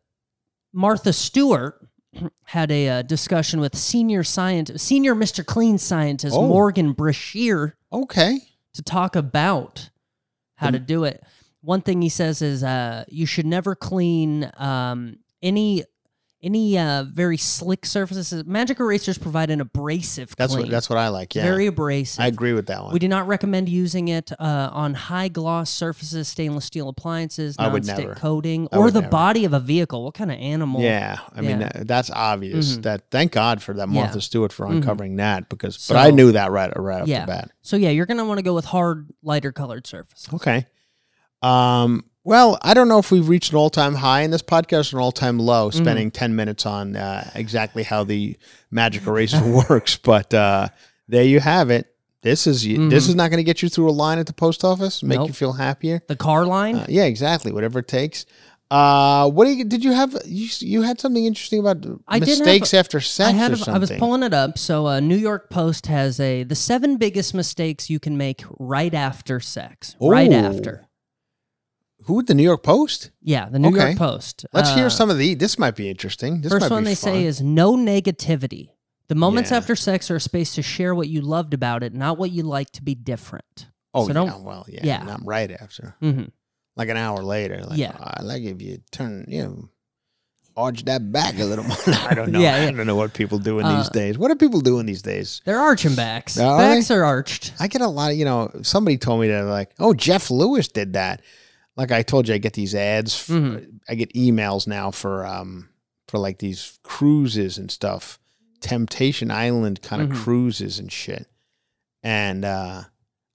Martha 0.73 1.11
Stewart 1.13 1.85
had 2.45 2.71
a 2.71 2.89
uh, 2.89 3.01
discussion 3.01 3.59
with 3.59 3.75
senior 3.75 4.23
scientist, 4.23 4.85
senior 4.85 5.13
Mr. 5.15 5.45
Clean 5.45 5.77
scientist 5.77 6.35
Oh. 6.35 6.47
Morgan 6.47 6.93
Brashear 6.93 7.75
Okay. 7.91 8.39
to 8.73 8.81
talk 8.81 9.15
about 9.15 9.89
how 10.55 10.69
to 10.71 10.79
do 10.79 11.03
it. 11.05 11.23
One 11.61 11.81
thing 11.81 12.01
he 12.01 12.09
says 12.09 12.41
is 12.41 12.63
uh, 12.63 13.03
you 13.09 13.25
should 13.25 13.45
never 13.45 13.75
clean 13.75 14.49
um, 14.57 15.17
any 15.41 15.83
any 16.41 16.77
uh, 16.77 17.03
very 17.03 17.35
slick 17.35 17.85
surfaces. 17.85 18.45
Magic 18.45 18.79
erasers 18.79 19.17
provide 19.17 19.49
an 19.49 19.59
abrasive 19.59 20.33
That's 20.37 20.53
clean. 20.53 20.65
what 20.67 20.71
that's 20.71 20.89
what 20.89 20.97
I 20.97 21.09
like. 21.09 21.35
Yeah. 21.35 21.43
Very 21.43 21.67
abrasive. 21.67 22.21
I 22.23 22.27
agree 22.27 22.53
with 22.53 22.67
that 22.67 22.81
one. 22.81 22.93
We 22.93 22.99
do 22.99 23.07
not 23.09 23.27
recommend 23.27 23.67
using 23.67 24.07
it 24.07 24.31
uh, 24.39 24.69
on 24.71 24.93
high 24.93 25.27
gloss 25.27 25.69
surfaces, 25.69 26.27
stainless 26.29 26.63
steel 26.65 26.87
appliances, 26.87 27.55
I 27.59 27.67
would 27.67 27.83
nonstick 27.83 27.97
never. 27.99 28.15
coating, 28.15 28.69
I 28.71 28.77
or 28.77 28.89
the 28.89 29.01
never. 29.01 29.11
body 29.11 29.43
of 29.45 29.51
a 29.53 29.59
vehicle. 29.59 30.05
What 30.05 30.13
kind 30.13 30.31
of 30.31 30.37
animal? 30.39 30.81
Yeah, 30.81 31.19
I 31.35 31.41
mean 31.41 31.59
that, 31.59 31.85
that's 31.87 32.09
obvious. 32.09 32.77
Mhm. 32.77 32.83
That 32.83 33.03
thank 33.11 33.33
God 33.33 33.61
for 33.61 33.73
that 33.73 33.89
Yeah. 33.89 33.93
Martha 34.01 34.21
Stewart 34.21 34.53
for 34.53 34.65
Mhm. 34.65 34.77
uncovering 34.77 35.17
that 35.17 35.49
because, 35.49 35.77
So- 35.79 35.93
but 35.93 35.99
I 36.07 36.11
knew 36.11 36.31
that 36.31 36.51
right 36.51 36.71
right 36.79 37.01
off 37.01 37.07
the 37.07 37.23
bat. 37.27 37.51
So 37.61 37.75
yeah, 37.75 37.89
you're 37.89 38.05
gonna 38.05 38.23
want 38.25 38.37
to 38.37 38.43
go 38.43 38.53
with 38.55 38.65
hard, 38.65 39.09
lighter 39.21 39.51
colored 39.51 39.85
surface. 39.85 40.27
Okay. 40.33 40.67
Um. 41.41 42.05
Well, 42.29 42.59
I 42.61 42.75
don't 42.75 42.87
know 42.87 42.99
if 42.99 43.09
we've 43.11 43.27
reached 43.27 43.51
an 43.53 43.57
all-time 43.57 43.95
high 43.95 44.21
in 44.21 44.29
this 44.29 44.43
podcast 44.43 44.93
or 44.93 44.97
an 44.97 45.03
all-time 45.03 45.39
low, 45.39 45.69
Mm-hmm. 45.69 45.83
spending 45.83 46.11
ten 46.11 46.35
minutes 46.35 46.65
on 46.65 46.95
uh, 46.95 47.27
exactly 47.33 47.81
how 47.81 48.03
the 48.03 48.37
magic 48.69 49.07
eraser 49.07 49.41
works. 49.69 49.97
But 49.97 50.31
uh, 50.33 50.67
there 51.07 51.23
you 51.23 51.39
have 51.39 51.71
it. 51.71 51.87
This 52.21 52.45
is 52.45 52.63
this 52.63 53.07
is 53.07 53.15
not 53.15 53.29
going 53.31 53.37
to 53.39 53.43
get 53.43 53.63
you 53.63 53.69
through 53.69 53.89
a 53.89 53.97
line 54.03 54.19
at 54.19 54.27
the 54.27 54.33
post 54.33 54.63
office, 54.63 55.01
make 55.01 55.15
Mm-hmm. 55.15 55.21
Nope. 55.21 55.27
you 55.29 55.33
feel 55.33 55.53
happier. 55.53 56.01
The 56.07 56.15
car 56.15 56.45
line. 56.45 56.75
Uh, 56.75 56.85
yeah, 56.87 57.05
exactly. 57.05 57.51
Whatever 57.51 57.79
it 57.79 57.87
takes. 57.87 58.25
Uh, 58.69 59.27
what 59.31 59.45
do 59.45 59.51
you 59.51 59.63
did 59.65 59.83
you 59.83 59.93
have? 59.93 60.15
You 60.25 60.47
you 60.59 60.81
had 60.83 60.99
something 60.99 61.25
interesting 61.25 61.59
about 61.61 61.77
I 62.07 62.19
did 62.19 62.27
have- 62.27 62.39
mistakes 62.39 62.75
after 62.75 62.99
sex 62.99 63.29
I 63.29 63.31
had. 63.31 63.51
or 63.53 63.55
something. 63.55 63.73
I 63.73 63.79
was 63.79 63.89
pulling 63.91 64.21
it 64.21 64.35
up. 64.35 64.59
So, 64.59 64.85
uh, 64.85 64.99
New 64.99 65.17
York 65.17 65.49
Post 65.49 65.87
has 65.87 66.19
a 66.19 66.43
the 66.43 66.53
seven 66.55 66.97
biggest 66.97 67.33
mistakes 67.33 67.89
you 67.89 67.99
can 67.99 68.17
make 68.17 68.43
right 68.59 68.93
after 68.93 69.39
sex. 69.39 69.95
Right 69.99 70.31
after. 70.31 70.85
Who? 72.03 72.23
The 72.23 72.33
New 72.33 72.43
York 72.43 72.63
Post. 72.63 73.11
Yeah, 73.21 73.49
the 73.49 73.59
New 73.59 73.69
Okay. 73.69 73.87
York 73.87 73.97
Post. 73.97 74.45
Let's 74.53 74.73
hear 74.73 74.87
Uh, 74.87 74.89
some 74.89 75.09
of 75.09 75.17
the. 75.17 75.35
This 75.35 75.59
might 75.59 75.75
be 75.75 75.89
interesting. 75.89 76.41
This 76.41 76.51
First 76.51 76.61
might 76.61 76.71
one 76.71 76.83
be 76.83 76.89
they 76.91 76.95
fun. 76.95 77.13
say 77.13 77.25
is 77.25 77.41
no 77.41 77.75
negativity. 77.75 78.69
The 79.09 79.15
moments 79.15 79.51
Yeah. 79.51 79.57
after 79.57 79.75
sex 79.75 80.09
are 80.11 80.15
a 80.17 80.21
space 80.21 80.53
to 80.55 80.61
share 80.61 80.93
what 80.95 81.07
you 81.09 81.21
loved 81.21 81.53
about 81.53 81.83
it, 81.83 81.93
not 81.93 82.17
what 82.17 82.31
you 82.31 82.43
like 82.43 82.71
to 82.71 82.83
be 82.83 82.95
different. 82.95 83.67
Oh, 83.93 84.03
so 84.03 84.09
yeah. 84.09 84.13
don't. 84.13 84.43
Well, 84.43 84.65
yeah, 84.69 84.79
yeah. 84.83 85.03
Not 85.03 85.25
right 85.25 85.51
after. 85.51 85.95
hmm 85.99 86.23
like 86.75 86.87
an 86.89 86.95
hour 86.95 87.21
later. 87.21 87.61
Like, 87.65 87.77
Yeah. 87.77 87.91
"Oh, 87.99 88.03
I 88.19 88.21
like 88.23 88.41
if 88.43 88.61
you 88.61 88.79
turn, 88.91 89.25
you 89.27 89.43
know, 89.43 89.69
arch 90.55 90.85
that 90.85 91.11
back 91.11 91.37
a 91.37 91.43
little 91.43 91.65
more. 91.65 91.75
I 91.87 92.13
don't 92.13 92.31
know. 92.31 92.39
Yeah, 92.39 92.61
yeah. 92.63 92.69
I 92.69 92.71
don't 92.71 92.87
know 92.87 92.95
what 92.95 93.13
people 93.13 93.37
do 93.37 93.59
in 93.59 93.65
Uh, 93.65 93.77
these 93.79 93.89
days. 93.89 94.17
What 94.17 94.31
are 94.31 94.35
people 94.35 94.61
doing 94.61 94.85
these 94.85 95.01
days? 95.01 95.41
They're 95.43 95.59
arching 95.59 95.95
backs. 95.95 96.37
Are 96.39 96.57
backs 96.57 96.89
are 96.89 97.03
arched. 97.03 97.51
I 97.59 97.67
get 97.67 97.81
a 97.81 97.87
lot 97.87 98.11
of, 98.11 98.17
you 98.17 98.23
know, 98.23 98.49
somebody 98.61 98.97
told 98.97 99.19
me 99.19 99.27
that, 99.27 99.41
like, 99.45 99.71
oh, 99.79 99.93
Jeff 99.93 100.31
Lewis 100.31 100.69
did 100.69 100.93
that. 100.93 101.21
Like 101.79 101.91
I 101.91 102.03
told 102.03 102.27
you, 102.27 102.33
I 102.35 102.37
get 102.39 102.53
these 102.53 102.75
ads. 102.75 103.15
f- 103.15 103.27
Mhm. 103.35 103.79
I 103.87 103.95
get 103.95 104.13
emails 104.13 104.67
now 104.67 104.91
for, 104.91 105.25
um, 105.25 105.69
for 106.07 106.19
like 106.19 106.37
these 106.39 106.77
cruises 106.83 107.57
and 107.57 107.71
stuff, 107.71 108.19
Temptation 108.59 109.31
Island 109.31 109.81
kind 109.81 110.01
of 110.01 110.09
Mhm. 110.09 110.15
cruises 110.23 110.77
and 110.79 110.91
shit. 110.91 111.27
And, 112.03 112.43
uh, 112.45 112.83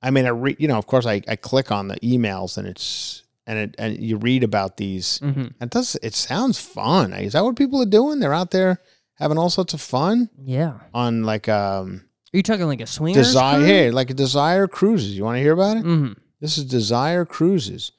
I 0.02 0.10
mean, 0.10 0.26
I 0.26 0.30
read, 0.30 0.56
you 0.58 0.68
know, 0.68 0.76
of 0.76 0.86
course 0.86 1.06
I, 1.06 1.22
I 1.26 1.36
click 1.36 1.72
on 1.72 1.88
the 1.88 1.96
emails 2.00 2.58
and 2.58 2.66
it's, 2.68 3.22
and 3.46 3.58
it, 3.58 3.74
and 3.78 3.98
you 3.98 4.16
read 4.18 4.44
about 4.44 4.76
these. 4.76 5.18
hmm 5.20 5.46
It 5.60 5.70
does, 5.70 5.96
it 6.02 6.14
sounds 6.14 6.58
fun. 6.58 7.12
Is 7.14 7.32
that 7.32 7.44
what 7.44 7.56
people 7.56 7.80
are 7.80 7.86
doing? 7.86 8.20
They're 8.20 8.34
out 8.34 8.50
there 8.50 8.80
having 9.14 9.38
all 9.38 9.50
sorts 9.50 9.72
of 9.74 9.80
fun 9.80 10.28
Yeah. 10.44 10.74
on 10.92 11.24
like, 11.24 11.48
um, 11.48 12.02
Are 12.32 12.36
you 12.36 12.42
talking 12.42 12.66
like 12.66 12.80
a 12.82 12.86
swinger? 12.86 13.14
Desire, 13.22 13.64
hey, 13.64 13.90
like 13.90 14.10
a 14.10 14.14
Desire 14.14 14.66
Cruises. 14.66 15.16
You 15.16 15.24
want 15.24 15.36
to 15.36 15.40
hear 15.42 15.52
about 15.52 15.78
it? 15.78 15.82
hmm 15.84 16.12
This 16.40 16.58
is 16.58 16.64
Desire 16.66 17.24
Cruises. 17.24 17.92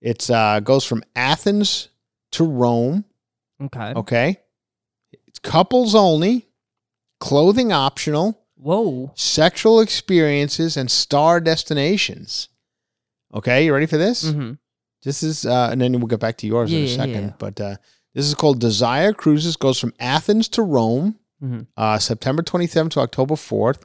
It's 0.00 0.30
uh 0.30 0.60
goes 0.60 0.84
from 0.84 1.02
Athens 1.14 1.88
to 2.32 2.44
Rome. 2.44 3.04
Okay. 3.62 3.92
Okay, 3.94 4.36
it's 5.26 5.38
couples 5.38 5.94
only, 5.94 6.48
clothing 7.18 7.72
optional, 7.72 8.40
Whoa. 8.56 9.12
sexual 9.14 9.80
experiences, 9.80 10.76
and 10.78 10.90
star 10.90 11.40
destinations. 11.40 12.48
Okay, 13.34 13.64
you 13.66 13.74
ready 13.74 13.86
for 13.86 13.98
this? 13.98 14.24
Mm-hmm. 14.24 14.52
This 15.02 15.22
is, 15.22 15.46
uh, 15.46 15.68
and 15.70 15.80
then 15.80 15.92
we'll 15.92 16.06
get 16.08 16.20
back 16.20 16.36
to 16.38 16.46
yours 16.46 16.72
in 16.72 16.84
a 16.84 16.88
second. 16.88 17.22
yeah. 17.28 17.32
But 17.38 17.60
uh, 17.60 17.76
this 18.14 18.26
is 18.26 18.34
called 18.34 18.60
Desire 18.60 19.12
Cruises. 19.12 19.56
Goes 19.56 19.78
from 19.78 19.92
Athens 20.00 20.48
to 20.48 20.62
Rome, 20.62 21.16
hmm 21.40 21.60
uh, 21.76 21.98
September 21.98 22.42
27th 22.42 22.90
to 22.92 23.00
October 23.00 23.34
4th. 23.34 23.82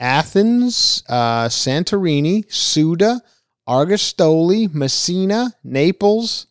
Athens, 0.00 1.02
uh, 1.08 1.48
Santorini, 1.48 2.46
Souda, 2.46 3.20
Argostoli, 3.68 4.72
Messina, 4.72 5.52
Naples, 5.62 6.46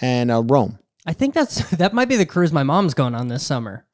and 0.00 0.30
uh, 0.30 0.42
Rome. 0.42 0.78
I 1.04 1.12
think 1.12 1.34
that's 1.34 1.70
that 1.76 1.92
might 1.92 2.08
be 2.08 2.16
the 2.16 2.26
cruise 2.26 2.52
my 2.52 2.62
mom's 2.62 2.94
going 2.94 3.14
on 3.14 3.28
this 3.28 3.44
summer. 3.44 3.86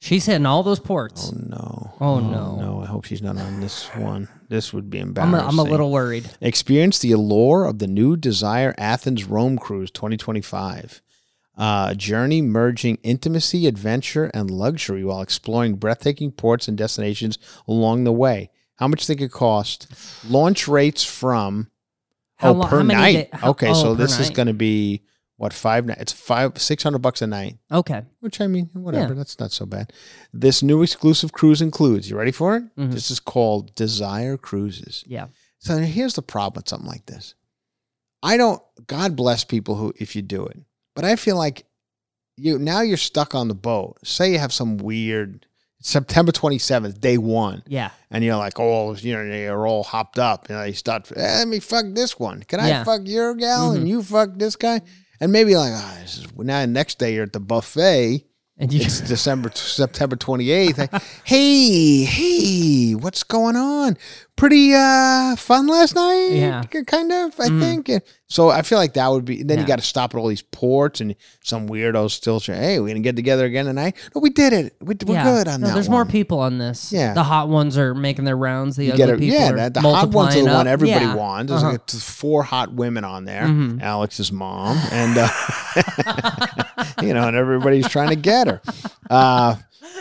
She's 0.00 0.26
hitting 0.26 0.46
all 0.46 0.64
those 0.64 0.80
ports. 0.80 1.32
Oh 1.32 1.38
no! 1.38 1.94
Oh, 2.00 2.18
no. 2.18 2.56
No! 2.56 2.82
I 2.82 2.86
hope 2.86 3.04
she's 3.04 3.22
not 3.22 3.36
on 3.36 3.60
this 3.60 3.86
one. 3.94 4.28
This 4.48 4.72
would 4.72 4.90
be 4.90 4.98
I'm 4.98 5.08
embarrassing. 5.08 5.48
I'm 5.48 5.58
a 5.58 5.62
little 5.62 5.92
worried. 5.92 6.28
Experience 6.40 6.98
the 6.98 7.12
allure 7.12 7.64
of 7.64 7.78
the 7.78 7.86
new 7.86 8.16
Desire 8.16 8.74
Athens 8.78 9.24
Rome 9.24 9.58
Cruise 9.58 9.90
2025. 9.92 11.02
Uh, 11.56 11.94
journey 11.94 12.40
merging 12.40 12.98
intimacy, 13.02 13.66
adventure, 13.66 14.30
and 14.32 14.50
luxury 14.50 15.04
while 15.04 15.20
exploring 15.20 15.74
breathtaking 15.74 16.32
ports 16.32 16.66
and 16.66 16.78
destinations 16.78 17.38
along 17.68 18.04
the 18.04 18.12
way. 18.12 18.50
How 18.76 18.88
much 18.88 19.00
do 19.06 19.12
you 19.12 19.18
think 19.18 19.20
it 19.30 19.32
cost? 19.32 19.86
Launch 20.28 20.66
rates 20.66 21.04
from 21.04 21.70
How 22.42 22.50
oh 22.50 22.52
lo- 22.58 22.66
per 22.66 22.82
night. 22.82 23.30
da- 23.32 23.38
how- 23.38 23.50
okay, 23.50 23.70
oh, 23.70 23.74
so 23.74 23.94
this 23.94 24.18
is 24.20 24.30
going 24.30 24.48
to 24.48 24.52
be 24.54 25.02
what 25.36 25.52
five? 25.52 25.88
It's 25.90 26.12
five 26.12 26.60
six 26.60 26.82
hundred 26.82 26.98
bucks 27.02 27.22
a 27.22 27.26
night. 27.26 27.58
Okay. 27.70 28.02
Which 28.20 28.40
I 28.40 28.46
mean, 28.46 28.70
whatever. 28.74 29.08
Yeah. 29.14 29.18
That's 29.18 29.38
not 29.40 29.50
so 29.52 29.66
bad. 29.66 29.92
This 30.32 30.62
new 30.62 30.82
exclusive 30.82 31.32
cruise 31.32 31.60
includes. 31.62 32.08
You 32.10 32.16
ready 32.16 32.30
for 32.32 32.56
it? 32.56 32.64
Mhm. 32.76 32.92
This 32.92 33.10
is 33.10 33.18
called 33.20 33.74
Desire 33.74 34.36
Cruises. 34.36 35.02
Yeah. 35.06 35.26
So 35.58 35.78
here's 35.78 36.14
the 36.14 36.22
problem 36.22 36.60
with 36.60 36.68
something 36.68 36.88
like 36.88 37.06
this. 37.06 37.34
I 38.22 38.36
don't. 38.36 38.62
God 38.86 39.16
bless 39.16 39.42
people 39.44 39.74
who 39.76 39.92
if 39.96 40.14
you 40.14 40.22
do 40.22 40.44
it, 40.46 40.58
but 40.94 41.04
I 41.04 41.16
feel 41.16 41.36
like 41.36 41.66
you 42.36 42.58
now 42.58 42.80
you're 42.82 42.96
stuck 42.96 43.34
on 43.34 43.48
the 43.48 43.54
boat. 43.54 43.98
Say 44.04 44.32
you 44.32 44.38
have 44.38 44.52
some 44.52 44.76
weird 44.76 45.46
September 45.82 46.32
27th, 46.32 47.00
day 47.00 47.18
one, 47.18 47.62
Yeah. 47.66 47.90
and 48.10 48.22
you're 48.24 48.36
like, 48.36 48.58
oh, 48.58 48.94
you 48.94 49.12
know, 49.14 49.22
you're 49.22 49.66
all 49.66 49.82
hopped 49.82 50.18
up, 50.18 50.48
and 50.48 50.66
you 50.68 50.74
start. 50.74 51.10
Eh, 51.14 51.20
let 51.38 51.48
me 51.48 51.58
fuck 51.60 51.84
this 51.90 52.18
one. 52.18 52.42
Can 52.46 52.60
I 52.60 52.68
Yeah. 52.68 52.84
fuck 52.84 53.02
your 53.04 53.34
gal 53.34 53.72
Mhm. 53.72 53.76
and 53.76 53.88
you 53.88 54.02
fuck 54.02 54.30
this 54.36 54.56
guy? 54.56 54.80
And 55.20 55.30
maybe 55.32 55.54
like, 55.56 55.72
ah, 55.74 55.98
this 56.00 56.18
is 56.18 56.26
now. 56.36 56.64
Next 56.66 56.98
day 56.98 57.14
you're 57.14 57.24
at 57.24 57.32
the 57.32 57.40
buffet. 57.40 58.24
And 58.62 58.72
you 58.72 58.80
It's 58.80 59.00
December, 59.08 59.50
September 59.54 60.14
28th. 60.14 60.78
Like, 60.78 61.02
hey, 61.24 62.04
hey, 62.04 62.92
what's 62.94 63.24
going 63.24 63.56
on? 63.56 63.98
Pretty 64.36 64.72
uh 64.72 65.36
fun 65.36 65.66
last 65.66 65.94
night? 65.96 66.28
Yeah. 66.30 66.62
Kind 66.86 67.10
of, 67.12 67.38
I 67.38 67.48
Mhm. 67.48 67.60
think. 67.60 68.02
So 68.28 68.48
I 68.48 68.62
feel 68.62 68.78
like 68.78 68.94
that 68.94 69.08
would 69.08 69.24
be, 69.26 69.42
then 69.42 69.58
you 69.58 69.66
got 69.66 69.78
to 69.78 69.84
stop 69.84 70.14
at 70.14 70.18
all 70.18 70.26
these 70.28 70.40
ports 70.42 71.00
and 71.02 71.14
some 71.44 71.68
weirdos 71.68 72.12
still 72.12 72.40
say, 72.40 72.54
hey, 72.54 72.78
we're 72.80 72.86
going 72.86 72.94
to 72.94 73.02
get 73.02 73.14
together 73.14 73.44
again 73.44 73.66
tonight. 73.66 73.94
No, 74.14 74.20
we 74.22 74.30
did 74.30 74.52
it. 74.54 74.74
We, 74.80 74.94
we're 75.04 75.14
Yeah. 75.16 75.24
good 75.24 75.48
on 75.48 75.60
No, 75.60 75.66
that 75.66 75.74
There's 75.74 75.90
more 75.90 76.06
people 76.06 76.38
on 76.38 76.56
this. 76.56 76.92
Yeah. 76.92 77.12
The 77.14 77.24
hot 77.24 77.48
ones 77.50 77.76
are 77.76 77.94
making 77.94 78.24
their 78.24 78.36
rounds. 78.38 78.76
The 78.76 78.86
You 78.86 78.92
ugly 78.92 79.06
get 79.06 79.18
people 79.18 79.34
Yeah, 79.38 79.50
are 79.50 79.56
that, 79.56 79.74
the 79.74 79.80
hot 79.82 80.08
ones 80.10 80.34
are 80.34 80.38
the 80.38 80.44
multiplying 80.44 80.56
one 80.56 80.66
everybody 80.66 81.04
Yeah. 81.04 81.14
wants. 81.14 81.50
There's 81.50 81.62
Uh-huh. 81.62 81.72
like 81.72 81.90
four 81.90 82.42
hot 82.44 82.72
women 82.72 83.04
on 83.04 83.26
there. 83.26 83.42
Mhm. 83.44 83.82
Alex's 83.82 84.32
mom, 84.32 84.78
and 84.92 85.18
uh, 85.18 85.28
you 87.02 87.14
know, 87.14 87.26
and 87.28 87.36
everybody's 87.36 87.88
trying 87.88 88.08
to 88.10 88.16
get 88.16 88.46
her. 88.48 88.60
Uh, 89.10 89.56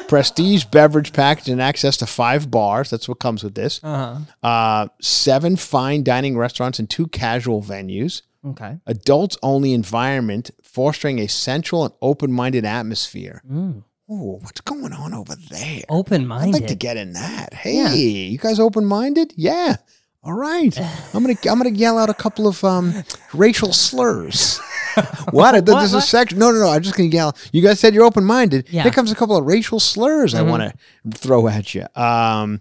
prestige 0.07 0.65
beverage 0.65 1.13
package 1.13 1.49
and 1.49 1.61
access 1.61 1.97
to 1.97 2.05
five 2.05 2.49
bars. 2.51 2.89
That's 2.89 3.07
what 3.07 3.19
comes 3.19 3.43
with 3.43 3.55
this. 3.55 3.79
Uh-huh. 3.83 4.19
Uh, 4.47 4.87
seven 5.01 5.55
fine 5.55 6.03
dining 6.03 6.37
restaurants 6.37 6.79
and 6.79 6.89
two 6.89 7.07
casual 7.07 7.61
venues. 7.61 8.21
Okay. 8.45 8.77
Adults 8.87 9.37
only 9.43 9.73
environment, 9.73 10.49
fostering 10.63 11.19
a 11.19 11.27
central 11.27 11.85
and 11.85 11.93
open 12.01 12.31
minded 12.31 12.65
atmosphere. 12.65 13.41
Mm. 13.49 13.83
Oh, 14.09 14.39
what's 14.41 14.59
going 14.61 14.91
on 14.91 15.13
over 15.13 15.35
there? 15.49 15.81
Open 15.87 16.27
minded. 16.27 16.55
I'd 16.55 16.61
like 16.61 16.69
to 16.69 16.75
get 16.75 16.97
in 16.97 17.13
that. 17.13 17.53
Hey, 17.53 17.75
Yeah. 17.77 17.93
you 17.93 18.37
guys 18.37 18.59
open 18.59 18.85
minded? 18.85 19.33
Yeah. 19.37 19.77
All 20.23 20.33
right. 20.33 20.77
I'm 21.15 21.23
gonna 21.23 21.35
I'm 21.49 21.57
gonna 21.57 21.71
yell 21.71 21.97
out 21.97 22.09
a 22.09 22.13
couple 22.13 22.47
of 22.47 22.63
um, 22.63 22.93
racial 23.33 23.73
slurs. 23.73 24.59
what? 25.31 25.55
What? 25.55 25.65
this 25.65 25.93
is 25.93 26.07
sex. 26.07 26.33
No, 26.33 26.51
no, 26.51 26.59
no. 26.59 26.69
I'm 26.69 26.83
just 26.83 26.95
gonna 26.95 27.09
yell. 27.09 27.35
You 27.51 27.61
guys 27.63 27.79
said 27.79 27.93
you're 27.95 28.03
open 28.03 28.23
minded. 28.23 28.67
Yeah. 28.69 28.83
Here 28.83 28.91
comes 28.91 29.11
a 29.11 29.15
couple 29.15 29.35
of 29.35 29.45
racial 29.45 29.79
slurs 29.79 30.35
I 30.35 30.41
Mhm. 30.41 30.49
want 30.49 30.63
to 30.63 31.17
throw 31.17 31.47
at 31.47 31.73
you. 31.73 31.87
Um, 31.95 32.59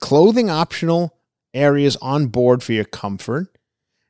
clothing 0.00 0.50
optional 0.50 1.14
areas 1.54 1.96
on 2.02 2.26
board 2.26 2.62
for 2.64 2.72
your 2.72 2.84
comfort. 2.84 3.46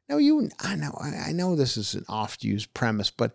Now 0.09 0.16
you, 0.16 0.49
I 0.61 0.74
know, 0.74 0.97
I 0.99 1.28
I 1.28 1.32
know 1.32 1.55
this 1.57 1.76
is 1.76 1.95
an 1.95 2.07
oft 2.09 2.43
used 2.43 2.72
premise, 2.72 3.11
but 3.11 3.32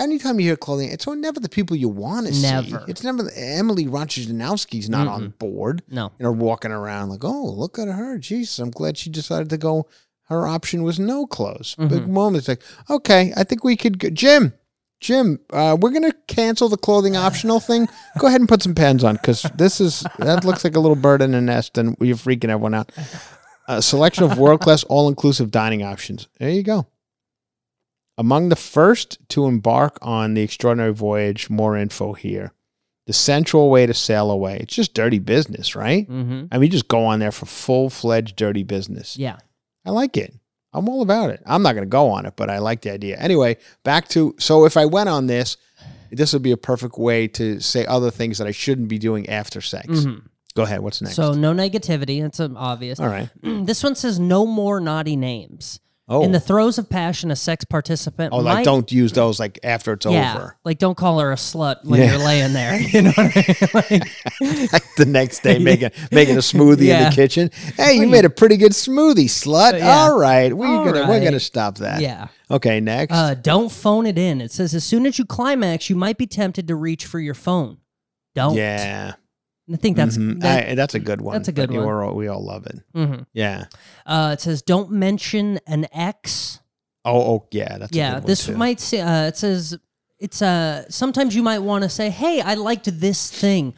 anytime 0.00 0.40
you 0.40 0.46
hear 0.46 0.56
clothing, 0.56 0.90
it's 0.90 1.06
never 1.06 1.38
the 1.38 1.48
people 1.48 1.76
you 1.76 1.88
want 1.88 2.26
to 2.26 2.34
see. 2.34 2.42
Never. 2.42 2.84
It's 2.88 3.04
never 3.04 3.30
Emily 3.36 3.86
Ratajkowski's 3.86 4.88
not 4.88 5.06
on 5.06 5.30
board. 5.38 5.82
No. 5.88 6.10
You 6.18 6.24
know, 6.24 6.32
walking 6.32 6.72
around 6.72 7.10
like, 7.10 7.24
oh, 7.24 7.46
look 7.46 7.78
at 7.78 7.88
her. 7.88 8.18
Jesus, 8.18 8.58
I'm 8.58 8.70
glad 8.70 8.96
she 8.98 9.10
decided 9.10 9.50
to 9.50 9.58
go. 9.58 9.86
Her 10.24 10.46
option 10.46 10.82
was 10.82 10.98
no 11.00 11.26
clothes. 11.26 11.74
Big 11.76 11.90
Mhm. 12.04 12.08
moment. 12.08 12.38
It's 12.38 12.48
like, 12.48 12.62
okay, 12.88 13.32
I 13.36 13.44
think 13.44 13.64
we 13.64 13.76
could, 13.76 13.98
go. 13.98 14.10
Jim, 14.10 14.52
Jim, 15.00 15.40
uh, 15.52 15.76
we're 15.80 15.90
gonna 15.90 16.12
cancel 16.28 16.68
the 16.68 16.76
clothing 16.76 17.16
optional 17.26 17.58
thing. 17.58 17.88
Go 18.18 18.26
ahead 18.28 18.40
and 18.40 18.48
put 18.48 18.62
some 18.62 18.74
pens 18.74 19.02
on 19.02 19.16
because 19.16 19.42
this 19.56 19.80
is 19.80 20.04
that 20.18 20.44
looks 20.44 20.62
like 20.62 20.76
a 20.76 20.80
little 20.80 20.94
bird 20.96 21.22
in 21.22 21.34
a 21.34 21.40
nest, 21.40 21.78
and 21.78 21.96
you're 22.00 22.16
freaking 22.16 22.44
everyone 22.50 22.74
out. 22.74 22.92
A 23.66 23.80
selection 23.82 24.24
of 24.24 24.36
world 24.38 24.60
class, 24.60 24.82
all 24.84 25.08
inclusive 25.08 25.50
dining 25.50 25.82
options. 25.82 26.28
There 26.38 26.50
you 26.50 26.62
go. 26.62 26.86
Among 28.20 28.50
the 28.50 28.56
first 28.56 29.16
to 29.30 29.46
embark 29.46 29.98
on 30.02 30.34
the 30.34 30.42
extraordinary 30.42 30.92
voyage, 30.92 31.48
more 31.48 31.74
info 31.74 32.12
here. 32.12 32.52
The 33.06 33.14
central 33.14 33.70
way 33.70 33.86
to 33.86 33.94
sail 33.94 34.30
away. 34.30 34.58
It's 34.60 34.74
just 34.74 34.92
dirty 34.92 35.18
business, 35.18 35.74
right? 35.74 36.06
Mm-hmm. 36.06 36.44
I 36.52 36.58
mean, 36.58 36.70
just 36.70 36.86
go 36.86 37.06
on 37.06 37.18
there 37.18 37.32
for 37.32 37.46
full 37.46 37.88
fledged 37.88 38.36
dirty 38.36 38.62
business. 38.62 39.16
Yeah. 39.16 39.38
I 39.86 39.90
like 39.90 40.18
it. 40.18 40.34
I'm 40.74 40.86
all 40.86 41.00
about 41.00 41.30
it. 41.30 41.42
I'm 41.46 41.62
not 41.62 41.72
going 41.72 41.86
to 41.86 41.88
go 41.88 42.10
on 42.10 42.26
it, 42.26 42.34
but 42.36 42.50
I 42.50 42.58
like 42.58 42.82
the 42.82 42.92
idea. 42.92 43.16
Anyway, 43.16 43.56
back 43.84 44.06
to 44.08 44.34
so 44.38 44.66
if 44.66 44.76
I 44.76 44.84
went 44.84 45.08
on 45.08 45.26
this, 45.26 45.56
this 46.12 46.34
would 46.34 46.42
be 46.42 46.52
a 46.52 46.58
perfect 46.58 46.98
way 46.98 47.26
to 47.28 47.58
say 47.58 47.86
other 47.86 48.10
things 48.10 48.36
that 48.36 48.46
I 48.46 48.50
shouldn't 48.52 48.88
be 48.88 48.98
doing 48.98 49.30
after 49.30 49.62
sex. 49.62 49.88
Mhm. 49.88 50.26
Go 50.54 50.64
ahead. 50.64 50.80
What's 50.80 51.00
next? 51.00 51.16
So 51.16 51.32
no 51.32 51.54
negativity. 51.54 52.22
It's 52.22 52.38
um, 52.38 52.54
obvious. 52.58 53.00
all 53.00 53.08
right. 53.08 53.30
this 53.42 53.82
one 53.82 53.94
says 53.94 54.20
no 54.20 54.44
more 54.44 54.78
naughty 54.78 55.16
names. 55.16 55.80
Oh, 56.12 56.24
In 56.24 56.32
the 56.32 56.40
throes 56.40 56.76
of 56.76 56.90
passion, 56.90 57.30
a 57.30 57.36
sex 57.36 57.64
participant 57.64 58.32
oh, 58.32 58.38
like 58.38 58.54
might 58.56 58.64
don't 58.64 58.90
use 58.90 59.12
those 59.12 59.38
like 59.38 59.60
after 59.62 59.92
it's 59.92 60.04
yeah, 60.04 60.34
over. 60.34 60.56
like 60.64 60.78
don't 60.78 60.96
call 60.96 61.20
her 61.20 61.30
a 61.30 61.36
slut 61.36 61.84
when 61.84 62.00
Yeah. 62.00 62.10
you're 62.16 62.24
laying 62.24 62.52
there. 62.52 62.80
You 62.92 63.02
know 63.02 63.12
what 63.14 63.36
I 63.36 63.84
mean? 63.90 64.00
Like, 64.42 64.72
like 64.72 64.94
the 64.96 65.04
next 65.06 65.44
day 65.44 65.60
making 65.60 65.90
making 66.10 66.34
a 66.34 66.40
smoothie 66.40 66.88
in 66.88 67.04
the 67.04 67.12
kitchen. 67.14 67.50
Hey, 67.76 67.94
you 67.94 68.08
made 68.08 68.24
a 68.24 68.30
pretty 68.30 68.56
good 68.56 68.72
smoothie, 68.72 69.26
slut. 69.26 69.78
Yeah. 69.78 69.88
All 69.88 70.18
right, 70.18 70.52
we're 70.52 70.66
All 70.66 70.84
gonna 70.84 71.06
we're 71.08 71.22
gonna 71.22 71.38
stop 71.38 71.78
that. 71.78 72.00
yeah. 72.00 72.26
Okay, 72.50 72.80
next. 72.80 73.14
Uh, 73.14 73.34
don't 73.34 73.70
phone 73.70 74.04
it 74.06 74.18
in. 74.18 74.40
It 74.40 74.50
says 74.50 74.74
as 74.74 74.82
soon 74.82 75.06
as 75.06 75.16
you 75.16 75.24
climax, 75.24 75.88
you 75.88 75.94
might 75.94 76.18
be 76.18 76.26
tempted 76.26 76.66
to 76.66 76.74
reach 76.74 77.06
for 77.06 77.20
your 77.20 77.34
phone. 77.34 77.78
Don't. 78.34 78.56
yeah, 78.56 79.14
I 79.72 79.76
think 79.76 79.96
that's 79.96 80.16
Mhm. 80.16 80.40
that- 80.40 80.68
I- 80.70 80.74
that's 80.74 80.94
a 80.94 80.98
good 80.98 81.20
one. 81.20 81.34
that's 81.34 81.48
a 81.48 81.52
good 81.52 81.70
one. 81.70 81.86
all- 81.86 82.14
we 82.14 82.28
all 82.28 82.44
love 82.44 82.66
it. 82.66 82.80
mhm. 82.94 83.26
Yeah. 83.32 83.64
Uh, 84.06 84.30
it 84.32 84.40
says 84.40 84.62
don't 84.62 84.90
mention 84.90 85.60
an 85.66 85.86
ex 85.92 86.60
Oh, 87.04 87.18
oh 87.20 87.46
yeah, 87.50 87.78
that's 87.78 87.92
a 87.92 87.96
yeah, 87.96 88.10
good 88.14 88.22
one, 88.22 88.26
this 88.26 88.46
too. 88.46 88.56
might 88.56 88.80
say 88.80 89.00
uh, 89.00 89.22
it 89.26 89.36
says 89.36 89.76
it's 90.18 90.42
uh 90.42 90.84
sometimes 90.90 91.34
you 91.34 91.42
might 91.42 91.60
want 91.60 91.82
to 91.82 91.88
say, 91.88 92.10
"Hey, 92.10 92.40
I 92.42 92.54
liked 92.54 93.00
this 93.00 93.30
thing. 93.30 93.72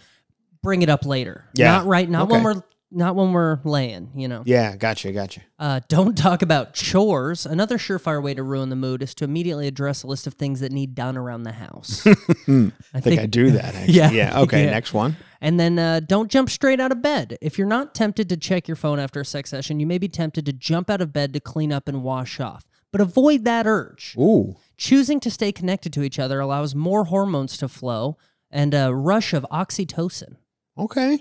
Bring 0.62 0.82
it 0.82 0.88
up 0.88 1.04
later." 1.06 1.44
Yeah. 1.54 1.72
Not 1.72 1.86
right 1.86 2.08
not 2.10 2.28
when 2.28 2.44
Okay. 2.44 2.44
we're 2.58 2.62
not 2.94 3.16
when 3.16 3.32
we're 3.32 3.58
laying, 3.64 4.10
you 4.14 4.28
know. 4.28 4.42
Yeah, 4.44 4.76
gotcha, 4.76 5.12
gotcha. 5.12 5.40
Uh, 5.58 5.80
don't 5.88 6.16
talk 6.16 6.42
about 6.42 6.74
chores. 6.74 7.46
Another 7.46 7.78
surefire 7.78 8.22
way 8.22 8.34
to 8.34 8.42
ruin 8.42 8.68
the 8.68 8.76
mood 8.76 9.02
is 9.02 9.14
to 9.16 9.24
immediately 9.24 9.66
address 9.66 10.02
a 10.02 10.06
list 10.06 10.26
of 10.26 10.34
things 10.34 10.60
that 10.60 10.72
need 10.72 10.94
done 10.94 11.16
around 11.16 11.44
the 11.44 11.52
house. 11.52 12.06
I 12.06 13.00
think 13.00 13.20
I 13.20 13.26
do 13.26 13.50
that. 13.52 13.74
Actually. 13.74 13.94
Yeah. 13.94 14.10
Yeah. 14.10 14.40
Okay. 14.40 14.62
Yeah. 14.64 14.70
Next 14.70 14.92
one. 14.94 15.16
And 15.40 15.58
then 15.58 15.78
uh, 15.78 16.00
don't 16.00 16.30
jump 16.30 16.48
straight 16.50 16.78
out 16.78 16.92
of 16.92 17.02
bed. 17.02 17.36
If 17.40 17.58
you're 17.58 17.66
not 17.66 17.94
tempted 17.94 18.28
to 18.28 18.36
check 18.36 18.68
your 18.68 18.76
phone 18.76 19.00
after 19.00 19.20
a 19.20 19.24
sex 19.24 19.50
session, 19.50 19.80
you 19.80 19.86
may 19.86 19.98
be 19.98 20.08
tempted 20.08 20.46
to 20.46 20.52
jump 20.52 20.88
out 20.88 21.00
of 21.00 21.12
bed 21.12 21.32
to 21.32 21.40
clean 21.40 21.72
up 21.72 21.88
and 21.88 22.04
wash 22.04 22.38
off. 22.38 22.64
But 22.92 23.00
avoid 23.00 23.44
that 23.44 23.66
urge. 23.66 24.14
Ooh. 24.16 24.56
Choosing 24.76 25.18
to 25.20 25.30
stay 25.30 25.50
connected 25.50 25.92
to 25.94 26.02
each 26.02 26.18
other 26.18 26.38
allows 26.38 26.74
more 26.74 27.06
hormones 27.06 27.56
to 27.58 27.68
flow 27.68 28.18
and 28.50 28.74
a 28.74 28.94
rush 28.94 29.32
of 29.32 29.46
oxytocin. 29.50 30.36
Okay. 30.78 31.20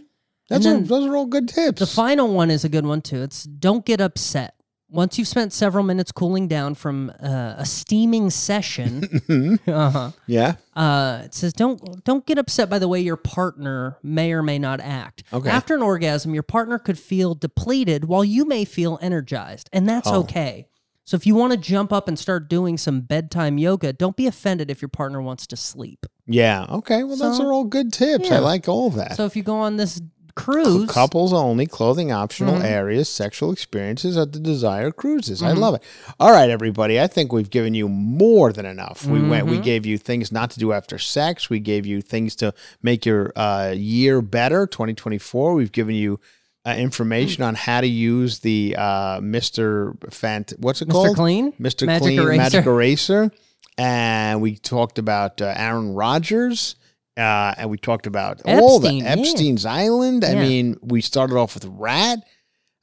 That's 0.51 0.65
a, 0.65 0.77
those 0.79 1.05
are 1.05 1.15
all 1.15 1.25
good 1.25 1.47
tips. 1.49 1.79
The 1.79 1.87
final 1.87 2.33
one 2.33 2.51
is 2.51 2.63
a 2.63 2.69
good 2.69 2.85
one 2.85 3.01
too. 3.01 3.21
It's 3.21 3.43
don't 3.43 3.85
get 3.85 4.01
upset. 4.01 4.55
Once 4.89 5.17
you've 5.17 5.27
spent 5.29 5.53
several 5.53 5.85
minutes 5.85 6.11
cooling 6.11 6.49
down 6.49 6.75
from 6.75 7.09
uh, 7.23 7.55
a 7.57 7.65
steaming 7.65 8.29
session, 8.29 9.21
uh-huh, 9.65 10.11
yeah. 10.27 10.55
uh, 10.75 11.21
it 11.23 11.33
says 11.33 11.53
don't 11.53 12.03
don't 12.03 12.25
get 12.25 12.37
upset 12.37 12.69
by 12.69 12.77
the 12.77 12.89
way 12.89 12.99
your 12.99 13.15
partner 13.15 13.97
may 14.03 14.33
or 14.33 14.43
may 14.43 14.59
not 14.59 14.81
act. 14.81 15.23
Okay. 15.31 15.49
After 15.49 15.75
an 15.75 15.81
orgasm, 15.81 16.33
your 16.33 16.43
partner 16.43 16.77
could 16.77 16.99
feel 16.99 17.35
depleted 17.35 18.03
while 18.05 18.25
you 18.25 18.43
may 18.43 18.65
feel 18.65 18.99
energized, 19.01 19.69
and 19.71 19.87
that's 19.87 20.09
Oh. 20.09 20.19
okay. 20.21 20.67
So 21.05 21.15
if 21.15 21.25
you 21.25 21.35
want 21.35 21.51
to 21.51 21.57
jump 21.57 21.91
up 21.91 22.07
and 22.07 22.17
start 22.19 22.49
doing 22.49 22.77
some 22.77 23.01
bedtime 23.01 23.57
yoga, 23.57 23.91
don't 23.91 24.15
be 24.15 24.27
offended 24.27 24.69
if 24.69 24.81
your 24.81 24.89
partner 24.89 25.21
wants 25.21 25.47
to 25.47 25.57
sleep. 25.57 26.05
Yeah. 26.27 26.65
Okay. 26.69 27.03
Well, 27.03 27.17
those 27.17 27.39
are 27.39 27.51
all 27.51 27.63
good 27.65 27.91
tips. 27.91 28.29
I 28.31 28.39
like 28.39 28.67
all 28.69 28.89
that. 28.91 29.15
So 29.17 29.25
if 29.25 29.35
you 29.35 29.43
go 29.43 29.55
on 29.55 29.77
this 29.77 30.01
cruise, 30.35 30.89
Couples 30.89 31.33
only, 31.33 31.65
clothing 31.67 32.11
optional, 32.11 32.55
Mhm. 32.55 32.63
areas, 32.63 33.09
sexual 33.09 33.51
experiences 33.51 34.17
at 34.17 34.33
the 34.33 34.39
desired 34.39 34.95
cruises. 34.95 35.41
I 35.43 35.51
Mhm. 35.53 35.57
love 35.57 35.75
it. 35.75 35.83
All 36.19 36.31
right, 36.31 36.49
everybody. 36.49 36.99
I 36.99 37.07
think 37.07 37.31
we've 37.31 37.49
given 37.49 37.73
you 37.73 37.87
more 37.89 38.51
than 38.53 38.65
enough. 38.65 39.05
We 39.05 39.21
went. 39.21 39.47
We 39.47 39.57
Mhm. 39.57 39.63
gave 39.63 39.85
you 39.85 39.97
things 39.97 40.31
not 40.31 40.51
to 40.51 40.59
do 40.59 40.73
after 40.73 40.97
sex. 40.97 41.49
We 41.49 41.59
gave 41.59 41.85
you 41.85 42.01
things 42.01 42.35
to 42.37 42.53
make 42.81 43.05
your 43.05 43.31
uh, 43.35 43.73
year 43.75 44.21
better. 44.21 44.67
2024. 44.67 45.53
We've 45.53 45.71
given 45.71 45.95
you. 45.95 46.19
Uh, 46.63 46.75
information 46.77 47.43
on 47.43 47.55
how 47.55 47.81
to 47.81 47.87
use 47.87 48.37
the 48.39 48.75
uh, 48.77 49.19
Mr. 49.19 49.97
Fant. 50.11 50.53
What's 50.59 50.79
it 50.83 50.87
Mr. 50.89 50.91
called? 50.91 51.07
Mr. 51.07 51.15
Clean? 51.15 51.51
Mr. 51.53 51.87
Magic 51.87 52.03
Clean 52.03 52.19
Eraser. 52.19 52.37
Magic 52.37 52.65
Eraser. 52.67 53.31
And 53.79 54.41
we 54.41 54.57
talked 54.57 54.99
about 54.99 55.41
uh, 55.41 55.53
Aaron 55.57 55.95
Rodgers. 55.95 56.75
Uh, 57.17 57.53
and 57.57 57.69
we 57.69 57.77
talked 57.77 58.07
about 58.07 58.41
all 58.45 58.79
the 58.79 58.87
Epstein, 58.87 59.03
yeah. 59.03 59.09
Epstein's 59.29 59.65
Island. 59.65 60.23
I 60.23 60.31
Yeah. 60.33 60.41
mean, 60.41 60.77
we 60.81 61.01
started 61.01 61.35
off 61.37 61.53
with 61.55 61.65
Ratt. 61.65 62.19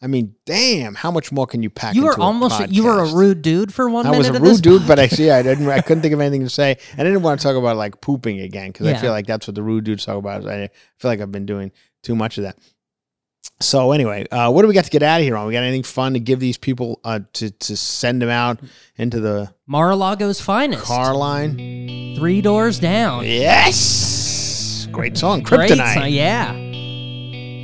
I 0.01 0.07
mean, 0.07 0.35
damn, 0.47 0.95
how 0.95 1.11
much 1.11 1.33
more 1.33 1.47
can 1.47 1.62
you 1.62 1.70
pack? 1.70 1.95
you 1.97 2.05
were 2.05 2.11
into 2.11 2.20
a 2.20 2.24
almost 2.24 2.68
you 2.70 2.85
were 2.85 3.01
a 3.03 3.07
rude 3.12 3.43
dude 3.43 3.74
for 3.74 3.89
one 3.91 4.07
I 4.07 4.16
was 4.16 4.29
a 4.29 4.33
rude 4.39 4.62
dude, 4.62 4.87
but 4.87 4.99
I 5.01 5.09
see 5.09 5.29
I 5.31 5.43
didn't. 5.43 5.68
I 5.68 5.81
couldn't 5.81 6.03
think 6.03 6.14
of 6.14 6.20
anything 6.26 6.43
to 6.43 6.51
say. 6.51 6.76
I 6.97 7.03
didn't 7.03 7.22
want 7.22 7.41
to 7.41 7.45
talk 7.45 7.57
about 7.57 7.76
like 7.76 8.01
pooping 8.01 8.39
again 8.41 8.68
because 8.70 8.87
I 8.87 8.95
feel 8.97 9.11
like 9.11 9.26
that's 9.26 9.49
what 9.49 9.57
the 9.57 9.62
rude 9.62 9.85
dudes 9.85 10.05
talk 10.05 10.16
about. 10.16 10.47
I 10.47 10.68
feel 10.99 11.11
like 11.11 11.20
I've 11.20 11.33
been 11.33 11.47
doing 11.47 11.72
too 12.05 12.14
much 12.14 12.39
of 12.39 12.45
that. 12.45 12.59
So 13.61 13.91
anyway, 13.91 14.24
uh, 14.31 14.53
what 14.53 14.62
do 14.62 14.68
we 14.68 14.74
got 14.74 14.85
to 14.85 14.91
get 14.91 15.03
out 15.03 15.18
of 15.20 15.24
here 15.24 15.37
on? 15.37 15.47
We 15.49 15.53
got 15.53 15.64
anything 15.64 15.83
fun 15.83 16.12
to 16.12 16.20
give 16.20 16.39
these 16.39 16.59
people 16.59 17.01
uh, 17.03 17.20
to 17.33 17.51
to 17.51 17.76
send 17.76 18.22
them 18.22 18.29
out 18.29 18.61
into 18.97 19.18
the 19.18 19.53
Mar-a-Lago's 19.66 20.41
finest. 20.41 20.85
car 20.85 21.12
line? 21.16 22.14
Three 22.16 22.41
doors 22.41 22.79
down. 22.79 23.24
Yes, 23.24 23.74
great 24.93 25.16
song, 25.16 25.41
Great 25.43 25.70
Kryptonite. 25.70 25.95
song, 25.95 26.09
Yeah. 26.09 26.53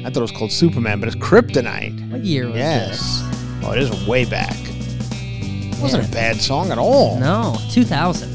I 0.07 0.11
thought 0.11 0.19
it 0.19 0.21
was 0.21 0.31
called 0.33 0.53
Superman, 0.53 1.01
but 1.01 1.07
it's 1.09 1.17
Kryptonite. 1.17 2.11
What 2.11 2.25
year 2.25 2.47
was 2.49 2.57
Yes. 2.57 3.23
Oh, 3.63 3.73
it 3.73 3.79
is 3.79 4.07
way 4.07 4.25
back. 4.25 4.55
It 4.61 5.79
wasn't 5.81 6.03
Yeah. 6.05 6.09
a 6.11 6.13
bad 6.13 6.41
song 6.41 6.71
at 6.71 6.79
all. 6.79 7.19
No, 7.19 7.59
2000. 7.71 8.31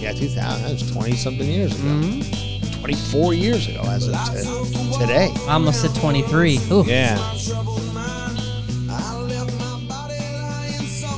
Yeah, 0.00 0.12
2000. 0.12 0.62
That 0.62 0.72
was 0.72 0.90
20 0.92 1.16
something 1.16 1.46
years 1.48 1.72
ago. 1.72 1.82
Mhm. 1.88 2.80
24 2.80 3.34
years 3.34 3.66
ago 3.68 3.82
as 3.86 4.06
of 4.06 4.14
t- 4.14 4.98
today. 5.00 5.28
I 5.48 5.54
almost 5.54 5.80
said 5.80 5.92
23. 5.96 6.60
Ooh. 6.70 6.84
Yeah. 6.86 7.18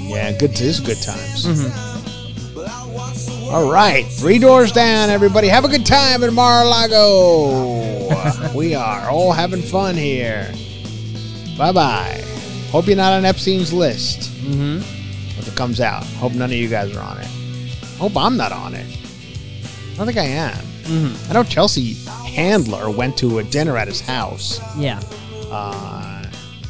Yeah, 0.08 0.32
good. 0.32 0.50
This 0.50 0.60
is 0.62 0.80
good 0.80 1.00
times. 1.02 1.46
Mm-hmm. 1.46 1.99
All 3.50 3.68
right, 3.70 4.06
three 4.06 4.38
doors 4.38 4.70
down, 4.70 5.10
everybody. 5.10 5.48
Have 5.48 5.64
a 5.64 5.68
good 5.68 5.84
time 5.84 6.22
at 6.22 6.32
Mar-a-Lago. 6.32 7.74
we 8.54 8.76
are 8.76 9.10
all 9.10 9.32
having 9.32 9.60
fun 9.60 9.96
here. 9.96 10.52
Bye 11.58 11.72
bye. 11.72 12.22
Hope 12.70 12.86
you're 12.86 12.96
not 12.96 13.12
on 13.12 13.24
Epstein's 13.24 13.72
list 13.72 14.28
Mm-hmm. 14.40 14.78
if 15.38 15.48
it 15.48 15.54
comes 15.56 15.80
out. 15.80 16.04
Hope 16.04 16.32
none 16.32 16.50
of 16.50 16.56
you 16.56 16.68
guys 16.68 16.96
are 16.96 17.00
on 17.02 17.18
it. 17.18 17.26
Hope 17.98 18.16
I'm 18.16 18.36
not 18.36 18.52
on 18.52 18.74
it. 18.74 18.86
I 18.86 19.96
don't 19.96 20.06
think 20.06 20.18
I 20.18 20.24
am. 20.24 20.54
Mm-hmm. 20.84 21.30
I 21.30 21.34
know 21.34 21.42
Chelsea 21.44 21.94
Handler 22.34 22.88
went 22.90 23.16
to 23.18 23.38
a 23.40 23.44
dinner 23.44 23.76
at 23.76 23.88
his 23.88 24.00
house. 24.00 24.60
Yeah. 24.78 25.00
Uh, 25.50 26.24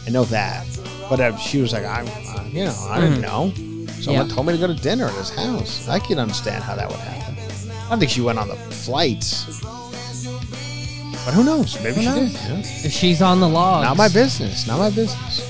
I 0.06 0.10
know 0.10 0.24
that, 0.24 0.66
but 1.10 1.20
uh, 1.20 1.36
she 1.36 1.60
was 1.60 1.72
like, 1.74 1.84
I, 1.84 2.02
uh, 2.02 2.44
you 2.50 2.64
know, 2.64 2.86
I 2.88 3.00
didn't 3.00 3.20
know. 3.20 3.52
Someone 4.00 4.28
Yeah. 4.28 4.34
told 4.34 4.46
me 4.46 4.52
to 4.54 4.58
go 4.58 4.66
to 4.66 4.74
dinner 4.74 5.06
at 5.06 5.14
his 5.14 5.30
house. 5.30 5.88
I 5.88 5.98
can 5.98 6.18
understand 6.18 6.64
how 6.64 6.74
that 6.76 6.88
would 6.88 6.98
happen. 7.00 7.36
I 7.86 7.90
don't 7.90 7.98
think 7.98 8.10
she 8.10 8.20
went 8.20 8.38
on 8.38 8.48
the 8.48 8.56
flights, 8.56 9.44
but 11.24 11.34
who 11.34 11.44
knows? 11.44 11.74
Maybe 11.82 11.96
Who 11.96 12.00
she 12.02 12.06
knows? 12.06 12.32
did. 12.32 12.40
yeah. 12.48 12.58
If 12.86 12.92
she's 12.92 13.20
on 13.20 13.40
the 13.40 13.48
log. 13.48 13.84
Not 13.84 13.96
my 13.96 14.08
business. 14.08 14.66
Not 14.66 14.78
my 14.78 14.90
business. 14.90 15.46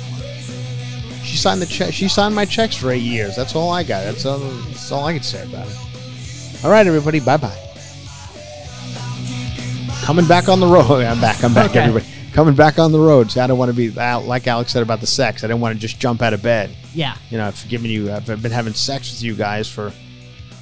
She 1.22 1.36
signed 1.36 1.62
the 1.62 1.66
check. 1.66 1.92
She 1.92 2.08
signed 2.08 2.34
my 2.34 2.44
checks 2.44 2.74
for 2.74 2.90
eight 2.90 3.02
years. 3.02 3.36
That's 3.36 3.54
all 3.54 3.70
I 3.70 3.82
got. 3.84 4.02
That's 4.04 4.24
all. 4.26 4.38
That's 4.38 4.90
all 4.90 5.04
I 5.04 5.12
can 5.12 5.22
say 5.22 5.44
about 5.44 5.68
it. 5.68 5.76
All 6.64 6.70
right, 6.70 6.86
everybody. 6.86 7.20
Bye 7.20 7.36
bye. 7.36 7.56
Coming 10.02 10.26
back 10.26 10.48
on 10.48 10.58
the 10.60 10.66
road. 10.66 11.04
I'm 11.04 11.20
back. 11.20 11.44
I'm 11.44 11.54
back, 11.54 11.70
Okay. 11.70 11.80
everybody. 11.80 12.06
Coming 12.32 12.54
back 12.54 12.78
on 12.78 12.92
the 12.92 12.98
road. 12.98 13.30
See, 13.30 13.40
I 13.40 13.46
don't 13.46 13.58
want 13.58 13.70
to 13.70 13.76
be 13.76 13.90
like 13.90 14.46
Alex 14.46 14.72
said 14.72 14.82
about 14.82 15.00
the 15.00 15.06
sex. 15.06 15.42
I 15.42 15.48
didn't 15.48 15.60
want 15.60 15.74
to 15.74 15.80
just 15.80 15.98
jump 15.98 16.22
out 16.22 16.32
of 16.32 16.42
bed. 16.42 16.70
Yeah. 16.94 17.16
You 17.28 17.38
know, 17.38 17.46
I've 17.46 17.68
given 17.68 17.90
you. 17.90 18.12
I've 18.12 18.24
been 18.26 18.52
having 18.52 18.72
sex 18.72 19.10
with 19.10 19.22
you 19.22 19.34
guys 19.34 19.68
for 19.68 19.92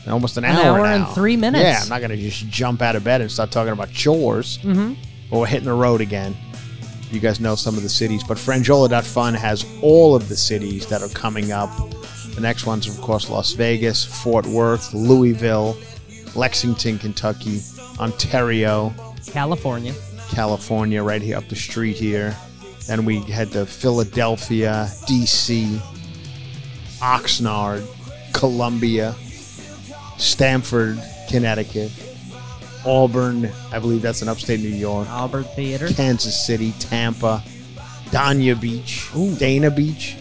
almost 0.09 0.39
an, 0.39 0.45
An 0.45 0.57
hour, 0.57 0.79
hour 0.79 0.87
and 0.87 1.07
three 1.09 1.37
minutes. 1.37 1.63
Yeah, 1.63 1.81
I'm 1.83 1.89
not 1.89 2.01
gonna 2.01 2.17
just 2.17 2.49
jump 2.49 2.81
out 2.81 2.97
of 2.97 3.05
bed 3.05 3.21
and 3.21 3.31
start 3.31 3.51
talking 3.51 3.73
about 3.73 3.91
chores. 3.93 4.59
Mm-hmm. 4.59 4.95
We're 5.35 5.47
hitting 5.47 5.67
the 5.67 5.75
road 5.75 6.01
again. 6.01 6.35
You 7.11 7.21
guys 7.21 7.41
know 7.41 7.55
some 7.55 7.77
of 7.77 7.83
the 7.83 7.89
cities, 7.89 8.23
but 8.23 8.37
Franjola.fun 8.39 9.35
has 9.35 9.67
all 9.83 10.15
of 10.15 10.29
the 10.29 10.37
cities 10.37 10.87
that 10.89 11.03
are 11.03 11.09
coming 11.11 11.53
up. 11.53 11.71
The 12.35 12.41
next 12.41 12.67
one's, 12.67 12.87
of 12.87 13.01
course, 13.03 13.31
Las 13.31 13.53
Vegas, 13.53 14.05
Fort 14.05 14.47
Worth, 14.47 14.93
Louisville, 14.95 15.77
Lexington, 16.35 16.99
Kentucky, 16.99 17.61
Ontario, 17.99 18.95
California. 19.27 19.95
California, 20.31 21.03
right 21.03 21.23
here 21.23 21.37
up 21.37 21.49
the 21.49 21.57
street 21.57 21.97
here. 21.97 22.37
Then 22.87 23.05
we 23.05 23.21
head 23.21 23.51
to 23.53 23.67
Philadelphia, 23.67 24.89
D.C., 25.07 25.81
Oxnard, 27.01 27.87
Columbia, 28.33 29.15
Stamford, 30.17 31.01
Connecticut, 31.29 31.93
Auburn, 32.87 33.51
I 33.73 33.79
believe 33.79 34.03
that's 34.03 34.23
in 34.23 34.29
upstate 34.29 34.61
New 34.61 34.69
York. 34.69 35.09
Auburn 35.11 35.45
Theater. 35.45 35.89
Kansas 35.89 36.47
City, 36.47 36.73
Tampa, 36.79 37.43
Dania 38.07 38.59
Beach, 38.59 39.09
Dana 39.39 39.71
Beach. 39.71 40.17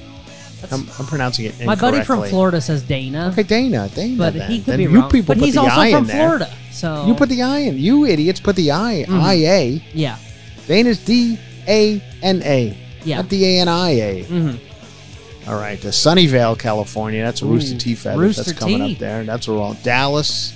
I'm, 0.71 0.87
I'm 0.99 1.05
pronouncing 1.05 1.45
it 1.45 1.63
My 1.63 1.75
buddy 1.75 2.03
from. 2.03 2.23
Florida 2.23 2.59
says 2.59 2.81
Dana. 2.81 3.29
Okay, 3.31 3.43
Dana, 3.43 3.89
Dana. 3.93 4.17
But 4.17 4.33
then. 4.33 4.49
he 4.51 4.57
could 4.57 4.65
Then 4.65 4.77
be 4.77 4.83
you 4.83 4.99
wrong. 4.99 5.09
people 5.11 5.35
But 5.35 5.37
put 5.37 5.45
he's 5.45 5.53
the 5.53 5.61
also 5.61 5.79
I 5.79 5.91
from 5.91 6.05
there. 6.07 6.17
Florida. 6.27 6.49
So 6.77 7.07
You 7.07 7.15
put 7.15 7.29
the 7.29 7.41
I 7.41 7.59
in. 7.59 7.79
You 7.79 8.05
idiots 8.05 8.39
put 8.39 8.55
the 8.55 8.71
I. 8.71 9.03
Mhm. 9.07 9.19
I 9.21 9.33
A. 9.33 9.83
Yeah. 9.93 10.17
Dana's 10.67 11.03
D 11.03 11.39
A 11.67 11.99
N 12.21 12.43
A. 12.43 12.77
Yeah. 13.03 13.17
Not 13.17 13.29
D 13.29 13.43
A 13.57 13.61
N 13.61 13.67
I 13.67 13.89
A. 13.89 14.23
Mm-hmm. 14.25 15.49
All 15.49 15.55
right, 15.55 15.83
uh, 15.83 15.87
Sunnyvale, 15.89 16.59
California. 16.59 17.23
That's 17.23 17.41
a 17.41 17.45
Ooh, 17.45 17.53
Rooster 17.53 17.77
T. 17.77 17.95
Feather. 17.95 18.19
Rooster 18.19 18.43
That's 18.43 18.59
coming 18.59 18.79
Tea. 18.79 18.93
up 18.93 18.99
there. 18.99 19.23
That's 19.23 19.47
where 19.47 19.57
all 19.57 19.73
Dallas, 19.75 20.53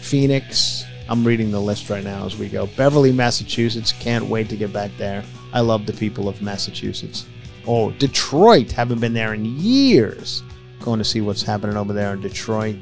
Phoenix. 0.00 0.84
I'm 1.08 1.24
reading 1.24 1.50
the 1.52 1.60
list 1.60 1.88
right 1.88 2.02
now 2.04 2.26
as 2.26 2.36
we 2.36 2.48
go. 2.48 2.66
Beverly, 2.76 3.12
Massachusetts. 3.12 3.92
Can't 3.92 4.26
wait 4.26 4.48
to 4.48 4.56
get 4.56 4.72
back 4.72 4.90
there. 4.98 5.22
I 5.52 5.60
love 5.60 5.86
the 5.86 5.92
people 5.92 6.28
of 6.28 6.42
Massachusetts. 6.42 7.26
Oh, 7.66 7.92
Detroit. 7.92 8.72
Haven't 8.72 9.00
been 9.00 9.14
there 9.14 9.32
in 9.34 9.44
years. 9.44 10.42
Going 10.80 10.98
to 10.98 11.04
see 11.04 11.20
what's 11.20 11.42
happening 11.42 11.76
over 11.76 11.92
there 11.92 12.12
in 12.14 12.20
Detroit. 12.20 12.76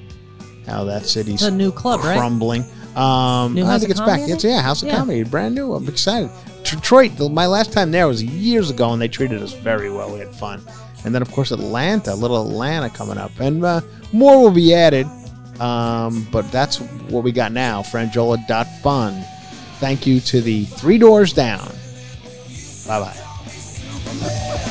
How 0.67 0.85
that 0.85 1.07
city's 1.07 1.35
It's 1.35 1.43
a 1.43 1.51
new 1.51 1.71
club, 1.73 2.01
right? 2.05 2.17
crumbling. 2.17 2.65
Um, 2.97 3.55
New 3.55 3.65
I 3.67 3.79
think 3.79 3.91
it's 3.91 4.01
back. 4.01 4.21
It's 4.23 4.45
yeah, 4.45 4.63
House 4.63 4.83
of 4.83 4.89
Yeah. 4.89 4.97
Comedy, 4.97 5.25
brand 5.25 5.55
new. 5.55 5.75
I'm 5.75 5.89
excited. 5.89 6.31
Detroit. 6.63 7.17
the- 7.17 7.29
My 7.29 7.47
last 7.47 7.73
time 7.73 7.91
there 7.91 8.07
was 8.09 8.23
years 8.23 8.71
ago, 8.71 8.93
and 8.93 9.03
they 9.03 9.09
treated 9.09 9.43
us 9.43 9.53
very 9.53 9.91
well. 9.91 10.13
We 10.13 10.21
had 10.21 10.35
fun. 10.35 10.63
And 11.05 11.15
then, 11.15 11.21
of 11.21 11.31
course, 11.33 11.51
Atlanta, 11.51 12.15
little 12.15 12.41
Atlanta 12.49 12.89
coming 12.89 13.19
up. 13.19 13.33
And 13.41 13.63
uh, 13.65 13.81
more 14.13 14.41
will 14.43 14.51
be 14.53 14.73
added. 14.75 15.07
Um, 15.61 16.27
but 16.33 16.51
that's 16.51 16.79
what 17.11 17.23
we 17.25 17.31
got 17.33 17.53
now. 17.53 17.83
Franjola.fun. 17.83 19.23
Thank 19.81 20.07
you 20.07 20.21
to 20.21 20.41
the 20.41 20.65
Three 20.65 20.97
Doors 20.99 21.33
Down. 21.33 21.69
Bye 22.87 23.01
bye. 23.01 24.71